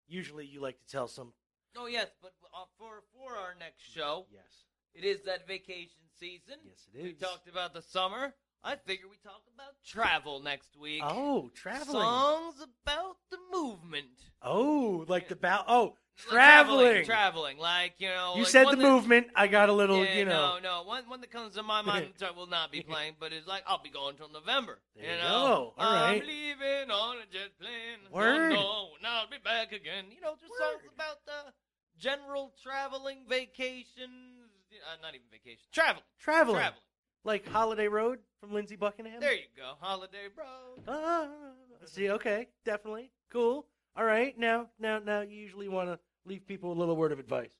usually 0.07 0.45
you 0.45 0.59
like 0.61 0.79
to 0.79 0.87
tell 0.87 1.07
some. 1.07 1.33
Oh 1.77 1.85
yes, 1.85 2.07
but 2.21 2.33
uh, 2.53 2.65
for 2.79 3.03
for 3.13 3.35
our 3.37 3.53
next 3.59 3.83
show, 3.83 4.25
Yes. 4.31 4.65
it 4.95 5.03
is 5.05 5.21
that 5.25 5.47
vacation 5.47 6.01
season. 6.19 6.55
Yes, 6.65 6.87
it 6.93 6.97
is. 6.97 7.03
We 7.03 7.13
talked 7.13 7.47
about 7.47 7.73
the 7.75 7.81
summer. 7.83 8.33
I 8.63 8.75
figure 8.75 9.07
we 9.07 9.17
talk 9.23 9.43
about 9.53 9.73
travel 9.85 10.39
next 10.41 10.75
week. 10.77 11.01
Oh, 11.05 11.49
traveling. 11.53 12.01
Songs 12.01 12.55
about 12.61 13.17
the 13.29 13.37
movement. 13.53 14.07
Oh, 14.41 15.05
like 15.07 15.29
the 15.29 15.35
bow. 15.35 15.63
Oh, 15.67 15.95
Traveling, 16.27 17.05
traveling. 17.05 17.05
traveling, 17.05 17.57
like 17.57 17.93
you 17.97 18.09
know. 18.09 18.33
You 18.35 18.41
like 18.43 18.51
said 18.51 18.67
the 18.67 18.75
that- 18.75 18.77
movement. 18.77 19.27
I 19.35 19.47
got 19.47 19.69
a 19.69 19.73
little, 19.73 20.03
yeah, 20.03 20.15
you 20.17 20.25
know. 20.25 20.59
No, 20.61 20.81
no. 20.81 20.83
One, 20.87 21.07
one 21.07 21.21
that 21.21 21.31
comes 21.31 21.55
to 21.55 21.63
my 21.63 21.81
mind, 21.81 22.13
I 22.21 22.31
will 22.31 22.47
not 22.47 22.71
be 22.71 22.81
playing, 22.81 23.13
but 23.19 23.31
it's 23.33 23.47
like 23.47 23.63
I'll 23.67 23.81
be 23.81 23.89
going 23.89 24.15
till 24.15 24.29
November. 24.29 24.79
There 24.95 25.05
you 25.05 25.11
you 25.11 25.17
know, 25.17 25.29
go. 25.29 25.73
All 25.77 25.93
right. 25.93 26.21
I'm 26.21 26.27
leaving 26.27 26.91
on 26.91 27.17
a 27.17 27.31
jet 27.31 27.51
plane. 27.59 27.99
Word. 28.11 28.51
London, 28.53 28.59
and 28.97 29.07
I'll 29.07 29.29
be 29.29 29.37
back 29.43 29.71
again. 29.71 30.05
You 30.13 30.21
know, 30.21 30.35
just 30.39 30.53
songs 30.57 30.83
about 30.93 31.25
the 31.25 31.53
general 31.97 32.51
traveling 32.61 33.19
vacations. 33.27 34.49
Uh, 34.71 34.95
not 35.01 35.15
even 35.15 35.25
vacation. 35.31 35.65
Traveling. 35.71 36.03
Traveling. 36.19 36.57
Traveling. 36.57 36.81
Like 37.25 37.47
Holiday 37.47 37.87
Road 37.87 38.19
from 38.39 38.53
Lindsey 38.53 38.75
Buckingham. 38.75 39.19
There 39.19 39.33
you 39.33 39.43
go. 39.57 39.73
Holiday 39.81 40.27
Road. 40.37 40.83
Ah, 40.87 41.27
see, 41.85 42.09
okay, 42.11 42.47
definitely, 42.65 43.11
cool. 43.31 43.65
All 43.97 44.05
right, 44.05 44.37
now, 44.37 44.67
now, 44.79 44.99
now, 44.99 45.21
you 45.21 45.35
usually 45.35 45.67
want 45.67 45.89
to 45.89 45.99
leave 46.25 46.45
people 46.47 46.71
a 46.71 46.77
little 46.77 46.95
word 46.95 47.11
of 47.11 47.19
advice. 47.19 47.53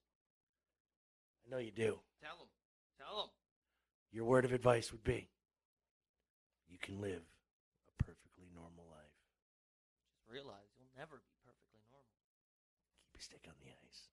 I 1.46 1.50
know 1.52 1.58
you 1.60 1.72
do. 1.72 2.00
Tell 2.22 2.38
them. 2.38 2.48
Tell 3.00 3.18
them. 3.18 3.30
Your 4.12 4.26
word 4.26 4.46
of 4.46 4.54
advice 4.54 4.92
would 4.92 5.04
be: 5.04 5.30
you 6.68 6.78
can 6.80 7.02
live 7.02 7.24
a 7.88 8.04
perfectly 8.04 8.46
normal 8.54 8.86
life. 8.90 9.18
Just 10.14 10.30
realize 10.32 10.70
you'll 10.78 10.94
never 10.98 11.18
be 11.18 11.34
perfectly 11.44 11.82
normal. 11.90 12.16
Keep 13.02 13.14
your 13.14 13.22
stick 13.22 13.48
on 13.48 13.56
the 13.62 13.72
ice. 13.72 14.10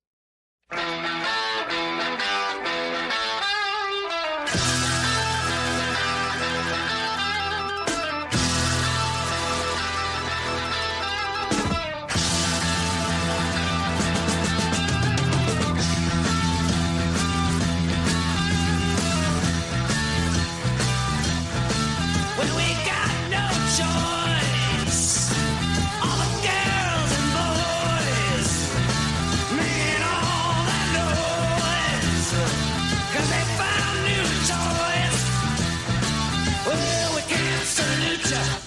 Found 38.33 38.66